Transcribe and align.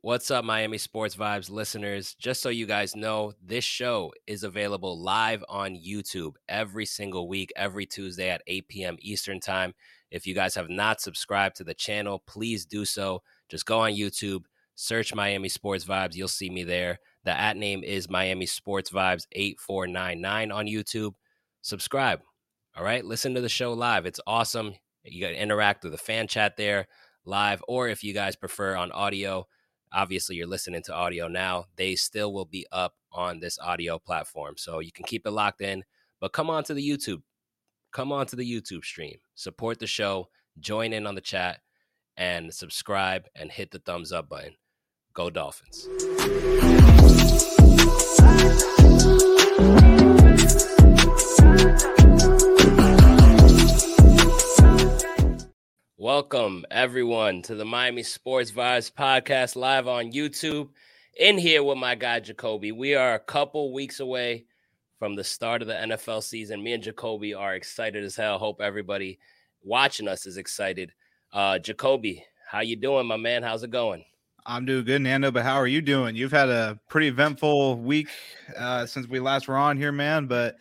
What's 0.00 0.30
up, 0.30 0.44
Miami 0.44 0.78
Sports 0.78 1.16
Vibes 1.16 1.50
listeners? 1.50 2.14
Just 2.14 2.40
so 2.40 2.50
you 2.50 2.66
guys 2.66 2.94
know, 2.94 3.32
this 3.42 3.64
show 3.64 4.12
is 4.28 4.44
available 4.44 5.02
live 5.02 5.42
on 5.48 5.74
YouTube 5.74 6.34
every 6.48 6.86
single 6.86 7.26
week, 7.26 7.52
every 7.56 7.84
Tuesday 7.84 8.30
at 8.30 8.42
8 8.46 8.68
p.m. 8.68 8.96
Eastern 9.00 9.40
Time. 9.40 9.74
If 10.12 10.24
you 10.24 10.36
guys 10.36 10.54
have 10.54 10.70
not 10.70 11.00
subscribed 11.00 11.56
to 11.56 11.64
the 11.64 11.74
channel, 11.74 12.22
please 12.28 12.64
do 12.64 12.84
so. 12.84 13.22
Just 13.48 13.66
go 13.66 13.80
on 13.80 13.90
YouTube, 13.90 14.44
search 14.76 15.12
Miami 15.16 15.48
Sports 15.48 15.84
Vibes. 15.84 16.14
You'll 16.14 16.28
see 16.28 16.48
me 16.48 16.62
there. 16.62 17.00
The 17.24 17.36
at 17.36 17.56
name 17.56 17.82
is 17.82 18.08
Miami 18.08 18.46
Sports 18.46 18.90
Vibes 18.90 19.26
8499 19.32 20.52
on 20.52 20.66
YouTube. 20.66 21.14
Subscribe. 21.60 22.20
All 22.76 22.84
right. 22.84 23.04
Listen 23.04 23.34
to 23.34 23.40
the 23.40 23.48
show 23.48 23.72
live. 23.72 24.06
It's 24.06 24.20
awesome. 24.28 24.74
You 25.02 25.20
got 25.20 25.30
to 25.30 25.42
interact 25.42 25.82
with 25.82 25.90
the 25.90 25.98
fan 25.98 26.28
chat 26.28 26.56
there 26.56 26.86
live, 27.24 27.64
or 27.66 27.88
if 27.88 28.04
you 28.04 28.14
guys 28.14 28.36
prefer 28.36 28.76
on 28.76 28.92
audio, 28.92 29.48
obviously 29.92 30.36
you're 30.36 30.46
listening 30.46 30.82
to 30.84 30.94
audio 30.94 31.28
now, 31.28 31.66
they 31.76 31.94
still 31.94 32.32
will 32.32 32.44
be 32.44 32.66
up 32.72 32.94
on 33.12 33.40
this 33.40 33.58
audio 33.58 33.98
platform. 33.98 34.54
So 34.56 34.80
you 34.80 34.92
can 34.92 35.04
keep 35.04 35.26
it 35.26 35.30
locked 35.30 35.60
in, 35.60 35.84
but 36.20 36.32
come 36.32 36.50
on 36.50 36.64
to 36.64 36.74
the 36.74 36.86
YouTube. 36.86 37.22
Come 37.92 38.12
on 38.12 38.26
to 38.26 38.36
the 38.36 38.50
YouTube 38.50 38.84
stream. 38.84 39.18
Support 39.34 39.78
the 39.78 39.86
show, 39.86 40.28
join 40.60 40.92
in 40.92 41.06
on 41.06 41.14
the 41.14 41.20
chat, 41.20 41.60
and 42.16 42.52
subscribe 42.52 43.26
and 43.34 43.50
hit 43.50 43.70
the 43.70 43.78
thumbs 43.78 44.12
up 44.12 44.28
button. 44.28 44.54
Go 45.14 45.30
Dolphins. 45.30 45.88
Welcome, 56.00 56.64
everyone, 56.70 57.42
to 57.42 57.56
the 57.56 57.64
Miami 57.64 58.04
Sports 58.04 58.52
Vibes 58.52 58.88
podcast 58.92 59.56
live 59.56 59.88
on 59.88 60.12
YouTube. 60.12 60.68
In 61.18 61.36
here 61.36 61.64
with 61.64 61.76
my 61.76 61.96
guy, 61.96 62.20
Jacoby. 62.20 62.70
We 62.70 62.94
are 62.94 63.14
a 63.14 63.18
couple 63.18 63.72
weeks 63.72 63.98
away 63.98 64.44
from 65.00 65.16
the 65.16 65.24
start 65.24 65.60
of 65.60 65.66
the 65.66 65.74
NFL 65.74 66.22
season. 66.22 66.62
Me 66.62 66.74
and 66.74 66.84
Jacoby 66.84 67.34
are 67.34 67.56
excited 67.56 68.04
as 68.04 68.14
hell. 68.14 68.38
Hope 68.38 68.60
everybody 68.60 69.18
watching 69.64 70.06
us 70.06 70.24
is 70.24 70.36
excited. 70.36 70.92
Uh, 71.32 71.58
Jacoby, 71.58 72.24
how 72.48 72.60
you 72.60 72.76
doing, 72.76 73.08
my 73.08 73.16
man? 73.16 73.42
How's 73.42 73.64
it 73.64 73.72
going? 73.72 74.04
I'm 74.46 74.66
doing 74.66 74.84
good, 74.84 75.02
Nando. 75.02 75.32
But 75.32 75.42
how 75.42 75.56
are 75.56 75.66
you 75.66 75.82
doing? 75.82 76.14
You've 76.14 76.30
had 76.30 76.48
a 76.48 76.78
pretty 76.88 77.08
eventful 77.08 77.74
week 77.74 78.08
uh, 78.56 78.86
since 78.86 79.08
we 79.08 79.18
last 79.18 79.48
were 79.48 79.56
on 79.56 79.76
here, 79.76 79.90
man. 79.90 80.26
But 80.26 80.58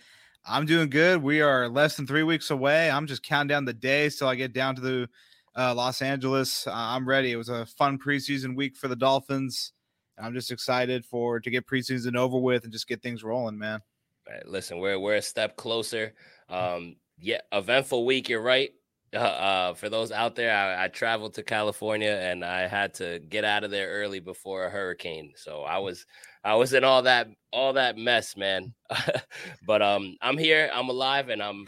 I'm 0.49 0.65
doing 0.65 0.89
good. 0.89 1.21
We 1.21 1.41
are 1.41 1.67
less 1.67 1.97
than 1.97 2.07
three 2.07 2.23
weeks 2.23 2.51
away. 2.51 2.89
I'm 2.89 3.05
just 3.05 3.21
counting 3.21 3.49
down 3.49 3.65
the 3.65 3.73
days 3.73 4.17
till 4.17 4.29
I 4.29 4.35
get 4.35 4.53
down 4.53 4.75
to 4.75 4.81
the 4.81 5.09
uh, 5.57 5.73
Los 5.75 6.01
Angeles. 6.01 6.65
Uh, 6.65 6.71
I'm 6.73 7.07
ready. 7.07 7.33
It 7.33 7.35
was 7.35 7.49
a 7.49 7.65
fun 7.65 7.99
preseason 7.99 8.55
week 8.55 8.77
for 8.77 8.87
the 8.87 8.95
Dolphins. 8.95 9.73
I'm 10.17 10.33
just 10.33 10.49
excited 10.49 11.05
for 11.05 11.41
to 11.41 11.49
get 11.49 11.67
preseason 11.67 12.15
over 12.15 12.37
with 12.37 12.63
and 12.63 12.71
just 12.71 12.87
get 12.87 13.01
things 13.01 13.23
rolling, 13.23 13.57
man. 13.57 13.81
Right, 14.27 14.47
listen, 14.47 14.79
we're 14.79 14.99
we're 14.99 15.15
a 15.15 15.21
step 15.21 15.57
closer. 15.57 16.13
Um, 16.49 16.95
yeah, 17.19 17.41
eventful 17.51 18.05
week. 18.05 18.29
You're 18.29 18.41
right. 18.41 18.71
Uh, 19.17 19.19
uh, 19.19 19.73
for 19.73 19.89
those 19.89 20.11
out 20.11 20.35
there, 20.35 20.55
I, 20.55 20.85
I, 20.85 20.87
traveled 20.89 21.33
to 21.35 21.43
California 21.43 22.11
and 22.11 22.45
I 22.45 22.67
had 22.67 22.93
to 22.95 23.19
get 23.19 23.43
out 23.43 23.63
of 23.63 23.71
there 23.71 23.89
early 23.89 24.19
before 24.19 24.65
a 24.65 24.69
hurricane. 24.69 25.33
So 25.35 25.63
I 25.63 25.79
was 25.79 26.05
I 26.43 26.55
was 26.55 26.73
in 26.73 26.83
all 26.83 27.01
that 27.01 27.27
all 27.51 27.73
that 27.73 27.97
mess, 27.97 28.37
man. 28.37 28.73
but 29.65 29.81
um, 29.81 30.15
I'm 30.21 30.37
here. 30.37 30.69
I'm 30.73 30.89
alive, 30.89 31.29
and 31.29 31.41
I'm 31.41 31.67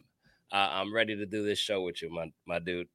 uh, 0.51 0.69
I'm 0.71 0.93
ready 0.93 1.15
to 1.15 1.25
do 1.25 1.43
this 1.43 1.59
show 1.59 1.81
with 1.81 2.01
you, 2.01 2.09
my 2.09 2.31
my 2.45 2.59
dude. 2.59 2.87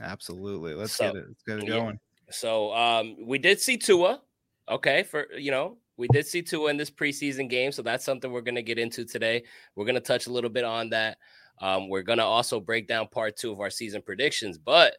Absolutely. 0.00 0.74
Let's 0.74 0.92
so, 0.92 1.12
get 1.12 1.16
it. 1.16 1.24
Let's 1.28 1.42
get 1.42 1.58
it 1.58 1.66
going. 1.66 1.98
Yeah. 2.26 2.32
So 2.32 2.74
um, 2.74 3.16
we 3.26 3.38
did 3.38 3.60
see 3.60 3.76
Tua. 3.76 4.20
Okay, 4.68 5.02
for 5.02 5.32
you 5.32 5.50
know, 5.50 5.78
we 5.96 6.08
did 6.08 6.26
see 6.26 6.42
Tua 6.42 6.70
in 6.70 6.76
this 6.76 6.90
preseason 6.90 7.48
game, 7.48 7.72
so 7.72 7.82
that's 7.82 8.04
something 8.04 8.30
we're 8.30 8.40
going 8.40 8.54
to 8.54 8.62
get 8.62 8.78
into 8.78 9.04
today. 9.04 9.44
We're 9.76 9.84
going 9.84 9.94
to 9.94 10.00
touch 10.00 10.26
a 10.26 10.32
little 10.32 10.50
bit 10.50 10.64
on 10.64 10.90
that. 10.90 11.18
Um, 11.60 11.88
we're 11.88 12.02
to 12.02 12.24
also 12.24 12.60
break 12.60 12.88
down 12.88 13.08
part 13.08 13.36
two 13.36 13.52
of 13.52 13.60
our 13.60 13.70
season 13.70 14.02
predictions, 14.02 14.58
but 14.58 14.96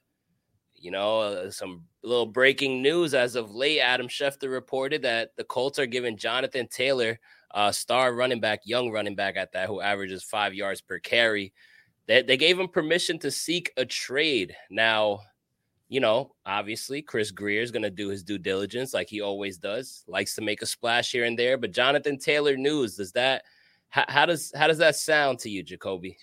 you 0.75 0.91
know, 0.91 1.19
uh, 1.19 1.51
some 1.51 1.83
little 2.03 2.25
breaking 2.25 2.81
news 2.81 3.13
as 3.13 3.35
of 3.35 3.55
late. 3.55 3.79
Adam 3.79 4.07
Schefter 4.07 4.51
reported 4.51 5.01
that 5.01 5.31
the 5.38 5.43
Colts 5.43 5.79
are 5.79 5.85
giving 5.85 6.17
Jonathan 6.17 6.67
Taylor, 6.67 7.19
uh, 7.51 7.71
star 7.71 8.13
running 8.13 8.39
back, 8.39 8.61
young 8.66 8.91
running 8.91 9.16
back 9.16 9.38
at 9.38 9.53
that, 9.53 9.67
who 9.67 9.81
averages 9.81 10.23
five 10.23 10.53
yards 10.53 10.81
per 10.81 10.99
carry, 10.99 11.53
they, 12.07 12.21
they 12.21 12.38
gave 12.38 12.59
him 12.59 12.67
permission 12.67 13.17
to 13.19 13.31
seek 13.31 13.72
a 13.77 13.85
trade. 13.85 14.55
Now, 14.69 15.22
you 15.87 15.99
know, 15.99 16.35
obviously 16.45 17.01
Chris 17.01 17.31
Grier 17.31 17.61
is 17.61 17.72
going 17.72 17.83
to 17.83 17.89
do 17.89 18.09
his 18.09 18.23
due 18.23 18.37
diligence 18.37 18.93
like 18.93 19.07
he 19.09 19.22
always 19.22 19.57
does. 19.57 20.03
Likes 20.07 20.35
to 20.35 20.41
make 20.41 20.61
a 20.61 20.66
splash 20.66 21.11
here 21.11 21.25
and 21.25 21.37
there. 21.37 21.57
But 21.57 21.72
Jonathan 21.72 22.17
Taylor 22.17 22.57
news 22.57 22.97
does 22.97 23.11
that? 23.13 23.43
How, 23.89 24.05
how 24.07 24.25
does 24.25 24.51
how 24.55 24.67
does 24.67 24.79
that 24.79 24.95
sound 24.95 25.39
to 25.39 25.49
you, 25.49 25.63
Jacoby? 25.63 26.17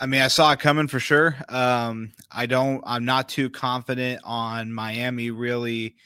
I 0.00 0.06
mean, 0.06 0.20
I 0.20 0.28
saw 0.28 0.52
it 0.52 0.60
coming 0.60 0.86
for 0.86 1.00
sure. 1.00 1.36
Um, 1.48 2.12
I 2.30 2.46
don't. 2.46 2.82
I'm 2.86 3.04
not 3.04 3.28
too 3.28 3.50
confident 3.50 4.20
on 4.24 4.72
Miami 4.72 5.30
really 5.30 5.96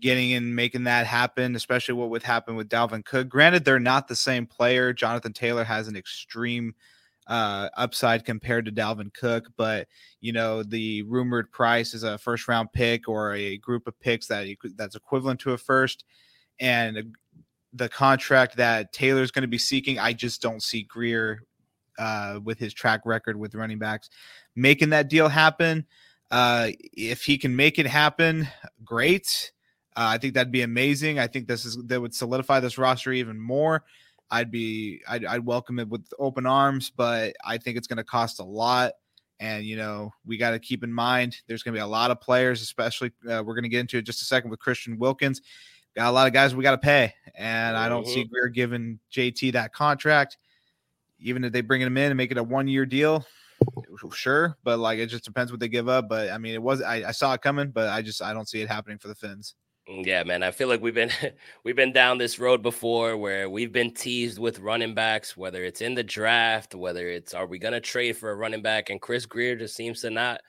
getting 0.00 0.34
and 0.34 0.54
making 0.54 0.84
that 0.84 1.06
happen, 1.06 1.56
especially 1.56 1.94
what 1.94 2.10
would 2.10 2.22
happen 2.22 2.54
with 2.54 2.68
Dalvin 2.68 3.04
Cook. 3.04 3.28
Granted, 3.28 3.64
they're 3.64 3.80
not 3.80 4.06
the 4.06 4.16
same 4.16 4.46
player. 4.46 4.92
Jonathan 4.92 5.32
Taylor 5.32 5.64
has 5.64 5.88
an 5.88 5.96
extreme 5.96 6.74
uh, 7.26 7.68
upside 7.76 8.24
compared 8.24 8.66
to 8.66 8.72
Dalvin 8.72 9.12
Cook, 9.12 9.50
but 9.56 9.88
you 10.20 10.32
know 10.32 10.62
the 10.62 11.02
rumored 11.02 11.50
price 11.50 11.92
is 11.92 12.04
a 12.04 12.18
first 12.18 12.46
round 12.46 12.72
pick 12.72 13.08
or 13.08 13.34
a 13.34 13.56
group 13.58 13.88
of 13.88 13.98
picks 13.98 14.28
that 14.28 14.46
that's 14.76 14.94
equivalent 14.94 15.40
to 15.40 15.52
a 15.52 15.58
first, 15.58 16.04
and 16.60 17.16
the 17.72 17.88
contract 17.88 18.56
that 18.56 18.92
Taylor's 18.92 19.32
going 19.32 19.42
to 19.42 19.48
be 19.48 19.58
seeking, 19.58 19.98
I 19.98 20.12
just 20.12 20.40
don't 20.40 20.62
see 20.62 20.82
Grier 20.84 21.42
uh, 21.98 22.40
with 22.42 22.58
his 22.58 22.74
track 22.74 23.02
record 23.04 23.36
with 23.36 23.54
running 23.54 23.78
backs 23.78 24.10
making 24.56 24.90
that 24.90 25.08
deal 25.08 25.28
happen. 25.28 25.86
Uh, 26.30 26.70
if 26.92 27.24
he 27.24 27.38
can 27.38 27.54
make 27.54 27.78
it 27.78 27.86
happen, 27.86 28.48
great. 28.84 29.52
Uh, 29.96 30.10
I 30.14 30.18
think 30.18 30.34
that'd 30.34 30.52
be 30.52 30.62
amazing. 30.62 31.18
I 31.18 31.26
think 31.26 31.46
this 31.46 31.64
is 31.64 31.78
that 31.86 32.00
would 32.00 32.14
solidify 32.14 32.60
this 32.60 32.78
roster 32.78 33.12
even 33.12 33.40
more. 33.40 33.84
I'd 34.30 34.50
be 34.50 35.00
I'd, 35.08 35.24
I'd 35.24 35.44
welcome 35.44 35.78
it 35.78 35.88
with 35.88 36.04
open 36.18 36.46
arms, 36.46 36.90
but 36.90 37.36
I 37.44 37.58
think 37.58 37.76
it's 37.76 37.86
going 37.86 37.98
to 37.98 38.04
cost 38.04 38.40
a 38.40 38.44
lot. 38.44 38.92
And 39.40 39.64
you 39.64 39.76
know 39.76 40.12
we 40.24 40.36
got 40.36 40.52
to 40.52 40.58
keep 40.58 40.82
in 40.84 40.92
mind 40.92 41.36
there's 41.46 41.62
going 41.62 41.74
to 41.74 41.78
be 41.78 41.82
a 41.82 41.86
lot 41.86 42.10
of 42.10 42.20
players, 42.20 42.62
especially 42.62 43.12
uh, 43.28 43.42
we're 43.44 43.54
going 43.54 43.64
to 43.64 43.68
get 43.68 43.80
into 43.80 43.98
it 43.98 44.02
just 44.02 44.22
a 44.22 44.24
second 44.24 44.50
with 44.50 44.60
Christian 44.60 44.98
Wilkins. 44.98 45.42
Got 45.94 46.08
a 46.08 46.12
lot 46.12 46.26
of 46.26 46.32
guys 46.32 46.54
we 46.54 46.64
got 46.64 46.72
to 46.72 46.78
pay, 46.78 47.14
and 47.36 47.76
I 47.76 47.88
don't 47.88 48.02
mm-hmm. 48.02 48.12
see 48.12 48.24
Grier 48.24 48.48
giving 48.48 48.98
JT 49.12 49.52
that 49.52 49.72
contract. 49.72 50.38
Even 51.24 51.42
if 51.42 51.52
they 51.52 51.60
bring 51.60 51.80
him 51.80 51.96
in 51.96 52.10
and 52.10 52.16
make 52.16 52.30
it 52.30 52.38
a 52.38 52.42
one 52.42 52.68
year 52.68 52.86
deal, 52.86 53.26
sure, 54.14 54.56
but 54.62 54.78
like 54.78 54.98
it 54.98 55.06
just 55.06 55.24
depends 55.24 55.50
what 55.50 55.60
they 55.60 55.68
give 55.68 55.88
up. 55.88 56.08
But 56.08 56.30
I 56.30 56.38
mean, 56.38 56.54
it 56.54 56.62
was 56.62 56.82
I, 56.82 57.08
I 57.08 57.10
saw 57.10 57.32
it 57.34 57.42
coming, 57.42 57.70
but 57.70 57.88
I 57.88 58.02
just 58.02 58.22
I 58.22 58.32
don't 58.32 58.48
see 58.48 58.60
it 58.60 58.68
happening 58.68 58.98
for 58.98 59.08
the 59.08 59.14
Fins. 59.14 59.54
Mm, 59.88 60.06
yeah, 60.06 60.22
man. 60.22 60.42
I 60.42 60.50
feel 60.50 60.68
like 60.68 60.80
we've 60.80 60.94
been 60.94 61.10
we've 61.64 61.76
been 61.76 61.92
down 61.92 62.18
this 62.18 62.38
road 62.38 62.62
before 62.62 63.16
where 63.16 63.48
we've 63.48 63.72
been 63.72 63.92
teased 63.92 64.38
with 64.38 64.60
running 64.60 64.94
backs, 64.94 65.36
whether 65.36 65.64
it's 65.64 65.80
in 65.80 65.94
the 65.94 66.04
draft, 66.04 66.74
whether 66.74 67.08
it's 67.08 67.34
are 67.34 67.46
we 67.46 67.58
gonna 67.58 67.80
trade 67.80 68.16
for 68.16 68.30
a 68.30 68.36
running 68.36 68.62
back, 68.62 68.90
and 68.90 69.00
Chris 69.00 69.26
Grier 69.26 69.56
just 69.56 69.74
seems 69.74 70.00
to 70.02 70.10
not 70.10 70.40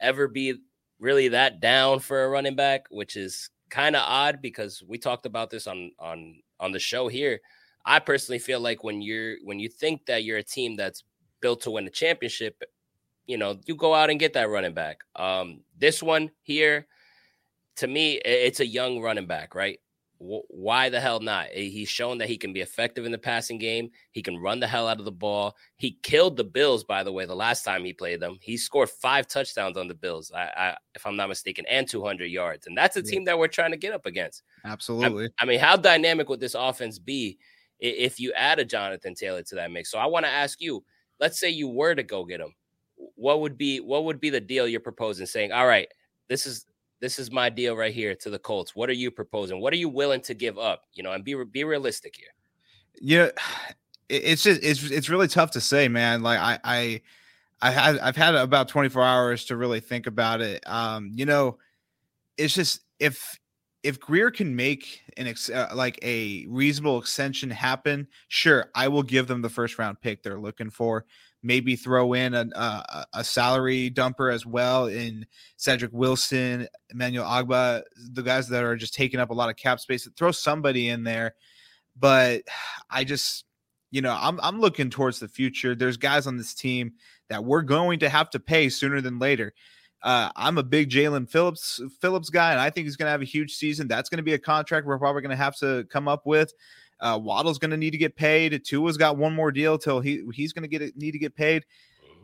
ever 0.00 0.28
be 0.28 0.54
really 1.00 1.28
that 1.28 1.60
down 1.60 2.00
for 2.00 2.24
a 2.24 2.28
running 2.28 2.56
back, 2.56 2.86
which 2.90 3.16
is 3.16 3.50
kind 3.70 3.94
of 3.94 4.02
odd 4.04 4.40
because 4.40 4.82
we 4.86 4.98
talked 4.98 5.26
about 5.26 5.50
this 5.50 5.66
on 5.66 5.90
on 5.98 6.40
on 6.60 6.72
the 6.72 6.78
show 6.78 7.08
here. 7.08 7.40
I 7.84 7.98
personally 7.98 8.38
feel 8.38 8.60
like 8.60 8.84
when 8.84 9.00
you're 9.00 9.36
when 9.44 9.58
you 9.58 9.68
think 9.68 10.06
that 10.06 10.24
you're 10.24 10.38
a 10.38 10.42
team 10.42 10.76
that's 10.76 11.04
built 11.40 11.62
to 11.62 11.70
win 11.70 11.86
a 11.86 11.90
championship, 11.90 12.62
you 13.26 13.38
know, 13.38 13.58
you 13.66 13.76
go 13.76 13.94
out 13.94 14.10
and 14.10 14.18
get 14.18 14.32
that 14.34 14.50
running 14.50 14.74
back. 14.74 15.00
Um, 15.16 15.60
this 15.78 16.02
one 16.02 16.30
here 16.42 16.86
to 17.78 17.86
me, 17.86 18.14
it's 18.24 18.58
a 18.58 18.66
young 18.66 19.00
running 19.00 19.26
back, 19.26 19.54
right? 19.54 19.78
Why 20.18 20.88
the 20.88 21.00
hell 21.00 21.20
not? 21.20 21.46
Eh, 21.52 21.68
he's 21.68 21.88
shown 21.88 22.18
that 22.18 22.28
he 22.28 22.36
can 22.36 22.52
be 22.52 22.60
effective 22.60 23.06
in 23.06 23.12
the 23.12 23.18
passing 23.18 23.56
game. 23.56 23.90
He 24.10 24.20
can 24.20 24.36
run 24.36 24.58
the 24.58 24.66
hell 24.66 24.88
out 24.88 24.98
of 24.98 25.04
the 25.04 25.12
ball. 25.12 25.54
He 25.76 25.96
killed 26.02 26.36
the 26.36 26.42
Bills, 26.42 26.82
by 26.82 27.04
the 27.04 27.12
way, 27.12 27.24
the 27.24 27.36
last 27.36 27.62
time 27.62 27.84
he 27.84 27.92
played 27.92 28.18
them. 28.18 28.36
He 28.40 28.56
scored 28.56 28.90
five 28.90 29.28
touchdowns 29.28 29.76
on 29.76 29.86
the 29.86 29.94
Bills, 29.94 30.32
I, 30.34 30.50
I, 30.56 30.76
if 30.96 31.06
I'm 31.06 31.14
not 31.14 31.28
mistaken, 31.28 31.64
and 31.70 31.86
200 31.86 32.24
yards. 32.24 32.66
And 32.66 32.76
that's 32.76 32.96
a 32.96 33.02
team 33.02 33.24
that 33.26 33.38
we're 33.38 33.46
trying 33.46 33.70
to 33.70 33.76
get 33.76 33.92
up 33.92 34.06
against. 34.06 34.42
Absolutely. 34.64 35.26
I, 35.38 35.44
I 35.44 35.46
mean, 35.46 35.60
how 35.60 35.76
dynamic 35.76 36.28
would 36.28 36.40
this 36.40 36.56
offense 36.58 36.98
be 36.98 37.38
if 37.80 38.18
you 38.18 38.32
add 38.34 38.58
a 38.58 38.64
Jonathan 38.64 39.14
Taylor 39.14 39.42
to 39.42 39.54
that 39.56 39.70
mix? 39.70 39.90
So 39.90 39.98
I 39.98 40.06
want 40.06 40.24
to 40.24 40.30
ask 40.30 40.60
you. 40.60 40.84
Let's 41.20 41.40
say 41.40 41.50
you 41.50 41.66
were 41.66 41.96
to 41.96 42.04
go 42.04 42.24
get 42.24 42.40
him. 42.40 42.54
What 43.16 43.40
would 43.40 43.58
be 43.58 43.80
what 43.80 44.04
would 44.04 44.20
be 44.20 44.30
the 44.30 44.40
deal 44.40 44.68
you're 44.68 44.78
proposing? 44.78 45.26
Saying, 45.26 45.50
all 45.50 45.66
right, 45.66 45.88
this 46.28 46.46
is 46.46 46.64
this 47.00 47.18
is 47.18 47.30
my 47.30 47.48
deal 47.48 47.76
right 47.76 47.92
here 47.92 48.14
to 48.14 48.30
the 48.30 48.38
Colts. 48.38 48.74
What 48.74 48.88
are 48.88 48.94
you 48.94 49.10
proposing? 49.10 49.60
What 49.60 49.72
are 49.72 49.76
you 49.76 49.88
willing 49.88 50.20
to 50.22 50.34
give 50.34 50.58
up? 50.58 50.82
You 50.92 51.02
know, 51.02 51.12
and 51.12 51.24
be 51.24 51.34
be 51.44 51.64
realistic 51.64 52.16
here. 52.16 52.28
Yeah, 53.00 53.30
it's 54.08 54.42
just 54.42 54.62
it's 54.62 54.82
it's 54.90 55.08
really 55.08 55.28
tough 55.28 55.50
to 55.52 55.60
say, 55.60 55.88
man. 55.88 56.22
Like 56.22 56.38
I 56.38 56.58
I 56.64 57.00
I 57.60 57.70
had 57.70 57.98
I've 57.98 58.16
had 58.16 58.34
about 58.34 58.68
24 58.68 59.02
hours 59.02 59.44
to 59.46 59.56
really 59.56 59.80
think 59.80 60.06
about 60.06 60.40
it. 60.40 60.62
Um, 60.66 61.10
you 61.14 61.26
know, 61.26 61.58
it's 62.36 62.54
just 62.54 62.80
if 62.98 63.38
if 63.82 64.00
Grier 64.00 64.30
can 64.30 64.56
make 64.56 65.02
an 65.16 65.26
ex- 65.26 65.50
uh, 65.50 65.70
like 65.74 65.98
a 66.02 66.46
reasonable 66.48 66.98
extension 66.98 67.50
happen, 67.50 68.08
sure, 68.28 68.70
I 68.74 68.88
will 68.88 69.02
give 69.02 69.26
them 69.28 69.42
the 69.42 69.48
first 69.48 69.78
round 69.78 70.00
pick 70.00 70.22
they're 70.22 70.40
looking 70.40 70.70
for. 70.70 71.04
Maybe 71.42 71.76
throw 71.76 72.14
in 72.14 72.34
a, 72.34 72.46
a, 72.56 73.06
a 73.14 73.24
salary 73.24 73.90
dumper 73.90 74.32
as 74.34 74.44
well 74.44 74.86
in 74.86 75.24
Cedric 75.56 75.92
Wilson, 75.92 76.66
Emmanuel 76.90 77.24
Ogbah, 77.24 77.82
the 78.12 78.22
guys 78.22 78.48
that 78.48 78.64
are 78.64 78.74
just 78.74 78.94
taking 78.94 79.20
up 79.20 79.30
a 79.30 79.34
lot 79.34 79.48
of 79.48 79.54
cap 79.54 79.78
space. 79.78 80.08
Throw 80.16 80.32
somebody 80.32 80.88
in 80.88 81.04
there, 81.04 81.36
but 81.96 82.42
I 82.90 83.04
just, 83.04 83.44
you 83.92 84.02
know, 84.02 84.18
I'm 84.20 84.40
I'm 84.42 84.60
looking 84.60 84.90
towards 84.90 85.20
the 85.20 85.28
future. 85.28 85.76
There's 85.76 85.96
guys 85.96 86.26
on 86.26 86.36
this 86.36 86.54
team 86.54 86.94
that 87.28 87.44
we're 87.44 87.62
going 87.62 88.00
to 88.00 88.08
have 88.08 88.30
to 88.30 88.40
pay 88.40 88.68
sooner 88.68 89.00
than 89.00 89.20
later. 89.20 89.54
Uh, 90.02 90.30
I'm 90.36 90.58
a 90.58 90.62
big 90.62 90.90
Jaelan 90.90 91.28
Phillips 91.28 91.80
Phillips 92.00 92.30
guy, 92.30 92.52
and 92.52 92.60
I 92.60 92.70
think 92.70 92.86
he's 92.86 92.96
going 92.96 93.06
to 93.06 93.12
have 93.12 93.22
a 93.22 93.26
huge 93.26 93.54
season. 93.54 93.88
That's 93.88 94.08
going 94.08 94.18
to 94.18 94.22
be 94.22 94.34
a 94.34 94.38
contract 94.38 94.86
we're 94.86 94.98
probably 94.98 95.22
going 95.22 95.30
to 95.30 95.36
have 95.36 95.56
to 95.58 95.84
come 95.90 96.06
up 96.06 96.24
with. 96.24 96.52
Uh, 97.00 97.18
Waddle's 97.20 97.58
going 97.58 97.70
to 97.70 97.76
need 97.76 97.90
to 97.90 97.98
get 97.98 98.16
paid. 98.16 98.64
Tua's 98.64 98.96
got 98.96 99.16
one 99.16 99.34
more 99.34 99.52
deal 99.52 99.78
till 99.78 100.00
he 100.00 100.24
he's 100.32 100.52
going 100.52 100.68
to 100.68 100.78
get 100.78 100.96
need 100.96 101.12
to 101.12 101.18
get 101.18 101.34
paid. 101.34 101.64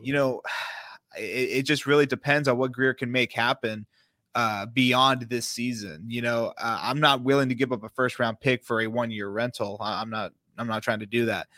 You 0.02 0.12
mm-hmm. 0.12 0.18
know, 0.18 0.42
it, 1.18 1.22
it, 1.58 1.62
just 1.62 1.86
really 1.86 2.06
depends 2.06 2.48
on 2.48 2.58
what 2.58 2.72
Grier 2.72 2.94
can 2.94 3.10
make 3.10 3.32
happen 3.32 3.86
uh, 4.34 4.66
beyond 4.66 5.22
this 5.22 5.46
season. 5.46 6.04
You 6.08 6.22
know, 6.22 6.52
uh, 6.58 6.78
I'm 6.82 7.00
not 7.00 7.22
willing 7.22 7.48
to 7.48 7.54
give 7.54 7.72
up 7.72 7.82
a 7.82 7.88
first 7.88 8.18
round 8.18 8.40
pick 8.40 8.64
for 8.64 8.80
a 8.80 8.86
one 8.86 9.10
year 9.10 9.28
rental. 9.28 9.78
I'm 9.80 10.10
not. 10.10 10.32
I'm 10.56 10.68
not 10.68 10.84
trying 10.84 11.00
to 11.00 11.06
do 11.06 11.26
that. 11.26 11.48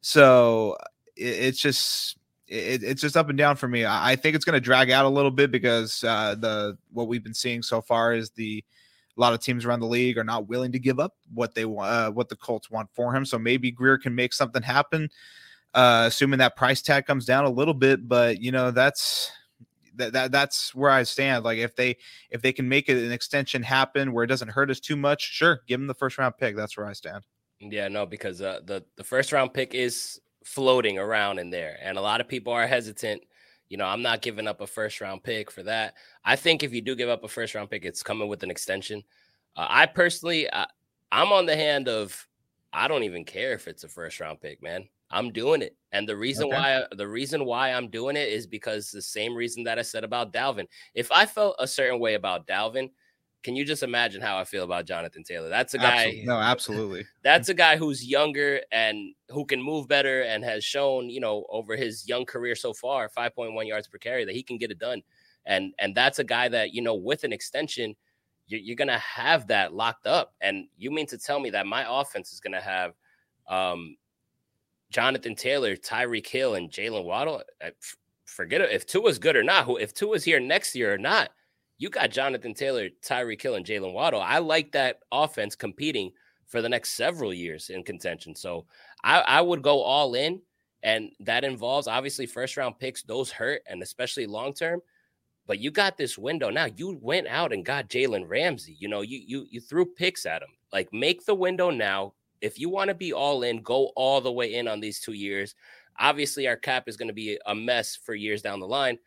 So 0.00 0.76
it, 1.16 1.26
it's 1.26 1.58
just 1.58 2.16
it, 2.46 2.82
it's 2.82 3.00
just 3.00 3.16
up 3.16 3.28
and 3.28 3.38
down 3.38 3.56
for 3.56 3.68
me. 3.68 3.84
I, 3.84 4.12
I 4.12 4.16
think 4.16 4.36
it's 4.36 4.44
going 4.44 4.54
to 4.54 4.60
drag 4.60 4.90
out 4.90 5.04
a 5.04 5.08
little 5.08 5.30
bit 5.30 5.50
because 5.50 6.04
uh, 6.04 6.34
the 6.34 6.76
what 6.92 7.08
we've 7.08 7.24
been 7.24 7.34
seeing 7.34 7.62
so 7.62 7.80
far 7.80 8.14
is 8.14 8.30
the 8.30 8.64
a 9.16 9.20
lot 9.20 9.32
of 9.32 9.40
teams 9.40 9.64
around 9.64 9.80
the 9.80 9.86
league 9.86 10.18
are 10.18 10.24
not 10.24 10.48
willing 10.48 10.72
to 10.72 10.78
give 10.78 10.98
up 10.98 11.14
what 11.32 11.54
they 11.54 11.64
want, 11.64 11.90
uh, 11.90 12.10
what 12.10 12.28
the 12.28 12.36
Colts 12.36 12.70
want 12.70 12.90
for 12.92 13.14
him. 13.14 13.24
So 13.24 13.38
maybe 13.38 13.70
Grier 13.70 13.96
can 13.96 14.14
make 14.14 14.32
something 14.32 14.62
happen, 14.62 15.08
uh, 15.72 16.04
assuming 16.08 16.38
that 16.40 16.56
price 16.56 16.82
tag 16.82 17.06
comes 17.06 17.24
down 17.24 17.44
a 17.44 17.50
little 17.50 17.74
bit. 17.74 18.08
But 18.08 18.40
you 18.40 18.52
know 18.52 18.70
that's 18.70 19.30
that, 19.96 20.12
that 20.12 20.32
that's 20.32 20.74
where 20.74 20.90
I 20.90 21.04
stand. 21.04 21.44
Like 21.44 21.58
if 21.58 21.76
they 21.76 21.96
if 22.30 22.42
they 22.42 22.52
can 22.52 22.68
make 22.68 22.88
an 22.88 23.12
extension 23.12 23.62
happen 23.62 24.12
where 24.12 24.24
it 24.24 24.28
doesn't 24.28 24.48
hurt 24.48 24.70
us 24.70 24.80
too 24.80 24.96
much, 24.96 25.22
sure, 25.32 25.60
give 25.66 25.80
them 25.80 25.86
the 25.86 25.94
first 25.94 26.18
round 26.18 26.36
pick. 26.38 26.56
That's 26.56 26.76
where 26.76 26.86
I 26.86 26.92
stand. 26.92 27.24
Yeah, 27.60 27.88
no, 27.88 28.04
because 28.04 28.42
uh, 28.42 28.60
the 28.64 28.84
the 28.96 29.04
first 29.04 29.32
round 29.32 29.54
pick 29.54 29.74
is 29.74 30.20
floating 30.44 30.98
around 30.98 31.38
in 31.38 31.50
there. 31.50 31.76
And 31.82 31.98
a 31.98 32.02
lot 32.02 32.20
of 32.20 32.28
people 32.28 32.52
are 32.52 32.66
hesitant. 32.66 33.22
You 33.68 33.78
know, 33.78 33.86
I'm 33.86 34.02
not 34.02 34.22
giving 34.22 34.46
up 34.46 34.60
a 34.60 34.66
first 34.66 35.00
round 35.00 35.24
pick 35.24 35.50
for 35.50 35.64
that. 35.64 35.94
I 36.24 36.36
think 36.36 36.62
if 36.62 36.72
you 36.72 36.80
do 36.80 36.94
give 36.94 37.08
up 37.08 37.24
a 37.24 37.28
first 37.28 37.54
round 37.54 37.70
pick, 37.70 37.84
it's 37.84 38.02
coming 38.02 38.28
with 38.28 38.42
an 38.42 38.50
extension. 38.50 39.02
Uh, 39.56 39.66
I 39.68 39.86
personally, 39.86 40.52
I, 40.52 40.66
I'm 41.10 41.32
on 41.32 41.46
the 41.46 41.56
hand 41.56 41.88
of 41.88 42.28
I 42.72 42.88
don't 42.88 43.04
even 43.04 43.24
care 43.24 43.52
if 43.52 43.66
it's 43.66 43.84
a 43.84 43.88
first 43.88 44.20
round 44.20 44.40
pick, 44.40 44.62
man. 44.62 44.86
I'm 45.10 45.32
doing 45.32 45.62
it. 45.62 45.76
And 45.92 46.08
the 46.08 46.16
reason 46.16 46.46
okay. 46.46 46.56
why 46.56 46.82
the 46.96 47.08
reason 47.08 47.44
why 47.44 47.72
I'm 47.72 47.88
doing 47.88 48.16
it 48.16 48.28
is 48.28 48.46
because 48.46 48.90
the 48.90 49.02
same 49.02 49.34
reason 49.34 49.64
that 49.64 49.78
I 49.78 49.82
said 49.82 50.04
about 50.04 50.32
Dalvin. 50.32 50.66
If 50.94 51.10
I 51.10 51.24
felt 51.24 51.56
a 51.58 51.66
certain 51.66 52.00
way 52.00 52.14
about 52.14 52.46
Dalvin, 52.46 52.90
can 53.44 53.54
you 53.54 53.64
just 53.64 53.82
imagine 53.82 54.22
how 54.22 54.38
I 54.38 54.44
feel 54.44 54.64
about 54.64 54.86
Jonathan 54.86 55.22
Taylor? 55.22 55.50
That's 55.50 55.74
a 55.74 55.78
guy. 55.78 56.06
Absolutely. 56.06 56.24
No, 56.24 56.38
absolutely. 56.38 57.06
That's 57.22 57.50
a 57.50 57.54
guy 57.54 57.76
who's 57.76 58.04
younger 58.04 58.62
and 58.72 59.14
who 59.28 59.44
can 59.44 59.62
move 59.62 59.86
better 59.86 60.22
and 60.22 60.42
has 60.42 60.64
shown, 60.64 61.10
you 61.10 61.20
know, 61.20 61.44
over 61.50 61.76
his 61.76 62.08
young 62.08 62.24
career 62.24 62.56
so 62.56 62.72
far, 62.72 63.10
5.1 63.10 63.68
yards 63.68 63.86
per 63.86 63.98
carry, 63.98 64.24
that 64.24 64.34
he 64.34 64.42
can 64.42 64.56
get 64.56 64.70
it 64.70 64.78
done. 64.78 65.02
And 65.44 65.74
and 65.78 65.94
that's 65.94 66.18
a 66.18 66.24
guy 66.24 66.48
that 66.48 66.72
you 66.72 66.80
know, 66.80 66.94
with 66.94 67.22
an 67.22 67.34
extension, 67.34 67.94
you're, 68.46 68.60
you're 68.60 68.76
gonna 68.76 68.98
have 68.98 69.46
that 69.48 69.74
locked 69.74 70.06
up. 70.06 70.32
And 70.40 70.66
you 70.78 70.90
mean 70.90 71.06
to 71.08 71.18
tell 71.18 71.38
me 71.38 71.50
that 71.50 71.66
my 71.66 71.84
offense 71.86 72.32
is 72.32 72.40
gonna 72.40 72.62
have 72.62 72.94
um, 73.46 73.96
Jonathan 74.90 75.34
Taylor, 75.34 75.76
Tyreek 75.76 76.26
Hill, 76.26 76.54
and 76.54 76.70
Jaylen 76.70 77.04
Waddle? 77.04 77.42
Forget 78.24 78.62
it. 78.62 78.72
If 78.72 78.86
Tua's 78.86 79.18
good 79.18 79.36
or 79.36 79.42
not, 79.42 79.66
who 79.66 79.76
if 79.76 79.92
Tua's 79.92 80.24
here 80.24 80.40
next 80.40 80.74
year 80.74 80.94
or 80.94 80.98
not 80.98 81.28
you 81.78 81.90
got 81.90 82.10
Jonathan 82.10 82.54
Taylor, 82.54 82.88
Tyreek 83.02 83.42
Hill, 83.42 83.56
and 83.56 83.66
Jaylen 83.66 83.92
Waddle. 83.92 84.20
I 84.20 84.38
like 84.38 84.72
that 84.72 85.00
offense 85.10 85.56
competing 85.56 86.12
for 86.46 86.62
the 86.62 86.68
next 86.68 86.90
several 86.90 87.34
years 87.34 87.70
in 87.70 87.82
contention. 87.82 88.34
So 88.34 88.66
I, 89.02 89.20
I 89.20 89.40
would 89.40 89.62
go 89.62 89.80
all 89.82 90.14
in, 90.14 90.40
and 90.82 91.10
that 91.20 91.44
involves 91.44 91.88
obviously 91.88 92.26
first 92.26 92.56
round 92.56 92.78
picks. 92.78 93.02
Those 93.02 93.30
hurt, 93.30 93.62
and 93.66 93.82
especially 93.82 94.26
long 94.26 94.54
term. 94.54 94.80
But 95.46 95.58
you 95.58 95.70
got 95.70 95.96
this 95.96 96.16
window 96.16 96.48
now. 96.48 96.68
You 96.76 96.98
went 97.02 97.26
out 97.26 97.52
and 97.52 97.64
got 97.64 97.88
Jalen 97.88 98.28
Ramsey. 98.28 98.76
You 98.78 98.88
know, 98.88 99.02
you 99.02 99.20
you 99.26 99.46
you 99.50 99.60
threw 99.60 99.84
picks 99.84 100.26
at 100.26 100.42
him. 100.42 100.50
Like 100.72 100.92
make 100.92 101.24
the 101.24 101.34
window 101.34 101.70
now. 101.70 102.14
If 102.40 102.58
you 102.58 102.68
want 102.68 102.88
to 102.88 102.94
be 102.94 103.12
all 103.12 103.42
in, 103.42 103.62
go 103.62 103.86
all 103.96 104.20
the 104.20 104.32
way 104.32 104.54
in 104.54 104.68
on 104.68 104.80
these 104.80 105.00
two 105.00 105.14
years. 105.14 105.54
Obviously, 105.98 106.46
our 106.46 106.56
cap 106.56 106.88
is 106.88 106.96
going 106.96 107.08
to 107.08 107.14
be 107.14 107.38
a 107.46 107.54
mess 107.54 107.96
for 107.96 108.14
years 108.14 108.42
down 108.42 108.60
the 108.60 108.66
line, 108.66 108.98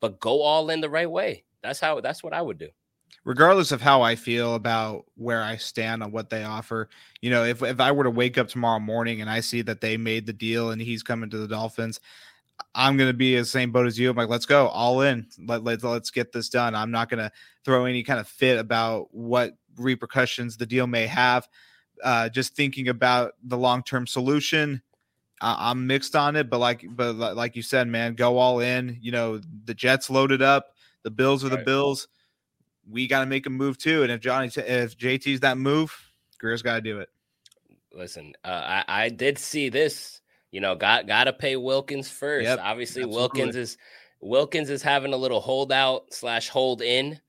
but 0.00 0.20
go 0.20 0.40
all 0.42 0.70
in 0.70 0.80
the 0.80 0.88
right 0.88 1.10
way 1.10 1.44
that's 1.62 1.80
how 1.80 2.00
that's 2.00 2.22
what 2.22 2.32
I 2.32 2.42
would 2.42 2.58
do. 2.58 2.68
Regardless 3.24 3.72
of 3.72 3.82
how 3.82 4.02
I 4.02 4.14
feel 4.16 4.54
about 4.54 5.04
where 5.16 5.42
I 5.42 5.56
stand 5.56 6.02
on 6.02 6.12
what 6.12 6.30
they 6.30 6.44
offer, 6.44 6.88
you 7.20 7.30
know, 7.30 7.44
if 7.44 7.62
if 7.62 7.80
I 7.80 7.92
were 7.92 8.04
to 8.04 8.10
wake 8.10 8.38
up 8.38 8.48
tomorrow 8.48 8.80
morning 8.80 9.20
and 9.20 9.28
I 9.28 9.40
see 9.40 9.62
that 9.62 9.80
they 9.80 9.96
made 9.96 10.26
the 10.26 10.32
deal 10.32 10.70
and 10.70 10.80
he's 10.80 11.02
coming 11.02 11.28
to 11.30 11.38
the 11.38 11.48
Dolphins, 11.48 12.00
I'm 12.74 12.96
to 13.08 13.14
be 13.14 13.36
the 13.36 13.44
same 13.44 13.72
boat 13.72 13.86
as 13.86 13.98
you. 13.98 14.10
I'm 14.10 14.16
like, 14.16 14.28
let's 14.28 14.46
go 14.46 14.68
all 14.68 15.02
in. 15.02 15.26
Let, 15.38 15.64
let, 15.64 15.82
let's 15.82 16.10
get 16.10 16.32
this 16.32 16.48
done. 16.48 16.74
I'm 16.74 16.90
not 16.90 17.08
to 17.18 17.32
throw 17.64 17.84
any 17.84 18.02
kind 18.02 18.20
of 18.20 18.28
fit 18.28 18.58
about 18.58 19.08
what 19.12 19.54
repercussions 19.76 20.56
the 20.56 20.66
deal 20.66 20.86
may 20.86 21.06
have. 21.06 21.48
Uh, 22.02 22.28
just 22.28 22.54
thinking 22.54 22.88
about 22.88 23.32
the 23.42 23.58
long 23.58 23.82
term 23.82 24.06
solution. 24.06 24.82
Uh, 25.42 25.56
I'm 25.58 25.86
mixed 25.86 26.16
on 26.16 26.36
it, 26.36 26.48
but 26.50 26.58
like, 26.58 26.84
but 26.90 27.16
like 27.16 27.56
you 27.56 27.62
said, 27.62 27.88
man, 27.88 28.14
go 28.14 28.38
all 28.38 28.60
in. 28.60 28.98
You 29.00 29.12
know, 29.12 29.40
the 29.64 29.74
Jets 29.74 30.10
loaded 30.10 30.42
up. 30.42 30.74
The 31.02 31.10
Bills 31.10 31.44
are 31.44 31.48
the 31.48 31.58
Bills. 31.58 32.08
We 32.88 33.06
got 33.06 33.20
to 33.20 33.26
make 33.26 33.46
a 33.46 33.50
move 33.50 33.78
too. 33.78 34.02
And 34.02 34.12
if 34.12 34.20
Johnny, 34.20 34.48
if 34.48 34.96
JT's 34.96 35.40
that 35.40 35.58
move, 35.58 35.94
Grier's 36.38 36.62
got 36.62 36.74
to 36.76 36.80
do 36.80 37.00
it. 37.00 37.08
Listen, 37.92 38.34
uh, 38.44 38.82
I, 38.88 39.04
I 39.04 39.08
did 39.08 39.38
see 39.38 39.68
this. 39.68 40.20
You 40.50 40.60
know, 40.60 40.74
got 40.74 41.06
got 41.06 41.24
to 41.24 41.32
pay 41.32 41.56
Wilkins 41.56 42.10
first. 42.10 42.44
Yep, 42.44 42.58
Obviously, 42.62 43.02
absolutely. 43.02 43.20
Wilkins 43.20 43.56
is 43.56 43.78
Wilkins 44.20 44.70
is 44.70 44.82
having 44.82 45.12
a 45.12 45.16
little 45.16 45.40
holdout 45.40 46.12
slash 46.12 46.48
hold 46.48 46.82
in. 46.82 47.20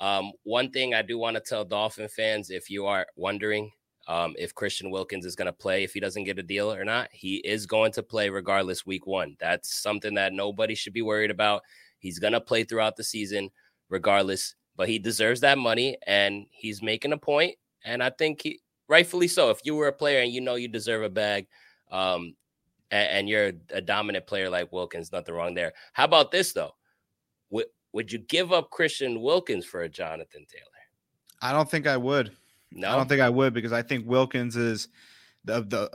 Um, 0.00 0.32
one 0.44 0.70
thing 0.70 0.94
I 0.94 1.02
do 1.02 1.18
want 1.18 1.36
to 1.36 1.42
tell 1.42 1.64
Dolphin 1.64 2.08
fans, 2.08 2.50
if 2.50 2.70
you 2.70 2.86
are 2.86 3.06
wondering 3.16 3.70
um, 4.08 4.34
if 4.38 4.54
Christian 4.54 4.90
Wilkins 4.90 5.26
is 5.26 5.36
going 5.36 5.46
to 5.46 5.52
play, 5.52 5.84
if 5.84 5.92
he 5.92 6.00
doesn't 6.00 6.24
get 6.24 6.38
a 6.38 6.42
deal 6.42 6.72
or 6.72 6.84
not, 6.84 7.10
he 7.12 7.36
is 7.36 7.66
going 7.66 7.92
to 7.92 8.02
play 8.02 8.30
regardless. 8.30 8.86
Week 8.86 9.06
one, 9.06 9.36
that's 9.38 9.74
something 9.74 10.14
that 10.14 10.32
nobody 10.32 10.74
should 10.74 10.94
be 10.94 11.02
worried 11.02 11.30
about. 11.30 11.62
He's 12.00 12.18
going 12.18 12.32
to 12.32 12.40
play 12.40 12.64
throughout 12.64 12.96
the 12.96 13.04
season 13.04 13.50
regardless, 13.88 14.56
but 14.76 14.88
he 14.88 14.98
deserves 14.98 15.40
that 15.40 15.58
money 15.58 15.96
and 16.06 16.46
he's 16.50 16.82
making 16.82 17.12
a 17.12 17.18
point. 17.18 17.56
And 17.84 18.02
I 18.02 18.10
think 18.10 18.42
he 18.42 18.60
rightfully 18.88 19.28
so. 19.28 19.50
If 19.50 19.60
you 19.64 19.74
were 19.76 19.88
a 19.88 19.92
player 19.92 20.20
and 20.20 20.32
you 20.32 20.40
know 20.40 20.56
you 20.56 20.68
deserve 20.68 21.02
a 21.02 21.08
bag, 21.08 21.46
um, 21.90 22.34
and, 22.90 23.08
and 23.08 23.28
you're 23.28 23.52
a 23.70 23.80
dominant 23.80 24.26
player 24.26 24.50
like 24.50 24.72
Wilkins, 24.72 25.12
nothing 25.12 25.34
wrong 25.34 25.54
there. 25.54 25.72
How 25.92 26.04
about 26.04 26.30
this 26.30 26.52
though? 26.52 26.74
Would 27.50 27.66
would 27.92 28.12
you 28.12 28.18
give 28.18 28.52
up 28.52 28.70
Christian 28.70 29.20
Wilkins 29.20 29.64
for 29.64 29.82
a 29.82 29.88
Jonathan 29.88 30.44
Taylor? 30.50 30.64
I 31.42 31.52
don't 31.52 31.70
think 31.70 31.86
I 31.86 31.96
would. 31.96 32.32
No, 32.72 32.90
I 32.90 32.96
don't 32.96 33.08
think 33.08 33.20
I 33.20 33.30
would 33.30 33.52
because 33.54 33.72
I 33.72 33.82
think 33.82 34.06
Wilkins 34.06 34.56
is 34.56 34.88
the 35.44 35.62
the 35.62 35.90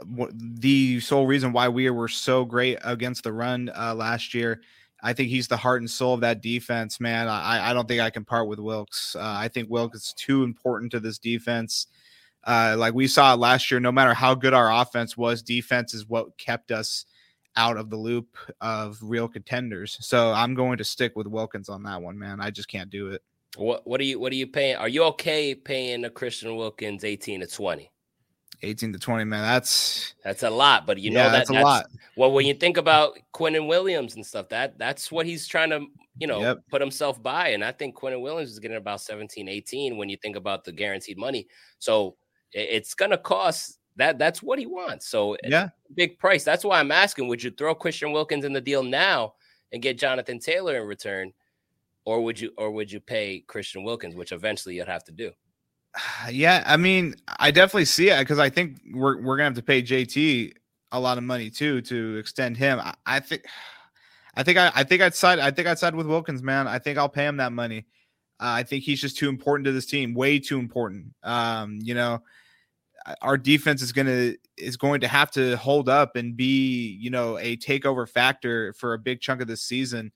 the 0.58 1.00
sole 1.00 1.26
reason 1.26 1.52
why 1.52 1.68
we 1.68 1.88
were 1.90 2.08
so 2.08 2.44
great 2.44 2.78
against 2.84 3.24
the 3.24 3.32
run 3.32 3.70
uh, 3.74 3.94
last 3.94 4.34
year. 4.34 4.60
I 5.02 5.12
think 5.12 5.28
he's 5.28 5.48
the 5.48 5.56
heart 5.56 5.82
and 5.82 5.90
soul 5.90 6.14
of 6.14 6.20
that 6.20 6.40
defense, 6.40 7.00
man. 7.00 7.28
I, 7.28 7.70
I 7.70 7.72
don't 7.72 7.86
think 7.86 8.00
I 8.00 8.10
can 8.10 8.24
part 8.24 8.48
with 8.48 8.58
Wilkes. 8.58 9.14
Uh, 9.14 9.20
I 9.22 9.48
think 9.48 9.68
Wilkes 9.70 9.98
is 9.98 10.14
too 10.14 10.42
important 10.42 10.90
to 10.92 11.00
this 11.00 11.18
defense. 11.18 11.86
Uh, 12.44 12.76
like 12.78 12.94
we 12.94 13.06
saw 13.06 13.34
last 13.34 13.70
year, 13.70 13.80
no 13.80 13.92
matter 13.92 14.14
how 14.14 14.34
good 14.34 14.54
our 14.54 14.72
offense 14.72 15.16
was, 15.16 15.42
defense 15.42 15.94
is 15.94 16.06
what 16.06 16.38
kept 16.38 16.70
us 16.70 17.04
out 17.56 17.76
of 17.76 17.90
the 17.90 17.96
loop 17.96 18.36
of 18.60 18.98
real 19.02 19.28
contenders. 19.28 19.96
So 20.00 20.32
I'm 20.32 20.54
going 20.54 20.78
to 20.78 20.84
stick 20.84 21.16
with 21.16 21.26
Wilkins 21.26 21.68
on 21.68 21.82
that 21.84 22.00
one, 22.00 22.18
man. 22.18 22.40
I 22.40 22.50
just 22.50 22.68
can't 22.68 22.90
do 22.90 23.08
it. 23.08 23.22
What 23.56 23.86
what 23.86 24.00
are 24.00 24.04
you 24.04 24.20
what 24.20 24.32
are 24.32 24.36
you 24.36 24.46
paying? 24.46 24.76
Are 24.76 24.88
you 24.88 25.04
okay 25.04 25.54
paying 25.54 26.04
a 26.04 26.10
Christian 26.10 26.56
Wilkins 26.56 27.04
18 27.04 27.40
to 27.40 27.46
20? 27.46 27.90
18 28.62 28.92
to 28.92 28.98
20 28.98 29.24
man 29.24 29.42
that's 29.42 30.14
that's 30.24 30.42
a 30.42 30.50
lot 30.50 30.86
but 30.86 30.98
you 30.98 31.10
know 31.10 31.24
that, 31.24 31.32
that's 31.32 31.50
a 31.50 31.52
that's, 31.52 31.64
lot. 31.64 31.86
well 32.16 32.32
when 32.32 32.46
you 32.46 32.54
think 32.54 32.76
about 32.76 33.18
Quinnen 33.34 33.68
Williams 33.68 34.16
and 34.16 34.24
stuff 34.24 34.48
that 34.48 34.78
that's 34.78 35.12
what 35.12 35.26
he's 35.26 35.46
trying 35.46 35.70
to 35.70 35.86
you 36.18 36.26
know 36.26 36.40
yep. 36.40 36.58
put 36.70 36.80
himself 36.80 37.22
by 37.22 37.48
and 37.48 37.64
i 37.64 37.72
think 37.72 37.94
Quinnen 37.94 38.22
Williams 38.22 38.50
is 38.50 38.58
getting 38.58 38.76
about 38.76 39.00
17 39.00 39.48
18 39.48 39.96
when 39.96 40.08
you 40.08 40.16
think 40.16 40.36
about 40.36 40.64
the 40.64 40.72
guaranteed 40.72 41.18
money. 41.18 41.46
So 41.78 42.16
it's 42.52 42.94
gonna 42.94 43.18
cost 43.18 43.78
that 43.96 44.18
that's 44.18 44.42
what 44.42 44.58
he 44.58 44.66
wants 44.66 45.06
so 45.08 45.34
eh, 45.34 45.48
yeah. 45.48 45.68
big 45.94 46.18
price. 46.18 46.44
That's 46.44 46.64
why 46.64 46.80
i'm 46.80 46.92
asking 46.92 47.28
would 47.28 47.42
you 47.42 47.50
throw 47.50 47.74
christian 47.74 48.12
wilkins 48.12 48.44
in 48.44 48.52
the 48.52 48.60
deal 48.60 48.82
now 48.82 49.34
and 49.72 49.82
get 49.82 49.98
jonathan 49.98 50.38
taylor 50.38 50.76
in 50.76 50.86
return 50.86 51.32
or 52.04 52.22
would 52.22 52.38
you 52.38 52.52
or 52.56 52.70
would 52.70 52.90
you 52.90 53.00
pay 53.00 53.40
christian 53.46 53.82
wilkins 53.84 54.14
which 54.14 54.32
eventually 54.32 54.76
you'd 54.76 54.88
have 54.88 55.04
to 55.04 55.12
do 55.12 55.32
Yeah, 56.30 56.62
I 56.66 56.76
mean, 56.76 57.14
I 57.38 57.50
definitely 57.50 57.84
see 57.84 58.10
it 58.10 58.18
because 58.18 58.38
I 58.38 58.50
think 58.50 58.80
we're 58.92 59.20
we're 59.20 59.36
gonna 59.36 59.44
have 59.44 59.54
to 59.54 59.62
pay 59.62 59.82
JT 59.82 60.52
a 60.92 61.00
lot 61.00 61.18
of 61.18 61.24
money 61.24 61.50
too 61.50 61.80
to 61.82 62.16
extend 62.16 62.56
him. 62.56 62.80
I, 62.80 62.94
I 63.06 63.20
think, 63.20 63.44
I 64.36 64.42
think 64.42 64.58
I, 64.58 64.70
I 64.74 64.84
think 64.84 65.02
I'd 65.02 65.14
side. 65.14 65.38
I 65.38 65.50
think 65.50 65.68
I'd 65.68 65.78
side 65.78 65.94
with 65.94 66.06
Wilkins, 66.06 66.42
man. 66.42 66.68
I 66.68 66.78
think 66.78 66.98
I'll 66.98 67.08
pay 67.08 67.26
him 67.26 67.38
that 67.38 67.52
money. 67.52 67.86
Uh, 68.38 68.60
I 68.60 68.62
think 68.64 68.84
he's 68.84 69.00
just 69.00 69.16
too 69.16 69.30
important 69.30 69.64
to 69.64 69.72
this 69.72 69.86
team, 69.86 70.12
way 70.12 70.38
too 70.38 70.58
important. 70.58 71.14
Um, 71.22 71.78
you 71.80 71.94
know, 71.94 72.22
our 73.22 73.38
defense 73.38 73.80
is 73.80 73.92
gonna 73.92 74.34
is 74.58 74.76
going 74.76 75.00
to 75.00 75.08
have 75.08 75.30
to 75.32 75.56
hold 75.56 75.88
up 75.88 76.16
and 76.16 76.36
be, 76.36 76.98
you 77.00 77.10
know, 77.10 77.38
a 77.38 77.56
takeover 77.56 78.08
factor 78.08 78.72
for 78.74 78.94
a 78.94 78.98
big 78.98 79.20
chunk 79.20 79.40
of 79.40 79.48
this 79.48 79.62
season. 79.62 80.12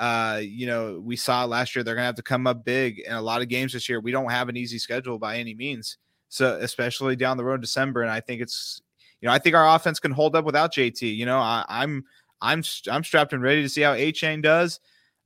Uh, 0.00 0.40
you 0.42 0.66
know, 0.66 0.98
we 0.98 1.14
saw 1.14 1.44
last 1.44 1.76
year 1.76 1.84
they're 1.84 1.94
gonna 1.94 2.06
have 2.06 2.14
to 2.14 2.22
come 2.22 2.46
up 2.46 2.64
big 2.64 3.00
in 3.00 3.12
a 3.12 3.22
lot 3.22 3.42
of 3.42 3.48
games 3.48 3.74
this 3.74 3.88
year. 3.88 4.00
We 4.00 4.10
don't 4.10 4.30
have 4.30 4.48
an 4.48 4.56
easy 4.56 4.78
schedule 4.78 5.18
by 5.18 5.36
any 5.36 5.54
means. 5.54 5.98
So 6.30 6.58
especially 6.60 7.16
down 7.16 7.36
the 7.36 7.44
road 7.44 7.60
December, 7.60 8.02
and 8.02 8.10
I 8.10 8.20
think 8.20 8.40
it's, 8.40 8.80
you 9.20 9.26
know, 9.26 9.32
I 9.32 9.38
think 9.38 9.54
our 9.54 9.76
offense 9.76 10.00
can 10.00 10.10
hold 10.10 10.34
up 10.34 10.44
without 10.44 10.72
JT. 10.72 11.16
You 11.16 11.26
know, 11.26 11.38
I, 11.38 11.64
I'm 11.68 12.04
I'm 12.40 12.62
I'm 12.90 13.04
strapped 13.04 13.34
and 13.34 13.42
ready 13.42 13.62
to 13.62 13.68
see 13.68 13.82
how 13.82 13.94
Achane 13.94 14.42
does. 14.42 14.80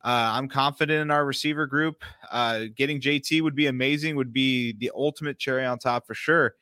Uh, 0.05 0.33
I'm 0.35 0.49
confident 0.49 1.01
in 1.01 1.11
our 1.11 1.25
receiver 1.25 1.67
group. 1.67 2.05
Uh, 2.31 2.65
getting 2.75 3.01
JT 3.01 3.41
would 3.41 3.55
be 3.55 3.69
amazing, 3.69 4.17
would 4.17 4.35
be 4.35 4.73
the 4.73 4.91
ultimate 4.95 5.39
cherry 5.39 5.65
on 5.65 5.79
top 5.79 6.07
for 6.07 6.15
sure. 6.15 6.57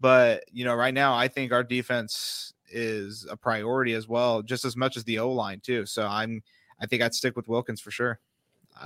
But, 0.00 0.44
you 0.52 0.64
know, 0.64 0.74
right 0.74 0.94
now, 0.94 1.14
I 1.14 1.28
think 1.28 1.52
our 1.52 1.64
defense 1.64 2.54
is 2.70 3.26
a 3.28 3.36
priority 3.36 3.92
as 3.92 4.08
well, 4.08 4.42
just 4.42 4.64
as 4.64 4.74
much 4.74 4.96
as 4.96 5.04
the 5.04 5.18
O 5.18 5.32
line, 5.32 5.60
too. 5.60 5.84
So 5.84 6.06
I'm, 6.06 6.42
I 6.80 6.86
think 6.86 7.02
I'd 7.02 7.14
stick 7.14 7.36
with 7.36 7.48
Wilkins 7.48 7.80
for 7.80 7.90
sure. 7.90 8.20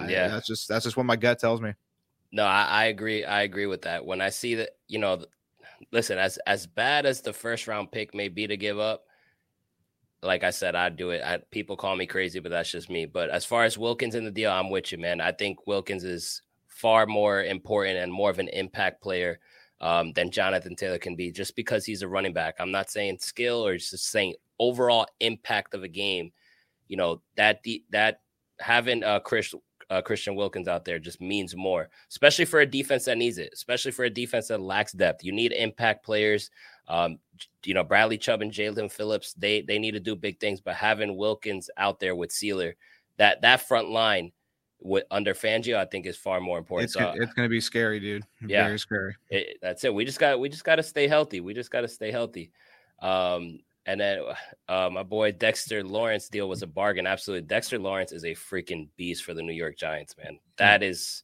Yeah. 0.09 0.27
I, 0.27 0.29
that's 0.29 0.47
just, 0.47 0.69
that's 0.69 0.85
just 0.85 0.97
what 0.97 1.07
my 1.07 1.17
gut 1.17 1.39
tells 1.39 1.61
me. 1.61 1.75
No, 2.33 2.45
I, 2.45 2.65
I 2.65 2.85
agree. 2.87 3.25
I 3.25 3.43
agree 3.43 3.67
with 3.67 3.83
that. 3.83 4.07
When 4.07 4.21
I 4.21 4.31
see 4.31 4.55
that, 4.55 4.71
you 4.89 4.99
know, 4.99 5.25
listen, 5.91 6.19
as, 6.19 6.39
as 6.47 6.67
bad 6.67 7.05
as 7.05 7.21
the 7.21 7.33
first 7.33 7.67
round 7.67 7.93
pick 7.93 8.15
may 8.15 8.29
be 8.29 8.47
to 8.47 8.57
give 8.57 8.79
up, 8.79 9.05
like 10.23 10.45
I 10.45 10.51
said, 10.51 10.75
I'd 10.75 10.97
do 10.97 11.11
it. 11.11 11.23
I, 11.23 11.39
people 11.51 11.77
call 11.77 11.97
me 11.97 12.07
crazy, 12.07 12.39
but 12.39 12.51
that's 12.51 12.71
just 12.71 12.89
me. 12.89 13.07
But 13.07 13.29
as 13.31 13.45
far 13.45 13.65
as 13.65 13.77
Wilkins 13.77 14.15
in 14.15 14.25
the 14.25 14.31
deal, 14.31 14.53
I'm 14.53 14.71
with 14.71 14.93
you, 14.93 14.99
man. 14.99 15.21
I 15.21 15.33
think 15.33 15.67
Wilkins 15.67 16.05
is 16.05 16.43
far 16.69 17.07
more 17.07 17.45
important 17.45 17.99
and 17.99 18.13
more 18.13 18.31
of 18.31 18.39
an 18.39 18.49
impact 18.49 19.03
player 19.03 19.41
um, 19.81 20.13
than 20.13 20.31
Jonathan 20.31 20.77
Taylor 20.77 20.99
can 20.99 21.17
be 21.17 21.33
just 21.33 21.57
because 21.57 21.85
he's 21.85 22.03
a 22.03 22.09
running 22.09 22.33
back. 22.33 22.55
I'm 22.59 22.71
not 22.71 22.89
saying 22.89 23.19
skill 23.19 23.67
or 23.67 23.77
just 23.77 24.11
saying 24.11 24.35
overall 24.59 25.07
impact 25.21 25.75
of 25.75 25.83
a 25.83 25.89
game. 25.89 26.33
You 26.93 26.99
know, 26.99 27.23
that 27.37 27.65
that 27.89 28.21
having 28.61 29.03
uh, 29.03 29.21
Chris, 29.21 29.55
uh, 29.89 30.03
Christian 30.03 30.35
Wilkins 30.35 30.69
out 30.69 30.85
there 30.85 30.99
just 30.99 31.23
means 31.23 31.57
more, 31.57 31.89
especially 32.11 32.45
for 32.45 32.61
a 32.61 32.67
defense 32.67 33.07
that 33.07 33.17
needs 33.17 33.39
it, 33.39 33.49
especially 33.55 33.93
for 33.93 34.05
a 34.05 34.11
defense 34.11 34.49
that 34.49 34.61
lacks 34.61 34.93
depth. 34.93 35.25
You 35.25 35.33
need 35.33 35.53
impact 35.53 36.05
players. 36.05 36.51
Um, 36.89 37.19
you 37.65 37.73
know, 37.73 37.83
Bradley 37.83 38.19
Chubb 38.19 38.43
and 38.43 38.53
Jaelan 38.53 38.93
Phillips, 38.93 39.33
they 39.33 39.63
they 39.63 39.79
need 39.79 39.93
to 39.93 40.01
do 40.01 40.15
big 40.15 40.39
things, 40.39 40.61
but 40.61 40.75
having 40.75 41.17
Wilkins 41.17 41.71
out 41.79 41.99
there 41.99 42.15
with 42.15 42.29
Sieler, 42.29 42.75
that 43.17 43.41
that 43.41 43.67
front 43.67 43.89
line 43.89 44.33
with 44.79 45.05
under 45.11 45.33
Fangio, 45.33 45.77
I 45.79 45.87
think 45.87 46.05
is 46.05 46.19
far 46.19 46.43
more 46.43 46.59
important. 46.59 46.91
It's, 46.91 46.93
so, 46.93 47.15
it's 47.17 47.33
going 47.33 47.47
to 47.47 47.51
be 47.51 47.63
scary, 47.63 48.01
dude. 48.01 48.25
Yeah, 48.47 48.67
very 48.67 48.79
scary. 48.79 49.17
It, 49.31 49.57
that's 49.63 49.83
it. 49.85 49.95
We 49.95 50.05
just 50.05 50.19
got 50.19 50.39
we 50.39 50.51
just 50.51 50.65
got 50.65 50.77
to 50.77 50.83
stay 50.83 51.09
healthy. 51.09 51.41
We 51.41 51.55
just 51.55 51.71
got 51.71 51.81
to 51.81 51.89
stay 51.89 52.11
healthy. 52.11 52.53
Um, 53.01 53.61
and 53.87 54.01
then 54.01 54.21
uh, 54.69 54.89
my 54.91 55.03
boy 55.03 55.33
Dexter 55.33 55.83
Lawrence 55.83 56.29
deal 56.29 56.49
was 56.49 56.63
a 56.63 56.67
bargain. 56.67 57.07
Absolutely, 57.07 57.47
Dexter 57.47 57.79
Lawrence 57.79 58.13
is 58.13 58.25
a 58.25 58.35
freaking 58.35 58.89
beast 58.97 59.25
for 59.25 59.35
the 59.35 59.43
New 59.43 59.53
York 59.53 59.77
Giants, 59.77 60.15
man. 60.17 60.39
That 60.57 60.83
is 60.83 61.23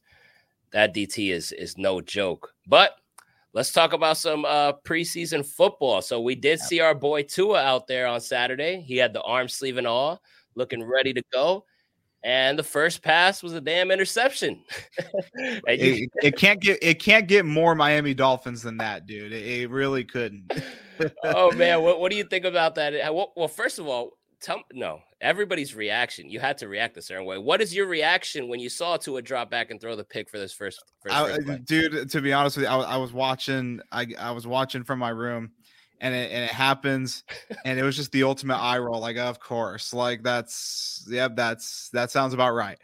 that 0.71 0.93
DT 0.93 1.31
is 1.31 1.51
is 1.51 1.77
no 1.77 2.01
joke. 2.01 2.53
But 2.67 2.95
let's 3.53 3.71
talk 3.71 3.93
about 3.93 4.17
some 4.17 4.45
uh, 4.45 4.73
preseason 4.85 5.45
football. 5.45 6.01
So 6.01 6.19
we 6.19 6.35
did 6.35 6.59
see 6.59 6.79
our 6.79 6.95
boy 6.95 7.23
Tua 7.23 7.61
out 7.61 7.87
there 7.87 8.07
on 8.07 8.21
Saturday. 8.21 8.81
He 8.81 8.97
had 8.97 9.13
the 9.13 9.21
arm 9.21 9.47
sleeve 9.47 9.77
and 9.77 9.87
all, 9.87 10.21
looking 10.55 10.83
ready 10.83 11.13
to 11.13 11.23
go. 11.31 11.65
And 12.23 12.59
the 12.59 12.63
first 12.63 13.01
pass 13.01 13.41
was 13.41 13.53
a 13.53 13.61
damn 13.61 13.91
interception. 13.91 14.63
you- 15.35 15.61
it, 15.67 16.09
it, 16.21 16.37
can't 16.37 16.59
get 16.59 16.79
it 16.81 16.99
can't 16.99 17.27
get 17.27 17.45
more 17.45 17.75
Miami 17.75 18.13
Dolphins 18.13 18.61
than 18.61 18.77
that, 18.77 19.05
dude. 19.05 19.31
It, 19.31 19.61
it 19.61 19.69
really 19.69 20.03
couldn't. 20.03 20.51
oh 21.23 21.51
man, 21.53 21.81
what, 21.81 21.99
what 21.99 22.11
do 22.11 22.17
you 22.17 22.25
think 22.25 22.45
about 22.45 22.75
that? 22.75 22.93
Well, 23.13 23.47
first 23.47 23.79
of 23.79 23.87
all, 23.87 24.17
tell 24.41 24.61
no 24.73 25.01
everybody's 25.21 25.75
reaction. 25.75 26.29
You 26.29 26.39
had 26.39 26.57
to 26.59 26.67
react 26.67 26.97
a 26.97 27.01
certain 27.01 27.25
way. 27.25 27.37
What 27.37 27.61
is 27.61 27.75
your 27.75 27.87
reaction 27.87 28.47
when 28.47 28.59
you 28.59 28.69
saw 28.69 28.97
Tua 28.97 29.21
drop 29.21 29.49
back 29.49 29.71
and 29.71 29.79
throw 29.79 29.95
the 29.95 30.03
pick 30.03 30.29
for 30.29 30.37
this 30.37 30.53
first? 30.53 30.81
first 31.01 31.15
I, 31.15 31.37
dude, 31.63 32.09
to 32.09 32.21
be 32.21 32.33
honest 32.33 32.57
with 32.57 32.65
you, 32.65 32.71
I, 32.71 32.95
I 32.95 32.97
was 32.97 33.13
watching. 33.13 33.81
I, 33.91 34.07
I 34.17 34.31
was 34.31 34.47
watching 34.47 34.83
from 34.83 34.99
my 34.99 35.09
room, 35.09 35.51
and 35.99 36.13
it, 36.15 36.31
and 36.31 36.43
it 36.43 36.51
happens, 36.51 37.23
and 37.65 37.79
it 37.79 37.83
was 37.83 37.95
just 37.95 38.11
the 38.11 38.23
ultimate 38.23 38.57
eye 38.57 38.77
roll. 38.77 38.99
Like, 38.99 39.17
of 39.17 39.39
course, 39.39 39.93
like 39.93 40.23
that's 40.23 41.05
yep, 41.09 41.35
that's 41.35 41.89
that 41.89 42.11
sounds 42.11 42.33
about 42.33 42.53
right 42.53 42.77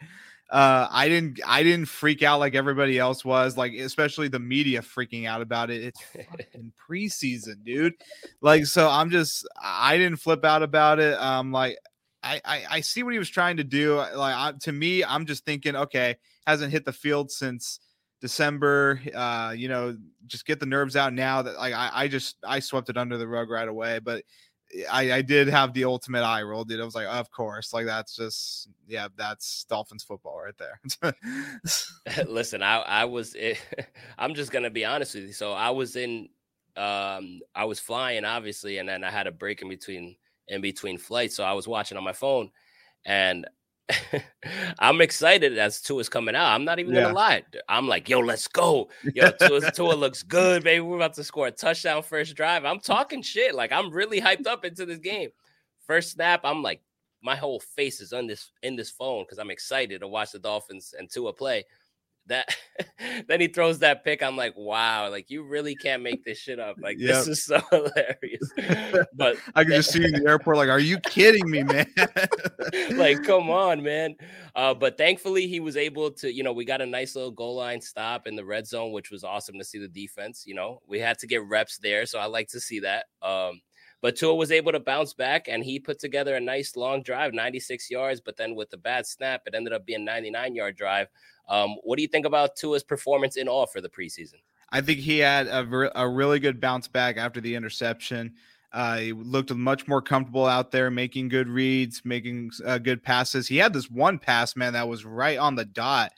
uh 0.50 0.86
i 0.92 1.08
didn't 1.08 1.40
i 1.44 1.62
didn't 1.62 1.86
freak 1.86 2.22
out 2.22 2.38
like 2.38 2.54
everybody 2.54 3.00
else 3.00 3.24
was 3.24 3.56
like 3.56 3.72
especially 3.72 4.28
the 4.28 4.38
media 4.38 4.80
freaking 4.80 5.26
out 5.26 5.42
about 5.42 5.70
it 5.70 5.82
it's 5.82 6.00
in 6.54 6.72
preseason 6.88 7.64
dude 7.64 7.94
like 8.40 8.64
so 8.64 8.88
i'm 8.88 9.10
just 9.10 9.46
i 9.60 9.96
didn't 9.96 10.18
flip 10.18 10.44
out 10.44 10.62
about 10.62 11.00
it 11.00 11.18
um 11.20 11.50
like 11.50 11.76
I, 12.22 12.40
I, 12.44 12.64
I 12.70 12.80
see 12.80 13.04
what 13.04 13.12
he 13.12 13.20
was 13.20 13.28
trying 13.28 13.58
to 13.58 13.64
do. 13.64 13.96
Like 13.98 14.34
I, 14.34 14.52
to 14.62 14.72
me, 14.72 15.04
I'm 15.04 15.26
just 15.26 15.44
thinking, 15.44 15.76
okay, 15.76 16.16
hasn't 16.44 16.72
hit 16.72 16.84
the 16.84 16.92
field 16.92 17.30
since 17.30 17.78
December. 18.20 19.00
Uh, 19.14 19.54
you 19.56 19.68
know, 19.68 19.96
just 20.26 20.46
get 20.46 20.60
the 20.60 20.66
nerves 20.66 20.96
out 20.96 21.12
now. 21.12 21.42
That 21.42 21.56
like 21.56 21.74
I, 21.74 21.90
I 21.92 22.08
just 22.08 22.36
I 22.44 22.60
swept 22.60 22.88
it 22.88 22.96
under 22.96 23.18
the 23.18 23.28
rug 23.28 23.50
right 23.50 23.68
away. 23.68 23.98
But 23.98 24.24
I, 24.90 25.12
I 25.12 25.22
did 25.22 25.48
have 25.48 25.72
the 25.72 25.84
ultimate 25.84 26.22
eye 26.22 26.42
roll, 26.42 26.64
dude. 26.64 26.80
I 26.80 26.84
was 26.84 26.94
like, 26.94 27.06
of 27.06 27.30
course, 27.30 27.72
like 27.72 27.86
that's 27.86 28.16
just 28.16 28.68
yeah, 28.86 29.08
that's 29.16 29.64
Dolphins 29.64 30.02
football 30.02 30.40
right 30.42 30.54
there. 30.58 30.80
Listen, 32.26 32.62
I 32.62 32.78
I 32.78 33.04
was 33.04 33.34
it, 33.34 33.58
I'm 34.18 34.34
just 34.34 34.50
gonna 34.50 34.70
be 34.70 34.84
honest 34.84 35.14
with 35.14 35.24
you. 35.24 35.32
So 35.32 35.52
I 35.52 35.70
was 35.70 35.96
in 35.96 36.28
um 36.76 37.40
I 37.54 37.64
was 37.64 37.78
flying 37.78 38.24
obviously, 38.24 38.78
and 38.78 38.88
then 38.88 39.04
I 39.04 39.10
had 39.10 39.26
a 39.26 39.32
break 39.32 39.62
in 39.62 39.68
between 39.68 40.16
in 40.48 40.60
between 40.60 40.98
flights. 40.98 41.36
So 41.36 41.44
I 41.44 41.52
was 41.52 41.68
watching 41.68 41.96
on 41.96 42.04
my 42.04 42.12
phone, 42.12 42.50
and 43.04 43.46
I'm 44.78 45.00
excited 45.00 45.56
as 45.58 45.80
is 45.88 46.08
coming 46.08 46.34
out. 46.34 46.52
I'm 46.52 46.64
not 46.64 46.78
even 46.78 46.94
yeah. 46.94 47.02
gonna 47.02 47.14
lie. 47.14 47.44
I'm 47.68 47.86
like, 47.86 48.08
yo, 48.08 48.20
let's 48.20 48.48
go. 48.48 48.88
Yo, 49.14 49.30
Tua, 49.30 49.70
Tua 49.70 49.94
looks 49.94 50.22
good, 50.22 50.64
baby. 50.64 50.80
We're 50.80 50.96
about 50.96 51.14
to 51.14 51.24
score 51.24 51.46
a 51.46 51.52
touchdown 51.52 52.02
first 52.02 52.34
drive. 52.34 52.64
I'm 52.64 52.80
talking 52.80 53.22
shit. 53.22 53.54
Like 53.54 53.72
I'm 53.72 53.90
really 53.90 54.20
hyped 54.20 54.46
up 54.46 54.64
into 54.64 54.86
this 54.86 54.98
game. 54.98 55.30
First 55.86 56.12
snap, 56.12 56.40
I'm 56.42 56.62
like, 56.62 56.80
my 57.22 57.36
whole 57.36 57.60
face 57.60 58.00
is 58.00 58.12
on 58.12 58.26
this 58.26 58.50
in 58.62 58.76
this 58.76 58.90
phone 58.90 59.24
because 59.24 59.38
I'm 59.38 59.50
excited 59.50 60.00
to 60.00 60.08
watch 60.08 60.32
the 60.32 60.38
Dolphins 60.38 60.94
and 60.98 61.10
Tua 61.10 61.32
play 61.32 61.64
that 62.28 62.54
then 63.28 63.40
he 63.40 63.48
throws 63.48 63.78
that 63.80 64.04
pick. 64.04 64.22
I'm 64.22 64.36
like, 64.36 64.54
wow, 64.56 65.10
like 65.10 65.30
you 65.30 65.42
really 65.42 65.74
can't 65.74 66.02
make 66.02 66.24
this 66.24 66.38
shit 66.38 66.58
up. 66.58 66.76
Like 66.80 66.98
yep. 66.98 67.24
this 67.24 67.28
is 67.28 67.44
so 67.44 67.60
hilarious. 67.70 69.06
But 69.14 69.36
I 69.54 69.64
can 69.64 69.72
just 69.72 69.92
see 69.92 70.00
you 70.00 70.06
in 70.06 70.12
the 70.12 70.28
airport, 70.28 70.56
like, 70.56 70.68
are 70.68 70.78
you 70.78 70.98
kidding 70.98 71.48
me, 71.50 71.62
man? 71.62 71.86
like, 72.92 73.22
come 73.24 73.50
on, 73.50 73.82
man. 73.82 74.14
Uh, 74.54 74.74
but 74.74 74.98
thankfully 74.98 75.46
he 75.46 75.60
was 75.60 75.76
able 75.76 76.10
to, 76.10 76.32
you 76.32 76.42
know, 76.42 76.52
we 76.52 76.64
got 76.64 76.82
a 76.82 76.86
nice 76.86 77.14
little 77.14 77.30
goal 77.30 77.56
line 77.56 77.80
stop 77.80 78.26
in 78.26 78.36
the 78.36 78.44
red 78.44 78.66
zone, 78.66 78.92
which 78.92 79.10
was 79.10 79.24
awesome 79.24 79.58
to 79.58 79.64
see 79.64 79.78
the 79.78 79.88
defense. 79.88 80.44
You 80.46 80.54
know, 80.54 80.82
we 80.86 80.98
had 80.98 81.18
to 81.20 81.26
get 81.26 81.44
reps 81.46 81.78
there, 81.78 82.04
so 82.04 82.18
I 82.18 82.26
like 82.26 82.48
to 82.48 82.60
see 82.60 82.80
that. 82.80 83.06
Um, 83.22 83.60
but 84.02 84.16
Tua 84.16 84.34
was 84.34 84.52
able 84.52 84.72
to 84.72 84.80
bounce 84.80 85.14
back 85.14 85.48
and 85.48 85.64
he 85.64 85.78
put 85.78 85.98
together 85.98 86.36
a 86.36 86.40
nice 86.40 86.76
long 86.76 87.02
drive, 87.02 87.32
96 87.32 87.90
yards. 87.90 88.20
But 88.20 88.36
then 88.36 88.54
with 88.54 88.70
the 88.70 88.76
bad 88.76 89.06
snap, 89.06 89.42
it 89.46 89.54
ended 89.54 89.72
up 89.72 89.86
being 89.86 90.04
99 90.04 90.54
yard 90.54 90.76
drive. 90.76 91.08
Um, 91.48 91.76
what 91.82 91.96
do 91.96 92.02
you 92.02 92.08
think 92.08 92.26
about 92.26 92.56
Tua's 92.56 92.82
performance 92.82 93.36
in 93.36 93.48
all 93.48 93.66
for 93.66 93.80
the 93.80 93.88
preseason? 93.88 94.40
I 94.70 94.80
think 94.80 94.98
he 94.98 95.18
had 95.18 95.46
a, 95.46 96.00
a 96.00 96.08
really 96.08 96.40
good 96.40 96.60
bounce 96.60 96.88
back 96.88 97.16
after 97.16 97.40
the 97.40 97.54
interception. 97.54 98.34
Uh, 98.72 98.98
he 98.98 99.12
looked 99.12 99.54
much 99.54 99.86
more 99.86 100.02
comfortable 100.02 100.44
out 100.44 100.70
there, 100.70 100.90
making 100.90 101.28
good 101.28 101.48
reads, 101.48 102.02
making 102.04 102.50
uh, 102.64 102.78
good 102.78 103.02
passes. 103.02 103.46
He 103.46 103.56
had 103.56 103.72
this 103.72 103.90
one 103.90 104.18
pass, 104.18 104.56
man, 104.56 104.72
that 104.72 104.88
was 104.88 105.04
right 105.04 105.38
on 105.38 105.54
the 105.54 105.64
dot. 105.64 106.12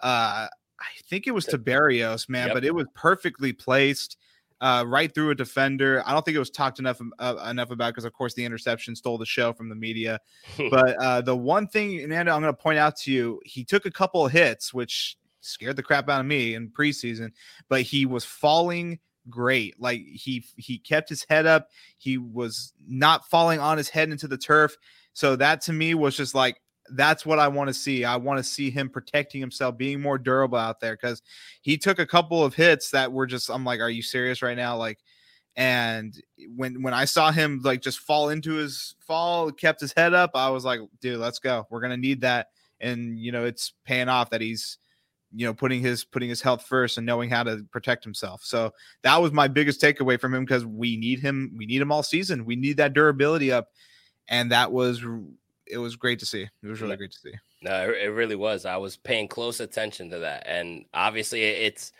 Uh, 0.00 0.48
I 0.80 0.86
think 1.08 1.26
it 1.26 1.32
was 1.32 1.44
to 1.46 1.58
Berrios, 1.58 2.28
man, 2.28 2.48
yep. 2.48 2.54
but 2.54 2.64
it 2.64 2.74
was 2.74 2.86
perfectly 2.94 3.52
placed 3.52 4.16
uh, 4.60 4.84
right 4.86 5.12
through 5.14 5.30
a 5.30 5.34
defender. 5.34 6.02
I 6.06 6.12
don't 6.12 6.24
think 6.24 6.34
it 6.34 6.40
was 6.40 6.50
talked 6.50 6.78
enough 6.78 7.00
uh, 7.18 7.46
enough 7.48 7.70
about 7.70 7.94
because, 7.94 8.04
of 8.04 8.12
course, 8.12 8.34
the 8.34 8.44
interception 8.44 8.94
stole 8.94 9.18
the 9.18 9.26
show 9.26 9.52
from 9.52 9.68
the 9.68 9.74
media. 9.74 10.20
but 10.70 10.96
uh, 10.96 11.20
the 11.22 11.36
one 11.36 11.66
thing, 11.66 12.02
Amanda, 12.04 12.32
I'm 12.32 12.42
going 12.42 12.52
to 12.52 12.62
point 12.62 12.78
out 12.78 12.96
to 12.98 13.12
you, 13.12 13.40
he 13.44 13.64
took 13.64 13.86
a 13.86 13.90
couple 13.90 14.24
of 14.24 14.32
hits, 14.32 14.74
which 14.74 15.16
scared 15.40 15.76
the 15.76 15.82
crap 15.82 16.08
out 16.08 16.20
of 16.20 16.26
me 16.26 16.54
in 16.54 16.70
preseason. 16.70 17.32
But 17.68 17.82
he 17.82 18.06
was 18.06 18.24
falling 18.24 18.98
great. 19.28 19.80
Like 19.80 20.02
he 20.02 20.44
he 20.56 20.78
kept 20.78 21.08
his 21.08 21.24
head 21.28 21.46
up. 21.46 21.68
He 21.96 22.18
was 22.18 22.72
not 22.86 23.26
falling 23.26 23.60
on 23.60 23.78
his 23.78 23.88
head 23.88 24.10
into 24.10 24.28
the 24.28 24.38
turf. 24.38 24.76
So 25.12 25.36
that 25.36 25.62
to 25.62 25.72
me 25.72 25.94
was 25.94 26.16
just 26.16 26.34
like 26.34 26.60
that's 26.92 27.24
what 27.24 27.38
I 27.38 27.48
want 27.48 27.68
to 27.68 27.74
see. 27.74 28.04
I 28.04 28.16
want 28.16 28.38
to 28.38 28.44
see 28.44 28.70
him 28.70 28.88
protecting 28.88 29.40
himself, 29.40 29.76
being 29.76 30.00
more 30.00 30.18
durable 30.18 30.58
out 30.58 30.80
there 30.80 30.94
because 30.94 31.22
he 31.62 31.76
took 31.76 31.98
a 31.98 32.06
couple 32.06 32.44
of 32.44 32.54
hits 32.54 32.90
that 32.90 33.12
were 33.12 33.26
just. 33.26 33.50
I'm 33.50 33.64
like, 33.64 33.80
are 33.80 33.90
you 33.90 34.02
serious 34.02 34.42
right 34.42 34.56
now? 34.56 34.76
Like, 34.76 34.98
and 35.56 36.14
when 36.56 36.82
when 36.82 36.94
I 36.94 37.04
saw 37.04 37.30
him 37.30 37.60
like 37.62 37.82
just 37.82 38.00
fall 38.00 38.30
into 38.30 38.54
his 38.54 38.94
fall, 39.00 39.50
kept 39.50 39.80
his 39.80 39.92
head 39.96 40.14
up, 40.14 40.32
I 40.34 40.50
was 40.50 40.64
like, 40.64 40.80
dude, 41.00 41.18
let's 41.18 41.38
go. 41.38 41.66
We're 41.70 41.80
gonna 41.80 41.96
need 41.96 42.22
that, 42.22 42.48
and 42.80 43.18
you 43.18 43.32
know, 43.32 43.44
it's 43.44 43.72
paying 43.84 44.08
off 44.08 44.30
that 44.30 44.40
he's 44.40 44.78
you 45.32 45.46
know 45.46 45.54
putting 45.54 45.80
his 45.80 46.04
putting 46.04 46.28
his 46.28 46.40
health 46.40 46.64
first 46.66 46.98
and 46.98 47.06
knowing 47.06 47.30
how 47.30 47.42
to 47.42 47.64
protect 47.70 48.02
himself 48.02 48.42
so 48.42 48.72
that 49.02 49.16
was 49.16 49.32
my 49.32 49.46
biggest 49.46 49.80
takeaway 49.80 50.20
from 50.20 50.34
him 50.34 50.44
because 50.44 50.66
we 50.66 50.96
need 50.96 51.20
him 51.20 51.52
we 51.56 51.66
need 51.66 51.80
him 51.80 51.92
all 51.92 52.02
season 52.02 52.44
we 52.44 52.56
need 52.56 52.76
that 52.76 52.92
durability 52.92 53.52
up 53.52 53.68
and 54.28 54.50
that 54.50 54.72
was 54.72 55.04
it 55.70 55.78
was 55.78 55.96
great 55.96 56.18
to 56.20 56.26
see. 56.26 56.42
It 56.42 56.66
was 56.66 56.80
really 56.80 56.96
great 56.96 57.12
to 57.12 57.18
see. 57.18 57.32
no 57.62 57.92
it 57.92 58.06
really 58.08 58.36
was. 58.36 58.64
I 58.64 58.76
was 58.76 58.96
paying 58.96 59.28
close 59.28 59.60
attention 59.60 60.10
to 60.10 60.18
that 60.20 60.44
and 60.46 60.84
obviously 60.94 61.42
it's 61.42 61.92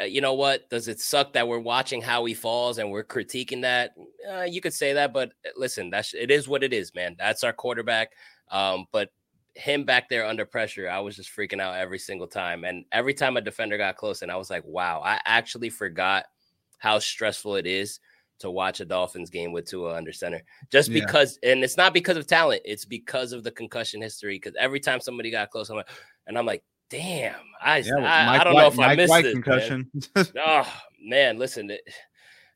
uh, 0.00 0.04
you 0.04 0.20
know 0.20 0.34
what? 0.34 0.70
Does 0.70 0.86
it 0.86 1.00
suck 1.00 1.32
that 1.32 1.48
we're 1.48 1.58
watching 1.58 2.00
how 2.00 2.24
he 2.24 2.34
falls 2.34 2.78
and 2.78 2.88
we're 2.92 3.02
critiquing 3.02 3.62
that? 3.62 3.94
Uh, 4.32 4.42
you 4.42 4.60
could 4.60 4.74
say 4.74 4.92
that 4.92 5.12
but 5.12 5.32
uh, 5.46 5.50
listen 5.56 5.90
that's 5.90 6.14
it 6.14 6.30
is 6.30 6.48
what 6.48 6.62
it 6.62 6.72
is 6.72 6.94
man. 6.94 7.16
That's 7.18 7.44
our 7.44 7.52
quarterback 7.52 8.12
um, 8.50 8.86
but 8.92 9.10
him 9.54 9.84
back 9.84 10.08
there 10.08 10.26
under 10.26 10.44
pressure, 10.46 10.88
I 10.88 11.00
was 11.00 11.16
just 11.16 11.34
freaking 11.34 11.60
out 11.60 11.76
every 11.76 11.98
single 11.98 12.26
time. 12.26 12.64
And 12.64 12.84
every 12.92 13.14
time 13.14 13.36
a 13.36 13.40
defender 13.40 13.76
got 13.76 13.96
close, 13.96 14.22
and 14.22 14.30
I 14.30 14.36
was 14.36 14.50
like, 14.50 14.64
wow, 14.64 15.02
I 15.04 15.20
actually 15.24 15.70
forgot 15.70 16.26
how 16.78 16.98
stressful 16.98 17.56
it 17.56 17.66
is 17.66 18.00
to 18.42 18.50
watch 18.50 18.80
a 18.80 18.84
Dolphins 18.84 19.30
game 19.30 19.52
with 19.52 19.66
Tua 19.66 19.96
under 19.96 20.12
center. 20.12 20.42
Just 20.70 20.90
yeah. 20.90 21.04
because, 21.04 21.38
and 21.42 21.64
it's 21.64 21.76
not 21.76 21.94
because 21.94 22.16
of 22.16 22.26
talent, 22.26 22.62
it's 22.64 22.84
because 22.84 23.32
of 23.32 23.42
the 23.42 23.50
concussion 23.50 24.00
history. 24.00 24.36
Because 24.36 24.54
every 24.58 24.78
time 24.78 25.00
somebody 25.00 25.30
got 25.30 25.50
close, 25.50 25.70
I'm 25.70 25.76
like, 25.76 25.88
and 26.26 26.38
I'm 26.38 26.46
like, 26.46 26.62
damn, 26.90 27.34
I, 27.60 27.78
yeah, 27.78 27.94
I, 27.96 28.38
I, 28.40 28.44
don't 28.44 28.54
White, 28.54 28.60
know 28.60 28.68
if 28.68 28.76
Mike 28.76 28.90
I 28.90 28.94
missed 28.96 29.10
White 29.10 29.24
it. 29.26 29.32
Concussion. 29.32 29.90
oh 30.16 30.72
man, 31.00 31.38
listen. 31.38 31.70
It, 31.70 31.80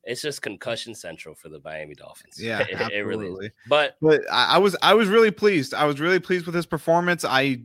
it's 0.05 0.23
just 0.23 0.41
concussion 0.41 0.95
central 0.95 1.35
for 1.35 1.49
the 1.49 1.61
Miami 1.65 1.95
Dolphins. 1.95 2.41
Yeah, 2.41 2.61
it, 2.69 2.93
it 2.93 3.03
really 3.03 3.27
is. 3.27 3.51
But 3.69 3.97
but 4.01 4.23
I 4.31 4.59
was 4.59 4.77
I 4.83 4.95
was 4.95 5.09
really 5.09 5.31
pleased. 5.33 5.75
I 5.75 5.85
was 5.85 6.01
really 6.01 6.21
pleased 6.21 6.47
with 6.47 6.55
his 6.55 6.67
performance. 6.67 7.25
I 7.25 7.63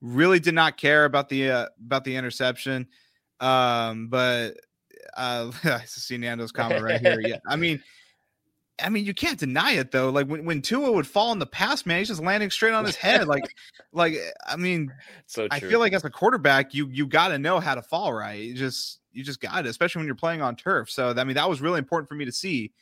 really 0.00 0.40
did 0.40 0.54
not 0.54 0.76
care 0.76 1.04
about 1.04 1.28
the 1.28 1.50
uh, 1.50 1.66
about 1.84 2.04
the 2.04 2.16
interception. 2.16 2.88
Um, 3.40 4.08
but 4.08 4.52
uh, 5.16 5.50
I 5.64 5.84
see 5.84 6.18
Nando's 6.18 6.52
comment 6.52 6.82
right 6.82 7.00
here. 7.00 7.20
Yeah, 7.20 7.38
I 7.46 7.56
mean. 7.56 7.82
I 8.82 8.88
mean, 8.88 9.04
you 9.04 9.14
can't 9.14 9.38
deny 9.38 9.72
it 9.72 9.92
though. 9.92 10.10
Like 10.10 10.26
when, 10.26 10.44
when 10.44 10.60
Tua 10.60 10.90
would 10.90 11.06
fall 11.06 11.30
in 11.32 11.38
the 11.38 11.46
pass, 11.46 11.86
man, 11.86 11.98
he's 11.98 12.08
just 12.08 12.22
landing 12.22 12.50
straight 12.50 12.72
on 12.72 12.84
his 12.84 12.96
head. 12.96 13.26
Like, 13.28 13.44
like 13.92 14.16
I 14.44 14.56
mean, 14.56 14.92
so 15.26 15.46
I 15.52 15.60
feel 15.60 15.78
like 15.78 15.92
as 15.92 16.04
a 16.04 16.10
quarterback, 16.10 16.74
you 16.74 16.88
you 16.88 17.06
got 17.06 17.28
to 17.28 17.38
know 17.38 17.60
how 17.60 17.76
to 17.76 17.82
fall 17.82 18.12
right. 18.12 18.40
You 18.40 18.54
just 18.54 19.00
you 19.12 19.22
just 19.22 19.40
got 19.40 19.66
it, 19.66 19.68
especially 19.68 20.00
when 20.00 20.06
you're 20.06 20.16
playing 20.16 20.42
on 20.42 20.56
turf. 20.56 20.90
So 20.90 21.14
I 21.16 21.22
mean, 21.22 21.36
that 21.36 21.48
was 21.48 21.60
really 21.60 21.78
important 21.78 22.08
for 22.08 22.14
me 22.14 22.24
to 22.24 22.32
see 22.32 22.72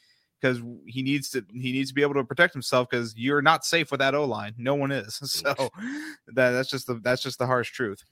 because 0.40 0.61
he 0.87 1.02
needs 1.02 1.30
to 1.30 1.44
he 1.52 1.73
needs 1.73 1.90
to 1.90 1.94
be 1.94 2.02
able 2.02 2.14
to 2.14 2.25
protect 2.25 2.52
himself 2.52 2.88
because 2.88 3.14
you're 3.16 3.42
not 3.42 3.64
safe 3.64 3.90
with 3.90 4.00
that 4.00 4.14
O 4.14 4.25
line. 4.25 4.54
No 4.56 4.75
one 4.75 4.90
is. 4.90 5.18
So 5.40 5.54
that, 6.35 6.50
that's 6.50 6.68
just 6.68 6.87
the 6.87 6.94
that's 7.02 7.23
just 7.23 7.38
the 7.38 7.47
harsh 7.47 7.70
truth. 7.70 8.04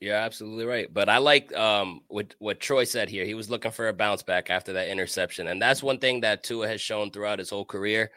You're 0.00 0.14
absolutely 0.14 0.66
right. 0.66 0.92
But 0.92 1.08
I 1.08 1.18
like 1.18 1.54
um 1.54 2.00
what 2.08 2.34
what 2.38 2.60
Troy 2.60 2.84
said 2.84 3.08
here. 3.08 3.24
He 3.24 3.34
was 3.34 3.48
looking 3.48 3.70
for 3.70 3.88
a 3.88 3.92
bounce 3.92 4.22
back 4.22 4.50
after 4.50 4.72
that 4.74 4.88
interception, 4.88 5.48
and 5.48 5.62
that's 5.62 5.82
one 5.82 5.98
thing 5.98 6.20
that 6.20 6.42
Tua 6.42 6.68
has 6.68 6.80
shown 6.80 7.10
throughout 7.10 7.38
his 7.38 7.50
whole 7.50 7.64
career. 7.64 8.10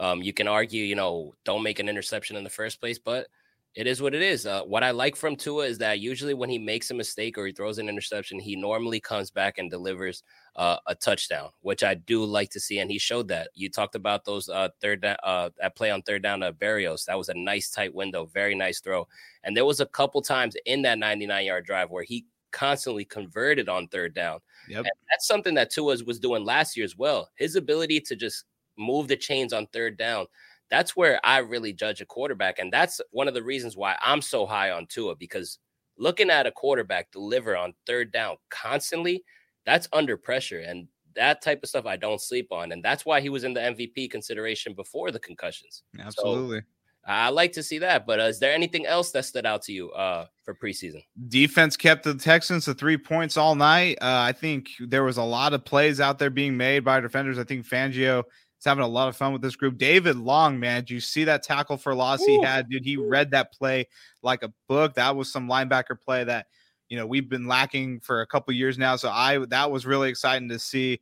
Um, 0.00 0.22
you 0.22 0.32
can 0.32 0.48
argue, 0.48 0.84
you 0.84 0.96
know, 0.96 1.34
don't 1.44 1.62
make 1.62 1.78
an 1.78 1.88
interception 1.88 2.36
in 2.36 2.44
the 2.44 2.50
first 2.50 2.80
place, 2.80 2.98
but 2.98 3.26
it 3.74 3.86
is 3.86 4.00
what 4.00 4.14
it 4.14 4.22
is. 4.22 4.46
Uh, 4.46 4.62
what 4.62 4.84
I 4.84 4.92
like 4.92 5.16
from 5.16 5.36
Tua 5.36 5.66
is 5.66 5.78
that 5.78 6.00
usually 6.00 6.34
when 6.34 6.50
he 6.50 6.58
makes 6.58 6.90
a 6.90 6.94
mistake 6.94 7.36
or 7.36 7.46
he 7.46 7.52
throws 7.52 7.78
an 7.78 7.88
interception, 7.88 8.38
he 8.38 8.56
normally 8.56 9.00
comes 9.00 9.30
back 9.30 9.58
and 9.58 9.70
delivers 9.70 10.22
uh, 10.56 10.76
a 10.86 10.94
touchdown, 10.94 11.50
which 11.60 11.82
I 11.82 11.94
do 11.94 12.24
like 12.24 12.50
to 12.50 12.60
see. 12.60 12.78
And 12.78 12.90
he 12.90 12.98
showed 12.98 13.28
that. 13.28 13.50
You 13.54 13.70
talked 13.70 13.94
about 13.94 14.24
those 14.24 14.48
uh, 14.48 14.68
third 14.80 15.02
da- 15.02 15.16
uh, 15.22 15.50
that 15.60 15.76
play 15.76 15.90
on 15.90 16.02
third 16.02 16.22
down 16.22 16.40
to 16.40 16.52
Berrios. 16.52 17.04
That 17.06 17.18
was 17.18 17.28
a 17.28 17.34
nice 17.34 17.70
tight 17.70 17.94
window, 17.94 18.26
very 18.26 18.54
nice 18.54 18.80
throw. 18.80 19.08
And 19.42 19.56
there 19.56 19.64
was 19.64 19.80
a 19.80 19.86
couple 19.86 20.22
times 20.22 20.56
in 20.66 20.82
that 20.82 20.98
99 20.98 21.44
yard 21.44 21.66
drive 21.66 21.90
where 21.90 22.04
he 22.04 22.26
constantly 22.52 23.04
converted 23.04 23.68
on 23.68 23.88
third 23.88 24.14
down. 24.14 24.38
Yep. 24.68 24.78
And 24.84 24.92
that's 25.10 25.26
something 25.26 25.54
that 25.54 25.70
Tua 25.70 25.96
was 26.06 26.20
doing 26.20 26.44
last 26.44 26.76
year 26.76 26.84
as 26.84 26.96
well. 26.96 27.30
His 27.36 27.56
ability 27.56 28.00
to 28.02 28.16
just 28.16 28.44
move 28.78 29.08
the 29.08 29.16
chains 29.16 29.52
on 29.52 29.66
third 29.68 29.96
down 29.96 30.26
that's 30.70 30.96
where 30.96 31.20
I 31.24 31.38
really 31.38 31.72
judge 31.72 32.00
a 32.00 32.06
quarterback. 32.06 32.58
And 32.58 32.72
that's 32.72 33.00
one 33.10 33.28
of 33.28 33.34
the 33.34 33.42
reasons 33.42 33.76
why 33.76 33.96
I'm 34.00 34.20
so 34.20 34.46
high 34.46 34.70
on 34.70 34.86
Tua 34.86 35.14
because 35.14 35.58
looking 35.98 36.30
at 36.30 36.46
a 36.46 36.52
quarterback 36.52 37.10
deliver 37.12 37.56
on 37.56 37.74
third 37.86 38.12
down 38.12 38.36
constantly, 38.50 39.22
that's 39.64 39.88
under 39.92 40.16
pressure. 40.16 40.60
And 40.60 40.88
that 41.16 41.42
type 41.42 41.62
of 41.62 41.68
stuff 41.68 41.86
I 41.86 41.96
don't 41.96 42.20
sleep 42.20 42.48
on. 42.52 42.72
And 42.72 42.82
that's 42.82 43.04
why 43.04 43.20
he 43.20 43.28
was 43.28 43.44
in 43.44 43.54
the 43.54 43.60
MVP 43.60 44.10
consideration 44.10 44.74
before 44.74 45.10
the 45.10 45.18
concussions. 45.20 45.82
Absolutely. 45.98 46.60
So, 46.60 46.64
I 47.06 47.28
like 47.28 47.52
to 47.52 47.62
see 47.62 47.78
that, 47.80 48.06
but 48.06 48.18
uh, 48.18 48.24
is 48.24 48.38
there 48.38 48.52
anything 48.52 48.86
else 48.86 49.10
that 49.10 49.26
stood 49.26 49.44
out 49.44 49.60
to 49.62 49.72
you 49.72 49.90
uh, 49.90 50.26
for 50.42 50.54
preseason? 50.54 51.02
Defense 51.28 51.76
kept 51.76 52.02
the 52.02 52.14
Texans 52.14 52.64
to 52.64 52.72
three 52.72 52.96
points 52.96 53.36
all 53.36 53.54
night. 53.54 53.98
Uh, 54.00 54.24
I 54.26 54.32
think 54.32 54.68
there 54.80 55.04
was 55.04 55.18
a 55.18 55.22
lot 55.22 55.52
of 55.52 55.64
plays 55.64 56.00
out 56.00 56.18
there 56.18 56.30
being 56.30 56.56
made 56.56 56.80
by 56.80 57.00
defenders. 57.00 57.38
I 57.38 57.44
think 57.44 57.66
Fangio 57.66 58.20
is 58.20 58.64
having 58.64 58.84
a 58.84 58.88
lot 58.88 59.08
of 59.08 59.16
fun 59.16 59.34
with 59.34 59.42
this 59.42 59.56
group. 59.56 59.76
David 59.76 60.16
Long, 60.16 60.58
man, 60.58 60.80
did 60.80 60.90
you 60.90 61.00
see 61.00 61.24
that 61.24 61.42
tackle 61.42 61.76
for 61.76 61.94
loss 61.94 62.22
Ooh. 62.22 62.26
he 62.26 62.42
had? 62.42 62.70
Dude, 62.70 62.84
he 62.84 62.96
read 62.96 63.32
that 63.32 63.52
play 63.52 63.86
like 64.22 64.42
a 64.42 64.52
book. 64.66 64.94
That 64.94 65.14
was 65.14 65.30
some 65.30 65.46
linebacker 65.46 66.00
play 66.00 66.24
that 66.24 66.46
you 66.88 66.96
know 66.96 67.06
we've 67.06 67.28
been 67.28 67.46
lacking 67.46 68.00
for 68.00 68.20
a 68.20 68.26
couple 68.26 68.52
years 68.54 68.78
now. 68.78 68.96
So 68.96 69.10
I 69.10 69.38
that 69.46 69.70
was 69.70 69.86
really 69.86 70.08
exciting 70.08 70.48
to 70.48 70.58
see. 70.58 71.00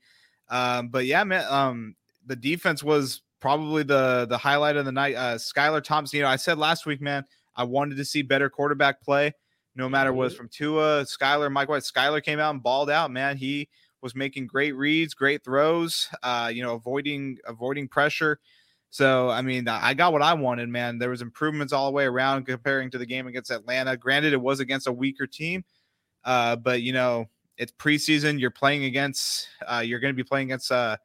Um, 0.49 0.89
but 0.89 1.07
yeah, 1.07 1.25
man, 1.25 1.45
um, 1.49 1.97
the 2.27 2.37
defense 2.37 2.83
was 2.83 3.23
probably 3.41 3.83
the 3.83 4.27
the 4.29 4.39
highlight 4.39 4.77
of 4.77 4.85
the 4.85 4.93
night. 4.93 5.17
Uh, 5.17 5.37
Skylar 5.37 5.83
Thompson, 5.83 6.19
you 6.19 6.23
know, 6.23 6.29
I 6.29 6.37
said 6.37 6.59
last 6.59 6.87
week, 6.87 7.01
man, 7.01 7.25
I 7.57 7.65
wanted 7.65 7.97
to 7.97 8.05
see 8.05 8.23
better 8.23 8.49
quarterback 8.49 9.03
play. 9.03 9.35
No 9.75 9.89
matter 9.89 10.13
what, 10.13 10.29
mm-hmm. 10.29 10.37
from 10.37 10.49
Tua, 10.49 11.05
Skylar, 11.05 11.51
Mike 11.51 11.69
White, 11.69 11.83
Skylar 11.83 12.23
came 12.23 12.39
out 12.39 12.53
and 12.53 12.63
balled 12.63 12.91
out, 12.91 13.11
man. 13.11 13.39
He 13.39 13.69
was 14.03 14.15
making 14.15 14.47
great 14.47 14.73
reads, 14.73 15.15
great 15.15 15.43
throws, 15.43 16.09
uh, 16.23 16.51
you 16.53 16.63
know, 16.63 16.75
avoiding 16.75 17.39
avoiding 17.47 17.89
pressure. 17.89 18.39
So, 18.93 19.31
I 19.31 19.41
mean, 19.41 19.67
I 19.69 19.95
got 19.95 20.13
what 20.13 20.21
I 20.21 20.35
wanted, 20.35 20.69
man. 20.69 20.99
There 20.99 21.09
was 21.09 21.23
improvements 21.23 21.73
all 21.73 21.87
the 21.87 21.93
way 21.93 22.05
around 22.05 22.45
comparing 22.45 22.91
to 22.91 22.99
the 22.99 23.07
game 23.07 23.27
against 23.27 23.51
Atlanta. 23.51 23.97
Granted, 23.97 24.35
it 24.35 24.41
was 24.41 24.61
against 24.61 24.87
a 24.87 24.93
weaker 24.93 25.27
team, 25.27 25.65
uh, 26.25 26.57
but 26.57 26.83
you 26.83 26.93
know, 26.93 27.25
it's 27.57 27.73
preseason. 27.73 28.39
You're 28.39 28.51
playing 28.51 28.85
against, 28.85 29.49
uh, 29.67 29.79
you're 29.79 29.99
going 29.99 30.13
to 30.13 30.17
be 30.17 30.29
playing 30.29 30.49
against 30.49 30.71
uh, 30.71 30.99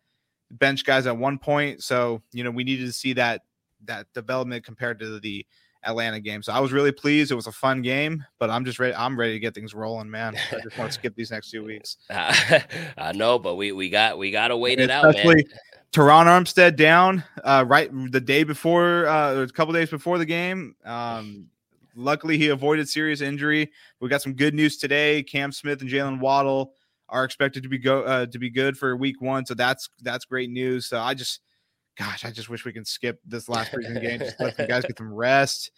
bench 0.52 0.84
guys 0.84 1.08
at 1.08 1.16
one 1.16 1.40
point. 1.40 1.82
So, 1.82 2.22
you 2.34 2.44
know, 2.44 2.52
we 2.52 2.66
needed 2.66 2.88
to 2.88 2.92
see 2.92 3.14
that 3.14 3.44
that 3.86 4.08
development 4.14 4.66
compared 4.66 5.00
to 5.00 5.22
the 5.22 5.46
Atlanta 5.86 6.20
game. 6.20 6.44
So 6.44 6.52
I 6.52 6.60
was 6.60 6.74
really 6.74 6.92
pleased. 6.92 7.32
It 7.32 7.36
was 7.36 7.48
a 7.48 7.54
fun 7.54 7.82
game, 7.84 8.22
but 8.38 8.50
I'm 8.50 8.66
just 8.66 8.80
ready. 8.80 8.96
I'm 8.96 9.18
ready 9.18 9.32
to 9.32 9.40
get 9.40 9.56
things 9.56 9.74
rolling, 9.74 10.12
man. 10.12 10.36
I 10.52 10.60
just 10.62 10.78
want 10.78 10.92
to 10.92 10.94
skip 11.00 11.16
these 11.16 11.32
next 11.32 11.52
two 11.52 11.64
weeks. 11.64 11.96
I 12.10 13.14
know, 13.16 13.40
but 13.40 13.56
we 13.56 13.72
we 13.72 13.90
got 13.90 14.18
we 14.18 14.30
got 14.30 14.50
to 14.50 14.58
wait 14.58 14.82
it 14.82 14.90
out, 14.90 15.16
man. 15.16 15.44
Terron 15.98 16.28
Armstead 16.28 16.76
down 16.76 17.24
uh, 17.44 17.66
right 17.68 17.90
the 18.12 18.22
day 18.22 18.44
before, 18.44 19.08
uh, 19.08 19.42
a 19.42 19.48
couple 19.48 19.74
days 19.74 19.90
before 19.90 20.20
the 20.20 20.28
game. 20.28 20.76
Um, 20.86 21.48
luckily, 21.96 22.38
he 22.38 22.50
avoided 22.50 22.88
serious 22.88 23.20
injury. 23.20 23.72
We 24.00 24.08
got 24.08 24.22
some 24.22 24.36
good 24.36 24.54
news 24.54 24.78
today. 24.78 25.24
Cam 25.24 25.52
Smith 25.52 25.82
and 25.82 25.90
Jaylen 25.90 26.20
Waddle 26.20 26.74
are 27.10 27.24
expected 27.24 27.64
to 27.64 27.70
be 27.70 27.80
go 27.80 28.04
uh, 28.04 28.28
to 28.28 28.38
be 28.38 28.52
good 28.52 28.78
for 28.78 28.96
week 28.96 29.24
one, 29.24 29.44
so 29.48 29.56
that's 29.56 29.90
that's 30.04 30.26
great 30.26 30.52
news. 30.52 30.86
So 30.86 31.00
I 31.00 31.16
just 31.16 31.40
gosh, 31.98 32.26
I 32.26 32.30
just 32.30 32.48
wish 32.48 32.64
we 32.64 32.74
can 32.74 32.86
skip 32.86 33.20
this 33.26 33.50
last 33.50 33.72
preseason 33.72 34.00
game. 34.00 34.20
Just 34.20 34.40
let 34.40 34.56
the 34.56 34.68
guys 34.68 34.84
get 34.84 35.00
some 35.00 35.12
rest. 35.12 35.72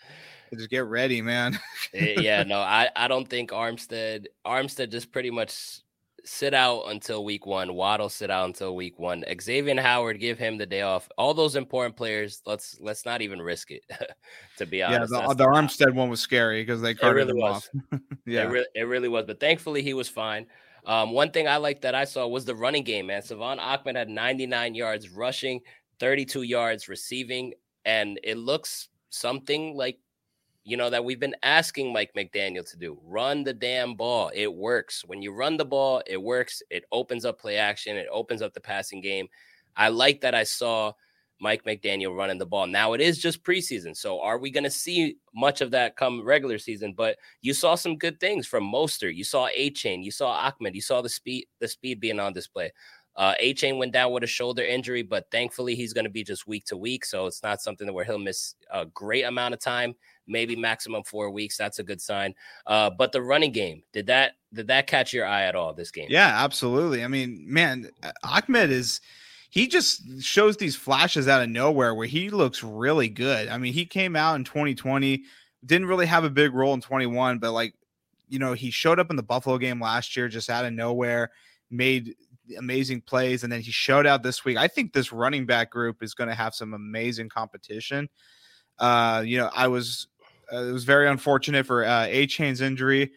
Just 0.54 0.70
get 0.70 0.84
ready, 0.84 1.22
man. 1.22 1.58
Eh, 1.94 2.20
yeah, 2.20 2.44
no, 2.48 2.60
I, 2.60 2.90
I 2.94 3.08
don't 3.08 3.30
think 3.30 3.52
Armstead 3.52 4.26
Armstead 4.46 4.92
just 4.92 5.14
pretty 5.14 5.32
much 5.32 5.80
sit 6.26 6.54
out 6.54 6.84
until 6.88 7.24
week 7.24 7.46
one. 7.46 7.74
Waddle 7.74 8.10
sit 8.10 8.30
out 8.30 8.46
until 8.46 8.76
week 8.76 8.98
one. 9.00 9.24
Xavier 9.42 9.80
Howard 9.82 10.20
give 10.20 10.38
him 10.38 10.58
the 10.58 10.66
day 10.66 10.82
off. 10.82 11.10
All 11.18 11.34
those 11.34 11.56
important 11.56 11.96
players. 11.96 12.42
Let's 12.46 12.78
let's 12.80 13.06
not 13.06 13.22
even 13.22 13.42
risk 13.42 13.72
it. 13.72 13.84
to 14.58 14.66
be 14.66 14.84
honest, 14.84 15.14
yeah, 15.14 15.28
the, 15.28 15.34
the 15.36 15.46
Armstead 15.46 15.94
one 15.94 16.10
was 16.10 16.20
scary 16.20 16.62
because 16.62 16.82
they 16.82 16.94
carted 16.94 17.28
really 17.28 17.40
him 17.40 17.52
was. 17.52 17.70
off. 17.94 18.00
yeah, 18.26 18.44
it 18.44 18.50
really, 18.50 18.68
it 18.76 18.84
really 18.84 19.10
was. 19.10 19.26
But 19.26 19.40
thankfully, 19.40 19.82
he 19.82 19.94
was 19.94 20.10
fine. 20.10 20.48
Um, 20.86 21.12
one 21.12 21.32
thing 21.32 21.48
I 21.48 21.58
like 21.58 21.82
that 21.82 21.96
I 21.96 22.06
saw 22.06 22.28
was 22.28 22.46
the 22.46 22.56
running 22.56 22.84
game, 22.84 23.08
man. 23.08 23.22
Salvon 23.22 23.60
Ahmed 23.60 23.96
had 23.96 24.10
99 24.10 24.76
yards 24.76 25.10
rushing, 25.10 25.62
32 26.00 26.44
yards 26.44 26.88
receiving, 26.88 27.54
and 27.86 28.20
it 28.24 28.38
looks 28.38 28.90
something 29.10 29.76
like 29.76 30.00
you 30.64 30.78
know 30.78 30.90
that 30.90 31.04
we've 31.04 31.20
been 31.20 31.36
asking 31.44 31.94
Mike 31.94 32.12
McDaniel 32.16 32.70
to 32.70 32.78
do. 32.78 33.00
Run 33.04 33.44
the 33.44 33.54
damn 33.54 33.96
ball. 33.96 34.32
It 34.34 34.54
works. 34.54 35.04
When 35.06 35.22
you 35.22 35.32
run 35.34 35.58
the 35.58 35.66
ball, 35.66 36.02
it 36.06 36.22
works. 36.22 36.62
It 36.70 36.86
opens 36.92 37.26
up 37.26 37.40
play 37.40 37.58
action. 37.58 37.98
It 37.98 38.08
opens 38.12 38.42
up 38.42 38.54
the 38.54 38.62
passing 38.62 39.02
game. 39.02 39.28
I 39.76 39.90
like 39.90 40.22
that 40.22 40.36
I 40.36 40.44
saw 40.44 40.94
Mike 41.42 41.64
McDaniel 41.64 42.16
running 42.16 42.38
the 42.38 42.46
ball. 42.46 42.68
Now 42.68 42.94
it 42.94 43.02
is 43.02 43.18
just 43.18 43.44
preseason, 43.44 43.96
so 43.96 44.22
are 44.22 44.38
we 44.38 44.52
going 44.52 44.66
to 44.66 44.70
see 44.70 45.16
much 45.34 45.62
of 45.62 45.72
that 45.72 45.96
come 45.96 46.26
regular 46.26 46.58
season? 46.58 46.94
But 46.94 47.18
you 47.42 47.54
saw 47.54 47.76
some 47.76 47.98
good 47.98 48.20
things 48.20 48.46
from 48.46 48.70
Mostert. 48.70 49.16
You 49.16 49.24
saw 49.24 49.48
Achane. 49.58 50.04
You 50.04 50.12
saw 50.12 50.32
Ahmed. 50.32 50.76
You 50.76 50.82
saw 50.82 51.02
the 51.02 51.10
speed, 51.10 51.46
the 51.60 51.68
speed 51.68 52.00
being 52.02 52.20
on 52.20 52.34
display. 52.34 52.72
Uh, 53.16 53.36
Achane 53.42 53.78
went 53.78 53.92
down 53.92 54.12
with 54.12 54.24
a 54.24 54.28
shoulder 54.28 54.64
injury, 54.64 55.02
but 55.02 55.30
thankfully 55.32 55.76
he's 55.76 55.94
going 55.94 56.06
to 56.06 56.10
be 56.10 56.24
just 56.24 56.48
week 56.48 56.66
to 56.66 56.78
week, 56.78 57.04
so 57.04 57.26
it's 57.26 57.44
not 57.44 57.62
something 57.62 57.92
where 57.94 58.06
he'll 58.06 58.20
miss 58.20 58.56
a 58.72 58.86
great 58.86 59.24
amount 59.24 59.54
of 59.54 59.60
time. 59.60 59.94
Maybe 60.30 60.56
maximum 60.56 61.04
four 61.04 61.30
weeks. 61.30 61.58
That's 61.58 61.80
a 61.80 61.84
good 61.84 62.00
sign. 62.00 62.34
Uh, 62.66 62.90
but 62.90 63.12
the 63.12 63.22
running 63.22 63.52
game 63.52 63.84
did 63.92 64.08
that 64.08 64.34
did 64.54 64.68
that 64.68 64.88
catch 64.88 65.14
your 65.14 65.26
eye 65.26 65.44
at 65.44 65.56
all? 65.56 65.74
This 65.74 65.92
game? 65.92 66.08
Yeah, 66.10 66.32
absolutely. 66.44 67.04
I 67.04 67.08
mean, 67.08 67.44
man, 67.48 67.90
Ahmed 68.24 68.72
is 68.72 69.02
he 69.50 69.68
just 69.68 70.22
shows 70.22 70.58
these 70.58 70.76
flashes 70.76 71.28
out 71.28 71.42
of 71.42 71.50
nowhere 71.50 71.96
where 71.96 72.08
he 72.08 72.30
looks 72.30 72.64
really 72.64 73.10
good. 73.10 73.48
I 73.48 73.58
mean, 73.58 73.74
he 73.74 73.86
came 73.86 74.16
out 74.16 74.36
in 74.36 74.44
2020, 74.44 75.24
didn't 75.66 75.88
really 75.88 76.06
have 76.06 76.24
a 76.24 76.30
big 76.30 76.54
role 76.54 76.74
in 76.74 76.82
21, 76.82 77.40
but 77.40 77.52
like, 77.52 77.74
you 78.28 78.38
know, 78.38 78.54
he 78.54 78.70
showed 78.70 79.00
up 79.00 79.10
in 79.10 79.16
the 79.16 79.24
Buffalo 79.24 79.58
game 79.58 79.82
last 79.82 80.16
year 80.16 80.28
just 80.28 80.52
out 80.52 80.66
of 80.66 80.74
nowhere, 80.74 81.32
made 81.72 82.16
amazing 82.58 83.02
plays, 83.02 83.44
and 83.44 83.52
then 83.52 83.62
he 83.62 83.72
showed 83.72 84.06
out 84.06 84.22
this 84.22 84.46
week. 84.46 84.58
I 84.58 84.68
think 84.68 84.94
this 84.94 85.12
running 85.12 85.48
back 85.48 85.72
group 85.72 86.04
is 86.04 86.14
going 86.14 86.30
to 86.30 86.36
have 86.36 86.54
some 86.54 86.74
amazing 86.74 87.30
competition. 87.30 88.08
Uh, 88.78 89.24
you 89.26 89.38
know, 89.38 89.50
I 89.56 89.68
was 89.68 90.08
uh, 90.54 90.64
it 90.64 90.72
was 90.72 90.84
very 90.84 91.08
unfortunate 91.08 91.66
for 91.66 91.84
uh, 91.84 92.08
Achane's 92.08 92.62
injury 92.62 93.12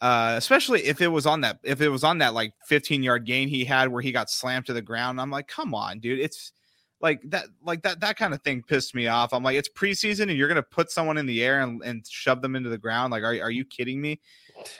uh, 0.00 0.34
especially 0.36 0.84
if 0.84 1.00
it 1.00 1.08
was 1.08 1.26
on 1.26 1.40
that 1.40 1.58
if 1.62 1.80
it 1.80 1.88
was 1.88 2.04
on 2.04 2.18
that 2.18 2.34
like 2.34 2.52
15 2.66 3.02
yard 3.02 3.24
gain 3.24 3.48
he 3.48 3.64
had 3.64 3.88
where 3.88 4.02
he 4.02 4.12
got 4.12 4.28
slammed 4.28 4.66
to 4.66 4.72
the 4.72 4.82
ground. 4.82 5.20
I'm 5.20 5.30
like, 5.30 5.48
come 5.48 5.74
on, 5.74 6.00
dude, 6.00 6.20
it's 6.20 6.52
like 7.00 7.20
that 7.26 7.46
like 7.62 7.82
that 7.82 8.00
that 8.00 8.16
kind 8.16 8.34
of 8.34 8.42
thing 8.42 8.62
pissed 8.62 8.94
me 8.94 9.06
off. 9.06 9.32
I'm 9.32 9.42
like, 9.42 9.56
it's 9.56 9.70
preseason 9.70 10.28
and 10.28 10.32
you're 10.32 10.48
gonna 10.48 10.62
put 10.62 10.90
someone 10.90 11.16
in 11.16 11.26
the 11.26 11.42
air 11.42 11.60
and, 11.60 11.82
and 11.82 12.06
shove 12.06 12.42
them 12.42 12.56
into 12.56 12.68
the 12.68 12.78
ground. 12.78 13.10
Like, 13.10 13.22
are 13.22 13.40
are 13.42 13.50
you 13.50 13.64
kidding 13.64 14.00
me? 14.00 14.20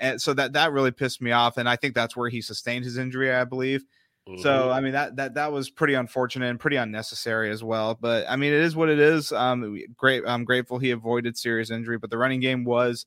And 0.01 0.21
so 0.21 0.35
that 0.35 0.53
that 0.53 0.73
really 0.73 0.93
pissed 0.93 1.23
me 1.23 1.33
off, 1.33 1.57
and 1.57 1.69
I 1.69 1.77
think 1.77 1.95
that's 1.95 2.17
where 2.17 2.29
he 2.29 2.43
sustained 2.43 2.85
his 2.85 2.99
injury, 2.99 3.33
I 3.33 3.45
believe. 3.45 3.85
Mm-hmm. 4.29 4.43
So 4.43 4.71
I 4.71 4.81
mean 4.81 4.93
that 4.93 5.17
that 5.17 5.35
that 5.35 5.53
was 5.53 5.71
pretty 5.71 5.95
unfortunate 5.95 6.51
and 6.51 6.59
pretty 6.59 6.77
unnecessary 6.77 7.51
as 7.51 7.63
well. 7.63 7.97
But 8.01 8.27
I 8.29 8.37
mean 8.37 8.53
it 8.53 8.61
is 8.61 8.75
what 8.75 8.89
it 8.89 8.99
is. 8.99 9.31
Um, 9.33 9.79
great. 9.97 10.25
I'm 10.27 10.45
grateful 10.45 10.79
he 10.79 10.91
avoided 10.91 11.39
serious 11.39 11.71
injury, 11.71 11.99
but 11.99 12.11
the 12.11 12.19
running 12.19 12.41
game 12.41 12.65
was 12.65 13.07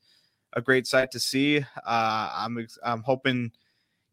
a 0.54 0.62
great 0.62 0.88
sight 0.88 1.12
to 1.12 1.20
see. 1.20 1.60
Uh, 1.60 2.30
I'm 2.34 2.68
I'm 2.84 3.04
hoping 3.04 3.52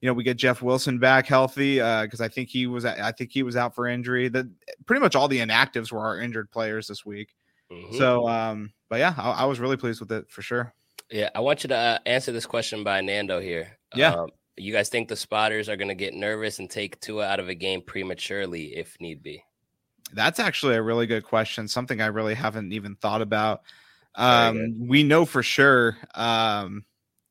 you 0.01 0.07
know 0.09 0.14
we 0.14 0.25
get 0.25 0.37
Jeff 0.37 0.62
Wilson 0.62 0.99
back 0.99 1.27
healthy 1.27 1.77
because 1.77 2.21
uh, 2.21 2.25
I 2.25 2.29
think 2.29 2.49
he 2.49 2.66
was 2.66 2.85
I 2.85 3.12
think 3.12 3.31
he 3.31 3.45
was 3.45 3.57
out 3.57 3.75
for 3.75 3.87
injury. 3.87 4.29
That 4.29 4.47
pretty 4.87 5.01
much 5.01 5.14
all 5.14 5.29
the 5.29 5.38
inactives 5.38 5.92
were 5.92 6.01
our 6.01 6.21
injured 6.21 6.51
players 6.51 6.88
this 6.88 7.07
week. 7.07 7.35
Mm-hmm. 7.71 7.97
So, 7.97 8.29
um, 8.29 8.73
but 8.88 8.99
yeah, 8.99 9.14
I, 9.16 9.31
I, 9.31 9.45
was 9.45 9.59
really 9.59 9.77
pleased 9.77 9.99
with 9.99 10.12
it 10.12 10.31
for 10.31 10.40
sure. 10.40 10.73
Yeah, 11.11 11.31
I 11.35 11.40
want 11.40 11.64
you 11.64 11.69
to 11.69 11.77
uh, 11.77 11.99
answer 12.07 12.31
this 12.31 12.47
question 12.47 12.85
by 12.85 13.01
Nando 13.01 13.40
here. 13.40 13.77
Yeah. 13.95 14.14
Um, 14.14 14.29
you 14.57 14.73
guys 14.73 14.88
think 14.88 15.09
the 15.09 15.16
spotters 15.16 15.69
are 15.69 15.77
going 15.77 15.88
to 15.88 15.95
get 15.95 16.14
nervous 16.14 16.59
and 16.59 16.71
take 16.71 17.01
Tua 17.01 17.27
out 17.27 17.40
of 17.40 17.49
a 17.49 17.55
game 17.55 17.83
prematurely 17.83 18.77
if 18.77 18.97
need 19.01 19.23
be? 19.23 19.45
That's 20.12 20.38
actually 20.38 20.77
a 20.77 20.83
really 20.83 21.07
good 21.07 21.25
question. 21.25 21.69
Something 21.69 22.01
I 22.01 22.07
really 22.07 22.35
haven't 22.35 22.73
even 22.73 22.97
thought 22.97 23.23
about. 23.23 23.62
Um, 24.14 24.88
we 24.88 25.03
know 25.03 25.27
for 25.27 25.42
sure 25.42 25.97
um, 26.14 26.85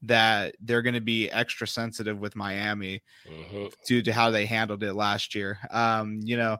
that 0.04 0.56
they're 0.62 0.84
going 0.84 0.94
to 0.94 1.02
be 1.02 1.32
extra 1.32 1.68
sensitive 1.68 2.20
with 2.20 2.36
Miami 2.36 3.02
mm-hmm. 3.28 3.68
due 3.88 4.04
to 4.04 4.14
how 4.14 4.30
they 4.30 4.46
handled 4.46 4.84
it 4.84 4.94
last 4.94 5.34
year. 5.34 5.58
Um, 5.72 6.20
you 6.24 6.38
know, 6.38 6.58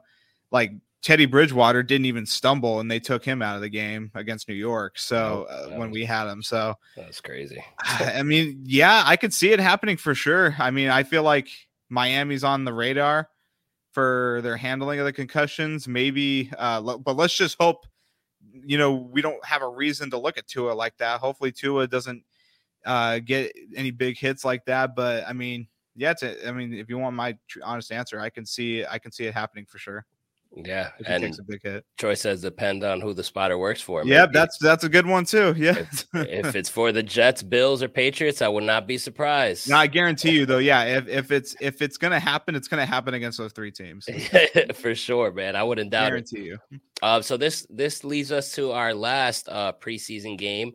like 0.50 0.72
Teddy 1.06 1.26
Bridgewater 1.26 1.84
didn't 1.84 2.06
even 2.06 2.26
stumble 2.26 2.80
and 2.80 2.90
they 2.90 2.98
took 2.98 3.24
him 3.24 3.40
out 3.40 3.54
of 3.54 3.62
the 3.62 3.68
game 3.68 4.10
against 4.16 4.48
New 4.48 4.56
York. 4.56 4.98
So 4.98 5.46
oh, 5.48 5.54
uh, 5.54 5.78
when 5.78 5.92
we 5.92 6.04
had 6.04 6.28
him, 6.28 6.42
so 6.42 6.74
that's 6.96 7.20
crazy. 7.20 7.64
I 7.78 8.24
mean, 8.24 8.58
yeah, 8.64 9.04
I 9.06 9.14
could 9.14 9.32
see 9.32 9.52
it 9.52 9.60
happening 9.60 9.98
for 9.98 10.16
sure. 10.16 10.56
I 10.58 10.72
mean, 10.72 10.88
I 10.88 11.04
feel 11.04 11.22
like 11.22 11.48
Miami's 11.90 12.42
on 12.42 12.64
the 12.64 12.72
radar 12.72 13.28
for 13.92 14.40
their 14.42 14.56
handling 14.56 14.98
of 14.98 15.04
the 15.04 15.12
concussions. 15.12 15.86
Maybe, 15.86 16.50
uh, 16.58 16.96
but 16.96 17.14
let's 17.14 17.36
just 17.36 17.56
hope 17.60 17.86
you 18.64 18.76
know, 18.76 18.92
we 18.92 19.22
don't 19.22 19.44
have 19.44 19.62
a 19.62 19.68
reason 19.68 20.10
to 20.10 20.18
look 20.18 20.38
at 20.38 20.48
Tua 20.48 20.72
like 20.72 20.96
that. 20.96 21.20
Hopefully, 21.20 21.52
Tua 21.52 21.86
doesn't 21.86 22.24
uh, 22.84 23.20
get 23.20 23.52
any 23.76 23.92
big 23.92 24.18
hits 24.18 24.44
like 24.44 24.64
that. 24.64 24.96
But 24.96 25.22
I 25.28 25.34
mean, 25.34 25.68
yeah, 25.94 26.10
it's 26.10 26.24
a, 26.24 26.48
I 26.48 26.50
mean, 26.50 26.74
if 26.74 26.88
you 26.88 26.98
want 26.98 27.14
my 27.14 27.38
honest 27.62 27.92
answer, 27.92 28.18
I 28.18 28.28
can 28.28 28.44
see 28.44 28.84
I 28.84 28.98
can 28.98 29.12
see 29.12 29.26
it 29.26 29.34
happening 29.34 29.66
for 29.66 29.78
sure. 29.78 30.04
Yeah, 30.64 30.90
if 30.98 31.06
and 31.06 31.22
takes 31.22 31.38
a 31.38 31.42
big 31.42 31.62
hit. 31.62 31.84
Troy 31.98 32.14
says 32.14 32.40
depend 32.40 32.82
on 32.82 33.02
who 33.02 33.12
the 33.12 33.22
spotter 33.22 33.58
works 33.58 33.82
for. 33.82 34.02
Yeah, 34.06 34.26
that's 34.32 34.56
that's 34.58 34.84
a 34.84 34.88
good 34.88 35.04
one 35.04 35.26
too. 35.26 35.54
Yeah, 35.56 35.70
if, 35.78 36.06
if, 36.14 36.56
it's 36.56 36.70
for 36.70 36.92
the 36.92 37.02
Jets, 37.02 37.42
Bills, 37.42 37.82
or 37.82 37.88
Patriots, 37.88 38.40
I 38.40 38.48
would 38.48 38.64
not 38.64 38.86
be 38.86 38.96
surprised. 38.96 39.68
No, 39.68 39.76
I 39.76 39.86
guarantee 39.86 40.30
you 40.30 40.46
though. 40.46 40.58
Yeah, 40.58 40.84
if, 40.84 41.08
if 41.08 41.30
it's 41.30 41.54
if 41.60 41.82
it's 41.82 41.98
gonna 41.98 42.18
happen, 42.18 42.54
it's 42.54 42.68
gonna 42.68 42.86
happen 42.86 43.12
against 43.12 43.36
those 43.36 43.52
three 43.52 43.70
teams 43.70 44.08
for 44.74 44.94
sure, 44.94 45.30
man. 45.30 45.56
I 45.56 45.62
wouldn't 45.62 45.90
doubt 45.90 46.08
guarantee 46.08 46.48
it. 46.50 46.58
you. 46.70 46.80
Uh, 47.02 47.20
so 47.20 47.36
this 47.36 47.66
this 47.68 48.02
leads 48.02 48.32
us 48.32 48.52
to 48.52 48.72
our 48.72 48.94
last 48.94 49.50
uh, 49.50 49.72
preseason 49.78 50.38
game. 50.38 50.72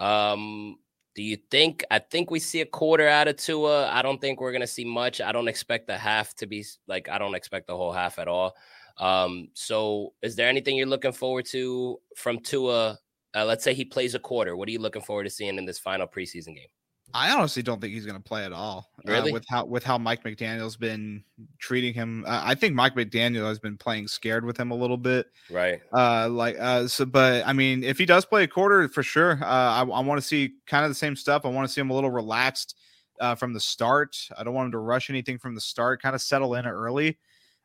Um, 0.00 0.78
do 1.14 1.22
you 1.22 1.36
think? 1.48 1.84
I 1.92 2.00
think 2.00 2.32
we 2.32 2.40
see 2.40 2.60
a 2.60 2.66
quarter 2.66 3.06
out 3.06 3.28
of 3.28 3.36
Tua. 3.36 3.88
I 3.88 4.02
don't 4.02 4.20
think 4.20 4.40
we're 4.40 4.52
gonna 4.52 4.66
see 4.66 4.84
much. 4.84 5.20
I 5.20 5.30
don't 5.30 5.46
expect 5.46 5.86
the 5.86 5.96
half 5.96 6.34
to 6.36 6.46
be 6.48 6.64
like. 6.88 7.08
I 7.08 7.18
don't 7.18 7.36
expect 7.36 7.68
the 7.68 7.76
whole 7.76 7.92
half 7.92 8.18
at 8.18 8.26
all. 8.26 8.56
Um, 8.98 9.48
so 9.54 10.12
is 10.22 10.36
there 10.36 10.48
anything 10.48 10.76
you're 10.76 10.86
looking 10.86 11.12
forward 11.12 11.46
to 11.46 12.00
from 12.16 12.40
Tua? 12.40 12.98
Uh, 13.34 13.44
let's 13.44 13.64
say 13.64 13.74
he 13.74 13.84
plays 13.84 14.14
a 14.14 14.18
quarter. 14.18 14.56
What 14.56 14.68
are 14.68 14.72
you 14.72 14.78
looking 14.78 15.02
forward 15.02 15.24
to 15.24 15.30
seeing 15.30 15.58
in 15.58 15.64
this 15.64 15.78
final 15.78 16.06
preseason 16.06 16.54
game? 16.54 16.68
I 17.14 17.30
honestly 17.32 17.62
don't 17.62 17.80
think 17.80 17.92
he's 17.92 18.06
going 18.06 18.16
to 18.16 18.22
play 18.22 18.44
at 18.44 18.52
all. 18.52 18.90
Uh, 19.06 19.12
really, 19.12 19.30
uh, 19.30 19.34
with 19.34 19.44
how 19.48 19.64
with 19.66 19.84
how 19.84 19.98
Mike 19.98 20.24
McDaniel's 20.24 20.76
been 20.76 21.22
treating 21.58 21.92
him, 21.92 22.24
uh, 22.26 22.40
I 22.42 22.54
think 22.54 22.74
Mike 22.74 22.94
McDaniel 22.94 23.46
has 23.48 23.58
been 23.58 23.76
playing 23.76 24.08
scared 24.08 24.44
with 24.44 24.58
him 24.58 24.70
a 24.70 24.74
little 24.74 24.96
bit. 24.96 25.26
Right. 25.50 25.80
Uh, 25.92 26.28
like 26.30 26.56
uh, 26.58 26.88
so, 26.88 27.04
but 27.04 27.46
I 27.46 27.52
mean, 27.52 27.84
if 27.84 27.98
he 27.98 28.06
does 28.06 28.24
play 28.24 28.44
a 28.44 28.48
quarter, 28.48 28.88
for 28.88 29.02
sure, 29.02 29.38
uh, 29.42 29.46
I, 29.46 29.80
I 29.80 30.00
want 30.00 30.20
to 30.20 30.26
see 30.26 30.54
kind 30.66 30.84
of 30.84 30.90
the 30.90 30.94
same 30.94 31.16
stuff. 31.16 31.44
I 31.44 31.48
want 31.48 31.68
to 31.68 31.72
see 31.72 31.80
him 31.80 31.90
a 31.90 31.94
little 31.94 32.10
relaxed 32.10 32.76
uh, 33.20 33.34
from 33.34 33.52
the 33.52 33.60
start. 33.60 34.16
I 34.36 34.42
don't 34.42 34.54
want 34.54 34.66
him 34.66 34.72
to 34.72 34.78
rush 34.78 35.10
anything 35.10 35.38
from 35.38 35.54
the 35.54 35.60
start. 35.60 36.00
Kind 36.00 36.14
of 36.14 36.22
settle 36.22 36.54
in 36.54 36.66
early 36.66 37.18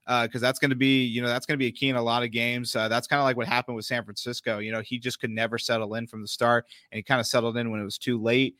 because 0.07 0.41
uh, 0.41 0.47
that's 0.47 0.57
going 0.57 0.69
to 0.69 0.75
be, 0.75 1.03
you 1.03 1.21
know, 1.21 1.27
that's 1.27 1.45
going 1.45 1.57
to 1.57 1.61
be 1.61 1.67
a 1.67 1.71
key 1.71 1.89
in 1.89 1.97
a 1.97 2.01
lot 2.01 2.23
of 2.23 2.31
games. 2.31 2.73
Uh, 2.75 2.87
that's 2.87 3.07
kind 3.07 3.19
of 3.19 3.25
like 3.25 3.35
what 3.35 3.47
happened 3.47 3.75
with 3.75 3.85
San 3.85 4.05
Francisco. 4.05 4.59
You 4.59 4.71
know, 4.71 4.79
he 4.81 4.99
just 4.99 5.19
could 5.19 5.31
never 5.31 5.57
settle 5.57 5.95
in 5.95 6.07
from 6.07 6.21
the 6.21 6.27
start, 6.27 6.65
and 6.91 6.97
he 6.97 7.03
kind 7.03 7.19
of 7.19 7.27
settled 7.27 7.57
in 7.57 7.69
when 7.71 7.81
it 7.81 7.85
was 7.85 7.97
too 7.97 8.17
late. 8.21 8.55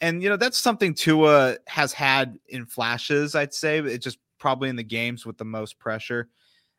And 0.00 0.22
you 0.22 0.28
know, 0.28 0.36
that's 0.36 0.58
something 0.58 0.94
Tua 0.94 1.56
has 1.66 1.92
had 1.92 2.38
in 2.48 2.66
flashes. 2.66 3.34
I'd 3.34 3.52
say 3.52 3.80
it's 3.80 4.04
just 4.04 4.18
probably 4.38 4.68
in 4.68 4.76
the 4.76 4.84
games 4.84 5.26
with 5.26 5.38
the 5.38 5.44
most 5.44 5.78
pressure. 5.78 6.28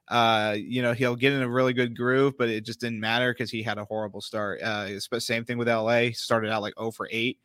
Uh, 0.08 0.56
you 0.58 0.82
know, 0.82 0.94
he'll 0.94 1.16
get 1.16 1.34
in 1.34 1.42
a 1.42 1.50
really 1.50 1.74
good 1.74 1.96
groove, 1.96 2.38
but 2.38 2.50
it 2.50 2.66
just 2.66 2.80
didn't 2.80 3.00
matter 3.00 3.34
because 3.34 3.50
he 3.50 3.64
had 3.64 3.78
a 3.78 3.86
horrible 3.86 4.22
start. 4.22 4.62
Uh, 4.62 5.00
same 5.20 5.46
thing 5.46 5.58
with 5.58 5.70
LA. 5.70 6.10
Started 6.14 6.52
out 6.52 6.62
like 6.62 6.74
0 6.78 6.92
for 6.92 7.08
8. 7.12 7.40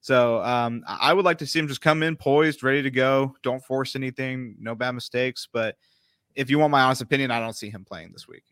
So 0.00 0.42
um, 0.42 0.84
I 0.86 1.12
would 1.12 1.24
like 1.24 1.38
to 1.38 1.46
see 1.46 1.58
him 1.58 1.68
just 1.68 1.80
come 1.80 2.02
in 2.02 2.16
poised, 2.16 2.62
ready 2.62 2.82
to 2.82 2.90
go. 2.90 3.34
Don't 3.42 3.64
force 3.64 3.96
anything, 3.96 4.56
no 4.58 4.74
bad 4.74 4.92
mistakes. 4.92 5.48
But 5.52 5.76
if 6.34 6.50
you 6.50 6.58
want 6.58 6.70
my 6.70 6.82
honest 6.82 7.02
opinion, 7.02 7.30
I 7.30 7.40
don't 7.40 7.56
see 7.56 7.70
him 7.70 7.84
playing 7.84 8.12
this 8.12 8.28
week. 8.28 8.44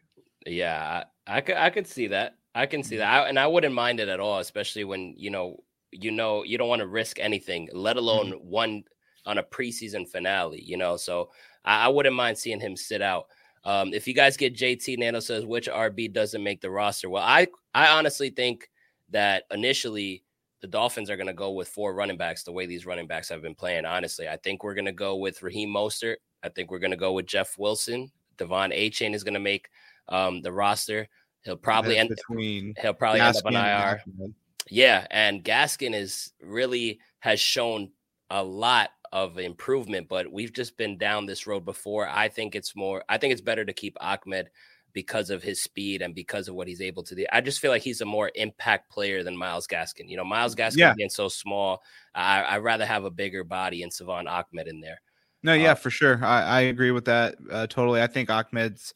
Yeah, 0.47 1.05
I, 1.27 1.39
I 1.39 1.41
could 1.41 1.57
I 1.57 1.71
could 1.71 1.87
see 1.87 2.09
that. 2.09 2.37
I 2.55 2.67
can 2.67 2.83
see 2.83 2.97
that, 2.97 3.07
I, 3.07 3.29
and 3.29 3.39
I 3.39 3.47
wouldn't 3.47 3.75
mind 3.75 4.01
it 4.01 4.09
at 4.09 4.21
all, 4.21 4.39
especially 4.39 4.85
when 4.85 5.15
you 5.17 5.31
know 5.31 5.63
you 5.93 6.11
know 6.11 6.43
you 6.43 6.59
don't 6.59 6.69
want 6.69 6.81
to 6.81 6.87
risk 6.87 7.19
anything, 7.19 7.69
let 7.73 7.97
alone 7.97 8.33
mm-hmm. 8.33 8.49
one 8.49 8.85
on 9.27 9.39
a 9.39 9.43
preseason 9.43 10.09
finale. 10.09 10.63
You 10.63 10.77
know, 10.77 10.97
so 10.97 11.31
I, 11.65 11.87
I 11.87 11.89
wouldn't 11.89 12.17
mind 12.17 12.39
seeing 12.39 12.61
him 12.61 12.77
sit 12.77 13.03
out. 13.03 13.27
Um, 13.65 13.93
if 13.93 14.07
you 14.07 14.15
guys 14.15 14.37
get 14.37 14.55
JT 14.55 14.99
Nando 14.99 15.21
says 15.21 15.45
which 15.45 15.69
RB 15.69 16.13
doesn't 16.13 16.43
make 16.43 16.61
the 16.61 16.71
roster, 16.71 17.11
well, 17.11 17.25
I 17.25 17.49
I 17.75 17.89
honestly 17.89 18.31
think 18.31 18.71
that 19.11 19.45
initially 19.51 20.23
the 20.61 20.67
Dolphins 20.69 21.11
are 21.11 21.17
going 21.17 21.27
to 21.27 21.35
go 21.35 21.51
with 21.53 21.69
four 21.69 21.95
running 21.95 22.17
backs 22.17 22.43
the 22.43 22.53
way 22.53 22.67
these 22.67 22.87
running 22.87 23.07
backs 23.07 23.29
have 23.29 23.43
been 23.43 23.55
playing. 23.55 23.85
Honestly, 23.85 24.29
I 24.29 24.37
think 24.37 24.65
we're 24.65 24.75
going 24.75 24.87
to 24.87 24.93
go 24.93 25.17
with 25.17 25.43
Raheem 25.43 25.69
Mostert. 25.69 26.17
I 26.47 26.51
think 26.51 26.71
we're 26.71 26.79
going 26.79 26.93
to 26.93 26.97
go 26.97 27.13
with 27.13 27.27
Jeff 27.27 27.59
Wilson. 27.59 28.11
De'Von 28.39 28.77
Achane 28.77 29.15
is 29.15 29.25
going 29.25 29.35
to 29.35 29.41
make 29.41 29.69
um, 30.09 30.43
the 30.43 30.53
roster. 30.53 31.09
He'll 31.43 31.57
probably 31.57 31.99
end 31.99 32.09
between. 32.09 32.75
He'll 32.81 32.95
probably 32.95 33.21
Gaskin 33.21 33.47
end 33.47 33.57
up 33.57 34.03
on 34.19 34.19
IR. 34.19 34.31
Yeah, 34.69 35.07
and 35.11 35.45
Gaskin 35.45 35.95
is 35.95 36.33
really 36.43 36.99
has 37.21 37.39
shown 37.39 37.91
a 38.31 38.43
lot 38.43 38.91
of 39.13 39.39
improvement, 39.39 40.09
but 40.09 40.31
we've 40.31 40.53
just 40.53 40.77
been 40.77 40.99
down 40.99 41.27
this 41.27 41.47
road 41.47 41.65
before. 41.65 42.09
I 42.09 42.29
think 42.29 42.55
it's 42.55 42.75
more. 42.75 43.05
I 43.09 43.19
think 43.19 43.33
it's 43.33 43.41
better 43.41 43.65
to 43.65 43.73
keep 43.73 43.97
Ahmed 44.01 44.51
because 44.93 45.29
of 45.29 45.43
his 45.43 45.63
speed 45.63 46.01
and 46.01 46.15
because 46.15 46.49
of 46.49 46.55
what 46.55 46.67
he's 46.67 46.81
able 46.81 47.03
to 47.03 47.15
do. 47.15 47.27
I 47.31 47.43
just 47.43 47.61
feel 47.61 47.71
like 47.71 47.83
he's 47.83 48.01
a 48.01 48.07
more 48.07 48.31
impact 48.35 48.91
player 48.91 49.23
than 49.23 49.37
Myles 49.37 49.67
Gaskin. 49.67 50.09
You 50.09 50.17
know, 50.17 50.25
Myles 50.25 50.55
Gaskin 50.55 50.79
yeah. 50.79 50.95
being 50.97 51.11
so 51.11 51.29
small, 51.29 51.83
I, 52.15 52.57
would 52.57 52.65
rather 52.65 52.87
have 52.87 53.05
a 53.05 53.11
bigger 53.11 53.45
body 53.45 53.83
and 53.83 53.93
Salvon 53.93 54.27
Ahmed 54.27 54.69
in 54.69 54.81
there. 54.81 55.03
No, 55.43 55.55
yeah, 55.55 55.73
uh, 55.73 55.75
for 55.75 55.91
sure. 55.91 56.25
I, 56.25 56.43
I 56.43 56.61
agree 56.63 56.91
with 56.91 57.05
that 57.07 57.37
uh, 57.51 57.67
totally. 57.67 58.03
I 58.03 58.07
think 58.07 58.31
Ahmed's 58.31 58.95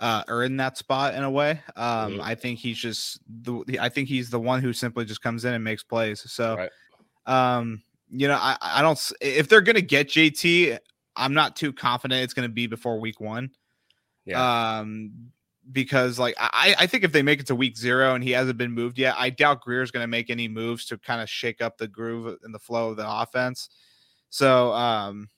uh, 0.00 0.22
earn 0.28 0.56
that 0.58 0.76
spot 0.76 1.14
in 1.14 1.22
a 1.22 1.30
way. 1.30 1.62
Um, 1.76 2.18
Mhm. 2.18 2.20
I 2.20 2.34
think 2.34 2.58
he's 2.58 2.78
just 2.78 3.20
the 3.44 3.78
I 3.80 3.88
think 3.88 4.08
he's 4.08 4.28
the 4.30 4.40
one 4.40 4.60
who 4.62 4.72
simply 4.72 5.04
just 5.04 5.22
comes 5.22 5.44
in 5.44 5.54
and 5.54 5.64
makes 5.64 5.82
plays. 5.82 6.30
So, 6.30 6.54
Right. 6.56 6.70
um, 7.26 7.82
you 8.10 8.28
know, 8.28 8.36
I 8.36 8.56
I 8.60 8.82
don't 8.82 9.00
if 9.20 9.48
they're 9.48 9.62
gonna 9.62 9.80
get 9.80 10.08
JT, 10.08 10.78
I'm 11.16 11.34
not 11.34 11.56
too 11.56 11.72
confident 11.72 12.22
it's 12.22 12.34
gonna 12.34 12.48
be 12.48 12.66
before 12.66 13.00
week 13.00 13.20
one. 13.20 13.50
Yeah. 14.26 14.78
Um, 14.80 15.32
because 15.72 16.18
like 16.18 16.34
I 16.38 16.74
I 16.78 16.86
think 16.86 17.04
if 17.04 17.12
they 17.12 17.22
make 17.22 17.40
it 17.40 17.46
to 17.48 17.54
week 17.56 17.76
zero 17.76 18.14
and 18.14 18.22
he 18.22 18.32
hasn't 18.32 18.58
been 18.58 18.72
moved 18.72 18.98
yet, 18.98 19.14
I 19.18 19.30
doubt 19.30 19.62
Grier's 19.62 19.90
gonna 19.90 20.06
make 20.06 20.30
any 20.30 20.48
moves 20.48 20.84
to 20.86 20.98
kind 20.98 21.20
of 21.22 21.30
shake 21.30 21.60
up 21.62 21.78
the 21.78 21.88
groove 21.88 22.36
and 22.42 22.54
the 22.54 22.58
flow 22.58 22.90
of 22.90 22.96
the 22.98 23.08
offense. 23.08 23.68
So, 24.30 24.72
um, 24.72 25.30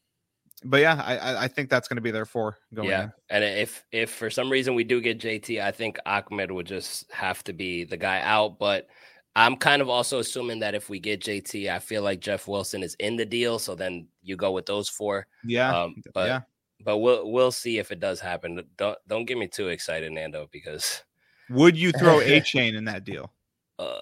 but 0.64 0.80
yeah, 0.80 1.00
I 1.04 1.44
I- 1.44 1.48
think 1.48 1.70
that's 1.70 1.88
gonna 1.88 2.00
be 2.00 2.10
their 2.10 2.26
four 2.26 2.58
going. 2.74 2.88
yeah, 2.88 3.02
in. 3.04 3.10
and 3.30 3.44
if 3.44 3.84
if 3.92 4.10
for 4.10 4.30
some 4.30 4.50
reason 4.50 4.74
we 4.74 4.84
do 4.84 5.00
get 5.00 5.18
JT, 5.20 5.60
I 5.62 5.70
think 5.70 5.98
Ahmed 6.06 6.50
would 6.50 6.66
just 6.66 7.10
have 7.12 7.42
to 7.44 7.52
be 7.52 7.84
the 7.84 7.96
guy 7.96 8.20
out. 8.22 8.58
But 8.58 8.88
I'm 9.36 9.56
kind 9.56 9.80
of 9.82 9.88
also 9.88 10.18
assuming 10.18 10.58
that 10.60 10.74
if 10.74 10.88
we 10.90 10.98
get 10.98 11.20
JT, 11.22 11.70
I 11.70 11.78
feel 11.78 12.02
like 12.02 12.20
Jeff 12.20 12.48
Wilson 12.48 12.82
is 12.82 12.94
in 12.98 13.16
the 13.16 13.26
deal. 13.26 13.58
So 13.58 13.74
then 13.74 14.08
you 14.22 14.36
go 14.36 14.50
with 14.52 14.66
those 14.66 14.88
four. 14.88 15.26
Yeah, 15.44 15.76
Um, 15.82 16.02
but 16.12 16.26
yeah. 16.26 16.40
but 16.84 16.98
we'll 16.98 17.30
we'll 17.30 17.52
see 17.52 17.78
if 17.78 17.92
it 17.92 18.00
does 18.00 18.18
happen. 18.20 18.64
Don't 18.76 18.98
don't 19.06 19.24
get 19.26 19.38
me 19.38 19.46
too 19.48 19.68
excited, 19.68 20.10
Nando, 20.12 20.48
because 20.50 21.04
Would 21.50 21.76
you 21.76 21.92
throw 21.92 22.18
Achane 22.20 22.76
in 22.76 22.84
that 22.86 23.04
deal? 23.04 23.32
uh, 23.78 24.00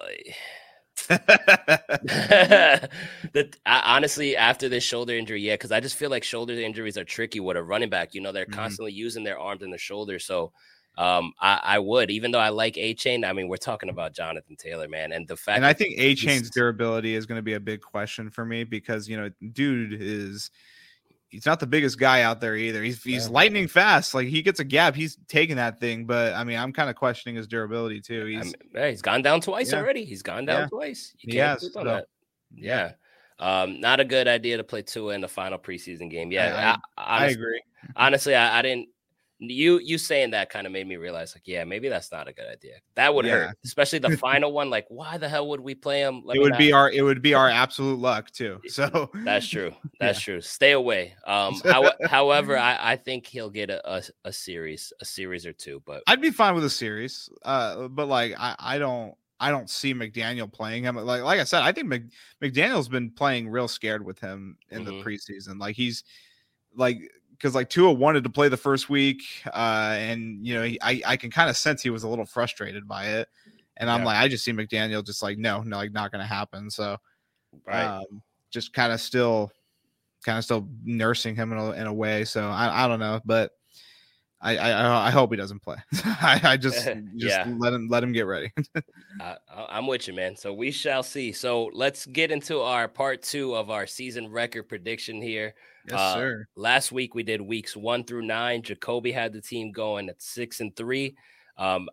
the 3.33 3.53
I, 3.65 3.95
honestly 3.95 4.35
after 4.35 4.69
this 4.69 4.83
shoulder 4.83 5.15
injury, 5.17 5.41
yeah, 5.41 5.53
because 5.53 5.71
I 5.71 5.79
just 5.79 5.95
feel 5.95 6.09
like 6.09 6.23
shoulder 6.23 6.53
injuries 6.53 6.97
are 6.97 7.03
tricky 7.03 7.39
with 7.39 7.57
a 7.57 7.63
running 7.63 7.89
back. 7.89 8.13
You 8.13 8.21
know, 8.21 8.31
they're 8.31 8.45
Mhm. 8.45 8.53
constantly 8.53 8.91
using 8.93 9.23
their 9.23 9.39
arms 9.39 9.63
and 9.63 9.71
their 9.71 9.79
shoulders. 9.79 10.25
So 10.25 10.51
um, 10.97 11.33
I, 11.39 11.59
I 11.63 11.79
would, 11.79 12.09
even 12.09 12.31
though 12.31 12.39
I 12.39 12.49
like 12.49 12.73
Achane. 12.73 13.23
I 13.23 13.31
mean, 13.31 13.47
we're 13.47 13.57
talking 13.57 13.89
about 13.89 14.15
Jonathan 14.15 14.55
Taylor, 14.55 14.87
man, 14.87 15.11
and 15.11 15.27
the 15.27 15.37
fact 15.37 15.57
and 15.57 15.65
I 15.65 15.73
think 15.73 15.95
A 15.99 16.15
chain's 16.15 16.49
durability 16.49 17.13
is 17.13 17.27
going 17.27 17.37
to 17.37 17.43
be 17.43 17.53
a 17.53 17.59
big 17.59 17.81
question 17.81 18.31
for 18.31 18.43
me 18.45 18.63
because 18.63 19.07
you 19.07 19.15
know, 19.17 19.29
dude 19.53 20.01
is 20.01 20.49
he's 21.29 21.45
not 21.45 21.59
the 21.59 21.67
biggest 21.67 21.99
guy 21.99 22.21
out 22.21 22.39
there 22.41 22.55
either. 22.55 22.81
He's 22.83 23.03
he's 23.03 23.25
Yeah. 23.27 23.31
lightning 23.33 23.67
fast. 23.67 24.13
Like 24.13 24.27
he 24.27 24.41
gets 24.41 24.59
a 24.59 24.63
gap, 24.63 24.95
he's 24.95 25.17
taking 25.27 25.55
that 25.57 25.79
thing. 25.79 26.05
But 26.05 26.33
I 26.33 26.43
mean, 26.43 26.57
I'm 26.57 26.71
kind 26.73 26.89
of 26.89 26.95
questioning 26.95 27.35
his 27.35 27.47
durability 27.47 28.01
too. 28.01 28.23
I 28.27 28.29
He's 28.37 28.43
mean, 28.45 28.53
yeah, 28.73 28.89
he's 28.89 29.01
gone 29.01 29.21
down 29.21 29.41
twice 29.41 29.71
Yeah. 29.71 29.79
already. 29.79 30.05
He's 30.05 30.21
gone 30.23 30.45
down 30.45 30.69
twice. 30.69 31.13
You 31.19 31.33
can't 31.33 31.61
has, 31.61 31.75
on 31.75 31.85
that. 31.85 32.05
Yeah. 32.55 32.93
Um, 33.39 33.79
not 33.81 33.99
a 33.99 34.05
good 34.05 34.27
idea 34.27 34.57
to 34.57 34.63
play 34.63 34.81
Tua 34.81 35.13
in 35.13 35.21
the 35.21 35.27
final 35.27 35.59
preseason 35.59 36.09
game. 36.09 36.31
Yeah, 36.31 36.77
I- 36.97 37.01
I, 37.01 37.25
I 37.25 37.25
agree. 37.27 37.61
honestly, 37.95 38.33
I, 38.33 38.57
I 38.59 38.61
didn't. 38.63 38.87
You 39.39 39.77
you 39.79 39.99
saying 39.99 40.31
that 40.31 40.49
kind 40.49 40.65
of 40.65 40.73
made 40.73 40.87
me 40.87 40.95
realize, 40.95 41.35
like, 41.35 41.43
yeah, 41.47 41.63
maybe 41.63 41.89
that's 41.89 42.11
not 42.11 42.27
a 42.27 42.33
good 42.33 42.47
idea. 42.51 42.77
That 42.95 43.13
would 43.13 43.25
Yeah. 43.25 43.47
hurt, 43.47 43.57
especially 43.63 43.99
the 43.99 44.17
final 44.17 44.51
one. 44.51 44.71
Like, 44.71 44.85
why 44.89 45.17
the 45.19 45.29
hell 45.29 45.47
would 45.49 45.59
we 45.59 45.75
play 45.75 46.01
him? 46.01 46.23
Let 46.25 46.37
it 46.37 46.39
would 46.39 46.53
not- 46.53 46.57
be 46.59 46.73
our 46.73 46.89
it 46.91 47.03
would 47.03 47.21
be 47.21 47.35
our 47.35 47.47
absolute 47.47 47.99
luck 47.99 48.31
too. 48.31 48.59
So 48.67 49.11
That's 49.23 49.47
true. 49.47 49.73
That's 49.99 50.19
true. 50.19 50.41
Stay 50.41 50.71
away. 50.71 51.13
Um, 51.27 51.53
how, 51.65 51.91
however, 52.09 52.57
I, 52.57 52.77
I 52.93 52.95
think 52.95 53.27
he'll 53.27 53.51
get 53.51 53.69
a, 53.69 53.87
a 53.97 54.01
a 54.25 54.33
series, 54.33 54.91
a 55.01 55.05
series 55.05 55.45
or 55.45 55.53
two. 55.53 55.83
But 55.85 56.01
I'd 56.07 56.21
be 56.21 56.31
fine 56.31 56.55
with 56.55 56.65
a 56.65 56.69
series. 56.69 57.29
Uh, 57.43 57.87
but 57.89 58.07
like 58.07 58.33
I 58.39 58.55
I 58.57 58.77
don't. 58.79 59.13
I 59.39 59.51
don't 59.51 59.69
see 59.69 59.93
McDaniel 59.93 60.51
playing 60.51 60.83
him. 60.83 60.95
Like 60.95 61.21
like 61.21 61.39
I 61.39 61.43
said, 61.43 61.61
I 61.61 61.71
think 61.71 61.85
Mc, 61.89 62.05
McDaniel's 62.41 62.87
been 62.89 63.11
playing 63.11 63.49
real 63.49 63.67
scared 63.67 64.03
with 64.03 64.17
him 64.17 64.57
in 64.71 64.81
Mhm. 64.81 64.85
the 64.85 64.91
preseason. 65.03 65.59
Like 65.59 65.75
he's 65.75 66.03
like 66.75 66.97
because 67.37 67.55
like 67.55 67.69
Tua 67.69 67.93
wanted 67.93 68.23
to 68.23 68.29
play 68.29 68.49
the 68.49 68.57
first 68.57 68.89
week, 68.89 69.21
uh, 69.45 69.95
and 69.97 70.45
you 70.45 70.53
know 70.55 70.63
he, 70.63 70.79
I 70.81 71.01
I 71.05 71.17
can 71.17 71.31
kind 71.31 71.49
of 71.49 71.57
sense 71.57 71.81
he 71.81 71.89
was 71.89 72.03
a 72.03 72.07
little 72.09 72.25
frustrated 72.25 72.87
by 72.87 73.07
it, 73.07 73.27
and 73.77 73.89
I'm 73.89 73.99
Yeah. 73.99 74.05
like 74.05 74.17
I 74.17 74.27
just 74.27 74.43
see 74.43 74.51
McDaniel 74.51 75.05
just 75.05 75.21
like 75.23 75.37
no 75.37 75.61
no 75.61 75.77
like 75.77 75.91
not 75.91 76.11
going 76.11 76.21
to 76.21 76.27
happen. 76.27 76.69
So 76.69 76.97
right, 77.65 77.85
um, 77.85 78.21
just 78.51 78.73
kind 78.73 78.91
of 78.91 78.99
still 78.99 79.51
kind 80.25 80.37
of 80.37 80.43
still 80.43 80.67
nursing 80.83 81.35
him 81.35 81.51
in 81.51 81.57
a, 81.57 81.71
in 81.71 81.87
a 81.87 81.93
way. 81.93 82.25
So 82.25 82.47
I 82.47 82.85
I 82.85 82.87
don't 82.87 82.99
know, 82.99 83.21
but. 83.25 83.51
I, 84.39 84.55
I 84.55 85.07
I 85.07 85.09
hope 85.09 85.31
he 85.31 85.35
doesn't 85.35 85.63
play. 85.63 85.77
I, 86.05 86.39
I 86.43 86.57
just 86.57 86.85
just 87.17 87.39
Yeah. 87.39 87.55
let 87.57 87.73
him 87.73 87.87
let 87.89 88.03
him 88.03 88.11
get 88.11 88.27
ready. 88.27 88.51
I- 89.19 89.37
I'm 89.49 89.87
with 89.87 90.07
you, 90.07 90.13
man. 90.13 90.35
So 90.35 90.53
we 90.53 90.69
shall 90.69 91.01
see. 91.01 91.31
So 91.31 91.71
let's 91.73 92.05
get 92.05 92.31
into 92.31 92.61
our 92.61 92.87
part 92.87 93.23
two 93.23 93.55
of 93.55 93.71
our 93.71 93.87
season 93.87 94.29
record 94.29 94.69
prediction 94.69 95.23
here. 95.23 95.55
Yes, 95.87 95.99
Uh, 95.99 96.13
sir. 96.13 96.47
Last 96.55 96.91
week 96.91 97.15
we 97.15 97.23
did 97.23 97.41
weeks 97.41 97.75
one 97.75 98.03
through 98.03 98.23
nine. 98.23 98.61
Jacoby 98.61 99.11
had 99.11 99.33
the 99.33 99.41
team 99.41 99.71
going 99.71 100.09
at 100.09 100.21
six 100.21 100.59
and 100.59 100.75
three. 100.75 101.15
Um, 101.57 101.89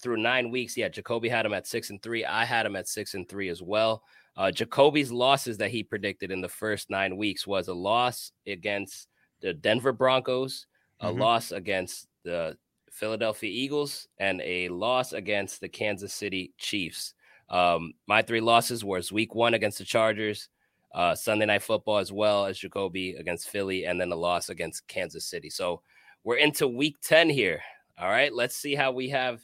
through 0.00 0.16
nine 0.16 0.50
weeks, 0.50 0.76
yeah, 0.76 0.88
Jacoby 0.88 1.28
had 1.28 1.44
him 1.44 1.52
at 1.52 1.66
six 1.66 1.90
and 1.90 2.02
three. 2.02 2.24
I 2.24 2.44
had 2.44 2.64
him 2.66 2.76
at 2.76 2.88
six 2.88 3.14
and 3.14 3.28
three 3.28 3.48
as 3.48 3.60
well. 3.62 4.02
Uh, 4.36 4.50
Jacoby's 4.50 5.12
losses 5.12 5.58
that 5.58 5.70
he 5.70 5.82
predicted 5.82 6.30
in 6.30 6.40
the 6.40 6.48
first 6.48 6.90
nine 6.90 7.16
weeks 7.16 7.46
was 7.46 7.68
a 7.68 7.74
loss 7.74 8.32
against 8.46 9.08
the 9.40 9.52
Denver 9.52 9.92
Broncos, 9.92 10.66
a 11.00 11.06
Mhm. 11.12 11.18
loss 11.20 11.52
against 11.52 12.08
the 12.24 12.56
Philadelphia 12.90 13.50
Eagles, 13.50 14.08
and 14.18 14.40
a 14.40 14.68
loss 14.70 15.12
against 15.12 15.60
the 15.60 15.68
Kansas 15.68 16.14
City 16.14 16.52
Chiefs. 16.58 17.14
Um, 17.48 17.92
my 18.06 18.22
three 18.22 18.40
losses 18.40 18.82
was 18.84 19.12
week 19.12 19.34
one 19.34 19.52
against 19.54 19.78
the 19.78 19.84
Chargers, 19.84 20.48
uh, 20.94 21.14
Sunday 21.14 21.44
night 21.44 21.62
football 21.62 21.98
as 21.98 22.12
well 22.12 22.46
as 22.46 22.58
Jacoby 22.58 23.14
against 23.14 23.48
Philly, 23.48 23.84
and 23.84 24.00
then 24.00 24.08
the 24.08 24.16
loss 24.16 24.48
against 24.48 24.86
Kansas 24.86 25.26
City. 25.26 25.50
So 25.50 25.82
we're 26.22 26.36
into 26.36 26.68
week 26.68 26.96
10 27.02 27.28
here. 27.28 27.60
All 27.98 28.08
right, 28.08 28.32
let's 28.32 28.56
see 28.56 28.74
how 28.74 28.92
we 28.92 29.08
have 29.10 29.40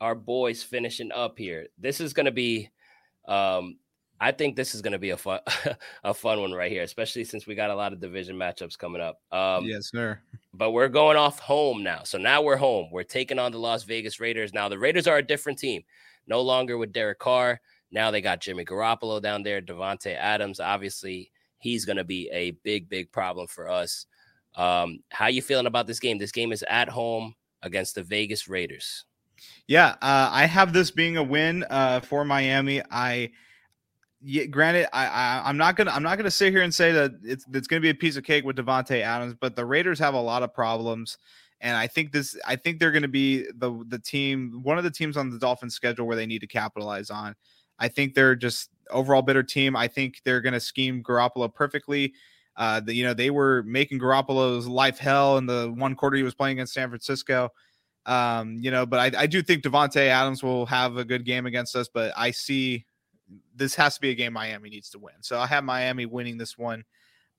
our 0.00 0.14
boys 0.14 0.62
finishing 0.62 1.12
up 1.12 1.36
here. 1.36 1.66
This 1.78 2.00
is 2.00 2.12
going 2.12 2.26
to 2.26 2.32
be, 2.32 2.70
um, 3.26 3.78
I 4.20 4.30
think 4.32 4.54
this 4.54 4.74
is 4.74 4.82
going 4.82 4.92
to 4.92 4.98
be 4.98 5.10
a 5.10 5.16
fun, 5.16 5.40
a 6.04 6.14
fun 6.14 6.40
one 6.40 6.52
right 6.52 6.70
here, 6.70 6.82
especially 6.82 7.24
since 7.24 7.46
we 7.46 7.54
got 7.54 7.70
a 7.70 7.74
lot 7.74 7.92
of 7.92 8.00
division 8.00 8.36
matchups 8.36 8.78
coming 8.78 9.02
up. 9.02 9.20
Um, 9.32 9.64
yes, 9.64 9.90
sir. 9.90 10.20
but 10.52 10.70
we're 10.70 10.88
going 10.88 11.16
off 11.16 11.40
home 11.40 11.82
now. 11.82 12.02
So 12.04 12.18
now 12.18 12.40
we're 12.40 12.56
home. 12.56 12.88
We're 12.92 13.02
taking 13.02 13.38
on 13.38 13.52
the 13.52 13.58
Las 13.58 13.82
Vegas 13.82 14.20
Raiders. 14.20 14.54
Now 14.54 14.68
the 14.68 14.78
Raiders 14.78 15.08
are 15.08 15.18
a 15.18 15.26
different 15.26 15.58
team. 15.58 15.82
No 16.26 16.40
longer 16.40 16.78
with 16.78 16.92
Derek 16.92 17.18
Carr. 17.18 17.60
Now 17.90 18.10
they 18.10 18.20
got 18.20 18.40
Jimmy 18.40 18.64
Garoppolo 18.64 19.22
down 19.22 19.42
there, 19.42 19.62
Davante 19.62 20.16
Adams. 20.16 20.60
Obviously, 20.60 21.30
he's 21.58 21.84
going 21.84 21.96
to 21.96 22.04
be 22.04 22.28
a 22.32 22.52
big, 22.62 22.88
big 22.88 23.10
problem 23.12 23.46
for 23.46 23.68
us. 23.68 24.06
Um, 24.56 25.00
how 25.10 25.26
you 25.26 25.42
feeling 25.42 25.66
about 25.66 25.86
this 25.86 26.00
game? 26.00 26.18
This 26.18 26.32
game 26.32 26.52
is 26.52 26.64
at 26.68 26.88
home 26.88 27.34
against 27.62 27.94
the 27.94 28.02
Vegas 28.02 28.48
Raiders. 28.48 29.04
Yeah, 29.66 29.96
uh, 30.02 30.28
I 30.30 30.46
have 30.46 30.72
this 30.72 30.90
being 30.90 31.16
a 31.16 31.22
win 31.22 31.64
uh, 31.68 32.00
for 32.00 32.24
Miami. 32.24 32.82
I, 32.90 33.30
yeah, 34.22 34.44
granted, 34.44 34.88
I, 34.92 35.06
I 35.06 35.42
I'm 35.48 35.56
not 35.56 35.76
gonna 35.76 35.90
I'm 35.90 36.02
not 36.02 36.16
gonna 36.16 36.30
sit 36.30 36.52
here 36.52 36.62
and 36.62 36.72
say 36.72 36.92
that 36.92 37.12
it's 37.22 37.44
it's 37.52 37.66
gonna 37.66 37.80
be 37.80 37.90
a 37.90 37.94
piece 37.94 38.16
of 38.16 38.24
cake 38.24 38.44
with 38.44 38.56
Davante 38.56 39.02
Adams, 39.02 39.34
but 39.38 39.56
the 39.56 39.64
Raiders 39.64 39.98
have 39.98 40.14
a 40.14 40.20
lot 40.20 40.42
of 40.42 40.54
problems, 40.54 41.18
and 41.60 41.76
I 41.76 41.86
think 41.86 42.12
this 42.12 42.36
I 42.46 42.56
think 42.56 42.78
they're 42.78 42.92
gonna 42.92 43.08
be 43.08 43.44
the 43.56 43.84
the 43.88 43.98
team 43.98 44.60
one 44.62 44.78
of 44.78 44.84
the 44.84 44.90
teams 44.90 45.16
on 45.16 45.30
the 45.30 45.38
Dolphins 45.38 45.74
schedule 45.74 46.06
where 46.06 46.16
they 46.16 46.26
need 46.26 46.40
to 46.40 46.46
capitalize 46.46 47.10
on. 47.10 47.34
I 47.78 47.88
think 47.88 48.14
they're 48.14 48.36
just 48.36 48.70
overall 48.90 49.22
better 49.22 49.42
team. 49.42 49.76
I 49.76 49.88
think 49.88 50.20
they're 50.24 50.40
gonna 50.40 50.60
scheme 50.60 51.02
Garoppolo 51.02 51.52
perfectly. 51.52 52.14
Uh, 52.56 52.80
the, 52.80 52.94
you 52.94 53.04
know 53.04 53.14
they 53.14 53.30
were 53.30 53.62
making 53.64 53.98
Garoppolo's 53.98 54.68
life 54.68 54.98
hell 54.98 55.38
in 55.38 55.46
the 55.46 55.72
one 55.76 55.94
quarter 55.96 56.16
he 56.16 56.22
was 56.22 56.34
playing 56.34 56.58
against 56.58 56.74
San 56.74 56.88
Francisco. 56.88 57.50
Um, 58.06 58.58
you 58.60 58.70
know, 58.70 58.86
but 58.86 59.14
I, 59.14 59.22
I 59.22 59.26
do 59.26 59.42
think 59.42 59.62
Davante 59.62 60.08
Adams 60.08 60.42
will 60.42 60.66
have 60.66 60.96
a 60.96 61.04
good 61.04 61.24
game 61.24 61.46
against 61.46 61.74
us. 61.74 61.88
But 61.92 62.12
I 62.16 62.30
see 62.30 62.84
this 63.54 63.74
has 63.74 63.94
to 63.94 64.00
be 64.00 64.10
a 64.10 64.14
game 64.14 64.32
Miami 64.32 64.70
needs 64.70 64.90
to 64.90 64.98
win. 64.98 65.14
So 65.20 65.38
I 65.38 65.46
have 65.46 65.64
Miami 65.64 66.06
winning 66.06 66.38
this 66.38 66.58
one 66.58 66.84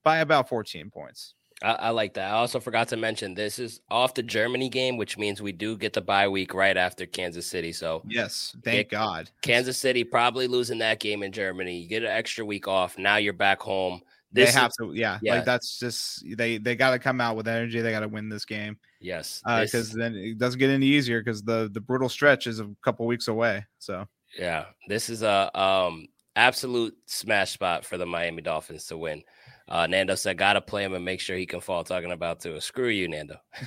by 0.02 0.18
about 0.18 0.48
14 0.48 0.90
points. 0.90 1.34
I, 1.62 1.72
I 1.72 1.90
like 1.90 2.14
that. 2.14 2.30
I 2.30 2.34
also 2.34 2.60
forgot 2.60 2.88
to 2.88 2.96
mention 2.96 3.34
this 3.34 3.58
is 3.58 3.80
off 3.90 4.14
the 4.14 4.22
Germany 4.22 4.68
game, 4.68 4.96
which 4.96 5.16
means 5.16 5.40
we 5.40 5.52
do 5.52 5.76
get 5.76 5.92
the 5.94 6.02
bye 6.02 6.28
week 6.28 6.52
right 6.52 6.76
after 6.76 7.06
Kansas 7.06 7.46
City. 7.46 7.72
So 7.72 8.02
Yes, 8.08 8.54
thank 8.62 8.92
Yeah. 8.92 8.98
God. 8.98 9.30
Kansas 9.42 9.78
City 9.78 10.04
probably 10.04 10.48
losing 10.48 10.78
that 10.78 11.00
game 11.00 11.22
in 11.22 11.32
Germany. 11.32 11.78
You 11.78 11.88
get 11.88 12.02
an 12.02 12.10
extra 12.10 12.44
week 12.44 12.68
off. 12.68 12.98
Now 12.98 13.16
you're 13.16 13.32
back 13.32 13.60
home. 13.60 14.02
This 14.32 14.52
they 14.52 14.60
have 14.60 14.70
is- 14.70 14.76
to, 14.80 14.92
yeah, 14.92 15.18
yeah. 15.22 15.36
Like 15.36 15.44
that's 15.46 15.78
just 15.78 16.22
they 16.36 16.58
they 16.58 16.76
got 16.76 16.90
to 16.90 16.98
come 16.98 17.20
out 17.22 17.36
with 17.36 17.48
energy. 17.48 17.80
They 17.80 17.90
got 17.92 18.00
to 18.00 18.08
win 18.08 18.28
this 18.28 18.44
game 18.44 18.76
yes, 19.00 19.40
because 19.46 19.70
this- 19.72 19.94
then 19.94 20.14
it 20.14 20.36
doesn't 20.36 20.58
get 20.58 20.68
any 20.68 20.86
easier 20.86 21.20
because 21.20 21.42
the 21.42 21.70
the 21.72 21.80
brutal 21.80 22.08
stretch 22.10 22.46
is 22.46 22.60
a 22.60 22.68
couple 22.82 23.06
weeks 23.06 23.28
away. 23.28 23.64
So 23.78 24.06
yeah, 24.38 24.66
this 24.88 25.08
is 25.08 25.22
a 25.22 25.58
um 25.58 26.06
absolute 26.34 26.94
smash 27.06 27.52
spot 27.52 27.82
for 27.84 27.96
the 27.96 28.04
Miami 28.04 28.42
Dolphins 28.42 28.86
to 28.88 28.98
win. 28.98 29.22
Uh, 29.68 29.86
Nando 29.86 30.14
said, 30.14 30.38
"Gotta 30.38 30.60
play 30.60 30.84
him 30.84 30.94
and 30.94 31.04
make 31.04 31.20
sure 31.20 31.36
he 31.36 31.46
can 31.46 31.60
fall." 31.60 31.82
Talking 31.82 32.12
about 32.12 32.40
to 32.40 32.60
screw 32.60 32.88
you, 32.88 33.08
Nando. 33.08 33.36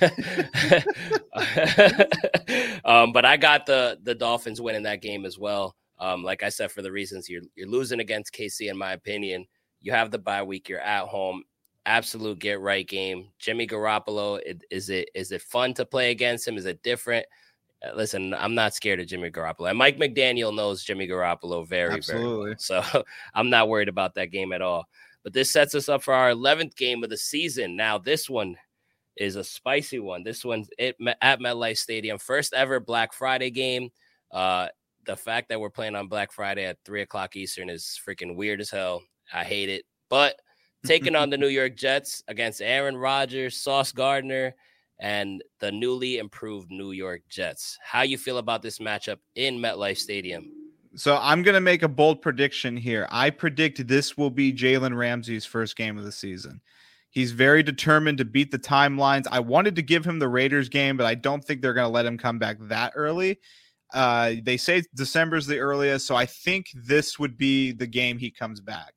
um, 2.84 3.12
but 3.12 3.24
I 3.24 3.36
got 3.36 3.66
the 3.66 3.98
the 4.02 4.14
Dolphins 4.14 4.60
winning 4.60 4.84
that 4.84 5.02
game 5.02 5.26
as 5.26 5.38
well. 5.38 5.76
Um, 5.98 6.22
like 6.22 6.42
I 6.42 6.48
said, 6.48 6.72
for 6.72 6.80
the 6.82 6.90
reasons 6.92 7.28
you're 7.28 7.42
you're 7.54 7.68
losing 7.68 8.00
against 8.00 8.32
KC, 8.32 8.70
in 8.70 8.78
my 8.78 8.92
opinion. 8.92 9.46
You 9.82 9.92
have 9.92 10.10
the 10.10 10.18
bye 10.18 10.42
week. 10.42 10.68
You're 10.68 10.80
at 10.80 11.06
home. 11.06 11.42
absolute 11.86 12.38
get 12.38 12.60
right 12.60 12.86
game. 12.86 13.28
Jimmy 13.38 13.66
Garoppolo, 13.66 14.40
is 14.70 14.90
it 14.90 15.08
is 15.14 15.32
it 15.32 15.42
fun 15.42 15.74
to 15.74 15.84
play 15.84 16.10
against 16.10 16.46
him? 16.46 16.56
Is 16.56 16.66
it 16.66 16.82
different? 16.82 17.26
Uh, 17.84 17.92
listen, 17.94 18.34
I'm 18.34 18.54
not 18.54 18.74
scared 18.74 19.00
of 19.00 19.06
Jimmy 19.06 19.30
Garoppolo. 19.30 19.70
And 19.70 19.78
Mike 19.78 19.98
McDaniel 19.98 20.54
knows 20.54 20.84
Jimmy 20.84 21.08
Garoppolo 21.08 21.66
very, 21.66 21.94
Absolutely. 21.94 22.28
very 22.28 22.44
well. 22.50 22.54
So 22.58 23.04
I'm 23.34 23.50
not 23.50 23.68
worried 23.68 23.88
about 23.88 24.14
that 24.14 24.30
game 24.30 24.52
at 24.52 24.62
all. 24.62 24.86
But 25.22 25.32
this 25.32 25.52
sets 25.52 25.74
us 25.74 25.88
up 25.88 26.02
for 26.02 26.14
our 26.14 26.30
11th 26.30 26.76
game 26.76 27.04
of 27.04 27.10
the 27.10 27.16
season. 27.16 27.76
Now, 27.76 27.98
this 27.98 28.28
one 28.30 28.56
is 29.16 29.36
a 29.36 29.44
spicy 29.44 29.98
one. 29.98 30.22
This 30.24 30.44
one's 30.44 30.68
it, 30.78 30.96
at 31.20 31.40
MetLife 31.40 31.78
Stadium. 31.78 32.18
First 32.18 32.54
ever 32.54 32.80
Black 32.80 33.12
Friday 33.12 33.50
game. 33.50 33.90
Uh, 34.32 34.68
the 35.06 35.16
fact 35.16 35.48
that 35.48 35.60
we're 35.60 35.70
playing 35.70 35.94
on 35.94 36.08
Black 36.08 36.32
Friday 36.32 36.64
at 36.64 36.78
three 36.84 37.02
o'clock 37.02 37.36
Eastern 37.36 37.68
is 37.68 37.98
freaking 38.06 38.36
weird 38.36 38.60
as 38.60 38.70
hell. 38.70 39.02
I 39.32 39.44
hate 39.44 39.68
it. 39.68 39.84
But 40.08 40.36
taking 40.86 41.16
on 41.16 41.30
the 41.30 41.38
New 41.38 41.48
York 41.48 41.76
Jets 41.76 42.22
against 42.28 42.62
Aaron 42.62 42.96
Rodgers, 42.96 43.56
Sauce 43.56 43.92
Gardner, 43.92 44.54
and 45.00 45.42
the 45.60 45.72
newly 45.72 46.18
improved 46.18 46.70
New 46.70 46.92
York 46.92 47.22
Jets. 47.28 47.78
How 47.82 48.02
you 48.02 48.18
feel 48.18 48.38
about 48.38 48.62
this 48.62 48.78
matchup 48.78 49.18
in 49.34 49.58
MetLife 49.58 49.98
Stadium? 49.98 50.59
So 50.96 51.18
I'm 51.20 51.42
going 51.42 51.54
to 51.54 51.60
make 51.60 51.82
a 51.82 51.88
bold 51.88 52.20
prediction 52.20 52.76
here. 52.76 53.06
I 53.10 53.30
predict 53.30 53.86
this 53.86 54.16
will 54.16 54.30
be 54.30 54.52
Jalen 54.52 54.96
Ramsey's 54.96 55.46
first 55.46 55.76
game 55.76 55.96
of 55.96 56.04
the 56.04 56.12
season. 56.12 56.60
He's 57.10 57.32
very 57.32 57.62
determined 57.62 58.18
to 58.18 58.24
beat 58.24 58.50
the 58.50 58.58
timelines. 58.58 59.26
I 59.30 59.40
wanted 59.40 59.76
to 59.76 59.82
give 59.82 60.04
him 60.04 60.18
the 60.18 60.28
Raiders 60.28 60.68
game, 60.68 60.96
but 60.96 61.06
I 61.06 61.14
don't 61.14 61.44
think 61.44 61.60
they're 61.60 61.74
going 61.74 61.86
to 61.86 61.92
let 61.92 62.06
him 62.06 62.18
come 62.18 62.38
back 62.38 62.56
that 62.60 62.92
early. 62.94 63.40
Uh, 63.92 64.34
they 64.42 64.56
say 64.56 64.82
December's 64.94 65.46
the 65.46 65.58
earliest, 65.58 66.06
so 66.06 66.14
I 66.14 66.26
think 66.26 66.66
this 66.74 67.18
would 67.18 67.36
be 67.36 67.72
the 67.72 67.86
game 67.86 68.18
he 68.18 68.30
comes 68.30 68.60
back. 68.60 68.94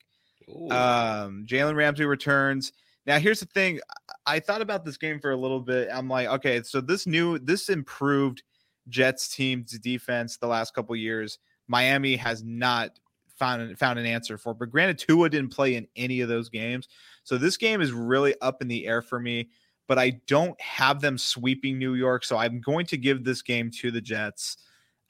Um, 0.70 1.44
Jalen 1.48 1.74
Ramsey 1.74 2.04
returns. 2.04 2.72
Now, 3.06 3.18
here's 3.18 3.40
the 3.40 3.46
thing. 3.46 3.80
I 4.26 4.38
thought 4.38 4.62
about 4.62 4.84
this 4.84 4.96
game 4.96 5.18
for 5.20 5.32
a 5.32 5.36
little 5.36 5.60
bit. 5.60 5.88
I'm 5.92 6.08
like, 6.08 6.28
okay, 6.28 6.62
so 6.62 6.80
this 6.80 7.06
new, 7.06 7.38
this 7.38 7.68
improved 7.68 8.42
Jets 8.88 9.34
team's 9.34 9.78
defense 9.78 10.36
the 10.36 10.46
last 10.46 10.74
couple 10.74 10.94
years, 10.94 11.38
Miami 11.68 12.16
has 12.16 12.42
not 12.42 12.98
found 13.36 13.78
found 13.78 13.98
an 13.98 14.06
answer 14.06 14.38
for. 14.38 14.54
But 14.54 14.70
granted, 14.70 14.98
Tua 14.98 15.28
didn't 15.28 15.52
play 15.52 15.74
in 15.74 15.86
any 15.96 16.20
of 16.20 16.28
those 16.28 16.48
games, 16.48 16.88
so 17.24 17.38
this 17.38 17.56
game 17.56 17.80
is 17.80 17.92
really 17.92 18.34
up 18.40 18.62
in 18.62 18.68
the 18.68 18.86
air 18.86 19.02
for 19.02 19.18
me. 19.20 19.48
But 19.86 19.98
I 19.98 20.20
don't 20.26 20.58
have 20.60 21.00
them 21.00 21.18
sweeping 21.18 21.78
New 21.78 21.94
York, 21.94 22.24
so 22.24 22.38
I'm 22.38 22.60
going 22.60 22.86
to 22.86 22.96
give 22.96 23.22
this 23.22 23.42
game 23.42 23.70
to 23.80 23.90
the 23.90 24.00
Jets. 24.00 24.56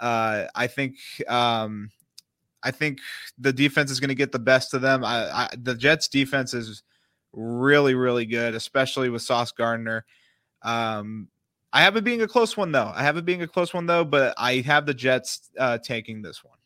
Uh, 0.00 0.46
I 0.54 0.66
think 0.66 0.96
um, 1.28 1.90
I 2.64 2.70
think 2.70 2.98
the 3.38 3.52
defense 3.52 3.90
is 3.90 4.00
going 4.00 4.08
to 4.08 4.14
get 4.14 4.32
the 4.32 4.38
best 4.38 4.74
of 4.74 4.82
them. 4.82 5.04
I, 5.04 5.30
I, 5.30 5.48
the 5.56 5.74
Jets 5.74 6.08
defense 6.08 6.54
is 6.54 6.82
really, 7.32 7.94
really 7.94 8.26
good, 8.26 8.54
especially 8.54 9.10
with 9.10 9.22
Sauce 9.22 9.52
Gardner. 9.52 10.04
Um, 10.62 11.28
I 11.74 11.82
have 11.82 11.96
it 11.96 12.04
being 12.04 12.22
a 12.22 12.28
close 12.28 12.56
one 12.56 12.70
though. 12.70 12.92
I 12.94 13.02
have 13.02 13.16
it 13.16 13.24
being 13.24 13.42
a 13.42 13.48
close 13.48 13.74
one 13.74 13.86
though, 13.86 14.04
but 14.04 14.32
I 14.38 14.60
have 14.60 14.86
the 14.86 14.94
Jets 14.94 15.50
uh, 15.58 15.76
taking 15.78 16.22
this 16.22 16.44
one. 16.44 16.56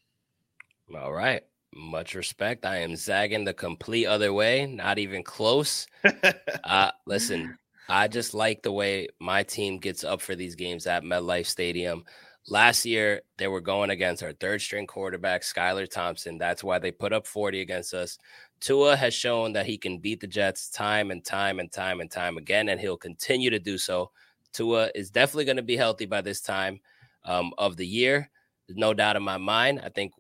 All 1.02 1.14
right. 1.14 1.42
Much 1.74 2.14
respect. 2.14 2.66
I 2.66 2.76
am 2.78 2.94
zagging 2.94 3.44
the 3.44 3.54
complete 3.54 4.06
other 4.06 4.34
way, 4.34 4.66
not 4.66 4.98
even 4.98 5.22
close. 5.22 5.86
uh, 6.64 6.90
listen, 7.06 7.56
I 7.88 8.06
just 8.08 8.34
like 8.34 8.62
the 8.62 8.72
way 8.72 9.08
my 9.18 9.42
team 9.42 9.78
gets 9.78 10.04
up 10.04 10.20
for 10.20 10.34
these 10.34 10.54
games 10.54 10.86
at 10.86 11.04
MetLife 11.04 11.46
Stadium. 11.46 12.04
Last 12.50 12.84
year, 12.84 13.22
they 13.38 13.48
were 13.48 13.62
going 13.62 13.88
against 13.88 14.22
our 14.22 14.32
third 14.32 14.60
string 14.60 14.86
quarterback, 14.86 15.40
Skylar 15.40 15.90
Thompson. 15.90 16.36
That's 16.36 16.62
why 16.62 16.78
they 16.78 16.90
put 16.90 17.14
up 17.14 17.26
40 17.26 17.62
against 17.62 17.94
us. 17.94 18.18
Tua 18.60 18.94
has 18.96 19.14
shown 19.14 19.54
that 19.54 19.66
he 19.66 19.78
can 19.78 19.98
beat 19.98 20.20
the 20.20 20.26
Jets 20.26 20.68
time 20.68 21.10
and 21.10 21.24
time 21.24 21.60
and 21.60 21.72
time 21.72 22.00
and 22.00 22.10
time 22.10 22.36
again, 22.36 22.68
and 22.68 22.78
he'll 22.78 22.98
continue 22.98 23.48
to 23.48 23.58
do 23.58 23.78
so. 23.78 24.10
Tua 24.52 24.90
is 24.94 25.10
definitely 25.10 25.44
going 25.44 25.56
to 25.56 25.62
be 25.62 25.76
healthy 25.76 26.06
by 26.06 26.20
this 26.20 26.40
time 26.40 26.80
um, 27.24 27.52
of 27.58 27.76
the 27.76 27.86
year. 27.86 28.30
There's 28.66 28.78
no 28.78 28.94
doubt 28.94 29.16
in 29.16 29.22
my 29.22 29.38
mind. 29.38 29.80
I 29.82 29.88
think 29.88 30.12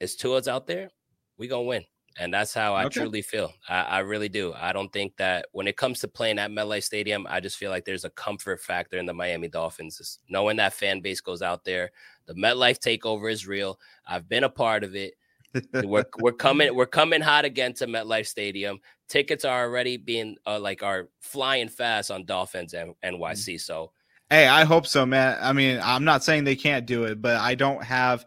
as 0.00 0.14
Tua's 0.14 0.48
out 0.48 0.66
there, 0.66 0.90
we're 1.38 1.48
going 1.48 1.64
to 1.64 1.68
win. 1.68 1.84
And 2.20 2.34
that's 2.34 2.52
how 2.52 2.74
I 2.74 2.84
okay. 2.86 3.00
truly 3.00 3.22
feel. 3.22 3.52
I, 3.68 3.82
I, 3.82 3.98
really 4.00 4.28
do. 4.28 4.52
I 4.52 4.72
don't 4.72 4.92
think 4.92 5.16
that 5.18 5.46
when 5.52 5.68
it 5.68 5.76
comes 5.76 6.00
to 6.00 6.08
playing 6.08 6.40
at 6.40 6.50
MetLife 6.50 6.82
Stadium, 6.82 7.26
I 7.30 7.38
just 7.38 7.56
feel 7.56 7.70
like 7.70 7.84
there's 7.84 8.04
a 8.04 8.10
comfort 8.10 8.60
factor 8.60 8.98
in 8.98 9.06
the 9.06 9.14
Miami 9.14 9.46
Dolphins. 9.46 10.18
Knowing 10.28 10.56
that 10.56 10.72
fan 10.72 11.00
base 11.00 11.20
goes 11.20 11.42
out 11.42 11.64
there. 11.64 11.92
The 12.26 12.34
MetLife 12.34 12.80
takeover 12.80 13.30
is 13.30 13.46
real. 13.46 13.78
I've 14.04 14.28
been 14.28 14.44
a 14.44 14.48
part 14.48 14.82
of 14.82 14.96
it. 14.96 15.14
we're 15.84 16.04
we're 16.18 16.32
coming 16.32 16.74
we're 16.74 16.86
coming 16.86 17.20
hot 17.20 17.44
again 17.44 17.72
to 17.74 17.86
MetLife 17.86 18.26
Stadium. 18.26 18.78
Tickets 19.08 19.44
are 19.44 19.64
already 19.64 19.96
being 19.96 20.36
uh, 20.46 20.60
like 20.60 20.82
are 20.82 21.08
flying 21.20 21.68
fast 21.68 22.10
on 22.10 22.24
Dolphins 22.24 22.74
and 22.74 22.94
NYC. 23.04 23.18
Mm-hmm. 23.20 23.56
So 23.58 23.92
hey, 24.30 24.46
I 24.46 24.64
hope 24.64 24.86
so, 24.86 25.06
man. 25.06 25.38
I 25.40 25.52
mean, 25.52 25.80
I'm 25.82 26.04
not 26.04 26.22
saying 26.22 26.44
they 26.44 26.56
can't 26.56 26.86
do 26.86 27.04
it, 27.04 27.22
but 27.22 27.36
I 27.36 27.54
don't 27.54 27.82
have 27.82 28.26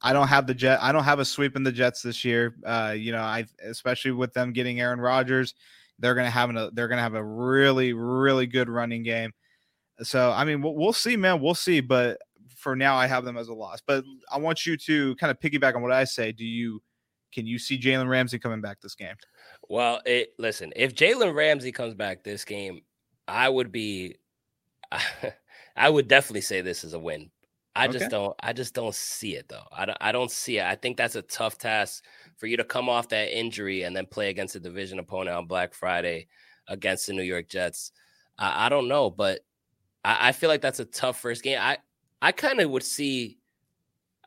I 0.00 0.12
don't 0.12 0.28
have 0.28 0.46
the 0.46 0.54
jet. 0.54 0.78
I 0.82 0.92
don't 0.92 1.04
have 1.04 1.18
a 1.18 1.24
sweep 1.24 1.56
in 1.56 1.62
the 1.62 1.72
Jets 1.72 2.02
this 2.02 2.24
year. 2.24 2.54
Uh, 2.64 2.94
you 2.96 3.12
know, 3.12 3.22
I 3.22 3.46
especially 3.62 4.12
with 4.12 4.32
them 4.32 4.52
getting 4.52 4.80
Aaron 4.80 5.00
Rodgers, 5.00 5.54
they're 5.98 6.14
gonna 6.14 6.30
have 6.30 6.54
a 6.54 6.70
they're 6.72 6.88
gonna 6.88 7.02
have 7.02 7.14
a 7.14 7.24
really 7.24 7.92
really 7.92 8.46
good 8.46 8.68
running 8.68 9.02
game. 9.02 9.32
So 10.02 10.30
I 10.30 10.44
mean, 10.44 10.60
we'll, 10.62 10.74
we'll 10.74 10.92
see, 10.92 11.16
man. 11.16 11.40
We'll 11.40 11.54
see. 11.54 11.80
But 11.80 12.18
for 12.64 12.74
now, 12.74 12.96
I 12.96 13.06
have 13.06 13.24
them 13.24 13.36
as 13.36 13.48
a 13.48 13.54
loss. 13.54 13.80
But 13.86 14.04
I 14.32 14.38
want 14.38 14.66
you 14.66 14.76
to 14.78 15.14
kind 15.16 15.30
of 15.30 15.38
piggyback 15.38 15.76
on 15.76 15.82
what 15.82 15.92
I 15.92 16.02
say. 16.02 16.32
Do 16.32 16.44
you 16.44 16.82
can 17.32 17.46
you 17.46 17.58
see 17.58 17.78
Jalen 17.78 18.08
Ramsey 18.08 18.38
coming 18.38 18.60
back 18.60 18.80
this 18.80 18.94
game? 18.94 19.14
Well, 19.68 20.00
it, 20.06 20.30
listen, 20.38 20.72
if 20.76 20.94
Jalen 20.94 21.34
Ramsey 21.34 21.72
comes 21.72 21.94
back 21.94 22.22
this 22.22 22.44
game, 22.44 22.82
I 23.26 23.48
would 23.48 23.70
be, 23.72 24.16
I 25.76 25.90
would 25.90 26.08
definitely 26.08 26.42
say 26.42 26.60
this 26.60 26.84
is 26.84 26.94
a 26.94 26.98
win. 26.98 27.30
I 27.76 27.88
okay. 27.88 27.98
just 27.98 28.10
don't. 28.10 28.34
I 28.40 28.52
just 28.52 28.72
don't 28.72 28.94
see 28.94 29.34
it 29.34 29.48
though. 29.48 29.66
I 29.72 29.84
don't. 29.84 29.98
I 30.00 30.12
don't 30.12 30.30
see 30.30 30.58
it. 30.58 30.64
I 30.64 30.76
think 30.76 30.96
that's 30.96 31.16
a 31.16 31.22
tough 31.22 31.58
task 31.58 32.04
for 32.36 32.46
you 32.46 32.56
to 32.56 32.64
come 32.64 32.88
off 32.88 33.08
that 33.08 33.36
injury 33.36 33.82
and 33.82 33.94
then 33.96 34.06
play 34.06 34.30
against 34.30 34.54
a 34.54 34.60
division 34.60 35.00
opponent 35.00 35.36
on 35.36 35.46
Black 35.46 35.74
Friday 35.74 36.28
against 36.68 37.08
the 37.08 37.12
New 37.12 37.22
York 37.22 37.48
Jets. 37.48 37.90
I, 38.38 38.66
I 38.66 38.68
don't 38.68 38.86
know, 38.86 39.10
but 39.10 39.40
I, 40.04 40.28
I, 40.28 40.32
feel 40.32 40.48
like 40.48 40.60
that's 40.60 40.80
a 40.80 40.84
tough 40.84 41.20
first 41.20 41.42
game. 41.42 41.58
I 41.60 41.78
I 42.24 42.32
kind 42.32 42.58
of 42.60 42.70
would 42.70 42.82
see. 42.82 43.36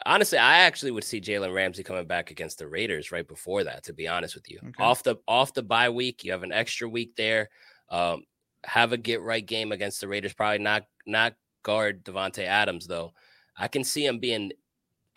Honestly, 0.05 0.37
I 0.37 0.59
actually 0.59 0.91
would 0.91 1.03
see 1.03 1.19
Jalen 1.19 1.53
Ramsey 1.53 1.81
coming 1.81 2.05
back 2.05 2.29
against 2.29 2.59
the 2.59 2.67
Raiders 2.67 3.11
right 3.11 3.27
before 3.27 3.63
that. 3.63 3.85
To 3.85 3.93
be 3.93 4.07
honest 4.07 4.35
with 4.35 4.51
you, 4.51 4.59
okay. 4.59 4.83
off 4.83 5.01
the 5.01 5.15
off 5.27 5.55
the 5.55 5.63
bye 5.63 5.89
week, 5.89 6.23
you 6.23 6.31
have 6.31 6.43
an 6.43 6.51
extra 6.51 6.87
week 6.87 7.15
there. 7.15 7.49
Um, 7.89 8.23
have 8.63 8.93
a 8.93 8.97
get 8.97 9.23
right 9.23 9.43
game 9.43 9.71
against 9.71 9.99
the 9.99 10.07
Raiders. 10.07 10.33
Probably 10.33 10.59
not 10.59 10.83
not 11.07 11.33
guard 11.63 12.05
Davante 12.05 12.43
Adams 12.43 12.85
though. 12.85 13.13
I 13.57 13.67
can 13.67 13.83
see 13.83 14.05
him 14.05 14.19
being 14.19 14.51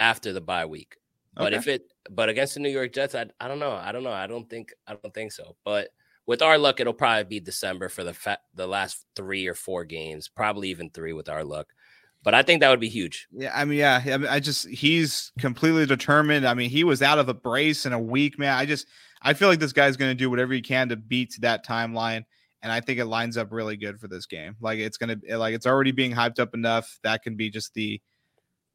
after 0.01 0.33
the 0.33 0.41
bye 0.41 0.65
week. 0.65 0.97
But 1.35 1.53
okay. 1.53 1.57
if 1.57 1.69
it 1.69 1.93
but 2.11 2.31
against 2.31 2.55
the 2.55 2.61
New 2.61 2.71
York 2.71 2.95
Jets, 2.95 3.15
I 3.15 3.27
I 3.39 3.47
don't 3.47 3.59
know. 3.59 3.73
I 3.73 3.93
don't 3.93 4.05
know. 4.05 4.13
I 4.13 4.27
don't 4.27 4.49
think 4.49 4.73
I 4.87 4.95
don't 4.95 5.13
think 5.13 5.33
so. 5.33 5.55
But 5.67 5.91
with 6.25 6.41
our 6.41 6.57
luck, 6.57 6.81
it'll 6.81 6.95
probably 6.95 7.25
be 7.25 7.41
December 7.41 7.91
for 7.91 8.05
the 8.05 8.15
fa- 8.15 8.41
the 8.55 8.67
last 8.67 9.05
three 9.15 9.47
or 9.47 9.55
four 9.55 9.85
games, 9.85 10.29
probably 10.29 10.71
even 10.71 10.89
three 10.89 11.13
with 11.13 11.29
our 11.29 11.45
luck. 11.45 11.75
But 12.23 12.35
I 12.35 12.43
think 12.43 12.61
that 12.61 12.69
would 12.69 12.81
be 12.81 12.89
huge. 12.89 13.29
Yeah, 13.33 13.53
I 13.55 13.65
mean, 13.65 13.79
yeah, 13.79 14.03
I, 14.05 14.17
mean, 14.19 14.29
I 14.29 14.41
just 14.41 14.69
he's 14.69 15.33
completely 15.39 15.87
determined. 15.87 16.47
I 16.47 16.53
mean, 16.55 16.69
he 16.69 16.85
was 16.85 17.01
out 17.01 17.19
of 17.19 17.29
a 17.29 17.35
brace 17.35 17.87
in 17.87 17.95
a 17.95 17.99
week, 17.99 18.39
man. 18.39 18.57
I 18.57 18.67
just 18.67 18.87
I 19.23 19.33
feel 19.33 19.49
like 19.49 19.59
this 19.59 19.73
guy's 19.73 19.97
going 19.97 20.11
to 20.11 20.15
do 20.15 20.29
whatever 20.29 20.53
he 20.53 20.61
can 20.61 20.91
to 20.91 20.97
beat 20.97 21.37
that 21.41 21.67
timeline, 21.67 22.25
and 22.63 22.71
I 22.71 22.81
think 22.81 22.99
it 22.99 23.07
lines 23.07 23.39
up 23.39 23.53
really 23.53 23.77
good 23.77 23.99
for 23.99 24.09
this 24.09 24.27
game. 24.27 24.57
Like 24.61 24.79
it's 24.79 24.99
going 24.99 25.19
to 25.19 25.39
like 25.39 25.55
it's 25.55 25.67
already 25.67 25.93
being 25.93 26.13
hyped 26.13 26.39
up 26.39 26.55
enough 26.55 26.99
that 27.05 27.23
can 27.23 27.37
be 27.37 27.49
just 27.49 27.73
the 27.73 28.01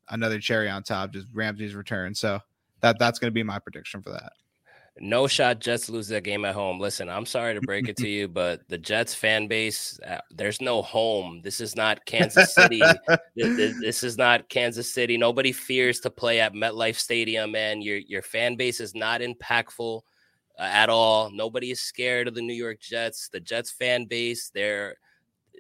another 0.09 0.39
cherry 0.39 0.69
on 0.69 0.83
top, 0.83 1.11
just 1.11 1.27
Ramsey's 1.31 1.75
return. 1.75 2.15
So 2.15 2.39
that 2.81 2.97
that's 2.99 3.19
going 3.19 3.29
to 3.29 3.35
be 3.35 3.43
my 3.43 3.59
prediction 3.59 4.01
for 4.01 4.11
that. 4.11 4.33
No 4.97 5.27
shot 5.27 5.59
Jets 5.59 5.89
lose 5.89 6.07
that 6.07 6.23
game 6.23 6.45
at 6.45 6.55
home. 6.55 6.79
Listen, 6.79 7.09
I'm 7.09 7.25
sorry 7.25 7.53
to 7.53 7.61
break 7.61 7.89
it 7.89 7.97
to 7.97 8.07
you, 8.07 8.29
but 8.29 8.61
the 8.69 8.77
Jets 8.77 9.13
fan 9.13 9.47
base, 9.47 9.99
uh, 10.07 10.19
there's 10.31 10.61
no 10.61 10.81
home. 10.81 11.41
This 11.43 11.59
is 11.59 11.75
not 11.75 12.05
Kansas 12.05 12.53
City. 12.53 12.81
this, 13.35 13.77
this, 13.81 14.03
is 14.03 14.17
not 14.17 14.47
Kansas 14.47 14.89
City. 14.91 15.17
Nobody 15.17 15.51
fears 15.51 15.99
to 16.01 16.09
play 16.09 16.39
at 16.39 16.53
MetLife 16.53 16.95
Stadium, 16.95 17.51
man. 17.51 17.81
Your 17.81 17.97
your 17.97 18.21
fan 18.21 18.55
base 18.55 18.79
is 18.79 18.95
not 18.95 19.19
impactful 19.19 20.01
uh, 20.57 20.61
at 20.61 20.89
all. 20.89 21.29
Nobody 21.29 21.71
is 21.71 21.81
scared 21.81 22.29
of 22.29 22.35
the 22.35 22.41
New 22.41 22.53
York 22.53 22.79
Jets. 22.79 23.27
The 23.27 23.41
Jets 23.41 23.71
fan 23.71 24.05
base, 24.05 24.49
they're 24.53 24.95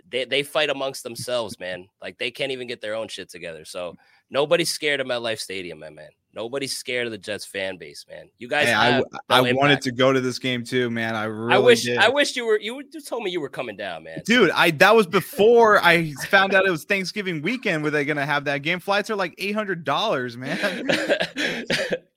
they, 0.09 0.23
they 0.23 0.43
fight 0.43 0.69
amongst 0.69 1.03
themselves, 1.03 1.59
man. 1.59 1.89
Like 2.01 2.17
they 2.17 2.31
can't 2.31 2.53
even 2.53 2.67
get 2.67 2.79
their 2.79 2.95
own 2.95 3.09
shit 3.09 3.29
together. 3.29 3.65
So 3.65 3.97
Nobody's 4.29 4.69
scared 4.69 4.99
of 4.99 5.07
MetLife 5.07 5.39
Stadium, 5.39 5.79
man, 5.79 5.95
man. 5.95 6.09
Nobody's 6.35 6.75
scared 6.75 7.05
of 7.05 7.11
the 7.11 7.17
Jets 7.17 7.45
fan 7.45 7.77
base, 7.77 8.05
man. 8.09 8.29
You 8.37 8.49
guys, 8.49 8.67
hey, 8.67 8.73
I, 8.73 8.99
no 8.99 9.05
I 9.29 9.53
wanted 9.53 9.81
to 9.81 9.91
go 9.91 10.11
to 10.11 10.19
this 10.19 10.37
game 10.37 10.63
too, 10.63 10.89
man. 10.89 11.15
I 11.15 11.23
really 11.23 11.53
I 11.53 11.57
wish 11.59 11.83
did. 11.83 11.97
I 11.97 12.09
wish 12.09 12.35
you 12.35 12.45
were 12.45 12.59
you 12.59 12.83
told 13.07 13.23
me 13.23 13.31
you 13.31 13.39
were 13.39 13.49
coming 13.49 13.77
down, 13.77 14.03
man. 14.03 14.21
Dude, 14.25 14.51
I 14.51 14.71
that 14.71 14.95
was 14.95 15.07
before 15.07 15.81
I 15.83 16.11
found 16.29 16.53
out 16.53 16.65
it 16.65 16.71
was 16.71 16.83
Thanksgiving 16.83 17.41
weekend 17.41 17.83
Were 17.83 17.89
they 17.89 18.03
gonna 18.03 18.25
have 18.25 18.45
that 18.45 18.63
game. 18.63 18.79
Flights 18.79 19.09
are 19.09 19.15
like 19.15 19.33
eight 19.37 19.55
hundred 19.55 19.85
dollars, 19.85 20.35
man. 20.37 20.87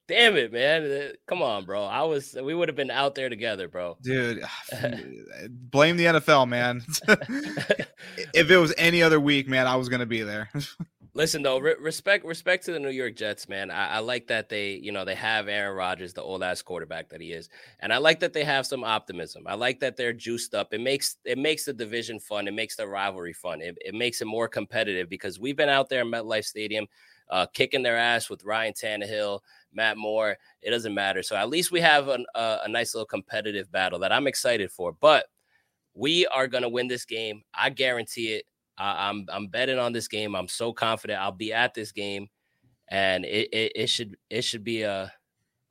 Damn 0.09 0.37
it, 0.37 0.55
man! 0.55 0.91
Uh, 0.91 1.09
come 1.27 1.43
on, 1.43 1.67
bro. 1.67 1.85
I 1.85 2.03
was 2.05 2.35
we 2.43 2.55
would 2.55 2.69
have 2.69 2.77
been 2.77 2.91
out 2.91 3.15
there 3.15 3.29
together, 3.29 3.69
bro. 3.69 3.99
Dude, 4.01 4.43
blame 5.51 5.99
the 5.99 6.07
NFL, 6.07 6.49
man. 6.49 6.83
if 8.33 8.51
it 8.51 8.57
was 8.57 8.73
any 8.79 9.03
other 9.03 9.21
week, 9.21 9.49
man, 9.49 9.67
I 9.67 9.77
was 9.77 9.91
gonna 9.91 10.07
be 10.07 10.23
there. 10.23 10.49
Listen 11.19 11.43
though, 11.43 11.59
re- 11.59 11.75
respect 11.81 12.25
respect 12.25 12.65
to 12.67 12.71
the 12.71 12.79
New 12.79 12.91
York 12.91 13.17
Jets, 13.17 13.49
man. 13.49 13.73
I, 13.73 13.97
I, 13.97 13.99
like 13.99 14.29
that 14.29 14.49
they, 14.49 14.75
you 14.75 14.93
know, 14.93 15.05
they 15.05 15.17
have 15.17 15.49
Aaron 15.49 15.77
Rodgers, 15.77 16.13
the 16.13 16.23
old 16.23 16.45
ass 16.45 16.63
quarterback 16.63 17.09
that 17.09 17.21
he 17.21 17.33
is, 17.33 17.49
and 17.81 17.93
I 17.93 17.99
like 17.99 18.21
that 18.21 18.33
they 18.33 18.45
have 18.45 18.69
some 18.69 18.85
optimism. 18.85 19.43
I 19.45 19.57
like 19.57 19.81
that 19.81 19.97
they're 19.97 20.13
juiced 20.13 20.55
up. 20.55 20.73
It 20.73 20.81
makes 20.81 21.17
it 21.25 21.37
makes 21.37 21.65
the 21.65 21.73
division 21.73 22.21
fun. 22.21 22.47
It 22.47 22.55
makes 22.55 22.77
the 22.77 22.87
rivalry 22.87 23.33
fun. 23.33 23.61
It, 23.61 23.77
it 23.85 23.97
makes 23.97 24.23
it 24.23 24.27
more 24.27 24.47
competitive 24.47 25.09
because 25.09 25.41
we've 25.41 25.57
been 25.57 25.69
out 25.69 25.89
there 25.89 26.03
in 26.03 26.07
MetLife 26.09 26.45
Stadium, 26.45 26.87
uh, 27.31 27.47
kicking 27.47 27.83
their 27.83 27.99
ass 27.99 28.31
with 28.31 28.45
Ryan 28.45 28.73
Tannehill, 28.73 29.41
Matt 29.73 29.97
Moore. 29.97 30.37
It 30.63 30.71
doesn't 30.71 30.95
matter. 30.95 31.25
So 31.25 31.35
at 31.35 31.49
least 31.51 31.73
we 31.73 31.81
have 31.81 32.07
an, 32.07 32.27
a 32.37 32.69
nice 32.69 32.95
little 32.95 33.07
competitive 33.07 33.73
battle 33.73 33.99
that 33.99 34.13
I'm 34.13 34.29
excited 34.29 34.71
for. 34.71 34.93
But 34.93 35.27
we 35.95 36.29
are 36.29 36.47
gonna 36.47 36.69
win 36.69 36.87
this 36.87 37.05
game. 37.05 37.43
I 37.53 37.71
guarantee 37.71 38.35
it. 38.35 38.45
I, 38.79 39.09
am 39.09 39.27
I'm, 39.29 39.37
I'm 39.37 39.47
betting 39.49 39.79
on 39.79 39.93
this 39.93 40.09
game. 40.09 40.35
I'm 40.35 40.49
so 40.49 40.73
confident 40.73 41.21
I'll 41.21 41.33
be 41.33 41.53
at 41.53 41.75
this 41.75 41.93
game, 41.93 42.29
and 42.89 43.25
it 43.25 43.49
it, 43.53 43.73
it 43.75 43.87
should 43.89 44.17
it 44.31 44.43
should 44.43 44.65
be 44.65 44.83
a 44.83 45.13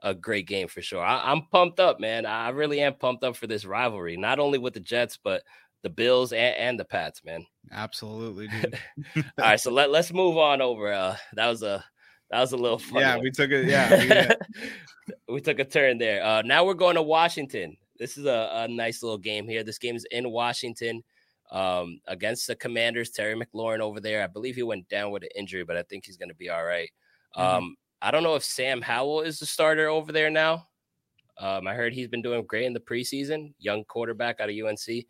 a 0.04 0.14
great 0.14 0.48
game 0.48 0.68
for 0.68 0.82
sure. 0.82 1.04
I, 1.04 1.32
am 1.32 1.48
pumped 1.52 1.80
up, 1.80 2.00
man. 2.00 2.26
I 2.26 2.50
really 2.50 2.82
am 2.82 2.96
pumped 2.96 3.24
up 3.24 3.36
for 3.36 3.48
this 3.48 3.66
rivalry, 3.66 4.16
not 4.16 4.40
only 4.40 4.60
with 4.60 4.74
the 4.74 4.80
Jets 4.80 5.18
but 5.22 5.44
the 5.84 5.90
Bills 5.90 6.34
and, 6.34 6.56
and 6.56 6.80
the 6.80 6.86
Pats, 6.86 7.24
man. 7.24 7.46
Absolutely, 7.72 8.48
dude. 8.62 8.78
All 9.16 9.24
right, 9.40 9.60
so 9.60 9.72
let 9.72 9.90
let's 9.90 10.14
move 10.14 10.38
on 10.38 10.62
over. 10.62 10.92
Uh, 10.92 11.16
that 11.34 11.48
was 11.48 11.64
a 11.64 11.84
that 12.30 12.42
was 12.42 12.52
a 12.52 12.58
little 12.58 12.80
fun. 12.80 13.02
Yeah, 13.02 13.16
one. 13.16 13.24
we 13.24 13.32
took 13.32 13.52
it. 13.52 13.66
Yeah, 13.68 14.36
we, 15.08 15.14
we 15.36 15.42
took 15.42 15.60
a 15.60 15.66
turn 15.66 15.98
there. 15.98 16.24
Uh, 16.24 16.42
now 16.42 16.66
we're 16.66 16.74
going 16.74 16.96
to 16.96 17.02
Washington. 17.02 17.78
This 17.98 18.18
is 18.18 18.26
a, 18.26 18.50
a 18.54 18.68
nice 18.68 19.02
little 19.02 19.18
game 19.18 19.48
here. 19.48 19.64
This 19.64 19.80
game 19.80 19.96
is 19.96 20.06
in 20.12 20.30
Washington 20.30 21.04
um, 21.52 22.00
against 22.08 22.48
the 22.48 22.56
Commanders. 22.56 23.12
Terry 23.12 23.36
McLaurin 23.36 23.80
over 23.80 24.00
there. 24.00 24.24
I 24.24 24.28
believe 24.28 24.56
he 24.56 24.64
went 24.64 24.88
down 24.90 25.12
with 25.12 25.24
an 25.24 25.30
injury, 25.36 25.64
but 25.64 25.78
I 25.78 25.84
think 25.84 26.06
he's 26.06 26.18
going 26.18 26.30
to 26.30 26.36
be 26.36 26.50
all 26.50 26.64
right. 26.64 26.90
mm-hmm. 27.36 27.58
Um, 27.58 27.76
I 28.02 28.12
don't 28.12 28.24
know 28.24 28.36
if 28.36 28.44
Sam 28.44 28.82
Howell 28.82 29.22
is 29.22 29.40
the 29.40 29.46
starter 29.46 29.88
over 29.88 30.12
there 30.12 30.30
now. 30.30 30.68
Um, 31.40 31.68
I 31.68 31.74
heard 31.74 31.94
he's 31.94 32.08
been 32.08 32.22
doing 32.22 32.44
great 32.46 32.66
in 32.66 32.74
the 32.74 32.80
preseason, 32.80 33.54
young 33.60 33.84
quarterback 33.86 34.40
out 34.40 34.50
of 34.50 34.56
UNC. 34.56 35.06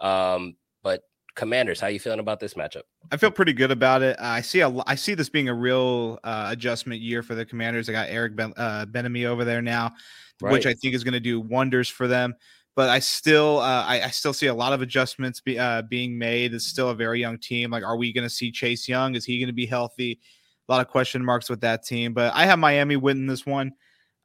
Um, 0.00 0.56
but 0.82 1.02
Commanders, 1.34 1.80
how 1.80 1.88
you 1.88 1.98
feeling 1.98 2.20
about 2.20 2.40
this 2.40 2.54
matchup? 2.54 2.82
I 3.10 3.16
feel 3.16 3.30
pretty 3.30 3.52
good 3.52 3.70
about 3.70 4.02
it. 4.02 4.16
I 4.20 4.40
see 4.40 4.60
a, 4.60 4.72
I 4.86 4.94
see 4.94 5.14
this 5.14 5.28
being 5.28 5.48
a 5.48 5.54
real 5.54 6.18
uh, 6.22 6.46
adjustment 6.50 7.00
year 7.00 7.22
for 7.22 7.34
the 7.34 7.44
Commanders. 7.44 7.88
I 7.88 7.92
got 7.92 8.08
Eric 8.08 8.36
ben, 8.36 8.52
uh, 8.56 8.86
Bieniemy 8.86 9.26
over 9.26 9.44
there 9.44 9.62
now, 9.62 9.92
right. 10.40 10.52
which 10.52 10.66
I 10.66 10.74
think 10.74 10.94
is 10.94 11.02
going 11.02 11.14
to 11.14 11.20
do 11.20 11.40
wonders 11.40 11.88
for 11.88 12.06
them 12.06 12.34
but 12.76 12.88
I 12.88 12.98
still 12.98 13.58
uh, 13.58 13.84
I, 13.84 14.02
I, 14.02 14.08
still 14.08 14.32
see 14.32 14.46
a 14.46 14.54
lot 14.54 14.72
of 14.72 14.82
adjustments 14.82 15.40
be, 15.40 15.58
uh, 15.58 15.82
being 15.82 16.18
made. 16.18 16.54
It's 16.54 16.66
still 16.66 16.90
a 16.90 16.94
very 16.94 17.20
young 17.20 17.38
team. 17.38 17.70
Like, 17.70 17.84
are 17.84 17.96
we 17.96 18.12
going 18.12 18.26
to 18.26 18.34
see 18.34 18.50
Chase 18.50 18.88
Young? 18.88 19.14
Is 19.14 19.24
he 19.24 19.38
going 19.38 19.48
to 19.48 19.52
be 19.52 19.66
healthy? 19.66 20.20
A 20.68 20.72
lot 20.72 20.80
of 20.80 20.88
question 20.90 21.24
marks 21.24 21.48
with 21.48 21.60
that 21.60 21.84
team. 21.84 22.14
But 22.14 22.34
I 22.34 22.46
have 22.46 22.58
Miami 22.58 22.96
winning 22.96 23.26
this 23.26 23.46
one. 23.46 23.72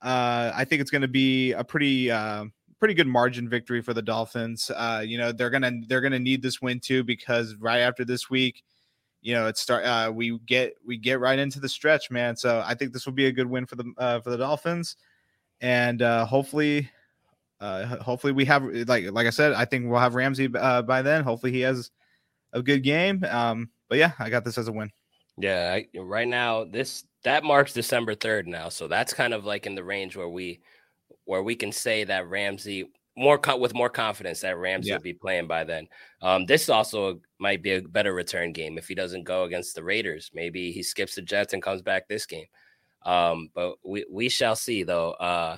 Uh, 0.02 0.52
I 0.56 0.66
think 0.66 0.82
it's 0.82 0.92
going 0.92 1.02
to 1.04 1.08
be 1.08 1.52
a 1.52 1.64
pretty 1.64 2.10
uh, 2.10 2.46
pretty 2.80 2.94
good 2.94 3.08
margin 3.08 3.50
victory 3.50 3.82
for 3.82 3.94
the 3.94 4.02
Dolphins. 4.02 4.72
Uh, 4.76 5.04
you 5.06 5.18
know 5.18 5.32
they're 5.32 5.50
gonna 5.50 5.74
they're 5.88 6.02
gonna 6.02 6.20
need 6.20 6.42
this 6.42 6.62
win 6.62 6.80
too 6.80 7.04
because 7.04 7.56
right 7.56 7.80
after 7.80 8.04
this 8.06 8.30
week, 8.30 8.64
you 9.22 9.34
know 9.34 9.48
it's 9.48 9.62
start 9.62 9.86
uh, 9.86 10.12
we 10.12 10.40
get 10.48 10.74
we 10.86 10.98
get 10.98 11.20
right 11.20 11.38
into 11.38 11.60
the 11.60 11.70
stretch, 11.70 12.10
man. 12.10 12.36
So 12.36 12.64
I 12.66 12.74
think 12.74 12.94
this 12.94 13.06
will 13.06 13.14
be 13.14 13.28
a 13.28 13.32
good 13.32 13.48
win 13.48 13.66
for 13.66 13.76
the 13.76 14.22
for 14.24 14.30
the 14.30 14.38
Dolphins, 14.38 14.96
and 15.60 16.02
hopefully 16.02 16.90
uh, 17.62 17.86
hopefully 17.98 18.34
we 18.34 18.46
have 18.46 18.64
like 18.64 19.12
like 19.12 19.28
I 19.28 19.32
said, 19.32 19.54
I 19.54 19.66
think 19.66 19.90
we'll 19.90 20.00
have 20.00 20.16
Ramsey 20.16 20.50
uh, 20.54 20.82
by 20.82 21.02
then. 21.02 21.24
Hopefully 21.24 21.52
he 21.52 21.62
has 21.62 21.92
a 22.54 22.62
good 22.62 22.84
game. 22.84 23.24
Um, 23.24 23.70
but 23.90 23.98
yeah, 23.98 24.14
I 24.20 24.30
got 24.30 24.46
this 24.46 24.58
as 24.58 24.68
a 24.68 24.72
win. 24.72 24.92
Yeah, 25.38 25.74
I, 25.74 25.88
right 25.98 26.28
now 26.28 26.66
this 26.66 27.04
that 27.24 27.44
marks 27.44 27.74
December 27.74 28.16
third 28.16 28.48
now, 28.48 28.70
so 28.70 28.88
that's 28.88 29.14
kind 29.14 29.34
of 29.34 29.46
like 29.46 29.66
in 29.66 29.76
the 29.76 29.84
range 29.84 30.16
where 30.16 30.30
we 30.30 30.62
where 31.26 31.44
we 31.44 31.56
can 31.56 31.72
say 31.72 32.04
that 32.06 32.28
Ramsey 32.28 32.90
more 33.20 33.38
co- 33.38 33.58
with 33.58 33.74
more 33.74 33.90
confidence 33.90 34.40
that 34.42 34.58
Ramsey 34.58 34.90
yeah. 34.90 34.96
will 34.96 35.02
be 35.02 35.14
playing 35.14 35.48
by 35.48 35.66
then. 35.66 35.88
Um, 36.22 36.46
this 36.46 36.70
also 36.70 37.20
might 37.38 37.62
be 37.62 37.74
a 37.74 37.82
better 37.82 38.14
return 38.14 38.54
game 38.54 38.78
if 38.78 38.88
he 38.88 38.96
doesn't 38.96 39.26
go 39.26 39.44
against 39.44 39.76
the 39.76 39.84
Raiders. 39.84 40.32
Maybe 40.34 40.72
he 40.72 40.82
skips 40.82 41.16
the 41.16 41.22
Jets 41.22 41.54
and 41.54 41.62
comes 41.62 41.82
back 41.82 42.08
this 42.08 42.26
game. 42.26 42.46
Um, 43.06 43.50
but 43.54 43.76
we 43.84 44.06
we 44.10 44.30
shall 44.30 44.56
see 44.56 44.84
though. 44.84 45.12
Uh, 45.12 45.58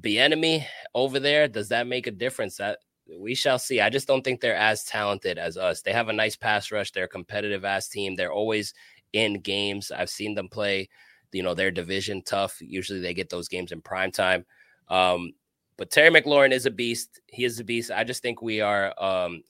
Bieniemy 0.00 0.64
over 0.94 1.20
there, 1.20 1.48
does 1.48 1.68
that 1.68 1.86
make 1.86 2.06
a 2.06 2.10
difference? 2.10 2.56
That 2.56 2.78
we 3.20 3.34
shall 3.34 3.58
see. 3.58 3.80
I 3.80 3.90
just 3.90 4.08
don't 4.08 4.22
think 4.22 4.40
they're 4.40 4.56
as 4.56 4.84
talented 4.84 5.38
as 5.38 5.56
us. 5.56 5.82
They 5.82 5.92
have 5.92 6.08
a 6.08 6.12
nice 6.12 6.36
pass 6.36 6.70
rush. 6.72 6.90
They're 6.90 7.04
a 7.04 7.08
competitive 7.08 7.64
ass 7.64 7.88
team. 7.88 8.14
They're 8.14 8.32
always 8.32 8.74
in 9.12 9.40
games. 9.40 9.90
I've 9.90 10.10
seen 10.10 10.34
them 10.34 10.48
play, 10.48 10.88
you 11.32 11.42
know, 11.42 11.54
their 11.54 11.70
division 11.70 12.22
tough. 12.22 12.56
Usually 12.60 13.00
they 13.00 13.14
get 13.14 13.30
those 13.30 13.48
games 13.48 13.72
in 13.72 13.80
prime 13.80 14.10
time. 14.10 14.44
Um, 14.88 15.32
but 15.76 15.90
Terry 15.90 16.10
McLaurin 16.10 16.52
is 16.52 16.66
a 16.66 16.70
beast. 16.70 17.20
He 17.26 17.44
is 17.44 17.58
a 17.58 17.64
beast. 17.64 17.90
I 17.90 18.04
just 18.04 18.22
think 18.22 18.42
we 18.42 18.60
are 18.60 18.94
um, 19.02 19.42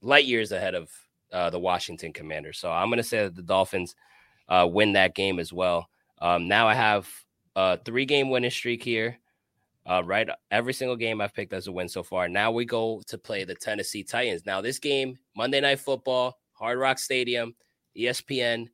light 0.00 0.24
years 0.24 0.52
ahead 0.52 0.74
of 0.74 0.90
uh, 1.32 1.50
the 1.50 1.58
Washington 1.58 2.12
Commanders. 2.12 2.58
So 2.58 2.70
I'm 2.70 2.88
going 2.88 2.98
to 2.98 3.02
say 3.02 3.24
that 3.24 3.36
the 3.36 3.42
Dolphins 3.42 3.94
uh, 4.48 4.66
win 4.70 4.92
that 4.94 5.14
game 5.14 5.38
as 5.38 5.52
well. 5.52 5.88
Um, 6.20 6.48
now 6.48 6.68
I 6.68 6.74
have 6.74 7.08
a 7.54 7.78
three 7.78 8.06
game 8.06 8.30
winning 8.30 8.50
streak 8.50 8.82
here. 8.82 9.18
Uh, 9.88 10.02
right, 10.04 10.28
every 10.50 10.74
single 10.74 10.96
game 10.96 11.20
I've 11.20 11.32
picked 11.32 11.54
as 11.54 11.66
a 11.66 11.72
win 11.72 11.88
so 11.88 12.02
far. 12.02 12.28
Now 12.28 12.52
we 12.52 12.66
go 12.66 13.00
to 13.06 13.16
play 13.16 13.44
the 13.44 13.54
Tennessee 13.54 14.04
Titans. 14.04 14.44
Now 14.44 14.60
this 14.60 14.78
game, 14.78 15.18
Monday 15.34 15.60
Night 15.62 15.80
Football, 15.80 16.38
Hard 16.52 16.78
Rock 16.78 16.98
Stadium, 16.98 17.54
ESPN. 17.96 18.66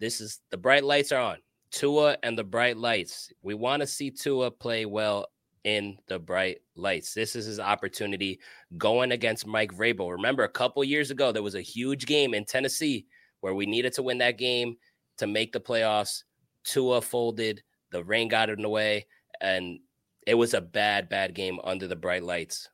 This 0.00 0.20
is 0.20 0.40
the 0.50 0.56
bright 0.56 0.82
lights 0.82 1.12
are 1.12 1.20
on. 1.20 1.36
Tua 1.70 2.16
and 2.24 2.36
the 2.36 2.44
bright 2.44 2.76
lights. 2.76 3.30
We 3.42 3.54
want 3.54 3.80
to 3.80 3.86
see 3.86 4.10
Tua 4.10 4.50
play 4.50 4.86
well 4.86 5.26
in 5.62 5.98
the 6.08 6.18
bright 6.18 6.58
lights. 6.74 7.14
This 7.14 7.36
is 7.36 7.46
his 7.46 7.60
opportunity 7.60 8.40
going 8.76 9.12
against 9.12 9.46
Mike 9.46 9.72
Vrabel. 9.72 10.10
Remember, 10.10 10.42
a 10.42 10.48
couple 10.48 10.82
years 10.82 11.12
ago, 11.12 11.30
there 11.30 11.42
was 11.42 11.54
a 11.54 11.60
huge 11.60 12.06
game 12.06 12.34
in 12.34 12.44
Tennessee 12.44 13.06
where 13.40 13.54
we 13.54 13.66
needed 13.66 13.92
to 13.94 14.02
win 14.02 14.18
that 14.18 14.38
game 14.38 14.76
to 15.18 15.28
make 15.28 15.52
the 15.52 15.60
playoffs. 15.60 16.24
Tua 16.64 17.00
folded, 17.00 17.62
the 17.90 18.02
rain 18.02 18.28
got 18.28 18.50
in 18.50 18.62
the 18.62 18.68
way, 18.68 19.06
and 19.40 19.78
it 20.26 20.34
was 20.34 20.54
a 20.54 20.60
bad, 20.60 21.08
bad 21.08 21.34
game 21.34 21.58
under 21.64 21.86
the 21.86 21.96
bright 21.96 22.24
lights. 22.24 22.68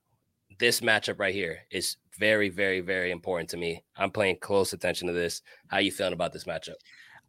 This 0.59 0.81
matchup 0.81 1.19
right 1.19 1.35
here 1.35 1.61
is 1.71 1.97
very, 2.19 2.49
very, 2.49 2.81
very 2.81 3.11
important 3.11 3.51
to 3.51 3.57
me. 3.57 3.85
I'm 3.97 4.11
paying 4.11 4.39
close 4.41 4.73
attention 4.73 5.07
to 5.09 5.13
this. 5.13 5.43
How 5.69 5.79
you 5.79 5.93
feeling 5.93 6.13
about 6.13 6.33
this 6.33 6.45
matchup? 6.45 6.75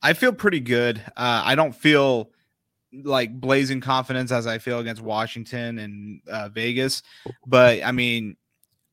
I 0.02 0.14
feel 0.14 0.34
pretty 0.34 0.60
good. 0.60 1.00
Uh, 1.16 1.44
I 1.46 1.56
don't 1.56 1.76
feel 1.76 2.32
like 3.04 3.40
blazing 3.40 3.82
confidence 3.82 4.32
as 4.32 4.46
I 4.48 4.60
feel 4.60 4.80
against 4.80 5.02
Washington 5.02 5.80
and 5.80 6.22
uh, 6.30 6.50
Vegas, 6.50 7.02
but 7.48 7.84
I 7.84 7.92
mean, 7.92 8.36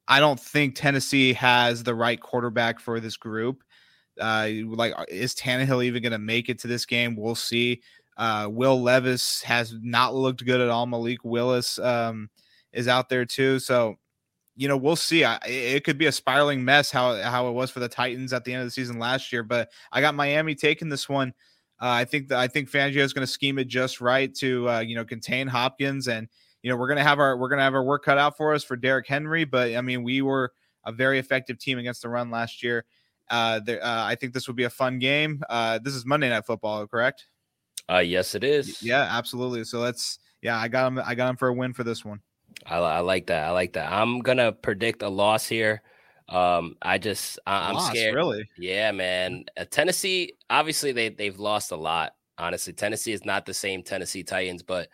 I 0.09 0.21
don't 0.21 0.41
think 0.41 0.75
Tennessee 0.75 1.33
has 1.35 1.83
the 1.83 1.95
right 1.95 2.21
quarterback 2.21 2.81
for 2.81 2.99
this 2.99 3.17
group. 3.17 3.63
Uh, 4.21 4.49
like, 4.67 4.95
is 5.09 5.35
Tannehill 5.35 5.85
even 5.85 6.03
going 6.03 6.13
to 6.13 6.19
make 6.19 6.49
it 6.49 6.59
to 6.61 6.69
this 6.69 6.87
game? 6.87 7.15
We'll 7.15 7.35
see. 7.35 7.83
Uh, 8.21 8.47
Will 8.51 8.83
Levis 8.83 9.41
has 9.41 9.73
not 9.81 10.15
looked 10.15 10.45
good 10.45 10.61
at 10.61 10.69
all. 10.69 10.85
Malik 10.85 11.25
Willis 11.25 11.79
um, 11.79 12.29
is 12.71 12.87
out 12.87 13.09
there 13.09 13.25
too. 13.25 13.59
So, 13.59 13.97
you 14.57 14.69
know, 14.69 14.77
we'll 14.77 14.95
see. 14.95 15.25
I, 15.25 15.39
it 15.47 15.85
could 15.85 15.97
be 15.97 16.05
a 16.05 16.13
spiraling 16.13 16.63
mess 16.63 16.91
how 16.91 17.15
how 17.23 17.49
it 17.49 17.53
was 17.53 17.71
for 17.71 17.81
the 17.81 17.89
Titans 17.89 18.35
at 18.35 18.45
the 18.45 18.53
end 18.53 18.61
of 18.61 18.67
the 18.67 18.73
season 18.73 18.99
last 18.99 19.33
year. 19.33 19.43
But 19.43 19.71
I 19.91 20.03
got 20.03 20.15
Miami 20.15 20.55
taking 20.55 20.91
this 20.91 21.09
one. 21.09 21.33
Uh, 21.81 21.89
I 21.89 22.05
think 22.05 22.29
that 22.29 22.39
I 22.39 22.47
think 22.47 22.71
Fangio 22.71 22.99
is 22.99 23.15
going 23.15 23.27
to 23.27 23.33
scheme 23.33 23.59
it 23.59 23.69
just 23.69 24.03
right 24.03 24.35
to 24.35 24.69
uh, 24.69 24.81
you 24.81 24.97
know 24.97 25.05
contain 25.07 25.47
Hopkins, 25.47 26.07
and 26.07 26.29
you 26.63 26.71
know 26.71 26.77
we're 26.77 26.89
going 26.89 26.99
to 26.99 27.03
have 27.03 27.21
our 27.21 27.39
we're 27.39 27.49
going 27.49 27.61
to 27.61 27.65
have 27.65 27.75
our 27.75 27.83
work 27.83 28.05
cut 28.05 28.19
out 28.19 28.37
for 28.37 28.53
us 28.53 28.63
for 28.63 28.77
Derrick 28.77 29.07
Henry. 29.07 29.45
But 29.45 29.75
I 29.75 29.81
mean, 29.81 30.03
we 30.03 30.21
were 30.21 30.53
a 30.85 30.93
very 30.93 31.19
effective 31.19 31.59
team 31.59 31.79
against 31.79 32.03
the 32.03 32.11
run 32.11 32.31
last 32.31 32.63
year. 32.63 32.85
Uh, 33.31 33.61
there, 33.61 33.83
uh, 33.83 34.05
I 34.05 34.15
think 34.15 34.35
this 34.35 34.47
will 34.47 34.55
be 34.57 34.65
a 34.65 34.71
fun 34.71 34.99
game. 34.99 35.43
Uh, 35.49 35.79
this 35.79 35.95
is 35.95 36.05
Monday 36.05 36.29
Night 36.29 36.45
Football, 36.45 36.87
correct? 36.87 37.29
Uh, 37.91 37.99
yes, 37.99 38.35
it 38.35 38.45
is. 38.45 38.83
Yeah, 38.83 39.03
absolutely. 39.11 39.65
So 39.65 39.81
let's 39.81 40.19
yeah, 40.43 40.59
I 40.59 40.69
got 40.69 40.87
him. 40.89 41.03
I 41.05 41.15
got 41.15 41.31
him 41.31 41.37
for 41.37 41.49
a 41.49 41.55
win 41.55 41.73
for 41.73 41.85
this 41.85 42.05
one. 42.05 42.21
I, 42.67 42.77
I 42.77 42.99
like 43.01 43.27
that. 43.27 43.45
I 43.45 43.51
like 43.51 43.73
that. 43.75 43.93
I'm 43.93 44.21
gonna 44.21 44.53
predict 44.53 45.03
a 45.03 45.09
loss 45.09 45.47
here. 45.47 45.83
Um, 46.29 46.77
I 46.81 46.99
just 46.99 47.39
I, 47.47 47.71
am 47.71 47.81
scared. 47.81 48.15
Really? 48.15 48.49
Yeah, 48.57 48.93
man. 48.93 49.45
Uh, 49.57 49.65
Tennessee, 49.69 50.35
obviously 50.49 50.93
they 50.93 51.09
they've 51.09 51.39
lost 51.39 51.73
a 51.73 51.77
lot. 51.77 52.15
Honestly, 52.39 52.73
Tennessee 52.73 53.13
is 53.13 53.25
not 53.25 53.45
the 53.45 53.53
same 53.53 53.83
Tennessee 53.83 54.23
Titans, 54.23 54.63
but 54.63 54.89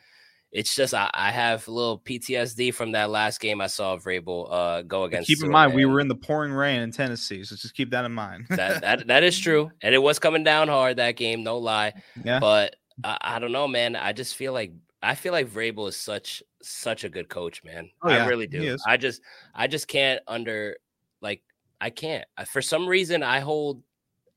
it's 0.51 0.75
just 0.75 0.95
I, 0.95 1.11
I 1.13 1.31
have 1.31 1.69
a 1.69 1.71
little 1.71 1.99
PTSD 1.99 2.73
from 2.73 2.93
that 2.93 3.11
last 3.11 3.41
game 3.41 3.61
I 3.61 3.67
saw 3.67 3.97
Vrabel 3.99 4.49
uh, 4.51 4.83
go 4.83 5.05
against. 5.05 5.29
Keep 5.29 5.45
in 5.45 5.51
mind, 5.51 5.75
we 5.75 5.85
were 5.85 6.01
in 6.01 6.09
the 6.09 6.15
pouring 6.15 6.53
rain 6.53 6.81
in 6.81 6.91
Tennessee, 6.91 7.45
so 7.45 7.57
just 7.57 7.75
keep 7.75 7.91
that 7.91 8.05
in 8.07 8.13
mind. 8.13 8.47
that, 8.51 8.81
that 8.81 9.07
that 9.09 9.23
is 9.23 9.39
true, 9.39 9.71
and 9.83 9.95
it 9.95 9.99
was 9.99 10.19
coming 10.19 10.45
down 10.45 10.69
hard 10.69 10.97
that 10.97 11.17
game, 11.17 11.45
no 11.45 11.59
lie. 11.59 11.93
Yeah. 12.25 12.41
But 12.41 12.77
I, 13.05 13.19
I 13.21 13.39
don't 13.39 13.53
know, 13.53 13.69
man. 13.69 13.97
I 13.97 14.13
just 14.13 14.37
feel 14.37 14.53
like 14.53 14.73
I 15.03 15.15
feel 15.15 15.33
like 15.33 15.49
Vrabel 15.49 15.89
is 15.89 15.97
such 15.97 16.43
such 16.63 17.05
a 17.05 17.09
good 17.09 17.29
coach, 17.29 17.63
man. 17.63 17.91
Oh, 18.03 18.11
yeah, 18.11 18.25
I 18.25 18.27
really 18.27 18.47
do. 18.47 18.77
I 18.87 18.97
just 18.97 19.23
I 19.55 19.67
just 19.67 19.89
can't 19.89 20.21
under 20.27 20.77
like 21.21 21.43
I 21.81 21.91
can't. 21.91 22.25
For 22.47 22.63
some 22.63 22.87
reason 22.87 23.23
I 23.23 23.41
hold 23.41 23.83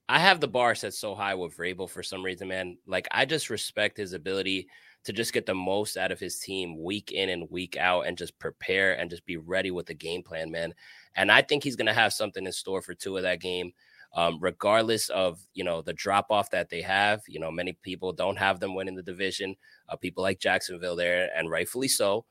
I 0.07 0.19
have 0.19 0.39
the 0.39 0.47
bar 0.47 0.75
set 0.75 0.93
so 0.93 1.15
high 1.15 1.35
with 1.35 1.55
Vrabel 1.55 1.89
for 1.89 2.03
some 2.03 2.23
reason, 2.23 2.47
man. 2.47 2.77
Like 2.87 3.07
I 3.11 3.25
just 3.25 3.49
respect 3.49 3.97
his 3.97 4.13
ability 4.13 4.67
to 5.05 5.13
just 5.13 5.33
get 5.33 5.45
the 5.45 5.55
most 5.55 5.97
out 5.97 6.11
of 6.11 6.19
his 6.19 6.39
team 6.39 6.83
week 6.83 7.11
in 7.11 7.29
and 7.29 7.49
week 7.49 7.77
out 7.77 8.01
and 8.07 8.17
just 8.17 8.37
prepare 8.37 8.99
and 8.99 9.09
just 9.09 9.25
be 9.25 9.37
ready 9.37 9.71
with 9.71 9.85
the 9.85 9.93
game 9.93 10.23
plan, 10.23 10.51
man. 10.51 10.73
And 11.15 11.31
I 11.31 11.41
think 11.41 11.63
he's 11.63 11.75
gonna 11.75 11.93
have 11.93 12.11
something 12.11 12.45
in 12.45 12.51
store 12.51 12.81
for 12.81 12.93
Tua 12.93 13.17
of 13.17 13.23
that 13.23 13.39
game 13.39 13.71
um, 14.13 14.39
regardless 14.41 15.09
of 15.09 15.39
you 15.53 15.63
know 15.63 15.81
the 15.81 15.93
drop 15.93 16.27
off 16.29 16.49
that 16.51 16.69
they 16.69 16.81
have. 16.81 17.21
You 17.27 17.39
know, 17.39 17.51
many 17.51 17.77
people 17.83 18.11
don't 18.11 18.37
have 18.37 18.59
them 18.59 18.75
winning 18.75 18.95
the 18.95 19.03
division. 19.03 19.55
Uh, 19.87 19.95
people 19.95 20.23
like 20.23 20.39
Jacksonville 20.39 20.95
there, 20.95 21.29
and 21.35 21.49
rightfully 21.49 21.87
so. 21.87 22.25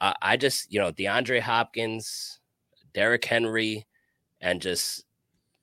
Uh, 0.00 0.14
I 0.22 0.36
just 0.36 0.72
you 0.72 0.80
know 0.80 0.92
DeAndre 0.92 1.40
Hopkins, 1.40 2.40
Derrick 2.94 3.24
Henry, 3.24 3.86
and 4.40 4.60
just 4.60 5.04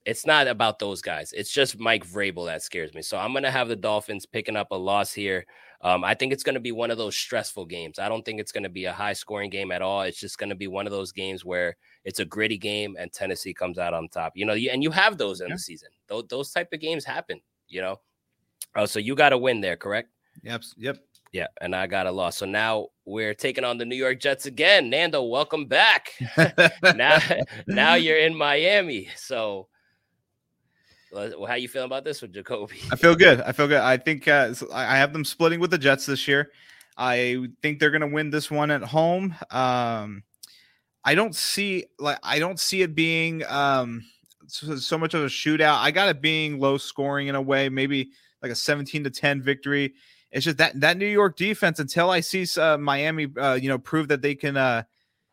it's 0.06 0.26
not 0.26 0.48
about 0.48 0.80
those 0.80 1.02
guys. 1.02 1.34
It's 1.34 1.52
just 1.52 1.80
Mike 1.80 2.08
Vrabel 2.08 2.46
that 2.46 2.64
scares 2.64 2.94
me. 2.94 3.02
So 3.02 3.18
I'm 3.18 3.34
gonna 3.34 3.52
have 3.52 3.68
the 3.68 3.76
Dolphins 3.76 4.26
picking 4.26 4.56
up 4.56 4.72
a 4.72 4.76
loss 4.76 5.14
here. 5.14 5.46
Um, 5.82 6.04
I 6.04 6.14
think 6.14 6.34
it's 6.34 6.44
to 6.56 6.60
be 6.60 6.72
one 6.72 6.92
of 6.92 6.98
those 6.98 7.16
stressful 7.16 7.66
games. 7.66 8.00
I 8.00 8.10
don't 8.10 8.24
think 8.24 8.40
it's 8.40 8.52
to 8.64 8.70
be 8.70 8.86
a 8.86 8.94
high 8.94 9.14
scoring 9.14 9.50
game 9.50 9.72
at 9.72 9.82
all. 9.82 10.02
It's 10.02 10.20
just 10.20 10.38
to 10.50 10.56
be 10.56 10.68
one 10.68 10.86
of 10.86 10.92
those 10.92 11.12
games 11.12 11.46
where 11.46 11.78
it's 12.06 12.20
a 12.20 12.26
gritty 12.26 12.58
game 12.58 12.96
and 13.00 13.12
Tennessee 13.12 13.54
comes 13.54 13.78
out 13.78 13.94
on 13.94 14.08
top. 14.10 14.34
You 14.36 14.46
know, 14.46 14.54
and 14.54 14.84
you 14.84 14.92
have 14.92 15.18
those 15.18 15.42
in 15.42 15.48
yeah. 15.50 15.56
the 15.56 15.60
season. 15.60 15.90
Those, 16.08 16.24
those 16.30 16.52
type 16.52 16.70
of 16.74 16.80
games 16.80 17.06
happen. 17.06 17.42
You 17.68 17.82
know, 17.82 18.00
oh, 18.76 18.86
so 18.86 19.00
you 19.00 19.16
got 19.16 19.30
to 19.30 19.38
win 19.38 19.62
there, 19.62 19.76
correct? 19.76 20.10
Yep. 20.44 20.64
Yep. 20.78 20.98
Yeah, 21.32 21.48
and 21.62 21.76
I 21.76 21.86
got 21.86 22.08
a 22.08 22.12
loss. 22.12 22.38
So 22.38 22.48
now 22.48 22.88
we're 23.06 23.36
taking 23.36 23.64
on 23.64 23.78
the 23.78 23.86
New 23.86 23.96
York 23.96 24.20
Jets 24.20 24.48
again. 24.48 24.90
Nando, 24.90 25.22
welcome 25.22 25.66
back. 25.68 26.14
now, 26.96 27.20
now 27.68 27.94
you're 27.94 28.18
in 28.18 28.36
Miami. 28.36 29.10
So 29.16 29.68
how 31.14 31.56
you 31.56 31.68
feeling 31.68 31.88
about 31.88 32.04
this 32.04 32.22
with 32.22 32.34
Jacoby? 32.34 32.80
I 32.92 32.96
feel 32.96 33.16
good. 33.16 33.42
I 33.42 33.52
feel 33.52 33.68
good. 33.68 33.82
I 33.82 33.98
think 33.98 34.28
uh, 34.28 34.54
I 34.74 34.98
have 34.98 35.14
them 35.14 35.26
splitting 35.26 35.60
with 35.60 35.72
the 35.72 35.78
Jets 35.78 36.06
this 36.06 36.28
year. 36.28 36.52
I 36.98 37.48
think 37.62 37.80
they're 37.80 37.92
going 37.92 38.02
to 38.02 38.08
win 38.08 38.30
this 38.30 38.52
one 38.52 38.72
at 38.72 38.82
home. 38.82 39.36
Um, 39.52 40.24
I 41.04 41.16
don't 41.16 41.36
see 41.36 41.86
like 41.98 42.20
I 42.24 42.40
don't 42.40 42.60
see 42.60 42.82
it 42.82 42.94
being 42.96 43.44
um, 43.48 44.04
so, 44.48 44.76
so, 44.76 44.98
much 44.98 45.14
of 45.14 45.24
a 45.24 45.28
shootout. 45.28 45.78
I 45.78 45.92
got 45.92 46.10
it 46.10 46.22
being 46.22 46.60
low 46.60 46.78
scoring 46.78 47.28
in 47.28 47.36
a 47.36 47.42
way, 47.42 47.70
maybe 47.70 48.10
like 48.42 48.52
a 48.52 48.56
17 48.56 49.04
to 49.04 49.10
10 49.10 49.42
victory. 49.42 49.94
It's 50.32 50.46
just 50.46 50.58
that 50.58 50.80
that 50.80 50.98
New 50.98 51.08
York 51.08 51.38
defense 51.38 51.80
until 51.80 52.10
I 52.10 52.20
see 52.20 52.46
uh, 52.60 52.78
Miami, 52.78 53.28
uh, 53.38 53.56
you 53.56 53.70
know, 53.70 53.78
prove 53.78 54.10
that 54.10 54.22
they 54.22 54.36
can, 54.36 54.58
uh, 54.58 54.84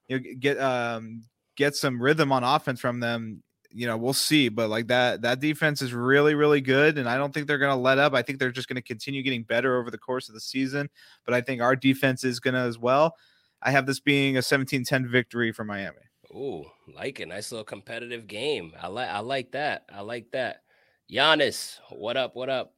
you 0.09 0.19
know, 0.19 0.25
get 0.39 0.59
um, 0.59 1.25
get 1.57 1.75
some 1.75 2.01
rhythm 2.01 2.33
on 2.33 2.45
offense 2.45 2.81
from 2.81 3.01
them 3.01 3.43
you 3.77 3.87
know, 3.87 3.99
we'll 3.99 4.15
see. 4.15 4.49
But 4.49 4.71
like 4.71 4.87
that, 4.89 5.21
that 5.21 5.39
defense 5.39 5.83
is 5.83 5.93
really, 5.93 6.35
really 6.35 6.63
good. 6.63 6.97
And 6.97 7.07
I 7.07 7.19
don't 7.19 7.33
think 7.33 7.47
they're 7.47 7.59
going 7.59 7.77
to 7.77 7.81
let 7.81 7.99
up. 7.99 8.15
I 8.15 8.23
think 8.23 8.39
they're 8.39 8.51
just 8.51 8.69
going 8.69 8.77
to 8.77 8.83
continue 8.83 9.23
getting 9.23 9.43
better 9.43 9.79
over 9.79 9.91
the 9.91 9.99
course 9.99 10.29
of 10.29 10.35
the 10.35 10.41
season. 10.41 10.89
But 11.27 11.35
I 11.35 11.43
think 11.43 11.61
our 11.61 11.77
defense 11.77 12.25
is 12.25 12.41
going 12.41 12.55
to 12.55 12.61
as 12.61 12.79
well. 12.79 13.17
I 13.63 13.71
have 13.71 13.87
this 13.87 14.01
being 14.01 14.37
a 14.37 14.43
17 14.43 14.85
10 14.85 15.09
victory 15.09 15.53
for 15.53 15.65
Miami. 15.65 15.99
Ooh, 16.33 16.65
like 16.95 17.21
a 17.21 17.27
Nice 17.27 17.53
little 17.53 17.65
competitive 17.65 18.27
game. 18.27 18.73
I 18.81 18.89
like 18.89 19.09
I 19.09 19.21
like 19.21 19.53
that. 19.53 19.85
I 19.93 20.01
like 20.01 20.31
that. 20.33 20.63
Giannis, 21.11 21.79
what 21.91 22.17
up? 22.17 22.35
What 22.35 22.51
up? 22.51 22.75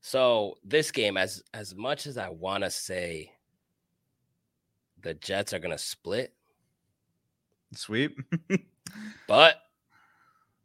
So 0.00 0.56
this 0.62 0.90
game, 0.90 1.16
as 1.16 1.42
as 1.52 1.74
much 1.74 2.06
as 2.06 2.18
I 2.18 2.28
want 2.28 2.62
to 2.62 2.70
say 2.70 3.32
the 5.02 5.14
Jets 5.14 5.52
are 5.52 5.58
gonna 5.58 5.78
split. 5.78 6.34
Sweep. 7.74 8.18
but 9.28 9.56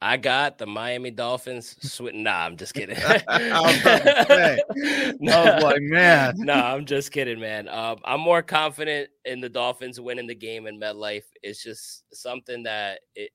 I 0.02 0.16
got 0.16 0.58
the 0.58 0.66
Miami 0.66 1.12
Dolphins. 1.12 1.76
Sweet. 1.82 2.16
Nah, 2.16 2.46
I'm 2.46 2.56
just 2.56 2.74
kidding. 2.74 2.96
I 3.28 3.62
was 3.62 5.16
nah, 5.20 5.60
like, 5.62 5.82
man. 5.82 6.36
nah, 6.38 6.74
I'm 6.74 6.86
just 6.86 7.12
kidding, 7.12 7.40
man. 7.40 7.68
Um, 7.68 7.98
I'm 8.06 8.22
more 8.22 8.42
confident 8.42 9.10
in 9.26 9.42
the 9.42 9.50
Dolphins 9.50 10.00
winning 10.00 10.28
the 10.28 10.36
game 10.36 10.68
in 10.68 10.80
MetLife. 10.80 11.26
It's 11.44 11.62
just 11.62 12.04
something 12.14 12.64
that 12.64 13.02
it. 13.16 13.32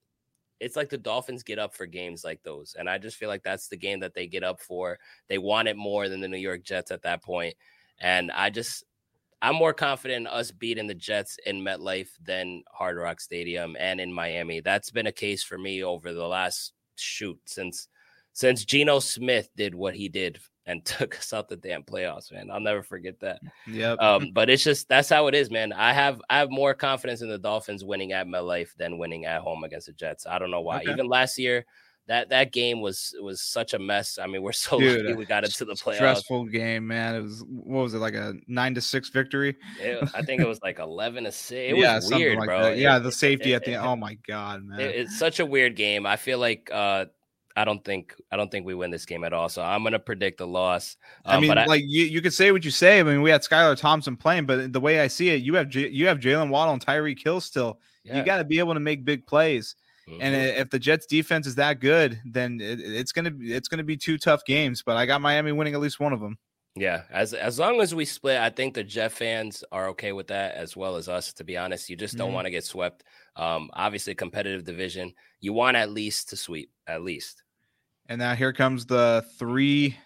It's 0.61 0.77
like 0.77 0.89
the 0.89 0.97
Dolphins 0.97 1.43
get 1.43 1.59
up 1.59 1.75
for 1.75 1.85
games 1.85 2.25
like 2.25 2.43
those, 2.43 2.77
and 2.79 2.89
I 2.89 2.97
just 2.97 3.19
feel 3.19 3.29
like 3.29 3.43
that's 3.43 3.69
the 3.69 3.77
game 3.77 4.01
that 4.01 4.15
they 4.15 4.27
get 4.27 4.45
up 4.45 4.61
for. 4.61 4.99
They 5.29 5.37
want 5.37 5.69
it 5.69 5.77
more 5.77 6.09
than 6.09 6.21
the 6.21 6.29
New 6.29 6.39
York 6.39 6.63
Jets 6.63 6.91
at 6.91 7.03
that 7.03 7.23
point, 7.23 7.55
and 7.99 8.31
I 8.31 8.49
just 8.49 8.85
I'm 9.45 9.57
more 9.57 9.75
confident 9.75 10.23
in 10.23 10.27
us 10.27 10.51
beating 10.51 10.87
the 10.87 10.95
Jets 10.95 11.37
in 11.45 11.61
MetLife 11.61 12.09
than 12.25 12.63
Hard 12.73 12.97
Rock 12.97 13.21
Stadium 13.21 13.77
and 13.79 14.01
in 14.01 14.11
Miami. 14.11 14.61
That's 14.61 14.91
been 14.91 15.07
a 15.07 15.13
case 15.13 15.45
for 15.45 15.59
me 15.59 15.85
over 15.85 16.15
the 16.15 16.27
last 16.27 16.73
shoot 16.97 17.39
since 17.45 17.89
since 18.33 18.65
Geno 18.65 19.01
Smith 19.01 19.51
did 19.55 19.75
what 19.75 19.95
he 19.95 20.09
did 20.09 20.39
and 20.65 20.83
took 20.87 21.19
us 21.19 21.35
out 21.35 21.51
the 21.51 21.57
damn 21.57 21.83
playoffs, 21.83 22.33
man. 22.33 22.51
I'll 22.51 22.59
never 22.59 22.83
forget 22.83 23.21
that. 23.21 23.41
Yep. 23.67 23.99
Um, 24.01 24.31
but 24.33 24.49
it's 24.49 24.65
just 24.65 24.89
that's 24.89 25.11
how 25.11 25.27
it 25.27 25.35
is, 25.35 25.51
man. 25.51 25.75
I 25.75 25.93
have 25.93 26.23
I 26.31 26.39
have 26.39 26.51
more 26.51 26.73
confidence 26.73 27.21
in 27.21 27.29
the 27.29 27.37
Dolphins 27.37 27.85
winning 27.85 28.13
at 28.13 28.27
MetLife 28.27 28.75
than 28.79 28.97
winning 28.97 29.27
at 29.27 29.43
home 29.43 29.63
against 29.63 29.89
the 29.89 29.93
Jets. 29.93 30.27
I 30.27 30.39
don't 30.39 30.51
know 30.51 30.63
why. 30.63 30.79
Okay. 30.79 30.91
Even 30.91 31.07
last 31.07 31.39
year, 31.39 31.67
that 32.07 32.29
that 32.29 32.53
game 32.53 32.81
was 32.81 33.15
was 33.21 33.41
such 33.41 33.73
a 33.73 33.79
mess. 33.79 34.19
I 34.19 34.27
mean, 34.27 34.43
we're 34.43 34.53
so 34.53 34.79
Dude, 34.79 35.05
lucky 35.05 35.15
we 35.15 35.25
got 35.25 35.45
into 35.45 35.65
the 35.65 35.75
playoffs. 35.75 35.97
Stressful 35.97 36.47
game, 36.47 36.87
man. 36.87 37.15
It 37.15 37.23
was 37.23 37.45
what 37.49 37.83
was 37.83 37.95
it 37.95 37.99
like 37.99 38.15
a 38.15 38.35
nine 38.47 38.75
to 38.75 38.81
six 38.81 39.09
victory? 39.09 39.57
It, 39.81 40.09
I 40.15 40.23
think 40.23 40.43
it 40.43 40.49
was 40.49 40.61
like 40.63 40.79
eleven 40.79 41.25
to 41.25 41.33
six. 41.33 41.73
It 41.73 41.79
yeah, 41.79 41.97
was 41.97 42.11
weird, 42.13 42.39
like 42.39 42.47
bro. 42.47 42.63
That. 42.63 42.79
Yeah, 42.79 42.99
the 42.99 43.13
safety 43.13 43.53
it, 43.53 43.57
at 43.57 43.65
the 43.65 43.75
end. 43.75 43.87
Oh 43.87 43.97
my 43.97 44.19
god, 44.27 44.65
man! 44.65 44.81
it's 44.81 45.19
such 45.19 45.41
a 45.41 45.47
weird 45.47 45.77
game. 45.77 46.07
I 46.07 46.17
feel 46.17 46.39
like 46.39 46.71
uh 46.73 47.07
I 47.57 47.65
don't 47.65 47.85
think 47.85 48.15
I 48.31 48.37
don't 48.37 48.51
think 48.51 48.67
we 48.67 48.75
win 48.75 48.91
this 48.91 49.07
game 49.07 49.25
at 49.25 49.33
all. 49.33 49.49
So 49.49 49.63
I'm 49.63 49.83
gonna 49.83 49.99
predict 49.99 50.41
a 50.41 50.47
loss. 50.47 50.97
Um, 51.25 51.39
I 51.39 51.41
mean, 51.41 51.57
I, 51.57 51.67
like 51.67 51.85
you, 51.87 52.05
you 52.05 52.21
could 52.21 52.35
say 52.35 52.51
what 52.51 52.65
you 52.65 52.71
say. 52.71 53.01
I 53.01 53.03
mean, 53.03 53.23
we 53.23 53.31
had 53.31 53.43
Skylar 53.43 53.79
Thompson 53.79 54.17
playing, 54.17 54.47
but 54.47 54.73
the 54.73 54.81
way 54.81 55.01
I 55.01 55.07
see 55.07 55.31
it, 55.31 55.43
you 55.43 55.55
have 55.55 55.69
J- 55.69 55.91
you 55.91 56.09
have 56.09 56.19
Jaylen 56.19 56.51
Waddle 56.51 56.75
and 56.75 56.85
Tyreek 56.85 57.23
Hill 57.23 57.41
still. 57.41 57.79
Yeah. 58.03 58.19
You 58.19 58.25
got 58.25 58.39
to 58.39 58.45
be 58.45 58.59
able 58.59 58.75
to 58.75 58.81
make 58.81 59.05
big 59.05 59.27
plays. 59.27 59.77
Mm-hmm. 60.09 60.21
And 60.21 60.35
if 60.35 60.71
the 60.71 60.79
Jets 60.79 61.07
defense 61.07 61.47
is 61.47 61.55
that 61.55 61.81
good, 61.81 62.21
then 62.25 62.61
it, 62.61 62.81
it's 62.81 63.13
gonna 63.13 63.33
it's 63.41 63.69
gonna 63.69 63.85
be 63.85 63.97
two 63.97 64.19
tough 64.19 64.45
games. 64.45 64.83
But 64.85 64.97
I 64.97 65.07
got 65.07 65.21
Miami 65.21 65.53
winning 65.53 65.75
at 65.75 65.81
least 65.81 66.01
one 66.01 66.13
of 66.13 66.21
them. 66.21 66.39
Yeah, 66.77 67.03
as 67.11 67.33
as 67.35 67.59
long 67.59 67.81
as 67.81 67.95
we 67.95 68.05
split, 68.05 68.39
I 68.39 68.51
think 68.51 68.75
the 68.75 68.83
Jet 68.83 69.13
fans 69.13 69.63
are 69.71 69.89
okay 69.91 70.13
with 70.13 70.27
that 70.27 70.57
as 70.57 70.77
well 70.77 70.97
as 70.97 71.09
us. 71.09 71.33
To 71.35 71.45
be 71.45 71.57
honest, 71.57 71.89
you 71.89 71.97
just 71.97 72.17
don't 72.17 72.29
mm-hmm. 72.29 72.35
want 72.35 72.47
to 72.47 72.51
get 72.51 72.65
swept. 72.65 73.05
Um, 73.37 73.71
obviously, 73.73 74.15
competitive 74.15 74.65
division, 74.65 75.15
you 75.41 75.53
want 75.53 75.77
at 75.77 75.91
least 75.91 76.31
to 76.31 76.37
sweep 76.37 76.71
at 76.87 77.03
least. 77.03 77.43
And 78.09 78.19
now 78.19 78.35
here 78.35 78.53
comes 78.53 78.87
the 78.87 79.25
three. 79.39 79.97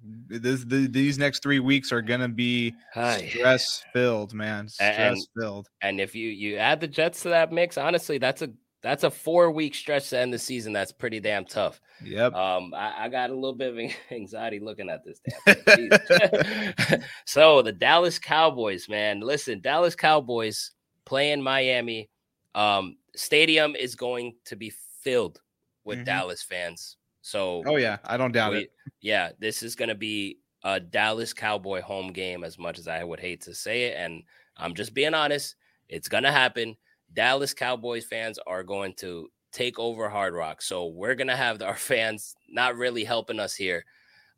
This, 0.00 0.64
the, 0.64 0.86
these 0.86 1.18
next 1.18 1.42
three 1.42 1.58
weeks 1.58 1.92
are 1.92 2.02
gonna 2.02 2.28
be 2.28 2.74
stress 2.92 3.84
filled, 3.92 4.34
man. 4.34 4.68
Stress 4.68 5.26
filled. 5.38 5.68
And, 5.82 5.90
and 5.90 6.00
if 6.00 6.14
you 6.14 6.28
you 6.28 6.56
add 6.56 6.80
the 6.80 6.88
Jets 6.88 7.22
to 7.22 7.28
that 7.30 7.52
mix, 7.52 7.78
honestly, 7.78 8.18
that's 8.18 8.42
a 8.42 8.50
that's 8.82 9.04
a 9.04 9.10
four 9.10 9.50
week 9.50 9.74
stretch 9.74 10.10
to 10.10 10.18
end 10.18 10.32
the 10.32 10.38
season. 10.38 10.72
That's 10.72 10.92
pretty 10.92 11.20
damn 11.20 11.44
tough. 11.44 11.80
Yep. 12.04 12.34
Um, 12.34 12.72
I, 12.74 13.04
I 13.04 13.08
got 13.08 13.30
a 13.30 13.34
little 13.34 13.54
bit 13.54 13.72
of 13.72 13.92
anxiety 14.12 14.60
looking 14.60 14.88
at 14.88 15.02
this 15.04 15.20
damn 15.46 17.00
so 17.26 17.62
the 17.62 17.72
Dallas 17.72 18.18
Cowboys, 18.18 18.88
man, 18.88 19.20
listen, 19.20 19.60
Dallas 19.60 19.94
Cowboys 19.94 20.72
playing 21.04 21.42
Miami. 21.42 22.08
Um, 22.54 22.96
stadium 23.16 23.74
is 23.74 23.94
going 23.94 24.34
to 24.46 24.56
be 24.56 24.72
filled 25.02 25.40
with 25.84 25.98
mm-hmm. 25.98 26.04
Dallas 26.04 26.42
fans. 26.42 26.96
So, 27.22 27.62
oh 27.66 27.76
yeah, 27.76 27.98
I 28.04 28.16
don't 28.16 28.32
doubt 28.32 28.52
we, 28.52 28.58
it. 28.60 28.72
Yeah, 29.00 29.30
this 29.38 29.62
is 29.62 29.74
going 29.74 29.90
to 29.90 29.94
be 29.94 30.38
a 30.64 30.80
Dallas 30.80 31.32
Cowboy 31.32 31.82
home 31.82 32.12
game. 32.12 32.44
As 32.44 32.58
much 32.58 32.78
as 32.78 32.88
I 32.88 33.02
would 33.04 33.20
hate 33.20 33.42
to 33.42 33.54
say 33.54 33.84
it, 33.84 33.96
and 33.98 34.22
I'm 34.56 34.74
just 34.74 34.94
being 34.94 35.14
honest, 35.14 35.56
it's 35.88 36.08
going 36.08 36.22
to 36.22 36.32
happen. 36.32 36.76
Dallas 37.12 37.54
Cowboys 37.54 38.04
fans 38.04 38.38
are 38.46 38.62
going 38.62 38.94
to 38.94 39.28
take 39.52 39.78
over 39.78 40.08
Hard 40.08 40.34
Rock. 40.34 40.62
So 40.62 40.86
we're 40.86 41.14
gonna 41.14 41.36
have 41.36 41.62
our 41.62 41.76
fans 41.76 42.34
not 42.48 42.76
really 42.76 43.04
helping 43.04 43.40
us 43.40 43.54
here. 43.54 43.84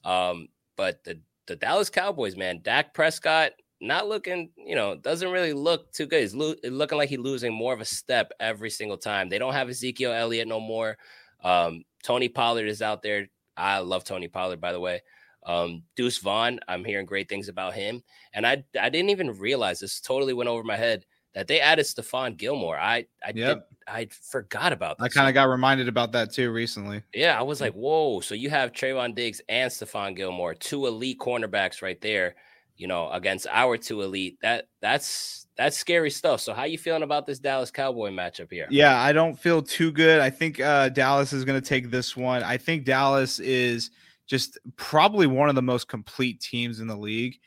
Um, 0.04 0.48
but 0.76 1.04
the 1.04 1.20
the 1.46 1.56
Dallas 1.56 1.90
Cowboys, 1.90 2.36
man, 2.36 2.60
Dak 2.62 2.94
Prescott 2.94 3.52
not 3.80 4.08
looking, 4.08 4.50
you 4.56 4.74
know, 4.74 4.94
doesn't 4.94 5.30
really 5.30 5.52
look 5.52 5.90
too 5.92 6.06
good. 6.06 6.20
He's 6.20 6.34
lo- 6.34 6.54
looking 6.64 6.98
like 6.98 7.08
he's 7.08 7.18
losing 7.18 7.52
more 7.52 7.72
of 7.72 7.80
a 7.80 7.84
step 7.84 8.30
every 8.38 8.70
single 8.70 8.98
time. 8.98 9.28
They 9.28 9.38
don't 9.38 9.54
have 9.54 9.70
Ezekiel 9.70 10.12
Elliott 10.12 10.48
no 10.48 10.60
more. 10.60 10.98
Um, 11.42 11.84
Tony 12.02 12.28
Pollard 12.28 12.68
is 12.68 12.82
out 12.82 13.02
there. 13.02 13.28
I 13.56 13.78
love 13.78 14.04
Tony 14.04 14.28
Pollard, 14.28 14.60
by 14.60 14.72
the 14.72 14.80
way. 14.80 15.00
Um, 15.46 15.82
Deuce 15.96 16.18
Vaughn, 16.18 16.60
I'm 16.68 16.84
hearing 16.84 17.06
great 17.06 17.28
things 17.28 17.48
about 17.48 17.72
him, 17.72 18.02
and 18.34 18.46
I 18.46 18.62
I 18.78 18.90
didn't 18.90 19.10
even 19.10 19.38
realize 19.38 19.80
this. 19.80 20.00
Totally 20.00 20.34
went 20.34 20.50
over 20.50 20.62
my 20.62 20.76
head 20.76 21.06
that 21.34 21.46
they 21.48 21.60
added 21.60 21.84
Stephon 21.86 22.36
Gilmore. 22.36 22.78
I 22.78 23.06
I 23.24 23.32
yep. 23.34 23.34
did, 23.34 23.58
I 23.86 24.08
forgot 24.30 24.72
about 24.72 24.98
that. 24.98 25.04
I 25.04 25.08
kind 25.08 25.28
of 25.28 25.34
got 25.34 25.48
reminded 25.48 25.88
about 25.88 26.12
that 26.12 26.32
too 26.32 26.50
recently. 26.50 27.02
Yeah, 27.14 27.38
I 27.38 27.42
was 27.42 27.60
like, 27.60 27.72
whoa. 27.72 28.20
So 28.20 28.34
you 28.34 28.50
have 28.50 28.72
Trevon 28.72 29.14
Diggs 29.14 29.40
and 29.48 29.70
Stephon 29.70 30.16
Gilmore, 30.16 30.54
two 30.54 30.86
elite 30.86 31.18
cornerbacks 31.18 31.82
right 31.82 32.00
there. 32.00 32.36
you 32.80 32.86
know, 32.86 33.10
against 33.10 33.46
our 33.50 33.76
two 33.76 34.00
elite. 34.00 34.38
That 34.40 34.68
that's 34.80 35.46
that's 35.54 35.76
scary 35.76 36.10
stuff. 36.10 36.40
So 36.40 36.54
how 36.54 36.64
you 36.64 36.78
feeling 36.78 37.02
about 37.02 37.26
this 37.26 37.38
Dallas 37.38 37.70
Cowboy 37.70 38.10
matchup 38.10 38.50
here? 38.50 38.66
Yeah, 38.70 38.98
I 38.98 39.12
don't 39.12 39.38
feel 39.38 39.60
too 39.60 39.92
good. 39.92 40.20
I 40.20 40.30
think 40.30 40.58
uh, 40.60 40.88
Dallas 40.88 41.34
is 41.34 41.44
going 41.44 41.60
to 41.60 41.68
take 41.68 41.90
this 41.90 42.16
one. 42.16 42.42
I 42.42 42.56
think 42.56 42.86
Dallas 42.86 43.38
is 43.38 43.90
just 44.26 44.58
probably 44.76 45.26
one 45.26 45.50
of 45.50 45.56
the 45.56 45.62
most 45.62 45.88
complete 45.88 46.40
teams 46.40 46.80
in 46.80 46.86
the 46.86 46.96
league. 46.96 47.38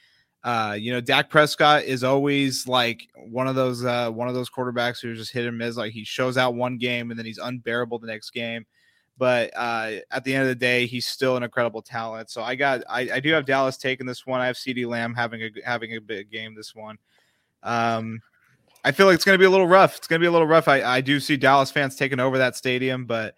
Uh, 0.44 0.76
you 0.78 0.92
know, 0.92 1.00
Dak 1.00 1.30
Prescott 1.30 1.84
is 1.84 2.04
always 2.04 2.68
like 2.68 3.08
one 3.16 3.48
of 3.48 3.56
those 3.56 3.86
uh, 3.86 4.10
one 4.12 4.28
of 4.28 4.34
those 4.34 4.50
quarterbacks 4.50 5.02
who's 5.02 5.18
just 5.18 5.32
hit 5.32 5.46
and 5.46 5.58
miss. 5.58 5.78
Like 5.78 5.94
he 5.94 6.04
shows 6.04 6.38
out 6.38 6.56
one 6.56 6.78
game 6.78 7.12
and 7.12 7.18
then 7.18 7.26
he's 7.26 7.38
unbearable 7.38 8.00
the 8.00 8.08
next 8.08 8.32
game. 8.32 8.66
But 9.18 9.52
uh, 9.56 9.92
at 10.12 10.24
the 10.24 10.34
end 10.34 10.44
of 10.44 10.50
the 10.50 10.56
day, 10.56 10.86
he's 10.86 11.06
still 11.06 11.38
an 11.38 11.44
incredible 11.44 11.82
talent. 11.82 12.30
So 12.30 12.42
I 12.42 12.56
got 12.56 12.82
I, 12.90 13.10
I 13.14 13.20
do 13.22 13.32
have 13.32 13.46
Dallas 13.46 13.78
taking 13.78 14.06
this 14.06 14.26
one. 14.26 14.42
I 14.42 14.48
have 14.48 14.58
CeeDee 14.58 14.88
Lamb 14.88 15.14
having 15.14 15.42
a 15.44 15.50
having 15.64 15.96
a 15.96 16.00
big 16.00 16.30
game 16.30 16.56
this 16.56 16.76
one. 16.76 16.98
Um, 17.62 18.20
I 18.84 18.92
feel 18.92 19.06
like 19.06 19.16
it's 19.16 19.24
going 19.24 19.36
to 19.36 19.40
be 19.40 19.46
a 19.46 19.50
little 19.50 19.68
rough. 19.68 19.96
It's 19.98 20.08
going 20.08 20.20
to 20.20 20.24
be 20.24 20.28
a 20.28 20.32
little 20.32 20.48
rough. 20.48 20.68
I, 20.68 20.84
I 20.84 21.02
do 21.02 21.22
see 21.22 21.38
Dallas 21.38 21.72
fans 21.72 21.96
taking 21.96 22.20
over 22.20 22.40
that 22.40 22.58
stadium, 22.58 23.06
but 23.06 23.36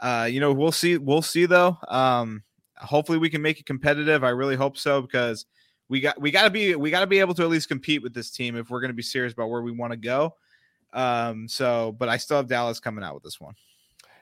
uh, 0.00 0.26
you 0.28 0.40
know 0.40 0.52
we'll 0.52 0.72
see. 0.72 0.96
We'll 0.96 1.22
see 1.22 1.46
though. 1.46 1.78
Um, 1.86 2.42
hopefully 2.76 3.18
we 3.18 3.30
can 3.30 3.42
make 3.42 3.60
it 3.60 3.66
competitive. 3.66 4.24
I 4.24 4.30
really 4.30 4.56
hope 4.56 4.76
so 4.76 5.00
because 5.00 5.46
we 5.90 6.00
got 6.00 6.18
we 6.20 6.30
got 6.30 6.44
to 6.44 6.50
be 6.50 6.74
we 6.76 6.90
got 6.90 7.00
to 7.00 7.06
be 7.06 7.18
able 7.18 7.34
to 7.34 7.42
at 7.42 7.50
least 7.50 7.68
compete 7.68 8.02
with 8.02 8.14
this 8.14 8.30
team 8.30 8.56
if 8.56 8.70
we're 8.70 8.80
going 8.80 8.92
to 8.92 8.94
be 8.94 9.02
serious 9.02 9.32
about 9.32 9.50
where 9.50 9.60
we 9.60 9.72
want 9.72 9.92
to 9.92 9.98
go. 9.98 10.36
Um, 10.92 11.48
so, 11.48 11.92
but 11.92 12.08
I 12.08 12.16
still 12.16 12.36
have 12.38 12.46
Dallas 12.46 12.80
coming 12.80 13.04
out 13.04 13.14
with 13.14 13.24
this 13.24 13.40
one. 13.40 13.54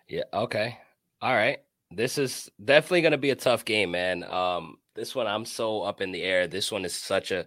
Yeah. 0.08 0.24
Okay. 0.32 0.78
All 1.20 1.34
right. 1.34 1.58
This 1.90 2.16
is 2.16 2.50
definitely 2.62 3.02
going 3.02 3.12
to 3.12 3.18
be 3.18 3.30
a 3.30 3.36
tough 3.36 3.66
game, 3.66 3.90
man. 3.90 4.24
Um, 4.24 4.78
this 4.94 5.14
one 5.14 5.26
I'm 5.26 5.44
so 5.44 5.82
up 5.82 6.00
in 6.00 6.10
the 6.10 6.22
air. 6.22 6.46
This 6.46 6.72
one 6.72 6.84
is 6.86 6.94
such 6.94 7.30
a. 7.32 7.46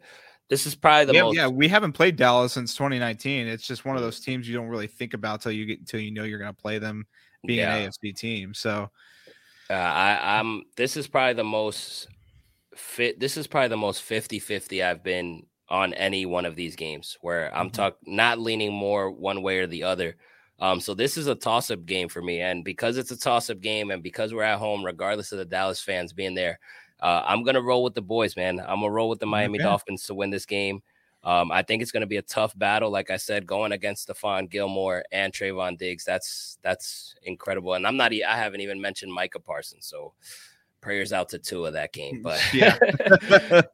This 0.50 0.68
is 0.68 0.76
probably 0.76 1.06
the 1.06 1.14
yeah, 1.14 1.24
most. 1.24 1.36
Yeah, 1.36 1.48
we 1.48 1.68
haven't 1.68 1.94
played 1.94 2.16
Dallas 2.16 2.54
since 2.54 2.76
2019. 2.76 3.48
It's 3.48 3.66
just 3.66 3.86
one 3.86 3.96
of 3.96 4.04
those 4.04 4.20
teams 4.20 4.48
you 4.48 4.56
don't 4.56 4.68
really 4.68 4.88
think 4.88 5.16
about 5.16 5.42
till 5.42 5.52
you 5.52 5.66
get 5.66 5.88
till 5.88 6.00
you 6.00 6.12
know 6.12 6.24
you're 6.24 6.40
going 6.40 6.54
to 6.54 6.62
play 6.62 6.78
them, 6.78 7.08
being 7.46 7.60
yeah. 7.60 7.76
an 7.76 7.90
AFC 7.90 8.16
team. 8.16 8.54
So, 8.54 8.92
uh, 9.70 9.74
I, 9.74 10.40
I'm. 10.40 10.64
This 10.76 10.96
is 10.96 11.08
probably 11.08 11.34
the 11.34 11.44
most 11.44 12.08
fit. 12.76 13.20
This 13.20 13.38
is 13.38 13.48
probably 13.48 13.70
the 13.70 13.78
most 13.78 14.04
50-50 14.04 14.84
I've 14.84 15.04
been 15.04 15.46
on 15.70 15.94
any 15.94 16.26
one 16.26 16.46
of 16.46 16.56
these 16.56 16.76
games 16.76 17.18
where 17.22 17.54
I'm 17.56 17.68
mm-hmm. 17.68 17.76
talk 17.76 17.98
not 18.06 18.40
leaning 18.40 18.74
more 18.74 19.10
one 19.10 19.42
way 19.42 19.60
or 19.60 19.68
the 19.68 19.84
other. 19.84 20.16
Um, 20.60 20.80
so 20.80 20.94
this 20.94 21.18
is 21.18 21.28
a 21.28 21.34
toss 21.34 21.72
up 21.72 21.86
game 21.86 22.08
for 22.08 22.22
me. 22.22 22.42
And 22.42 22.64
because 22.64 22.98
it's 22.98 23.12
a 23.12 23.18
toss 23.18 23.50
up 23.50 23.62
game 23.62 23.90
and 23.90 24.04
because 24.04 24.34
we're 24.34 24.44
at 24.44 24.60
home, 24.60 24.86
regardless 24.86 25.32
of 25.32 25.40
the 25.40 25.46
Dallas 25.46 25.82
fans 25.82 26.14
being 26.14 26.36
there, 26.36 26.60
uh, 27.00 27.24
I'm 27.26 27.44
going 27.44 27.56
to 27.56 27.62
roll 27.62 27.84
with 27.84 27.96
the 27.96 28.02
boys, 28.02 28.36
man. 28.36 28.60
I'm 28.60 28.80
going 28.80 28.82
to 28.82 28.90
roll 28.92 29.10
with 29.10 29.20
the 29.20 29.26
Miami 29.26 29.58
okay. 29.58 29.64
Dolphins 29.64 30.04
to 30.06 30.14
win 30.14 30.30
this 30.30 30.46
game. 30.46 30.84
Um, 31.24 31.52
I 31.52 31.62
think 31.62 31.82
it's 31.82 31.92
going 31.92 32.02
to 32.02 32.08
be 32.08 32.18
a 32.18 32.24
tough 32.24 32.58
battle. 32.58 32.92
Like 32.92 33.10
I 33.10 33.18
said, 33.18 33.48
going 33.48 33.72
against 33.72 34.08
Stephon 34.08 34.50
Gilmore 34.50 35.04
and 35.12 35.32
Trevon 35.32 35.78
Diggs, 35.78 36.04
that's 36.04 36.58
that's 36.64 37.16
incredible. 37.24 37.76
And 37.76 37.86
I'm 37.86 37.98
not, 37.98 38.12
I 38.12 38.38
haven't 38.38 38.62
even 38.62 38.82
mentioned 38.82 39.14
Micah 39.14 39.40
Parsons. 39.40 39.86
So 39.86 40.14
prayers 40.82 41.14
out 41.14 41.30
to 41.30 41.40
Tua 41.40 41.68
of 41.68 41.74
that 41.74 41.94
game. 41.94 42.18
Mm, 42.18 42.24
but 42.24 42.54
yeah, 42.54 42.78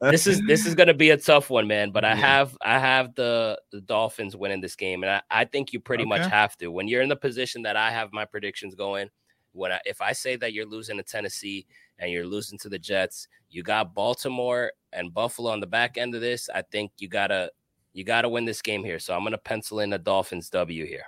this 0.10 0.26
is 0.26 0.40
this 0.46 0.66
is 0.66 0.74
gonna 0.74 0.94
be 0.94 1.10
a 1.10 1.16
tough 1.16 1.50
one, 1.50 1.66
man. 1.66 1.90
But 1.90 2.04
I 2.04 2.10
yeah. 2.10 2.16
have 2.16 2.56
I 2.62 2.78
have 2.78 3.14
the 3.14 3.60
the 3.72 3.80
Dolphins 3.80 4.36
winning 4.36 4.60
this 4.60 4.76
game, 4.76 5.02
and 5.02 5.10
I, 5.10 5.22
I 5.30 5.44
think 5.44 5.72
you 5.72 5.80
pretty 5.80 6.04
okay. 6.04 6.08
much 6.08 6.30
have 6.30 6.56
to 6.58 6.68
when 6.68 6.88
you're 6.88 7.02
in 7.02 7.08
the 7.08 7.16
position 7.16 7.62
that 7.62 7.76
I 7.76 7.90
have 7.90 8.12
my 8.12 8.24
predictions 8.24 8.74
going. 8.74 9.10
When 9.52 9.72
I, 9.72 9.80
if 9.86 10.00
I 10.00 10.12
say 10.12 10.36
that 10.36 10.52
you're 10.52 10.66
losing 10.66 10.98
to 10.98 11.02
Tennessee 11.02 11.66
and 11.98 12.12
you're 12.12 12.26
losing 12.26 12.58
to 12.58 12.68
the 12.68 12.78
Jets, 12.78 13.26
you 13.50 13.62
got 13.62 13.94
Baltimore 13.94 14.72
and 14.92 15.12
Buffalo 15.12 15.50
on 15.50 15.60
the 15.60 15.66
back 15.66 15.96
end 15.96 16.14
of 16.14 16.20
this. 16.20 16.48
I 16.54 16.62
think 16.62 16.92
you 16.98 17.08
gotta 17.08 17.50
you 17.92 18.04
gotta 18.04 18.28
win 18.28 18.44
this 18.44 18.62
game 18.62 18.84
here. 18.84 18.98
So 18.98 19.14
I'm 19.14 19.24
gonna 19.24 19.38
pencil 19.38 19.80
in 19.80 19.92
a 19.92 19.98
Dolphins 19.98 20.50
W 20.50 20.86
here. 20.86 21.04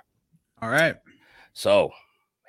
All 0.61 0.69
right. 0.69 0.95
So 1.53 1.91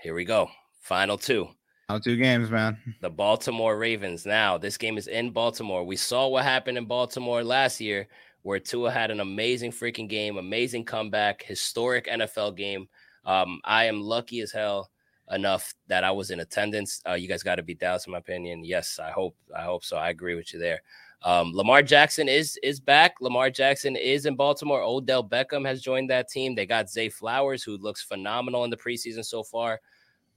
here 0.01 0.15
we 0.15 0.25
go. 0.25 0.49
Final 0.81 1.17
two. 1.17 1.49
Out 1.93 2.03
two 2.03 2.17
games, 2.17 2.51
man. 2.51 2.79
The 3.03 3.11
Baltimore 3.11 3.77
Ravens. 3.77 4.25
Now, 4.25 4.57
this 4.57 4.79
game 4.79 4.97
is 4.97 5.09
in 5.09 5.31
Baltimore. 5.31 5.85
We 5.85 5.97
saw 5.97 6.27
what 6.27 6.43
happened 6.43 6.79
in 6.79 6.87
Baltimore 6.87 7.45
last 7.45 7.83
year, 7.83 8.09
where 8.41 8.59
Tua 8.59 8.91
had 8.91 9.11
an 9.11 9.21
amazing 9.21 9.73
freaking 9.73 10.09
game, 10.09 10.39
amazing 10.39 10.87
comeback, 10.87 11.43
historic 11.43 12.07
NFL 12.07 12.57
game. 12.57 12.89
Um, 13.27 13.61
I 13.65 13.85
am 13.85 14.01
lucky 14.01 14.41
as 14.41 14.53
hell 14.53 14.91
enough 15.31 15.75
that 15.89 16.03
I 16.03 16.11
was 16.11 16.31
in 16.31 16.41
attendance. 16.41 17.03
Uh, 17.07 17.13
you 17.13 17.29
guys 17.29 17.43
got 17.43 17.57
to 17.57 17.63
beat 17.63 17.79
Dallas, 17.81 18.07
in 18.07 18.13
my 18.13 18.19
opinion. 18.19 18.65
Yes, 18.65 18.99
I 18.99 19.11
hope. 19.11 19.37
I 19.55 19.61
hope 19.61 19.85
so. 19.85 19.99
I 19.99 20.09
agree 20.09 20.35
with 20.35 20.55
you 20.55 20.59
there. 20.59 20.81
Um, 21.23 21.53
Lamar 21.53 21.83
Jackson 21.83 22.27
is 22.27 22.59
is 22.63 22.81
back. 22.81 23.17
Lamar 23.21 23.51
Jackson 23.51 23.97
is 23.97 24.25
in 24.25 24.35
Baltimore. 24.35 24.83
Odell 24.83 25.29
Beckham 25.29 25.67
has 25.67 25.83
joined 25.83 26.09
that 26.09 26.31
team. 26.31 26.55
They 26.55 26.65
got 26.65 26.89
Zay 26.89 27.11
Flowers, 27.11 27.63
who 27.63 27.77
looks 27.77 28.03
phenomenal 28.03 28.65
in 28.65 28.71
the 28.71 28.79
preseason 28.79 29.27
so 29.27 29.43
far. 29.43 29.79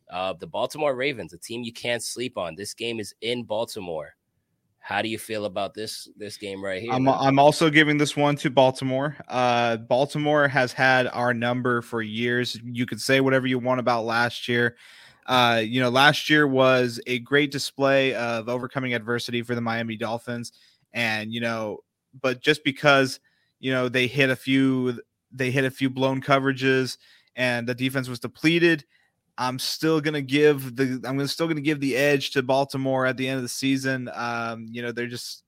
Uh, 0.09 0.33
the 0.33 0.47
Baltimore 0.47 0.95
Ravens, 0.95 1.33
a 1.33 1.37
team 1.37 1.63
you 1.63 1.73
can't 1.73 2.03
sleep 2.03 2.37
on. 2.37 2.55
This 2.55 2.73
game 2.73 2.99
is 2.99 3.13
in 3.21 3.43
Baltimore. 3.43 4.15
How 4.79 5.01
do 5.01 5.09
you 5.09 5.17
feel 5.17 5.45
about 5.45 5.73
this 5.73 6.07
this 6.15 6.37
game 6.37 6.63
right 6.63 6.79
here? 6.79 6.93
I'm, 6.93 7.07
I'm 7.07 7.39
also 7.39 7.71
giving 7.71 7.97
this 7.97 8.15
one 8.15 8.35
to 8.35 8.51
Baltimore. 8.51 9.17
Uh, 9.27 9.77
Baltimore 9.77 10.47
has 10.47 10.73
had 10.73 11.07
our 11.07 11.33
number 11.33 11.81
for 11.81 12.03
years. 12.03 12.59
You 12.63 12.85
could 12.85 13.01
say 13.01 13.19
whatever 13.19 13.47
you 13.47 13.57
want 13.57 13.79
about 13.79 14.05
last 14.05 14.47
year. 14.47 14.75
Uh, 15.25 15.63
you 15.65 15.81
know, 15.81 15.89
last 15.89 16.29
year 16.29 16.47
was 16.47 17.01
a 17.07 17.17
great 17.17 17.51
display 17.51 18.13
of 18.13 18.47
overcoming 18.47 18.93
adversity 18.93 19.41
for 19.41 19.55
the 19.55 19.61
Miami 19.61 19.97
Dolphins, 19.97 20.51
and 20.93 21.33
you 21.33 21.41
know, 21.41 21.79
but 22.21 22.41
just 22.41 22.63
because 22.63 23.19
you 23.59 23.71
know 23.71 23.89
they 23.89 24.05
hit 24.05 24.29
a 24.29 24.35
few, 24.35 25.01
they 25.31 25.49
hit 25.49 25.65
a 25.65 25.71
few 25.71 25.89
blown 25.89 26.21
coverages, 26.21 26.97
and 27.35 27.67
the 27.67 27.73
defense 27.73 28.07
was 28.07 28.19
depleted 28.19 28.85
I'm 29.37 29.59
still 29.59 29.99
gonna 29.99 30.21
give 30.21 30.75
the 30.75 31.01
I'm 31.03 31.25
still 31.27 31.47
gonna 31.47 31.61
give 31.61 31.79
the 31.79 31.95
edge 31.95 32.31
to 32.31 32.43
Baltimore 32.43 33.05
at 33.05 33.17
the 33.17 33.27
end 33.27 33.37
of 33.37 33.43
the 33.43 33.49
season. 33.49 34.09
Um, 34.13 34.67
you 34.69 34.81
know, 34.81 34.91
they're 34.91 35.07
just 35.07 35.43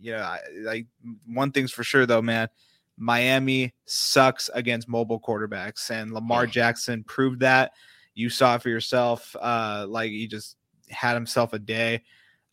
you 0.00 0.12
know, 0.12 0.36
like 0.62 0.86
one 1.26 1.50
thing's 1.52 1.72
for 1.72 1.84
sure 1.84 2.06
though, 2.06 2.22
man. 2.22 2.48
Miami 2.96 3.74
sucks 3.86 4.48
against 4.54 4.88
mobile 4.88 5.18
quarterbacks, 5.18 5.90
and 5.90 6.12
Lamar 6.12 6.46
Jackson 6.46 7.02
proved 7.02 7.40
that. 7.40 7.72
You 8.14 8.30
saw 8.30 8.54
it 8.54 8.62
for 8.62 8.68
yourself. 8.68 9.34
Uh, 9.40 9.86
like 9.88 10.10
he 10.10 10.28
just 10.28 10.56
had 10.90 11.14
himself 11.14 11.52
a 11.52 11.58
day. 11.58 12.02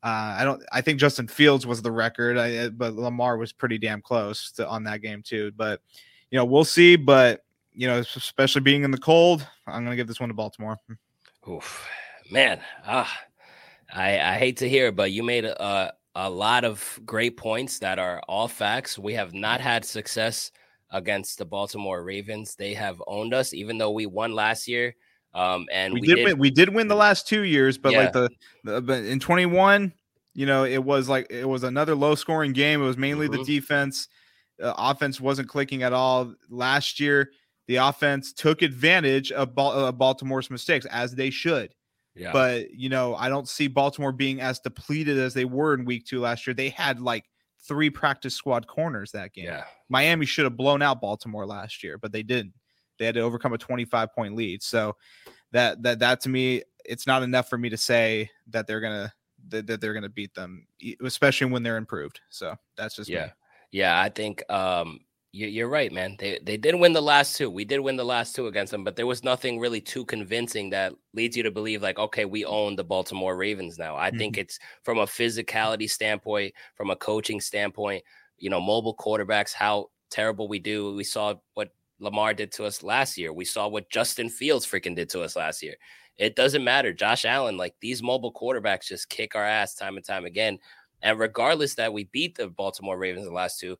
Uh, 0.03 0.35
I 0.39 0.43
don't. 0.43 0.63
I 0.71 0.81
think 0.81 0.99
Justin 0.99 1.27
Fields 1.27 1.67
was 1.67 1.83
the 1.83 1.91
record, 1.91 2.37
I, 2.37 2.69
but 2.69 2.95
Lamar 2.95 3.37
was 3.37 3.51
pretty 3.51 3.77
damn 3.77 4.01
close 4.01 4.51
to, 4.53 4.67
on 4.67 4.85
that 4.85 5.01
game 5.01 5.21
too. 5.21 5.51
But 5.55 5.81
you 6.31 6.37
know, 6.37 6.45
we'll 6.45 6.65
see. 6.65 6.95
But 6.95 7.43
you 7.73 7.87
know, 7.87 7.99
especially 7.99 8.61
being 8.61 8.83
in 8.83 8.91
the 8.91 8.97
cold, 8.97 9.47
I'm 9.67 9.83
going 9.83 9.91
to 9.91 9.95
give 9.95 10.07
this 10.07 10.19
one 10.19 10.29
to 10.29 10.35
Baltimore. 10.35 10.77
Oof, 11.49 11.87
man, 12.29 12.59
ah, 12.85 13.11
I 13.93 14.19
I 14.19 14.37
hate 14.37 14.57
to 14.57 14.69
hear 14.69 14.87
it, 14.87 14.95
but 14.95 15.11
you 15.11 15.23
made 15.23 15.45
a 15.45 15.93
a 16.15 16.29
lot 16.29 16.63
of 16.65 16.99
great 17.05 17.37
points 17.37 17.79
that 17.79 17.97
are 17.99 18.21
all 18.27 18.47
facts. 18.47 18.99
We 18.99 19.13
have 19.13 19.33
not 19.33 19.61
had 19.61 19.85
success 19.85 20.51
against 20.91 21.37
the 21.37 21.45
Baltimore 21.45 22.03
Ravens. 22.03 22.55
They 22.55 22.73
have 22.73 23.01
owned 23.07 23.33
us, 23.33 23.53
even 23.53 23.77
though 23.77 23.91
we 23.91 24.05
won 24.05 24.33
last 24.33 24.67
year. 24.67 24.95
Um, 25.33 25.67
and 25.71 25.93
we, 25.93 26.01
we 26.01 26.07
did, 26.07 26.15
did, 26.15 26.25
win. 26.25 26.37
We 26.37 26.51
did 26.51 26.69
win 26.69 26.87
the 26.89 26.95
last 26.95 27.27
two 27.27 27.43
years, 27.43 27.77
but 27.77 27.93
yeah. 27.93 27.99
like 27.99 28.13
the, 28.13 28.29
the 28.65 28.81
but 28.81 29.03
in 29.05 29.19
21, 29.19 29.93
you 30.33 30.45
know, 30.45 30.65
it 30.65 30.83
was 30.83 31.07
like 31.07 31.27
it 31.29 31.47
was 31.47 31.63
another 31.63 31.95
low 31.95 32.15
scoring 32.15 32.51
game. 32.51 32.81
It 32.81 32.85
was 32.85 32.97
mainly 32.97 33.29
mm-hmm. 33.29 33.37
the 33.37 33.45
defense. 33.45 34.09
Uh, 34.61 34.73
offense 34.77 35.21
wasn't 35.21 35.47
clicking 35.47 35.83
at 35.83 35.93
all 35.93 36.35
last 36.49 36.99
year 36.99 37.31
the 37.67 37.77
offense 37.77 38.33
took 38.33 38.61
advantage 38.61 39.31
of 39.31 39.57
uh, 39.57 39.91
Baltimore's 39.91 40.49
mistakes 40.49 40.85
as 40.87 41.15
they 41.15 41.29
should. 41.29 41.73
Yeah. 42.15 42.33
But, 42.33 42.71
you 42.71 42.89
know, 42.89 43.15
I 43.15 43.29
don't 43.29 43.47
see 43.47 43.67
Baltimore 43.67 44.11
being 44.11 44.41
as 44.41 44.59
depleted 44.59 45.17
as 45.17 45.33
they 45.33 45.45
were 45.45 45.73
in 45.73 45.85
week 45.85 46.05
two 46.05 46.19
last 46.19 46.45
year. 46.45 46.53
They 46.53 46.69
had 46.69 46.99
like 46.99 47.25
three 47.63 47.89
practice 47.89 48.35
squad 48.35 48.67
corners 48.67 49.11
that 49.11 49.33
game. 49.33 49.45
Yeah. 49.45 49.63
Miami 49.89 50.25
should 50.25 50.45
have 50.45 50.57
blown 50.57 50.81
out 50.81 50.99
Baltimore 51.01 51.45
last 51.45 51.83
year, 51.83 51.97
but 51.97 52.11
they 52.11 52.23
didn't. 52.23 52.53
They 52.97 53.05
had 53.05 53.15
to 53.15 53.21
overcome 53.21 53.53
a 53.53 53.57
25 53.57 54.13
point 54.13 54.35
lead. 54.35 54.61
So 54.61 54.95
that 55.51 55.81
that 55.83 55.99
that 55.99 56.21
to 56.21 56.29
me, 56.29 56.63
it's 56.85 57.07
not 57.07 57.23
enough 57.23 57.49
for 57.49 57.57
me 57.57 57.69
to 57.69 57.77
say 57.77 58.29
that 58.49 58.67
they're 58.67 58.81
gonna 58.81 59.13
that, 59.49 59.67
that 59.67 59.81
they're 59.81 59.93
gonna 59.93 60.09
beat 60.09 60.33
them, 60.35 60.67
especially 61.03 61.51
when 61.51 61.63
they're 61.63 61.77
improved. 61.77 62.19
So 62.29 62.55
that's 62.75 62.95
just 62.95 63.09
yeah. 63.09 63.27
Me. 63.27 63.31
Yeah, 63.71 63.99
I 63.99 64.09
think 64.09 64.43
um 64.51 64.99
you're 65.33 65.69
right, 65.69 65.91
man. 65.91 66.17
They 66.19 66.39
they 66.43 66.57
did 66.57 66.75
win 66.75 66.91
the 66.93 67.01
last 67.01 67.37
two. 67.37 67.49
We 67.49 67.63
did 67.63 67.79
win 67.79 67.95
the 67.95 68.03
last 68.03 68.35
two 68.35 68.47
against 68.47 68.71
them, 68.71 68.83
but 68.83 68.97
there 68.97 69.07
was 69.07 69.23
nothing 69.23 69.59
really 69.59 69.79
too 69.79 70.05
convincing 70.05 70.69
that 70.71 70.93
leads 71.13 71.37
you 71.37 71.43
to 71.43 71.51
believe 71.51 71.81
like, 71.81 71.97
okay, 71.97 72.25
we 72.25 72.43
own 72.43 72.75
the 72.75 72.83
Baltimore 72.83 73.37
Ravens 73.37 73.77
now. 73.77 73.95
I 73.95 74.09
mm-hmm. 74.09 74.17
think 74.17 74.37
it's 74.37 74.59
from 74.83 74.97
a 74.97 75.05
physicality 75.05 75.89
standpoint, 75.89 76.53
from 76.75 76.89
a 76.89 76.97
coaching 76.97 77.39
standpoint, 77.39 78.03
you 78.37 78.49
know, 78.49 78.59
mobile 78.59 78.95
quarterbacks, 78.95 79.53
how 79.53 79.87
terrible 80.09 80.49
we 80.49 80.59
do. 80.59 80.93
We 80.95 81.05
saw 81.05 81.35
what 81.53 81.69
Lamar 81.99 82.33
did 82.33 82.51
to 82.53 82.65
us 82.65 82.83
last 82.83 83.17
year. 83.17 83.31
We 83.31 83.45
saw 83.45 83.69
what 83.69 83.89
Justin 83.89 84.27
Fields 84.27 84.65
freaking 84.65 84.95
did 84.95 85.09
to 85.11 85.21
us 85.21 85.37
last 85.37 85.63
year. 85.63 85.75
It 86.17 86.35
doesn't 86.35 86.63
matter. 86.63 86.91
Josh 86.91 87.23
Allen, 87.23 87.55
like 87.55 87.75
these 87.79 88.03
mobile 88.03 88.33
quarterbacks 88.33 88.87
just 88.87 89.09
kick 89.09 89.35
our 89.35 89.45
ass 89.45 89.75
time 89.75 89.95
and 89.95 90.05
time 90.05 90.25
again. 90.25 90.59
And 91.01 91.17
regardless 91.17 91.75
that 91.75 91.93
we 91.93 92.03
beat 92.11 92.35
the 92.35 92.47
Baltimore 92.47 92.97
Ravens 92.97 93.25
the 93.25 93.31
last 93.31 93.59
two, 93.59 93.77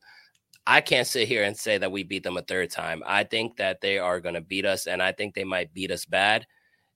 I 0.66 0.80
can't 0.80 1.06
sit 1.06 1.28
here 1.28 1.42
and 1.42 1.56
say 1.56 1.78
that 1.78 1.90
we 1.90 2.04
beat 2.04 2.22
them 2.22 2.36
a 2.36 2.42
third 2.42 2.70
time. 2.70 3.02
I 3.06 3.24
think 3.24 3.56
that 3.56 3.80
they 3.80 3.98
are 3.98 4.20
going 4.20 4.34
to 4.34 4.40
beat 4.40 4.64
us, 4.64 4.86
and 4.86 5.02
I 5.02 5.12
think 5.12 5.34
they 5.34 5.44
might 5.44 5.74
beat 5.74 5.90
us 5.90 6.04
bad, 6.04 6.46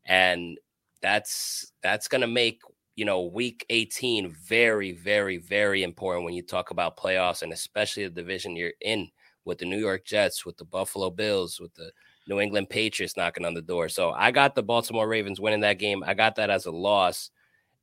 and 0.05 0.59
that's 1.03 1.73
that's 1.83 2.09
going 2.09 2.21
to 2.21 2.27
make 2.27 2.61
you 2.95 3.05
know 3.05 3.23
week 3.23 3.67
18 3.71 4.35
very, 4.47 4.93
very, 4.93 5.39
very 5.39 5.83
important 5.83 6.25
when 6.25 6.35
you 6.35 6.43
talk 6.43 6.71
about 6.71 6.97
playoffs, 6.97 7.43
and 7.43 7.53
especially 7.53 8.05
the 8.05 8.11
division 8.11 8.57
you're 8.57 8.73
in 8.81 9.09
with 9.45 9.59
the 9.59 9.65
New 9.65 9.79
York 9.79 10.05
Jets, 10.05 10.45
with 10.45 10.57
the 10.59 10.65
Buffalo 10.65 11.11
Bills, 11.11 11.61
with 11.61 11.75
the 11.75 11.91
New 12.29 12.41
England 12.41 12.69
Patriots 12.69 13.17
knocking 13.17 13.45
on 13.45 13.55
the 13.55 13.63
door. 13.63 13.89
So 13.89 14.11
I 14.11 14.31
got 14.33 14.55
the 14.55 14.63
Baltimore 14.63 15.09
Ravens 15.09 15.41
winning 15.41 15.61
that 15.61 15.79
game. 15.79 16.03
I 16.05 16.15
got 16.15 16.35
that 16.37 16.51
as 16.51 16.67
a 16.67 16.73
loss. 16.73 17.31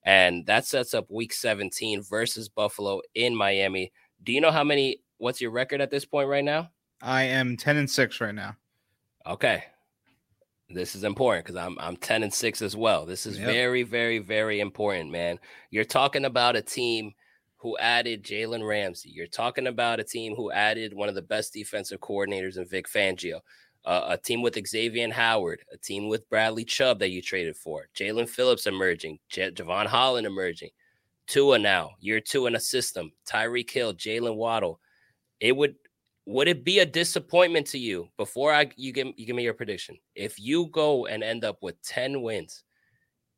And 0.06 0.46
that 0.48 0.66
sets 0.66 0.94
up 0.94 1.10
week 1.10 1.32
17 1.32 2.04
versus 2.04 2.50
Buffalo 2.50 3.02
in 3.16 3.34
Miami. 3.36 3.94
Do 4.22 4.34
you 4.34 4.42
know 4.42 4.52
how 4.52 4.66
many 4.66 4.98
what's 5.24 5.40
your 5.40 5.52
record 5.52 5.80
at 5.80 5.90
this 5.90 6.06
point 6.06 6.28
right 6.28 6.44
now? 6.44 6.70
I 7.02 7.24
am 7.24 7.56
10 7.56 7.78
and 7.78 7.90
6 7.90 8.22
right 8.22 8.36
now. 8.36 8.58
Okay. 9.26 9.64
This 10.70 10.96
is 10.96 11.04
important 11.04 11.46
because 11.46 11.56
I'm 11.56 11.78
I'm 11.80 11.96
10 11.96 12.24
and 12.24 12.34
6 12.34 12.62
as 12.62 12.76
well. 12.76 13.06
This 13.06 13.26
is 13.26 13.38
yep. 13.38 13.48
very, 13.48 13.84
very, 13.84 14.20
very 14.20 14.60
important, 14.60 15.12
man. 15.12 15.40
You're 15.72 15.86
talking 15.86 16.26
about 16.26 16.56
a 16.56 16.62
team 16.62 17.14
who 17.58 17.78
added 17.78 18.24
Jalen 18.24 18.68
Ramsey. 18.68 19.10
You're 19.10 19.28
talking 19.28 19.68
about 19.68 20.02
a 20.02 20.04
team 20.04 20.36
who 20.36 20.52
added 20.52 20.94
one 20.94 21.10
of 21.10 21.16
the 21.16 21.22
best 21.22 21.54
defensive 21.54 22.02
coordinators 22.02 22.58
in 22.58 22.66
Vic 22.66 22.88
Fangio. 22.90 23.40
Uh, 23.86 24.08
a 24.10 24.18
team 24.18 24.42
with 24.42 24.58
Xavier 24.68 25.12
Howard, 25.12 25.62
a 25.72 25.78
team 25.78 26.08
with 26.08 26.30
Bradley 26.30 26.64
Chubb 26.66 27.00
that 27.00 27.12
you 27.12 27.22
traded 27.22 27.56
for, 27.58 27.88
Jaelan 27.96 28.30
Phillips 28.30 28.66
emerging, 28.66 29.20
J- 29.30 29.52
Jevon 29.52 29.88
Holland 29.88 30.26
emerging, 30.26 30.70
Tua 31.28 31.60
now, 31.60 31.92
year 32.00 32.22
two 32.22 32.48
in 32.48 32.56
a 32.56 32.60
system, 32.62 33.12
Tyreek 33.26 33.70
Hill, 33.70 33.94
Jaylen 33.94 34.36
Waddle, 34.36 34.80
it 35.44 35.56
would 35.56 35.76
would 36.26 36.48
it 36.48 36.64
be 36.64 36.80
a 36.80 36.86
disappointment 36.86 37.68
to 37.68 37.78
you 37.78 38.08
before 38.18 38.54
I 38.54 38.72
you 38.78 38.94
give 38.94 39.08
you 39.18 39.26
give 39.26 39.36
me 39.36 39.44
your 39.44 39.54
prediction? 39.54 39.98
If 40.16 40.40
you 40.40 40.68
go 40.68 41.06
and 41.06 41.22
end 41.22 41.44
up 41.44 41.58
with 41.62 41.80
10 41.84 42.22
wins, 42.22 42.64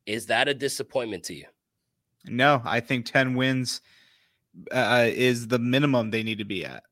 is 0.06 0.26
that 0.26 0.46
a 0.46 0.54
disappointment 0.54 1.24
to 1.24 1.34
you? 1.34 1.46
No, 2.26 2.62
I 2.64 2.78
think 2.78 3.06
10 3.06 3.34
wins 3.34 3.80
uh, 4.70 5.06
is 5.08 5.48
the 5.48 5.58
minimum 5.58 6.10
they 6.10 6.22
need 6.22 6.38
to 6.38 6.44
be 6.44 6.64
at. 6.64 6.84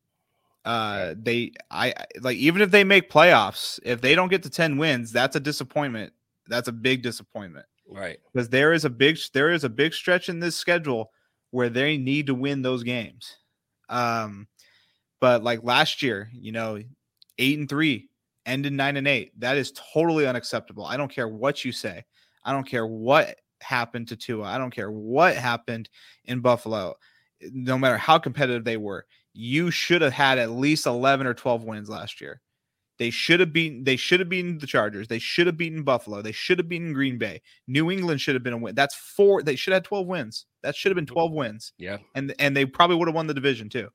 Uh, 0.65 1.15
they 1.17 1.53
I 1.71 1.95
like 2.21 2.39
even 2.39 2.61
if 2.61 2.73
they 2.73 2.83
make 2.83 3.09
playoffs, 3.09 3.79
if 3.85 4.01
they 4.01 4.17
don't 4.17 4.31
get 4.31 4.43
to 4.43 4.51
10 4.51 4.79
wins, 4.79 5.13
that's 5.13 5.37
a 5.37 5.41
disappointment. 5.41 6.13
That's 6.49 6.69
a 6.69 6.73
big 6.73 7.03
disappointment. 7.03 7.67
Right. 7.89 8.19
Because 8.33 8.49
there 8.49 8.73
is 8.73 8.85
a 8.85 8.91
big 8.91 9.17
there 9.33 9.53
is 9.53 9.63
a 9.63 9.69
big 9.69 9.95
stretch 9.95 10.29
in 10.29 10.41
this 10.41 10.57
schedule 10.57 11.13
where 11.53 11.69
they 11.69 11.99
need 11.99 12.27
to 12.27 12.35
win 12.35 12.63
those 12.63 12.83
games. 12.83 13.37
Um 13.89 14.49
but 15.21 15.43
like 15.43 15.63
last 15.63 16.03
year, 16.03 16.31
you 16.33 16.53
know, 16.53 16.81
eight 17.39 17.59
and 17.59 17.69
three, 17.69 18.09
ended 18.47 18.73
nine 18.73 18.97
and 18.97 19.09
eight. 19.09 19.39
That 19.41 19.57
is 19.57 19.73
totally 19.93 20.27
unacceptable. 20.27 20.85
I 20.85 20.97
don't 20.97 21.11
care 21.11 21.29
what 21.29 21.65
you 21.65 21.73
say. 21.73 22.05
I 22.45 22.53
don't 22.53 22.67
care 22.67 22.87
what 22.87 23.37
happened 23.61 24.09
to 24.09 24.17
Tua. 24.17 24.45
I 24.45 24.59
don't 24.59 24.71
care 24.71 24.91
what 24.91 25.37
happened 25.37 25.89
in 26.25 26.41
Buffalo. 26.41 26.95
No 27.41 27.79
matter 27.79 27.97
how 27.97 28.19
competitive 28.19 28.65
they 28.65 28.77
were, 28.77 29.07
you 29.33 29.71
should 29.71 30.03
have 30.03 30.13
had 30.13 30.39
at 30.39 30.51
least 30.51 30.87
11 30.87 31.27
or 31.27 31.35
12 31.35 31.65
wins 31.65 31.89
last 31.89 32.21
year. 32.21 32.41
They 32.97 33.11
should 33.11 33.41
have 33.41 33.53
beaten 33.53 33.83
they 33.83 33.97
should 33.97 34.21
have 34.21 34.29
beaten 34.29 34.59
the 34.59 34.69
Chargers. 34.69 35.09
They 35.09 35.19
should 35.19 35.49
have 35.49 35.57
beaten 35.57 35.83
Buffalo. 35.83 36.23
They 36.23 36.31
should 36.31 36.59
have 36.59 36.69
beaten 36.69 36.93
Green 36.93 37.19
Bay. 37.19 37.43
New 37.67 37.91
England 37.91 38.21
should 38.21 38.37
have 38.37 38.45
been 38.45 38.53
a 38.53 38.59
win. 38.59 38.77
That's 38.77 38.95
four. 38.95 39.43
They 39.43 39.57
should 39.57 39.73
have 39.73 39.83
had 39.83 39.89
12 39.89 40.07
wins. 40.07 40.47
That 40.63 40.77
should 40.77 40.91
have 40.91 40.97
been 40.97 41.07
12 41.07 41.33
wins. 41.33 41.73
Yeah. 41.77 41.99
And 42.15 42.33
and 42.39 42.57
they 42.57 42.65
probably 42.67 42.97
would 42.97 43.09
have 43.09 43.15
won 43.15 43.27
the 43.27 43.35
division 43.35 43.69
too. 43.69 43.89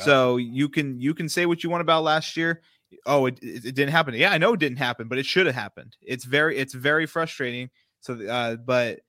So 0.00 0.36
you 0.36 0.68
can 0.68 1.00
you 1.00 1.14
can 1.14 1.28
say 1.28 1.46
what 1.46 1.62
you 1.62 1.70
want 1.70 1.82
about 1.82 2.02
last 2.02 2.36
year. 2.36 2.62
Oh, 3.06 3.26
it, 3.26 3.38
it, 3.42 3.64
it 3.64 3.74
didn't 3.74 3.90
happen. 3.90 4.14
Yeah, 4.14 4.30
I 4.30 4.38
know 4.38 4.52
it 4.54 4.60
didn't 4.60 4.78
happen, 4.78 5.08
but 5.08 5.18
it 5.18 5.26
should 5.26 5.46
have 5.46 5.54
happened. 5.54 5.96
It's 6.02 6.24
very 6.24 6.56
it's 6.56 6.74
very 6.74 7.06
frustrating. 7.06 7.70
So, 8.00 8.20
uh, 8.26 8.56
but 8.56 9.00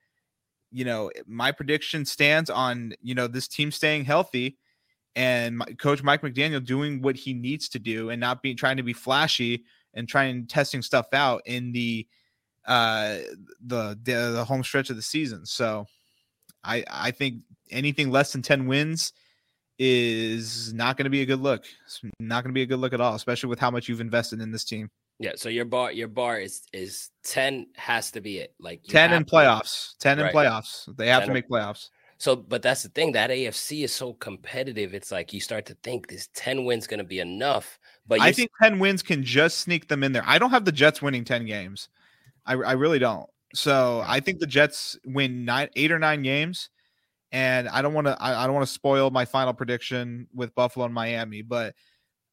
you 0.70 0.84
know, 0.84 1.10
my 1.26 1.52
prediction 1.52 2.04
stands 2.04 2.50
on 2.50 2.94
you 3.02 3.14
know 3.14 3.26
this 3.26 3.48
team 3.48 3.70
staying 3.70 4.04
healthy 4.04 4.58
and 5.14 5.58
my, 5.58 5.64
Coach 5.78 6.02
Mike 6.02 6.22
McDaniel 6.22 6.64
doing 6.64 7.00
what 7.00 7.16
he 7.16 7.32
needs 7.32 7.68
to 7.70 7.78
do 7.78 8.10
and 8.10 8.20
not 8.20 8.42
being 8.42 8.56
trying 8.56 8.76
to 8.76 8.82
be 8.82 8.92
flashy 8.92 9.64
and 9.94 10.08
trying 10.08 10.46
testing 10.46 10.82
stuff 10.82 11.06
out 11.12 11.42
in 11.46 11.72
the 11.72 12.06
uh 12.66 13.18
the 13.64 13.98
the, 14.02 14.32
the 14.34 14.44
home 14.44 14.62
stretch 14.62 14.90
of 14.90 14.96
the 14.96 15.02
season. 15.02 15.46
So, 15.46 15.86
I 16.64 16.84
I 16.90 17.10
think 17.10 17.42
anything 17.70 18.10
less 18.10 18.32
than 18.32 18.42
ten 18.42 18.66
wins 18.66 19.12
is 19.78 20.72
not 20.72 20.96
going 20.96 21.04
to 21.04 21.10
be 21.10 21.22
a 21.22 21.26
good 21.26 21.40
look. 21.40 21.64
It's 21.84 22.00
not 22.18 22.42
going 22.42 22.52
to 22.52 22.54
be 22.54 22.62
a 22.62 22.66
good 22.66 22.78
look 22.78 22.92
at 22.92 23.00
all, 23.00 23.14
especially 23.14 23.48
with 23.48 23.58
how 23.58 23.70
much 23.70 23.88
you've 23.88 24.00
invested 24.00 24.40
in 24.40 24.50
this 24.50 24.64
team. 24.64 24.90
Yeah, 25.18 25.32
so 25.36 25.48
your 25.48 25.64
bar 25.64 25.92
your 25.92 26.08
bar 26.08 26.38
is 26.38 26.62
is 26.72 27.10
10 27.24 27.68
has 27.76 28.10
to 28.12 28.20
be 28.20 28.38
it. 28.38 28.54
Like 28.60 28.82
10 28.84 29.12
in 29.12 29.24
playoffs. 29.24 29.96
10 29.98 30.18
right. 30.18 30.26
in 30.26 30.36
playoffs. 30.36 30.94
They 30.96 31.08
have 31.08 31.24
to 31.24 31.32
make 31.32 31.48
playoffs. 31.48 31.88
So 32.18 32.36
but 32.36 32.62
that's 32.62 32.82
the 32.82 32.90
thing 32.90 33.12
that 33.12 33.30
AFC 33.30 33.84
is 33.84 33.92
so 33.92 34.12
competitive. 34.14 34.92
It's 34.94 35.10
like 35.10 35.32
you 35.32 35.40
start 35.40 35.66
to 35.66 35.76
think 35.82 36.08
this 36.08 36.28
10 36.34 36.64
wins 36.64 36.86
going 36.86 36.98
to 36.98 37.04
be 37.04 37.20
enough, 37.20 37.78
but 38.06 38.20
I 38.20 38.32
think 38.32 38.50
10 38.62 38.78
wins 38.78 39.02
can 39.02 39.22
just 39.22 39.60
sneak 39.60 39.88
them 39.88 40.02
in 40.02 40.12
there. 40.12 40.24
I 40.26 40.38
don't 40.38 40.50
have 40.50 40.66
the 40.66 40.72
Jets 40.72 41.00
winning 41.00 41.24
10 41.24 41.46
games. 41.46 41.88
I 42.44 42.52
I 42.52 42.72
really 42.72 42.98
don't. 42.98 43.28
So, 43.54 44.02
I 44.06 44.20
think 44.20 44.40
the 44.40 44.46
Jets 44.46 44.98
win 45.06 45.44
9 45.44 45.68
8 45.74 45.92
or 45.92 45.98
9 45.98 46.22
games 46.22 46.68
and 47.32 47.68
I 47.68 47.82
don't 47.82 47.94
want 47.94 48.06
to 48.06 48.20
I, 48.20 48.42
I 48.42 48.46
don't 48.46 48.54
want 48.54 48.66
to 48.66 48.72
spoil 48.72 49.10
my 49.10 49.24
final 49.24 49.52
prediction 49.52 50.28
with 50.34 50.54
Buffalo 50.54 50.84
and 50.84 50.94
Miami, 50.94 51.42
but 51.42 51.74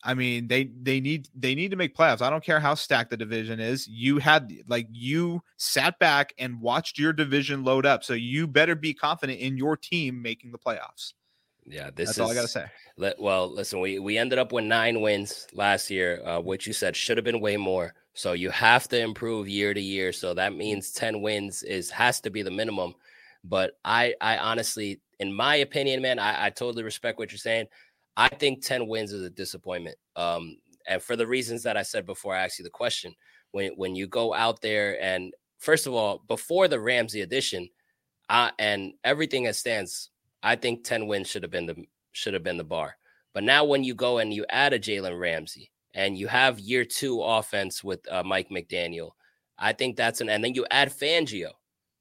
I 0.03 0.13
mean 0.13 0.47
they 0.47 0.65
they 0.81 0.99
need 0.99 1.29
they 1.35 1.55
need 1.55 1.71
to 1.71 1.77
make 1.77 1.95
playoffs. 1.95 2.21
I 2.21 2.29
don't 2.29 2.43
care 2.43 2.59
how 2.59 2.75
stacked 2.75 3.09
the 3.09 3.17
division 3.17 3.59
is. 3.59 3.87
You 3.87 4.19
had 4.19 4.53
like 4.67 4.87
you 4.91 5.41
sat 5.57 5.97
back 5.99 6.33
and 6.37 6.61
watched 6.61 6.99
your 6.99 7.13
division 7.13 7.63
load 7.63 7.85
up, 7.85 8.03
so 8.03 8.13
you 8.13 8.47
better 8.47 8.75
be 8.75 8.93
confident 8.93 9.39
in 9.39 9.57
your 9.57 9.77
team 9.77 10.21
making 10.21 10.51
the 10.51 10.59
playoffs. 10.59 11.13
Yeah, 11.65 11.89
this 11.95 12.09
That's 12.09 12.17
is 12.17 12.19
all 12.19 12.31
I 12.31 12.33
gotta 12.33 12.47
say. 12.47 12.65
Let, 12.97 13.19
well, 13.19 13.49
listen, 13.49 13.79
we 13.79 13.99
we 13.99 14.17
ended 14.17 14.39
up 14.39 14.51
with 14.51 14.65
nine 14.65 15.01
wins 15.01 15.47
last 15.53 15.89
year, 15.89 16.21
uh, 16.25 16.39
which 16.39 16.67
you 16.67 16.73
said 16.73 16.95
should 16.95 17.17
have 17.17 17.23
been 17.23 17.39
way 17.39 17.57
more. 17.57 17.93
So 18.13 18.33
you 18.33 18.51
have 18.51 18.87
to 18.89 18.99
improve 18.99 19.47
year 19.47 19.73
to 19.73 19.81
year. 19.81 20.11
So 20.11 20.33
that 20.35 20.53
means 20.53 20.91
ten 20.91 21.21
wins 21.21 21.63
is 21.63 21.89
has 21.91 22.19
to 22.21 22.29
be 22.29 22.43
the 22.43 22.51
minimum. 22.51 22.93
But 23.43 23.73
I, 23.83 24.15
I 24.21 24.37
honestly, 24.37 25.01
in 25.19 25.33
my 25.33 25.57
opinion, 25.57 26.01
man, 26.01 26.19
I, 26.19 26.45
I 26.45 26.49
totally 26.49 26.83
respect 26.83 27.19
what 27.19 27.31
you're 27.31 27.37
saying. 27.37 27.67
I 28.15 28.29
think 28.29 28.63
10 28.63 28.87
wins 28.87 29.11
is 29.11 29.23
a 29.23 29.29
disappointment. 29.29 29.97
Um, 30.15 30.57
and 30.87 31.01
for 31.01 31.15
the 31.15 31.27
reasons 31.27 31.63
that 31.63 31.77
I 31.77 31.83
said 31.83 32.05
before 32.05 32.35
I 32.35 32.43
asked 32.43 32.59
you 32.59 32.63
the 32.63 32.69
question, 32.69 33.13
when 33.51 33.73
when 33.75 33.95
you 33.95 34.07
go 34.07 34.33
out 34.33 34.61
there 34.61 35.01
and 35.01 35.33
first 35.59 35.87
of 35.87 35.93
all, 35.93 36.23
before 36.27 36.67
the 36.67 36.79
Ramsey 36.79 37.21
addition, 37.21 37.69
and 38.29 38.93
everything 39.03 39.47
as 39.47 39.59
stands, 39.59 40.09
I 40.41 40.55
think 40.55 40.83
10 40.83 41.07
wins 41.07 41.29
should 41.29 41.43
have 41.43 41.51
been 41.51 41.65
the 41.65 41.75
should 42.11 42.33
have 42.33 42.43
been 42.43 42.57
the 42.57 42.63
bar. 42.63 42.97
But 43.33 43.43
now 43.43 43.63
when 43.65 43.83
you 43.83 43.95
go 43.95 44.19
and 44.19 44.33
you 44.33 44.45
add 44.49 44.73
a 44.73 44.79
Jalen 44.79 45.19
Ramsey 45.19 45.71
and 45.93 46.17
you 46.17 46.27
have 46.27 46.59
year 46.59 46.85
two 46.85 47.21
offense 47.21 47.83
with 47.83 47.99
uh, 48.11 48.23
Mike 48.23 48.49
McDaniel, 48.49 49.11
I 49.57 49.73
think 49.73 49.95
that's 49.95 50.21
an 50.21 50.29
and 50.29 50.43
then 50.43 50.53
you 50.53 50.65
add 50.69 50.91
Fangio. 50.91 51.51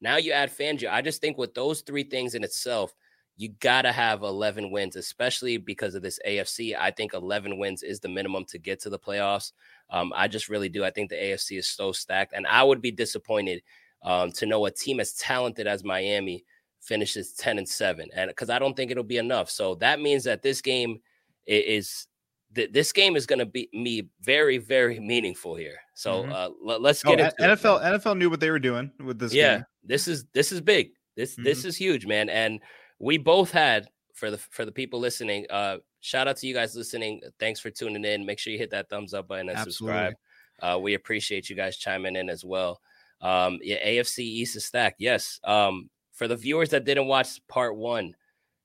Now 0.02 0.16
you 0.16 0.32
add 0.32 0.50
Fangio. 0.50 0.90
I 0.90 1.00
just 1.00 1.20
think 1.20 1.38
with 1.38 1.54
those 1.54 1.80
three 1.80 2.02
things 2.02 2.34
in 2.34 2.42
itself, 2.42 2.92
you 3.36 3.50
got 3.60 3.82
to 3.82 3.92
have 3.92 4.22
11 4.22 4.70
wins, 4.70 4.96
especially 4.96 5.56
because 5.56 5.94
of 5.94 6.02
this 6.02 6.18
AFC. 6.26 6.76
I 6.76 6.90
think 6.90 7.14
11 7.14 7.56
wins 7.56 7.82
is 7.82 8.00
the 8.00 8.08
minimum 8.08 8.44
to 8.46 8.58
get 8.58 8.80
to 8.80 8.90
the 8.90 8.98
playoffs. 8.98 9.52
Um, 9.90 10.12
I 10.14 10.28
just 10.28 10.48
really 10.48 10.68
do. 10.68 10.84
I 10.84 10.90
think 10.90 11.08
the 11.08 11.16
AFC 11.16 11.58
is 11.58 11.68
so 11.68 11.92
stacked, 11.92 12.34
and 12.34 12.46
I 12.48 12.64
would 12.64 12.82
be 12.82 12.90
disappointed 12.90 13.62
um, 14.02 14.32
to 14.32 14.44
know 14.44 14.66
a 14.66 14.70
team 14.70 14.98
as 14.98 15.14
talented 15.14 15.66
as 15.66 15.84
Miami 15.84 16.44
finishes 16.80 17.32
10 17.34 17.58
and 17.58 17.68
7, 17.68 18.08
and 18.14 18.28
because 18.28 18.50
I 18.50 18.58
don't 18.58 18.76
think 18.76 18.90
it'll 18.90 19.04
be 19.04 19.18
enough. 19.18 19.50
So 19.50 19.76
that 19.76 20.00
means 20.00 20.24
that 20.24 20.42
this 20.42 20.60
game 20.60 21.00
is 21.46 22.08
th- 22.54 22.72
this 22.72 22.92
game 22.92 23.16
is 23.16 23.26
going 23.26 23.38
to 23.38 23.46
be 23.46 23.68
me 23.72 24.08
very, 24.20 24.58
very 24.58 25.00
meaningful 25.00 25.54
here. 25.54 25.78
So 25.94 26.22
mm-hmm. 26.22 26.32
uh, 26.32 26.72
l- 26.72 26.80
let's 26.80 27.02
get 27.02 27.20
oh, 27.20 27.24
into 27.24 27.56
NFL. 27.56 27.80
It, 27.80 28.02
NFL 28.02 28.18
knew 28.18 28.30
what 28.30 28.40
they 28.40 28.50
were 28.50 28.58
doing 28.58 28.90
with 29.04 29.18
this. 29.18 29.34
Yeah, 29.34 29.56
game. 29.56 29.64
this 29.84 30.08
is 30.08 30.24
this 30.32 30.52
is 30.52 30.60
big. 30.60 30.90
This 31.16 31.32
mm-hmm. 31.32 31.44
this 31.44 31.64
is 31.64 31.76
huge, 31.76 32.06
man. 32.06 32.28
And 32.28 32.60
we 32.98 33.18
both 33.18 33.50
had 33.50 33.88
for 34.14 34.30
the 34.30 34.38
for 34.38 34.64
the 34.64 34.72
people 34.72 35.00
listening. 35.00 35.46
Uh, 35.50 35.78
shout 36.00 36.28
out 36.28 36.36
to 36.38 36.46
you 36.46 36.54
guys 36.54 36.74
listening. 36.74 37.20
Thanks 37.38 37.60
for 37.60 37.70
tuning 37.70 38.04
in. 38.04 38.26
Make 38.26 38.38
sure 38.38 38.52
you 38.52 38.58
hit 38.58 38.70
that 38.70 38.88
thumbs 38.88 39.14
up 39.14 39.28
button 39.28 39.48
and 39.48 39.58
Absolutely. 39.58 39.94
subscribe. 39.94 40.14
Uh, 40.60 40.78
we 40.78 40.94
appreciate 40.94 41.50
you 41.50 41.56
guys 41.56 41.76
chiming 41.76 42.16
in 42.16 42.30
as 42.30 42.44
well. 42.44 42.80
Um, 43.20 43.58
yeah, 43.62 43.84
AFC 43.84 44.18
East 44.20 44.56
is 44.56 44.64
stacked. 44.64 45.00
Yes. 45.00 45.40
Um, 45.44 45.90
for 46.12 46.28
the 46.28 46.36
viewers 46.36 46.70
that 46.70 46.84
didn't 46.84 47.06
watch 47.06 47.40
part 47.48 47.76
one, 47.76 48.14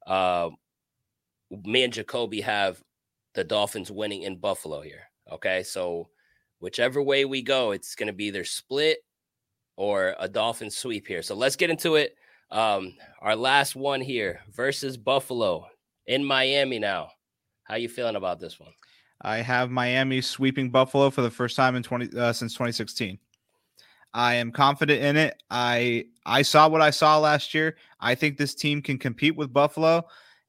uh, 0.05 0.49
me 1.49 1.83
and 1.83 1.93
Jacoby 1.93 2.41
have 2.41 2.81
the 3.37 3.43
Dolphins 3.43 3.91
winning 3.91 4.23
in 4.23 4.35
Buffalo 4.35 4.81
here. 4.81 5.03
Okay. 5.31 5.61
So 5.61 6.09
whichever 6.59 7.03
way 7.03 7.23
we 7.23 7.43
go, 7.43 7.71
it's 7.71 7.93
going 7.93 8.07
to 8.07 8.13
be 8.13 8.25
either 8.25 8.43
split 8.43 8.97
or 9.77 10.15
a 10.19 10.27
Dolphin 10.27 10.71
sweep 10.71 11.07
here. 11.07 11.21
So 11.21 11.35
let's 11.35 11.55
get 11.55 11.69
into 11.69 11.95
it. 11.95 12.15
Um, 12.49 12.95
our 13.21 13.35
last 13.35 13.75
one 13.75 14.01
here 14.01 14.41
versus 14.51 14.97
Buffalo 14.97 15.67
in 16.07 16.25
Miami 16.25 16.79
now. 16.79 17.09
How 17.63 17.75
you 17.75 17.89
feeling 17.89 18.15
about 18.15 18.39
this 18.39 18.59
one? 18.59 18.71
I 19.21 19.37
have 19.37 19.69
Miami 19.69 20.19
sweeping 20.21 20.71
Buffalo 20.71 21.11
for 21.11 21.21
the 21.21 21.29
first 21.29 21.55
time 21.55 21.75
in 21.75 21.83
20 21.83 22.17
uh, 22.17 22.33
since 22.33 22.53
2016. 22.53 23.19
I 24.15 24.33
am 24.33 24.51
confident 24.51 25.03
in 25.03 25.15
it. 25.15 25.43
I 25.51 26.05
I 26.25 26.41
saw 26.41 26.67
what 26.67 26.81
I 26.81 26.89
saw 26.89 27.19
last 27.19 27.53
year. 27.53 27.75
I 27.99 28.15
think 28.15 28.37
this 28.37 28.55
team 28.55 28.81
can 28.81 28.97
compete 28.97 29.35
with 29.35 29.53
Buffalo, 29.53 30.05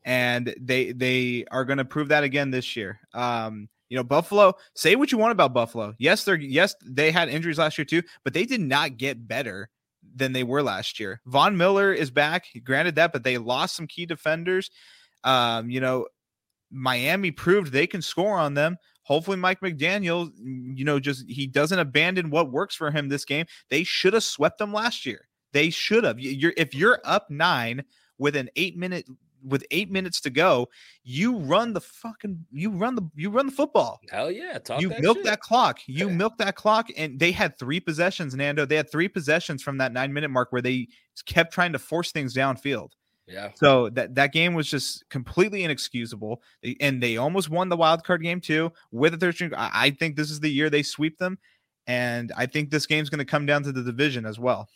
and 0.09 0.55
they 0.59 0.93
they 0.93 1.45
are 1.51 1.67
going 1.67 1.77
to 1.77 1.85
prove 1.85 2.09
that 2.09 2.25
again 2.25 2.51
this 2.51 2.75
year. 2.75 2.99
Um, 3.13 3.69
you 3.91 3.97
know, 3.97 4.03
Buffalo. 4.03 4.55
Say 4.75 4.97
what 4.97 5.13
you 5.13 5.19
want 5.19 5.33
about 5.33 5.53
Buffalo. 5.53 5.95
Yes, 5.99 6.25
they're 6.25 6.35
yes 6.35 6.75
they 6.83 7.11
had 7.11 7.29
injuries 7.29 7.59
last 7.59 7.77
year 7.77 7.85
too, 7.85 8.03
but 8.25 8.33
they 8.33 8.47
did 8.47 8.63
not 8.63 8.97
get 8.97 9.29
better 9.29 9.69
than 10.17 10.33
they 10.33 10.45
were 10.45 10.63
last 10.63 10.99
year. 10.99 11.21
Von 11.27 11.59
Miller 11.59 11.93
is 11.93 12.11
back. 12.11 12.47
Granted 12.65 12.95
that, 12.95 13.13
but 13.13 13.23
they 13.23 13.37
lost 13.37 13.77
some 13.77 13.87
key 13.87 14.07
defenders. 14.07 14.71
Um, 15.25 15.69
you 15.69 15.81
know, 15.81 16.07
Miami 16.71 17.31
proved 17.31 17.71
they 17.71 17.87
can 17.87 18.01
score 18.01 18.39
on 18.39 18.55
them. 18.55 18.79
Hopefully, 19.03 19.37
Mike 19.37 19.61
McDaniel, 19.61 20.31
you 20.39 20.87
know, 20.87 20.99
just 20.99 21.29
he 21.29 21.47
doesn't 21.47 21.79
abandon 21.79 22.31
what 22.31 22.51
works 22.51 22.75
for 22.75 22.91
him 22.91 23.11
this 23.11 23.27
game. 23.27 23.45
They 23.69 23.85
should 23.85 24.15
have 24.15 24.25
swept 24.25 24.57
them 24.57 24.73
last 24.73 25.05
year. 25.05 25.29
They 25.53 25.69
should 25.69 26.05
have. 26.05 26.19
You're 26.19 26.55
if 26.57 26.75
you're 26.75 27.01
up 27.05 27.29
nine 27.29 27.85
with 28.17 28.37
an 28.37 28.49
eight 28.57 28.77
minute 28.77 29.07
with 29.45 29.65
eight 29.71 29.91
minutes 29.91 30.21
to 30.23 30.31
go, 30.31 30.69
you 31.05 31.37
run 31.37 31.73
the 31.73 31.81
fucking 31.81 32.45
you 32.51 32.71
run 32.71 32.95
the 32.95 33.09
you 33.15 33.31
run 33.31 33.47
the 33.47 33.53
football. 33.53 34.01
Hell 34.11 34.31
yeah. 34.31 34.59
you 34.79 34.89
that 34.91 35.01
milk 35.01 35.19
shit. 35.19 35.25
that 35.25 35.41
clock. 35.41 35.81
You 35.87 36.09
milk 36.09 36.39
that 36.39 36.57
clock. 36.57 36.89
And 36.97 37.19
they 37.19 37.33
had 37.33 37.59
three 37.59 37.81
possessions, 37.81 38.35
Nando. 38.35 38.65
They 38.65 38.77
had 38.77 38.91
three 38.91 39.09
possessions 39.09 39.63
from 39.63 39.79
that 39.79 39.93
nine 39.93 40.13
minute 40.13 40.31
mark 40.31 40.53
where 40.53 40.63
they 40.63 40.89
kept 41.27 41.53
trying 41.53 41.73
to 41.73 41.79
force 41.79 42.13
things 42.13 42.35
downfield. 42.35 42.91
Yeah. 43.29 43.51
So 43.57 43.91
that 43.91 44.15
that 44.15 44.33
game 44.33 44.55
was 44.55 44.71
just 44.71 45.09
completely 45.11 45.63
inexcusable, 45.63 46.43
and 46.81 47.03
they 47.03 47.19
almost 47.19 47.51
won 47.51 47.69
the 47.69 47.77
wild 47.77 48.03
card 48.03 48.23
game 48.23 48.41
too 48.41 48.73
with 48.91 49.15
a 49.15 49.19
third 49.19 49.35
string. 49.35 49.55
I, 49.55 49.71
I 49.73 49.91
think 49.91 50.17
this 50.17 50.31
is 50.31 50.41
the 50.41 50.51
year 50.51 50.71
they 50.71 50.83
sweep 50.83 51.19
them, 51.19 51.39
and 51.87 52.33
I 52.37 52.47
think 52.47 52.71
this 52.71 52.87
game's 52.87 53.11
going 53.11 53.19
to 53.19 53.27
come 53.27 53.45
down 53.45 53.63
to 53.65 53.73
the 53.73 53.83
division 53.83 54.25
as 54.25 54.39
well. 54.39 54.69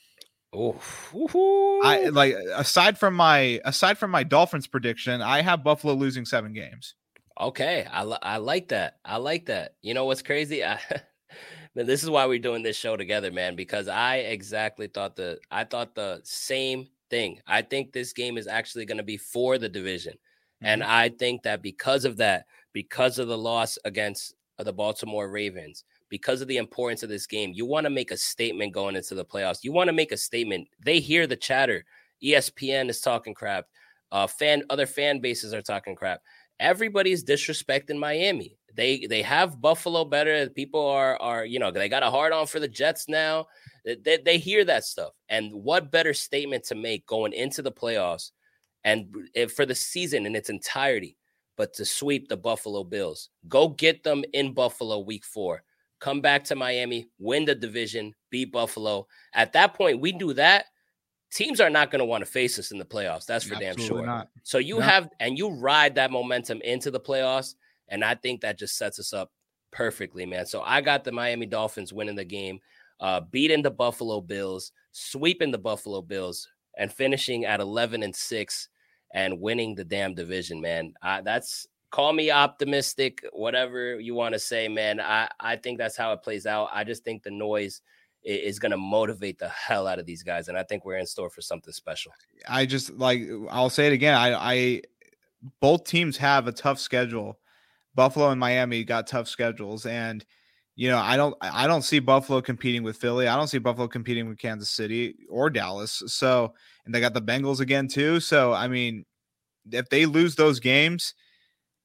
Oh, 0.54 1.80
I 1.82 2.08
like 2.08 2.34
aside 2.54 2.98
from 2.98 3.14
my 3.14 3.60
aside 3.64 3.96
from 3.96 4.10
my 4.10 4.22
Dolphins 4.22 4.66
prediction, 4.66 5.22
I 5.22 5.40
have 5.40 5.64
Buffalo 5.64 5.94
losing 5.94 6.26
seven 6.26 6.52
games. 6.52 6.94
Okay, 7.40 7.86
I 7.90 8.02
I 8.02 8.36
like 8.36 8.68
that. 8.68 8.98
I 9.04 9.16
like 9.16 9.46
that. 9.46 9.76
You 9.80 9.94
know 9.94 10.04
what's 10.04 10.20
crazy? 10.20 10.62
I, 10.62 10.78
man, 11.74 11.86
this 11.86 12.02
is 12.02 12.10
why 12.10 12.26
we're 12.26 12.38
doing 12.38 12.62
this 12.62 12.76
show 12.76 12.96
together, 12.98 13.32
man. 13.32 13.56
Because 13.56 13.88
I 13.88 14.16
exactly 14.16 14.88
thought 14.88 15.16
the 15.16 15.38
I 15.50 15.64
thought 15.64 15.94
the 15.94 16.20
same 16.24 16.88
thing. 17.08 17.40
I 17.46 17.62
think 17.62 17.92
this 17.92 18.12
game 18.12 18.36
is 18.36 18.46
actually 18.46 18.84
going 18.84 18.98
to 18.98 19.04
be 19.04 19.16
for 19.16 19.56
the 19.56 19.68
division. 19.68 20.14
Mm-hmm. 20.14 20.66
And 20.66 20.84
I 20.84 21.08
think 21.08 21.44
that 21.44 21.62
because 21.62 22.04
of 22.04 22.18
that, 22.18 22.44
because 22.74 23.18
of 23.18 23.28
the 23.28 23.38
loss 23.38 23.78
against 23.84 24.34
the 24.58 24.72
Baltimore 24.72 25.30
Ravens, 25.30 25.84
because 26.12 26.42
of 26.42 26.48
the 26.48 26.58
importance 26.58 27.02
of 27.02 27.08
this 27.08 27.26
game, 27.26 27.52
you 27.54 27.64
want 27.64 27.84
to 27.84 27.90
make 27.90 28.10
a 28.10 28.16
statement 28.18 28.74
going 28.74 28.96
into 28.96 29.14
the 29.14 29.24
playoffs. 29.24 29.64
You 29.64 29.72
want 29.72 29.88
to 29.88 29.94
make 29.94 30.12
a 30.12 30.16
statement. 30.18 30.68
They 30.84 31.00
hear 31.00 31.26
the 31.26 31.36
chatter. 31.36 31.86
ESPN 32.22 32.90
is 32.90 33.00
talking 33.00 33.32
crap. 33.32 33.64
Uh, 34.12 34.26
fan 34.26 34.62
other 34.68 34.84
fan 34.84 35.20
bases 35.20 35.54
are 35.54 35.62
talking 35.62 35.96
crap. 35.96 36.20
Everybody's 36.60 37.24
disrespecting 37.24 37.98
Miami. 37.98 38.58
They 38.74 39.06
they 39.06 39.22
have 39.22 39.62
Buffalo 39.62 40.04
better. 40.04 40.50
People 40.50 40.86
are 40.86 41.16
are 41.16 41.46
you 41.46 41.58
know 41.58 41.70
they 41.70 41.88
got 41.88 42.02
a 42.02 42.10
hard 42.10 42.34
on 42.34 42.46
for 42.46 42.60
the 42.60 42.68
Jets 42.68 43.08
now. 43.08 43.46
They, 43.86 44.18
they 44.22 44.36
hear 44.36 44.66
that 44.66 44.84
stuff. 44.84 45.12
And 45.30 45.50
what 45.50 45.90
better 45.90 46.12
statement 46.12 46.64
to 46.64 46.74
make 46.74 47.06
going 47.06 47.32
into 47.32 47.62
the 47.62 47.72
playoffs 47.72 48.32
and 48.84 49.16
for 49.50 49.64
the 49.64 49.74
season 49.74 50.26
in 50.26 50.36
its 50.36 50.50
entirety, 50.50 51.16
but 51.56 51.72
to 51.72 51.86
sweep 51.86 52.28
the 52.28 52.36
Buffalo 52.36 52.84
Bills? 52.84 53.30
Go 53.48 53.68
get 53.68 54.04
them 54.04 54.24
in 54.34 54.52
Buffalo 54.52 54.98
week 54.98 55.24
four. 55.24 55.64
Come 56.02 56.20
back 56.20 56.42
to 56.44 56.56
Miami, 56.56 57.08
win 57.20 57.44
the 57.44 57.54
division, 57.54 58.12
beat 58.28 58.50
Buffalo. 58.50 59.06
At 59.34 59.52
that 59.52 59.74
point, 59.74 60.00
we 60.00 60.10
do 60.10 60.32
that. 60.32 60.64
Teams 61.32 61.60
are 61.60 61.70
not 61.70 61.92
going 61.92 62.00
to 62.00 62.04
want 62.04 62.24
to 62.24 62.30
face 62.30 62.58
us 62.58 62.72
in 62.72 62.78
the 62.78 62.84
playoffs. 62.84 63.24
That's 63.24 63.44
for 63.44 63.54
Absolutely 63.54 63.84
damn 63.84 63.88
sure. 63.88 64.04
Not. 64.04 64.28
So 64.42 64.58
you 64.58 64.80
no. 64.80 64.80
have 64.80 65.08
and 65.20 65.38
you 65.38 65.50
ride 65.50 65.94
that 65.94 66.10
momentum 66.10 66.60
into 66.62 66.90
the 66.90 66.98
playoffs. 66.98 67.54
And 67.86 68.04
I 68.04 68.16
think 68.16 68.40
that 68.40 68.58
just 68.58 68.76
sets 68.76 68.98
us 68.98 69.12
up 69.12 69.30
perfectly, 69.70 70.26
man. 70.26 70.44
So 70.44 70.60
I 70.62 70.80
got 70.80 71.04
the 71.04 71.12
Miami 71.12 71.46
Dolphins 71.46 71.92
winning 71.92 72.16
the 72.16 72.24
game 72.24 72.58
uh, 73.02 73.20
beating 73.20 73.62
the 73.62 73.70
Buffalo 73.70 74.20
Bills, 74.20 74.72
sweeping 74.92 75.50
the 75.50 75.58
Buffalo 75.58 76.00
Bills, 76.00 76.48
and 76.78 76.90
finishing 76.90 77.44
at 77.44 77.60
11 77.60 78.02
and 78.02 78.14
6 78.14 78.68
and 79.12 79.40
winning 79.40 79.74
the 79.74 79.84
damn 79.84 80.14
division, 80.14 80.60
man. 80.60 80.94
Uh, 81.02 81.20
that's 81.20 81.66
call 81.92 82.12
me 82.14 82.30
optimistic, 82.30 83.24
whatever 83.32 84.00
you 84.00 84.14
want 84.14 84.32
to 84.32 84.38
say, 84.38 84.66
man. 84.66 84.98
I, 84.98 85.28
I 85.38 85.56
think 85.56 85.78
that's 85.78 85.96
how 85.96 86.12
it 86.12 86.22
plays 86.22 86.46
out. 86.46 86.70
I 86.72 86.82
just 86.82 87.04
think 87.04 87.22
the 87.22 87.30
noise 87.30 87.82
is 88.24 88.58
going 88.58 88.70
to 88.70 88.78
motivate 88.78 89.38
the 89.38 89.48
hell 89.48 89.86
out 89.86 89.98
of 89.98 90.06
these 90.06 90.22
guys. 90.22 90.48
And 90.48 90.56
I 90.56 90.62
think 90.62 90.84
we're 90.84 90.96
in 90.96 91.06
store 91.06 91.28
for 91.28 91.42
something 91.42 91.72
special. 91.72 92.12
I 92.48 92.66
just 92.66 92.94
like, 92.94 93.22
I'll 93.50 93.70
say 93.70 93.88
it 93.88 93.92
again. 93.92 94.14
I, 94.14 94.32
I, 94.34 94.82
both 95.60 95.84
teams 95.84 96.16
have 96.16 96.46
a 96.46 96.52
tough 96.52 96.78
schedule. 96.78 97.38
Buffalo 97.94 98.30
and 98.30 98.40
Miami 98.40 98.84
got 98.84 99.06
tough 99.06 99.28
schedules. 99.28 99.84
And, 99.84 100.24
you 100.76 100.88
know, 100.88 100.98
I 100.98 101.18
don't 101.18 101.36
I 101.42 101.66
don't 101.66 101.82
see 101.82 101.98
Buffalo 101.98 102.40
competing 102.40 102.82
with 102.82 102.96
Philly. 102.96 103.28
I 103.28 103.36
don't 103.36 103.48
see 103.48 103.58
Buffalo 103.58 103.86
competing 103.86 104.28
with 104.28 104.38
Kansas 104.38 104.70
City 104.70 105.16
or 105.28 105.50
Dallas. 105.50 106.02
So, 106.06 106.54
and 106.86 106.94
they 106.94 107.00
got 107.00 107.12
the 107.12 107.20
Bengals 107.20 107.60
again 107.60 107.88
too. 107.88 108.20
So, 108.20 108.54
I 108.54 108.68
mean, 108.68 109.04
if 109.70 109.90
they 109.90 110.06
lose 110.06 110.36
those 110.36 110.58
games, 110.58 111.12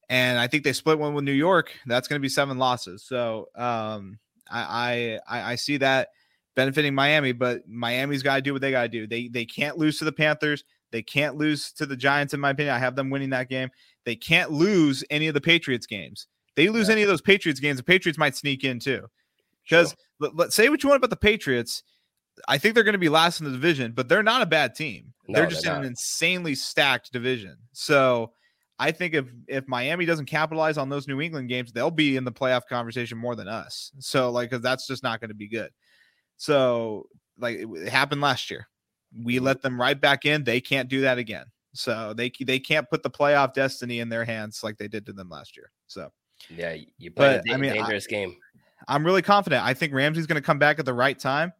and 0.08 0.38
I 0.38 0.46
think 0.46 0.64
they 0.64 0.72
split 0.72 0.98
one 0.98 1.14
with 1.14 1.24
New 1.24 1.32
York, 1.32 1.72
that's 1.86 2.08
going 2.08 2.18
to 2.20 2.24
be 2.24 2.28
seven 2.28 2.58
losses. 2.58 3.04
So, 3.04 3.48
um, 3.54 4.18
I, 4.50 5.18
I 5.28 5.52
I 5.52 5.54
see 5.56 5.76
that 5.78 6.08
benefiting 6.56 6.94
Miami, 6.94 7.32
but 7.32 7.68
Miami's 7.68 8.22
got 8.22 8.36
to 8.36 8.42
do 8.42 8.52
what 8.52 8.62
they 8.62 8.70
got 8.70 8.82
to 8.82 8.88
do. 8.88 9.06
They 9.06 9.28
they 9.28 9.44
can't 9.44 9.78
lose 9.78 9.98
to 9.98 10.04
the 10.04 10.12
Panthers. 10.12 10.64
They 10.90 11.02
can't 11.02 11.36
lose 11.36 11.72
to 11.72 11.86
the 11.86 11.96
Giants, 11.96 12.32
in 12.32 12.40
my 12.40 12.50
opinion. 12.50 12.74
I 12.74 12.78
have 12.78 12.96
them 12.96 13.10
winning 13.10 13.30
that 13.30 13.48
game. 13.48 13.68
They 14.04 14.16
can't 14.16 14.50
lose 14.50 15.04
any 15.10 15.28
of 15.28 15.34
the 15.34 15.40
Patriots 15.40 15.86
games. 15.86 16.26
They 16.56 16.68
lose 16.68 16.88
yeah. 16.88 16.94
any 16.94 17.02
of 17.02 17.08
those 17.08 17.20
Patriots 17.20 17.60
games, 17.60 17.76
the 17.76 17.84
Patriots 17.84 18.18
might 18.18 18.36
sneak 18.36 18.64
in 18.64 18.80
too. 18.80 19.06
Because 19.62 19.90
sure. 20.20 20.30
let, 20.34 20.48
us 20.48 20.54
say 20.54 20.68
what 20.68 20.82
you 20.82 20.88
want 20.88 20.98
about 20.98 21.10
the 21.10 21.16
Patriots. 21.16 21.82
I 22.46 22.56
think 22.56 22.74
they're 22.74 22.84
going 22.84 22.94
to 22.94 22.98
be 22.98 23.08
last 23.08 23.40
in 23.40 23.46
the 23.46 23.52
division, 23.52 23.92
but 23.92 24.08
they're 24.08 24.22
not 24.22 24.42
a 24.42 24.46
bad 24.46 24.74
team. 24.74 25.12
No, 25.28 25.40
they're 25.40 25.48
just 25.48 25.64
they're 25.64 25.74
in 25.74 25.80
an 25.80 25.88
insanely 25.88 26.54
stacked 26.54 27.12
division. 27.12 27.56
So 27.72 28.32
I 28.78 28.92
think 28.92 29.14
if 29.14 29.26
if 29.48 29.66
Miami 29.66 30.06
doesn't 30.06 30.26
capitalize 30.26 30.78
on 30.78 30.88
those 30.88 31.08
New 31.08 31.20
England 31.20 31.48
games, 31.48 31.72
they'll 31.72 31.90
be 31.90 32.16
in 32.16 32.24
the 32.24 32.32
playoff 32.32 32.66
conversation 32.68 33.18
more 33.18 33.34
than 33.34 33.48
us. 33.48 33.92
So 33.98 34.30
like, 34.30 34.50
because 34.50 34.62
that's 34.62 34.86
just 34.86 35.02
not 35.02 35.20
going 35.20 35.30
to 35.30 35.34
be 35.34 35.48
good. 35.48 35.70
So 36.36 37.06
like 37.38 37.56
it, 37.56 37.68
it 37.68 37.88
happened 37.88 38.20
last 38.20 38.50
year. 38.50 38.68
We 39.24 39.36
mm-hmm. 39.36 39.46
let 39.46 39.62
them 39.62 39.80
right 39.80 40.00
back 40.00 40.24
in. 40.24 40.44
They 40.44 40.60
can't 40.60 40.88
do 40.88 41.00
that 41.02 41.18
again. 41.18 41.46
So 41.72 42.14
they 42.14 42.30
they 42.44 42.60
can't 42.60 42.88
put 42.88 43.02
the 43.02 43.10
playoff 43.10 43.52
destiny 43.52 44.00
in 44.00 44.08
their 44.08 44.24
hands 44.24 44.62
like 44.62 44.78
they 44.78 44.88
did 44.88 45.06
to 45.06 45.12
them 45.12 45.28
last 45.28 45.56
year. 45.56 45.70
So 45.86 46.10
yeah, 46.48 46.76
you 46.98 47.10
play 47.10 47.36
a 47.46 47.52
I 47.52 47.56
mean, 47.56 47.72
dangerous 47.72 48.06
I, 48.08 48.10
game. 48.10 48.36
I'm 48.86 49.04
really 49.04 49.22
confident. 49.22 49.64
I 49.64 49.74
think 49.74 49.92
Ramsey's 49.92 50.26
going 50.26 50.40
to 50.40 50.46
come 50.46 50.58
back 50.58 50.78
at 50.78 50.84
the 50.84 50.94
right 50.94 51.18
time, 51.18 51.52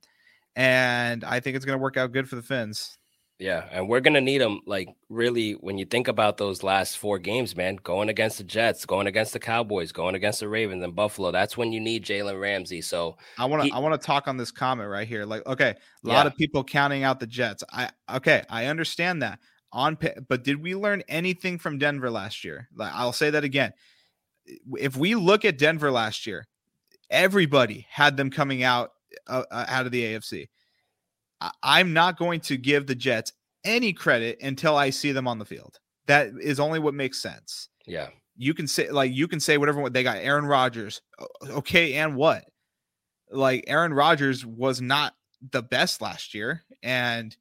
and 0.57 1.25
I 1.25 1.41
think 1.41 1.57
it's 1.57 1.65
going 1.65 1.79
to 1.79 1.83
work 1.83 1.97
out 1.97 2.13
good 2.13 2.29
for 2.29 2.37
the 2.37 2.43
Fins. 2.43 2.98
Yeah, 3.39 3.69
and 3.71 3.89
we're 3.89 4.01
gonna 4.01 4.21
need 4.21 4.39
them. 4.39 4.61
Like 4.67 4.89
really, 5.09 5.53
when 5.53 5.79
you 5.79 5.85
think 5.85 6.09
about 6.09 6.39
those 6.39 6.65
last 6.65 6.99
four 6.99 7.19
games, 7.19 7.57
man, 7.57 7.77
going 7.77 8.09
against 8.09 8.39
the 8.39 8.45
Jets, 8.45 8.85
going 8.85 9.07
against 9.07 9.33
the 9.33 9.39
Cowboys, 9.39 9.93
going 9.93 10.17
against 10.17 10.41
the 10.41 10.49
Ravens 10.49 10.83
and 10.83 10.95
Buffalo, 10.95 11.31
that's 11.31 11.57
when 11.57 11.73
you 11.73 11.79
need 11.79 12.05
Jalen 12.05 12.41
Ramsey. 12.41 12.81
So 12.81 13.17
I 13.39 13.45
want 13.45 13.69
to 13.69 13.75
I 13.75 13.79
want 13.79 14.01
to 14.01 14.05
talk 14.05 14.27
on 14.27 14.37
this 14.37 14.51
comment 14.51 14.91
right 14.91 15.07
here. 15.07 15.25
Like, 15.25 15.47
okay, 15.47 15.71
a 16.05 16.09
lot 16.09 16.23
yeah. 16.23 16.27
of 16.27 16.37
people 16.37 16.65
counting 16.65 17.05
out 17.05 17.21
the 17.21 17.29
Jets. 17.29 17.63
I 17.73 17.91
okay, 18.13 18.43
I 18.51 18.67
understand 18.67 19.23
that 19.23 19.39
on, 19.73 19.99
but 20.29 20.43
did 20.43 20.61
we 20.61 20.75
learn 20.75 21.05
anything 21.09 21.59
from 21.59 21.79
Denver 21.79 22.11
last 22.11 22.43
year? 22.43 22.69
Like, 22.75 22.93
I'll 22.93 23.13
say 23.13 23.31
that 23.31 23.45
again 23.45 23.73
if 24.79 24.97
we 24.97 25.15
look 25.15 25.45
at 25.45 25.59
Denver 25.59 25.91
last 25.91 26.27
year, 26.27 26.47
everybody 27.11 27.87
had 27.91 28.17
them 28.17 28.31
coming 28.31 28.63
out 28.63 28.91
uh, 29.27 29.45
uh 29.51 29.65
out 29.69 29.87
of 29.87 29.93
the 29.93 30.03
AFC. 30.03 30.49
I- 31.41 31.81
am 31.81 31.93
not 31.93 32.19
going 32.19 32.41
to 32.41 32.57
give 32.57 32.87
the 32.87 32.95
Jets 32.95 33.33
any 33.65 33.93
credit 33.93 34.39
until 34.43 34.77
I 34.77 34.91
see 34.91 35.13
them 35.13 35.29
on 35.29 35.39
the 35.39 35.45
field. 35.45 35.79
That 36.07 36.31
is 36.41 36.59
only 36.61 36.79
what 36.79 36.95
makes 36.95 37.21
sense. 37.21 37.69
Yeah. 37.87 38.09
You 38.37 38.55
can 38.55 38.67
say 38.67 38.91
like 38.91 39.13
you 39.13 39.29
can 39.29 39.41
say 39.41 39.59
whatever 39.59 39.91
they 39.91 40.03
got 40.03 40.19
Aaron 40.19 40.47
Rodgers. 40.47 41.03
Okay, 41.45 41.95
and 41.95 42.15
what? 42.15 42.45
Like 43.31 43.65
Aaron 43.67 43.93
Rodgers 43.93 44.47
was 44.47 44.81
not 44.81 45.15
the 45.53 45.63
best 45.63 46.01
last 46.01 46.35
year 46.35 46.65
and 46.83 47.37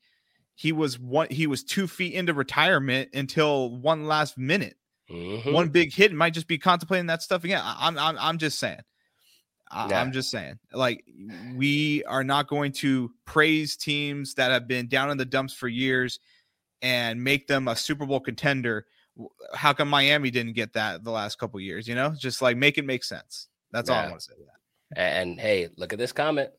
he 0.56 0.72
was 0.72 1.00
one 1.00 1.28
he 1.30 1.48
was 1.48 1.64
2 1.64 1.88
feet 1.88 2.14
into 2.14 2.34
retirement 2.34 3.10
until 3.14 3.70
one 3.70 4.08
last 4.08 4.38
minute. 4.38 4.76
Mm-hmm. 5.10 5.54
One 5.54 5.70
big 5.70 5.94
hit 5.94 6.12
might 6.14 6.34
just 6.34 6.48
be 6.48 6.58
contemplating 6.58 7.08
that 7.08 7.22
stuff 7.22 7.44
again. 7.44 7.62
I'm 7.64 7.98
I'm 7.98 8.18
I'm 8.20 8.38
just 8.38 8.60
saying. 8.60 8.82
I, 9.70 9.90
yeah. 9.90 10.02
I'm 10.02 10.12
just 10.12 10.30
saying, 10.30 10.60
like, 10.72 11.04
we 11.56 12.04
are 12.06 12.24
not 12.24 12.48
going 12.48 12.72
to 12.74 13.12
praise 13.26 13.76
teams 13.76 14.34
that 14.36 14.52
have 14.52 14.68
been 14.68 14.88
down 14.88 15.10
in 15.10 15.18
the 15.18 15.26
dumps 15.26 15.54
for 15.54 15.68
years 15.68 16.20
and 16.82 17.22
make 17.24 17.48
them 17.48 17.68
a 17.68 17.76
Super 17.76 18.06
Bowl 18.06 18.20
contender. 18.20 18.86
How 19.54 19.74
come 19.74 19.90
Miami 19.90 20.32
didn't 20.32 20.54
get 20.54 20.74
that 20.74 21.04
the 21.04 21.12
last 21.12 21.40
couple 21.40 21.60
years? 21.60 21.88
You 21.88 21.96
know, 21.96 22.14
just 22.18 22.42
like 22.42 22.56
make 22.56 22.78
it 22.78 22.86
make 22.86 23.04
sense. 23.04 23.48
That's 23.72 23.90
yeah. 23.90 23.96
all 23.96 24.06
I 24.06 24.10
want 24.10 24.22
to 24.22 24.26
say. 24.26 24.34
And 24.96 25.40
hey, 25.40 25.68
look 25.76 25.92
at 25.92 26.00
this 26.00 26.14
comment. 26.14 26.50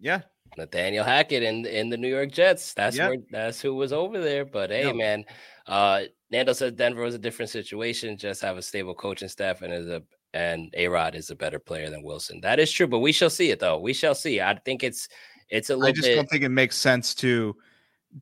Yeah, 0.00 0.22
Nathaniel 0.56 1.04
Hackett 1.04 1.42
in 1.42 1.64
in 1.66 1.90
the 1.90 1.96
New 1.96 2.08
York 2.08 2.32
Jets. 2.32 2.74
That's 2.74 2.96
yep. 2.96 3.10
where 3.10 3.18
that's 3.30 3.60
who 3.60 3.74
was 3.74 3.92
over 3.92 4.20
there. 4.20 4.44
But 4.44 4.70
hey, 4.70 4.86
yep. 4.86 4.96
man, 4.96 5.24
uh, 5.66 6.02
Nando 6.30 6.52
said 6.52 6.76
Denver 6.76 7.02
was 7.02 7.14
a 7.14 7.20
different 7.20 7.50
situation. 7.50 8.16
Just 8.16 8.42
have 8.42 8.56
a 8.56 8.62
stable 8.62 8.94
coaching 8.94 9.28
staff 9.28 9.62
and 9.62 9.72
is 9.72 9.86
a 9.86 10.02
and 10.36 10.74
A 10.76 10.88
Rod 10.88 11.14
is 11.14 11.30
a 11.30 11.34
better 11.34 11.58
player 11.58 11.88
than 11.88 12.02
Wilson. 12.02 12.40
That 12.42 12.60
is 12.60 12.70
true, 12.70 12.86
but 12.86 12.98
we 12.98 13.12
shall 13.12 13.30
see 13.30 13.50
it 13.50 13.58
though. 13.58 13.78
We 13.78 13.94
shall 13.94 14.14
see. 14.14 14.40
I 14.40 14.54
think 14.64 14.84
it's 14.84 15.08
it's 15.48 15.70
a 15.70 15.76
little. 15.76 15.88
I 15.88 15.92
just 15.92 16.08
bit, 16.08 16.16
don't 16.16 16.28
think 16.28 16.44
it 16.44 16.50
makes 16.50 16.76
sense 16.76 17.14
to 17.16 17.56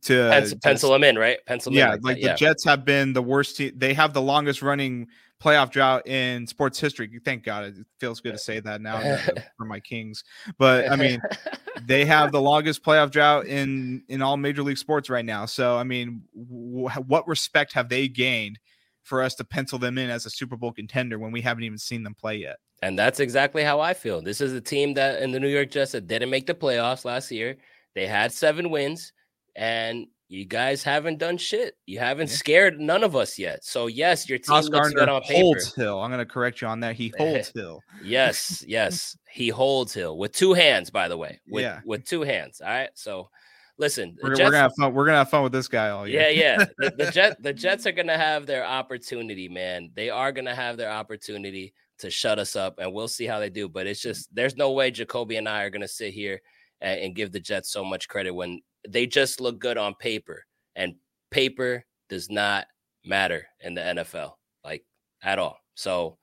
to 0.03 0.29
pencil, 0.31 0.59
pencil 0.63 0.93
them 0.93 1.05
in, 1.05 1.19
right? 1.19 1.39
Pencil 1.47 1.73
yeah, 1.73 1.91
like, 1.91 2.03
like 2.03 2.17
the 2.17 2.29
yeah. 2.29 2.35
Jets 2.35 2.65
have 2.65 2.85
been 2.85 3.13
the 3.13 3.23
worst 3.23 3.57
team. 3.57 3.73
They 3.77 3.95
have 3.95 4.13
the 4.13 4.23
longest 4.23 4.63
running 4.63 5.09
playoff 5.43 5.71
drought 5.71 6.07
in 6.07 6.47
sports 6.47 6.79
history. 6.79 7.11
Thank 7.25 7.43
God, 7.43 7.65
it 7.65 7.75
feels 7.99 8.21
good 8.21 8.33
to 8.33 8.39
say 8.39 8.61
that 8.61 8.81
now 8.81 9.01
for 9.57 9.65
my 9.65 9.81
Kings. 9.81 10.23
But 10.57 10.91
I 10.93 10.97
mean, 10.97 11.21
they 11.85 12.05
have 12.05 12.31
the 12.31 12.41
longest 12.41 12.85
playoff 12.85 13.11
drought 13.11 13.47
in 13.47 14.05
in 14.09 14.23
all 14.23 14.37
major 14.37 14.63
league 14.63 14.79
sports 14.79 15.11
right 15.11 15.25
now. 15.25 15.47
So 15.47 15.77
I 15.77 15.83
mean, 15.83 16.23
w- 16.37 16.89
what 16.89 17.27
respect 17.27 17.73
have 17.73 17.89
they 17.89 18.07
gained 18.07 18.61
for 19.05 19.23
us 19.23 19.35
to 19.37 19.45
pencil 19.45 19.79
them 19.79 19.99
in 19.99 20.11
as 20.11 20.27
a 20.27 20.31
Super 20.31 20.57
Bowl 20.57 20.73
contender 20.73 21.19
when 21.19 21.31
we 21.33 21.41
haven't 21.41 21.65
even 21.65 21.79
seen 21.79 22.03
them 22.03 22.15
play 22.15 22.37
yet? 22.37 22.57
And 22.83 22.99
that's 22.99 23.21
exactly 23.21 23.63
how 23.63 23.81
I 23.81 23.95
feel. 23.95 24.21
This 24.21 24.41
is 24.41 24.53
a 24.53 24.61
team 24.61 24.95
that 24.95 25.23
in 25.23 25.31
the 25.31 25.41
New 25.41 25.49
York 25.49 25.71
Jets 25.71 25.93
that 25.93 26.07
didn't 26.07 26.31
make 26.31 26.47
the 26.47 26.55
playoffs 26.55 27.05
last 27.05 27.31
year. 27.31 27.57
They 27.95 28.07
had 28.07 28.33
seven 28.33 28.71
wins, 28.71 29.13
and 29.55 30.07
you 30.29 30.45
guys 30.45 30.83
haven't 30.83 31.19
done 31.19 31.39
shit. 31.39 31.77
You 31.87 31.99
haven't 31.99 32.29
scared 32.29 32.81
none 32.81 33.05
of 33.05 33.15
us 33.15 33.39
yet. 33.39 33.65
So 33.65 33.87
yes, 33.87 34.29
your 34.29 34.39
team 34.39 34.57
looks 34.57 34.93
good 34.93 35.09
on 35.09 35.23
paper. 35.23 35.41
Holds 35.41 35.75
Hill. 35.75 36.01
I'm 36.01 36.11
going 36.11 36.19
to 36.19 36.31
correct 36.31 36.61
you 36.61 36.69
on 36.69 36.81
that. 36.81 36.97
He 36.97 37.13
holds 37.19 37.53
Hill. 37.55 37.81
yes, 38.03 38.65
yes, 38.67 39.17
he 39.31 39.49
holds 39.49 39.95
Hill 39.95 40.19
with 40.19 40.33
two 40.33 40.53
hands. 40.53 40.91
By 40.91 41.09
the 41.09 41.17
way, 41.17 41.41
with 41.49 41.63
yeah. 41.63 41.81
with 41.85 42.05
two 42.05 42.23
hands. 42.23 42.61
All 42.61 42.69
right. 42.69 42.91
So 42.95 43.31
listen, 43.79 44.17
we're, 44.23 44.31
Jets, 44.31 44.41
we're, 44.41 44.45
gonna 44.47 44.59
have 44.59 44.73
fun. 44.79 44.95
We're 44.95 45.07
gonna 45.07 45.19
have 45.19 45.31
fun 45.31 45.43
with 45.43 45.53
this 45.53 45.69
guy 45.69 45.91
all 45.91 46.07
year. 46.07 46.23
Yeah, 46.23 46.29
yeah. 46.29 46.65
the, 46.79 47.05
the 47.05 47.11
Jet 47.11 47.43
the 47.43 47.53
Jets 47.53 47.87
are 47.87 47.93
gonna 47.93 48.17
have 48.17 48.47
their 48.47 48.65
opportunity, 48.65 49.49
man. 49.49 49.91
They 49.95 50.11
are 50.11 50.33
gonna 50.33 50.55
have 50.55 50.77
their 50.77 50.91
opportunity 50.91 51.75
to 51.99 52.11
shut 52.11 52.39
us 52.39 52.57
up, 52.57 52.79
and 52.79 52.93
we'll 52.93 53.09
see 53.09 53.27
how 53.27 53.39
they 53.39 53.51
do. 53.51 53.69
But 53.69 53.87
it's 53.87 54.01
just 54.01 54.35
there's 54.35 54.57
no 54.57 54.73
way 54.73 54.91
Jacoby 54.91 55.37
and 55.37 55.49
I 55.49 55.63
are 55.63 55.71
gonna 55.71 55.89
sit 55.89 56.13
here 56.13 56.41
and, 56.81 57.01
and 57.01 57.17
give 57.17 57.33
the 57.33 57.41
Jets 57.41 57.71
so 57.71 57.85
much 57.85 58.09
credit 58.09 58.33
when 58.33 58.61
they 58.89 59.07
just 59.07 59.41
look 59.41 59.59
good 59.59 59.79
on 59.79 59.95
paper, 59.95 60.45
and 60.77 60.95
paper 61.31 61.85
does 62.09 62.31
not 62.31 62.67
matter 63.05 63.47
in 63.61 63.75
the 63.75 63.81
NFL, 63.81 64.33
like 64.65 64.85
at 65.23 65.39
all. 65.39 65.59
So, 65.75 66.19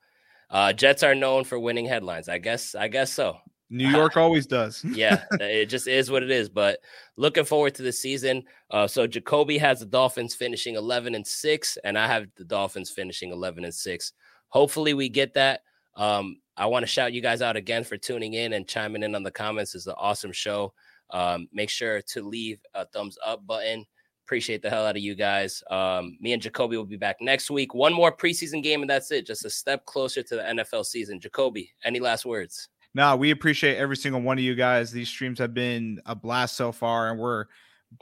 uh, 0.50 0.72
Jets 0.72 1.02
are 1.02 1.14
known 1.14 1.44
for 1.44 1.58
winning 1.58 1.86
headlines. 1.86 2.28
I 2.28 2.38
guess. 2.38 2.74
I 2.74 2.88
guess 2.88 3.12
so. 3.12 3.36
New 3.72 3.88
York 3.88 4.18
always 4.18 4.46
does. 4.46 4.84
yeah, 4.92 5.24
it 5.40 5.66
just 5.66 5.88
is 5.88 6.10
what 6.10 6.22
it 6.22 6.30
is. 6.30 6.50
But 6.50 6.80
looking 7.16 7.46
forward 7.46 7.74
to 7.76 7.82
the 7.82 7.92
season. 7.92 8.44
Uh, 8.70 8.86
so 8.86 9.06
Jacoby 9.06 9.56
has 9.58 9.80
the 9.80 9.86
Dolphins 9.86 10.34
finishing 10.34 10.76
11 10.76 11.14
and 11.14 11.26
six, 11.26 11.78
and 11.82 11.98
I 11.98 12.06
have 12.06 12.26
the 12.36 12.44
Dolphins 12.44 12.90
finishing 12.90 13.32
11 13.32 13.64
and 13.64 13.74
six. 13.74 14.12
Hopefully, 14.48 14.92
we 14.92 15.08
get 15.08 15.32
that. 15.34 15.62
Um, 15.96 16.36
I 16.56 16.66
want 16.66 16.82
to 16.82 16.86
shout 16.86 17.14
you 17.14 17.22
guys 17.22 17.40
out 17.40 17.56
again 17.56 17.82
for 17.82 17.96
tuning 17.96 18.34
in 18.34 18.52
and 18.52 18.68
chiming 18.68 19.02
in 19.02 19.14
on 19.14 19.22
the 19.22 19.30
comments. 19.30 19.74
It's 19.74 19.86
an 19.86 19.94
awesome 19.96 20.32
show. 20.32 20.74
Um, 21.08 21.48
make 21.50 21.70
sure 21.70 22.02
to 22.02 22.22
leave 22.22 22.60
a 22.74 22.84
thumbs 22.84 23.16
up 23.24 23.46
button. 23.46 23.86
Appreciate 24.26 24.60
the 24.60 24.68
hell 24.70 24.86
out 24.86 24.96
of 24.96 25.02
you 25.02 25.14
guys. 25.14 25.62
Um, 25.70 26.18
me 26.20 26.34
and 26.34 26.42
Jacoby 26.42 26.76
will 26.76 26.84
be 26.84 26.96
back 26.98 27.16
next 27.22 27.50
week. 27.50 27.74
One 27.74 27.94
more 27.94 28.14
preseason 28.14 28.62
game, 28.62 28.82
and 28.82 28.90
that's 28.90 29.10
it. 29.10 29.26
Just 29.26 29.46
a 29.46 29.50
step 29.50 29.86
closer 29.86 30.22
to 30.22 30.36
the 30.36 30.42
NFL 30.42 30.84
season. 30.84 31.20
Jacoby, 31.20 31.72
any 31.84 32.00
last 32.00 32.26
words? 32.26 32.68
No, 32.94 33.16
we 33.16 33.30
appreciate 33.30 33.76
every 33.76 33.96
single 33.96 34.20
one 34.20 34.38
of 34.38 34.44
you 34.44 34.54
guys. 34.54 34.92
These 34.92 35.08
streams 35.08 35.38
have 35.38 35.54
been 35.54 36.00
a 36.04 36.14
blast 36.14 36.56
so 36.56 36.72
far, 36.72 37.10
and 37.10 37.18
we're 37.18 37.46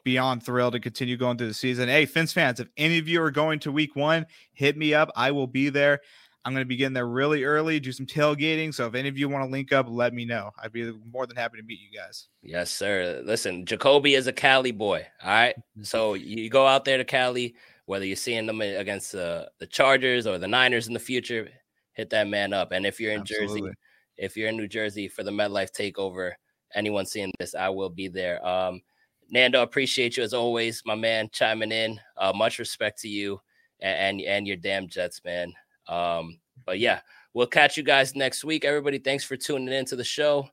beyond 0.05 0.43
thrilled 0.43 0.72
to 0.72 0.80
continue 0.80 1.16
going 1.16 1.38
through 1.38 1.49
the 1.49 1.55
season. 1.55 1.88
Hey, 1.88 2.07
Fins 2.07 2.32
fans, 2.32 2.61
if 2.61 2.68
any 2.76 2.99
of 2.99 3.09
you 3.09 3.22
are 3.22 3.30
going 3.30 3.59
to 3.61 3.72
week 3.72 3.95
one, 3.97 4.26
hit 4.53 4.76
me 4.76 4.95
up. 4.95 5.11
I 5.16 5.30
will 5.30 5.47
be 5.47 5.68
there. 5.68 6.01
I'm 6.45 6.55
going 6.55 6.64
to 6.64 6.68
be 6.68 6.76
getting 6.76 6.95
there 6.95 7.07
really 7.07 7.45
early, 7.45 7.78
do 7.80 7.93
some 7.93 8.07
tailgating. 8.07 8.72
So 8.72 8.86
if 8.86 8.95
any 8.95 9.09
of 9.09 9.18
you 9.18 9.28
want 9.28 9.45
to 9.45 9.51
link 9.51 9.72
up, 9.72 9.86
let 9.88 10.14
me 10.14 10.24
know. 10.24 10.51
I'd 10.62 10.72
be 10.72 10.91
more 11.12 11.26
than 11.26 11.36
happy 11.36 11.59
to 11.59 11.62
meet 11.62 11.80
you 11.80 11.97
guys. 11.97 12.28
Yes, 12.43 12.70
sir. 12.70 13.22
Listen, 13.26 13.66
Jacoby 13.66 14.14
is 14.14 14.26
a 14.26 14.32
Cali 14.32 14.72
boy. 14.72 15.07
All 15.22 15.30
right. 15.30 15.55
Mm-hmm. 15.57 15.82
So 15.82 16.14
you 16.14 16.49
go 16.49 16.66
out 16.66 16.86
there 16.86 16.97
to 16.97 17.05
Cali, 17.05 17.55
whether 17.84 18.07
you're 18.07 18.16
seeing 18.16 18.47
them 18.47 18.62
against 18.62 19.12
the, 19.12 19.51
the 19.59 19.66
Chargers 19.66 20.26
or 20.26 20.38
the 20.38 20.49
Niners 20.49 20.88
in 20.88 20.95
the 20.95 20.99
future, 20.99 21.51
hit 21.93 22.09
that 22.11 22.26
man 22.26 22.55
up. 22.55 22.72
And 22.72 22.86
if 22.86 23.01
you're 23.01 23.12
in 23.12 23.20
Absolutely. 23.20 23.61
Jersey, 23.61 23.74
if 24.21 24.37
you're 24.37 24.49
in 24.49 24.57
New 24.57 24.68
Jersey 24.68 25.09
for 25.09 25.25
the 25.25 25.31
MetLife 25.31 25.73
takeover, 25.73 26.33
anyone 26.75 27.07
seeing 27.07 27.33
this, 27.41 27.55
I 27.55 27.71
will 27.71 27.89
be 27.89 28.07
there. 28.07 28.47
Um, 28.47 28.83
Nando, 29.31 29.62
appreciate 29.62 30.16
you 30.16 30.23
as 30.23 30.35
always, 30.35 30.83
my 30.85 30.95
man, 30.95 31.31
chiming 31.33 31.73
in. 31.73 31.99
Uh, 32.16 32.33
much 32.35 32.59
respect 32.59 33.01
to 33.01 33.09
you 33.09 33.41
and, 33.81 34.21
and, 34.21 34.27
and 34.29 34.47
your 34.47 34.57
damn 34.57 34.89
Jets, 34.89 35.23
man. 35.25 35.53
Um, 35.89 36.39
but 36.66 36.79
yeah, 36.79 37.01
we'll 37.33 37.47
catch 37.47 37.77
you 37.77 37.83
guys 37.83 38.14
next 38.14 38.45
week. 38.45 38.64
Everybody, 38.64 38.99
thanks 38.99 39.25
for 39.25 39.37
tuning 39.37 39.73
in 39.73 39.87
to 39.87 39.97
the 39.97 40.05
show. 40.05 40.49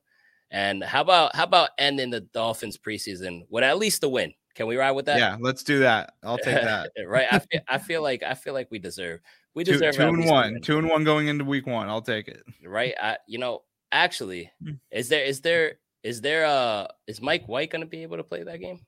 And 0.50 0.82
how 0.82 1.02
about 1.02 1.36
how 1.36 1.44
about 1.44 1.70
ending 1.76 2.08
the 2.08 2.20
Dolphins 2.20 2.78
preseason 2.78 3.42
with 3.50 3.64
at 3.64 3.76
least 3.76 4.02
a 4.02 4.08
win? 4.08 4.32
Can 4.54 4.66
we 4.66 4.76
ride 4.76 4.92
with 4.92 5.04
that? 5.04 5.18
Yeah, 5.18 5.36
let's 5.38 5.62
do 5.62 5.80
that. 5.80 6.14
I'll 6.24 6.38
take 6.38 6.54
that. 6.62 6.90
right. 7.06 7.26
I 7.30 7.38
feel, 7.50 7.60
I 7.68 7.78
feel 7.78 8.02
like 8.02 8.22
I 8.22 8.32
feel 8.32 8.54
like 8.54 8.70
we 8.70 8.78
deserve 8.78 9.20
we 9.58 9.64
deserve 9.64 9.96
two, 9.96 10.02
two 10.02 10.08
and 10.08 10.24
one, 10.24 10.60
two 10.60 10.78
and 10.78 10.88
one 10.88 11.02
going 11.02 11.26
into 11.26 11.44
week 11.44 11.66
one. 11.66 11.88
I'll 11.88 12.00
take 12.00 12.28
it. 12.28 12.44
Right. 12.64 12.94
I, 13.02 13.16
you 13.26 13.38
know, 13.38 13.62
actually, 13.90 14.52
hmm. 14.62 14.74
is 14.92 15.08
there 15.08 15.24
is 15.24 15.40
there 15.40 15.78
is 16.04 16.20
there 16.20 16.46
uh 16.46 16.86
is 17.08 17.20
Mike 17.20 17.48
White 17.48 17.70
going 17.70 17.80
to 17.80 17.86
be 17.86 18.04
able 18.04 18.18
to 18.18 18.22
play 18.22 18.44
that 18.44 18.60
game? 18.60 18.78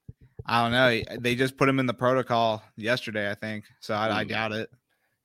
I 0.47 0.63
don't 0.63 0.71
know. 0.71 1.19
They 1.19 1.35
just 1.35 1.57
put 1.57 1.69
him 1.69 1.81
in 1.81 1.87
the 1.87 1.95
protocol 1.95 2.63
yesterday, 2.77 3.29
I 3.29 3.35
think. 3.35 3.65
So 3.81 3.95
I, 3.95 4.09
mm. 4.09 4.13
I 4.13 4.23
hmm. 4.23 4.29
doubt 4.29 4.53
it. 4.53 4.71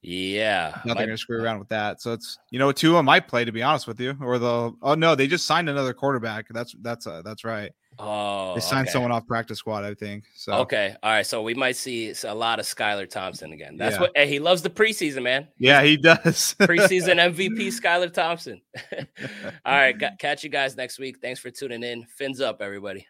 Yeah, 0.07 0.79
nothing 0.85 1.07
to 1.07 1.17
screw 1.17 1.41
around 1.41 1.57
with 1.57 1.69
that. 1.69 1.99
So 1.99 2.13
it's 2.13 2.37
you 2.51 2.59
know 2.59 2.71
two 2.71 2.91
Tua 2.91 3.01
might 3.01 3.27
play 3.27 3.43
to 3.43 3.51
be 3.51 3.63
honest 3.63 3.87
with 3.87 3.99
you, 3.99 4.15
or 4.21 4.37
the 4.37 4.71
oh 4.83 4.93
no, 4.93 5.15
they 5.15 5.25
just 5.25 5.47
signed 5.47 5.67
another 5.67 5.95
quarterback. 5.95 6.45
That's 6.51 6.75
that's 6.81 7.07
uh, 7.07 7.23
that's 7.23 7.43
right. 7.43 7.71
Oh, 7.97 8.53
they 8.53 8.61
signed 8.61 8.87
okay. 8.87 8.91
someone 8.91 9.11
off 9.11 9.25
practice 9.25 9.57
squad, 9.57 9.83
I 9.83 9.95
think. 9.95 10.25
So 10.35 10.53
okay, 10.53 10.95
all 11.01 11.11
right. 11.11 11.25
So 11.25 11.41
we 11.41 11.55
might 11.55 11.75
see 11.75 12.13
a 12.23 12.35
lot 12.35 12.59
of 12.59 12.67
Skylar 12.67 13.09
Thompson 13.09 13.51
again. 13.51 13.77
That's 13.77 13.95
yeah. 13.95 14.01
what 14.01 14.11
hey, 14.15 14.27
he 14.27 14.37
loves 14.37 14.61
the 14.61 14.69
preseason, 14.69 15.23
man. 15.23 15.47
Yeah, 15.57 15.81
he 15.81 15.97
does. 15.97 16.55
preseason 16.59 17.15
MVP 17.15 17.67
Skylar 17.69 18.13
Thompson. 18.13 18.61
all 18.91 19.05
right, 19.65 19.95
catch 20.19 20.43
you 20.43 20.51
guys 20.51 20.77
next 20.77 20.99
week. 20.99 21.17
Thanks 21.19 21.39
for 21.39 21.49
tuning 21.49 21.81
in. 21.81 22.05
Fins 22.05 22.41
up, 22.41 22.61
everybody. 22.61 23.07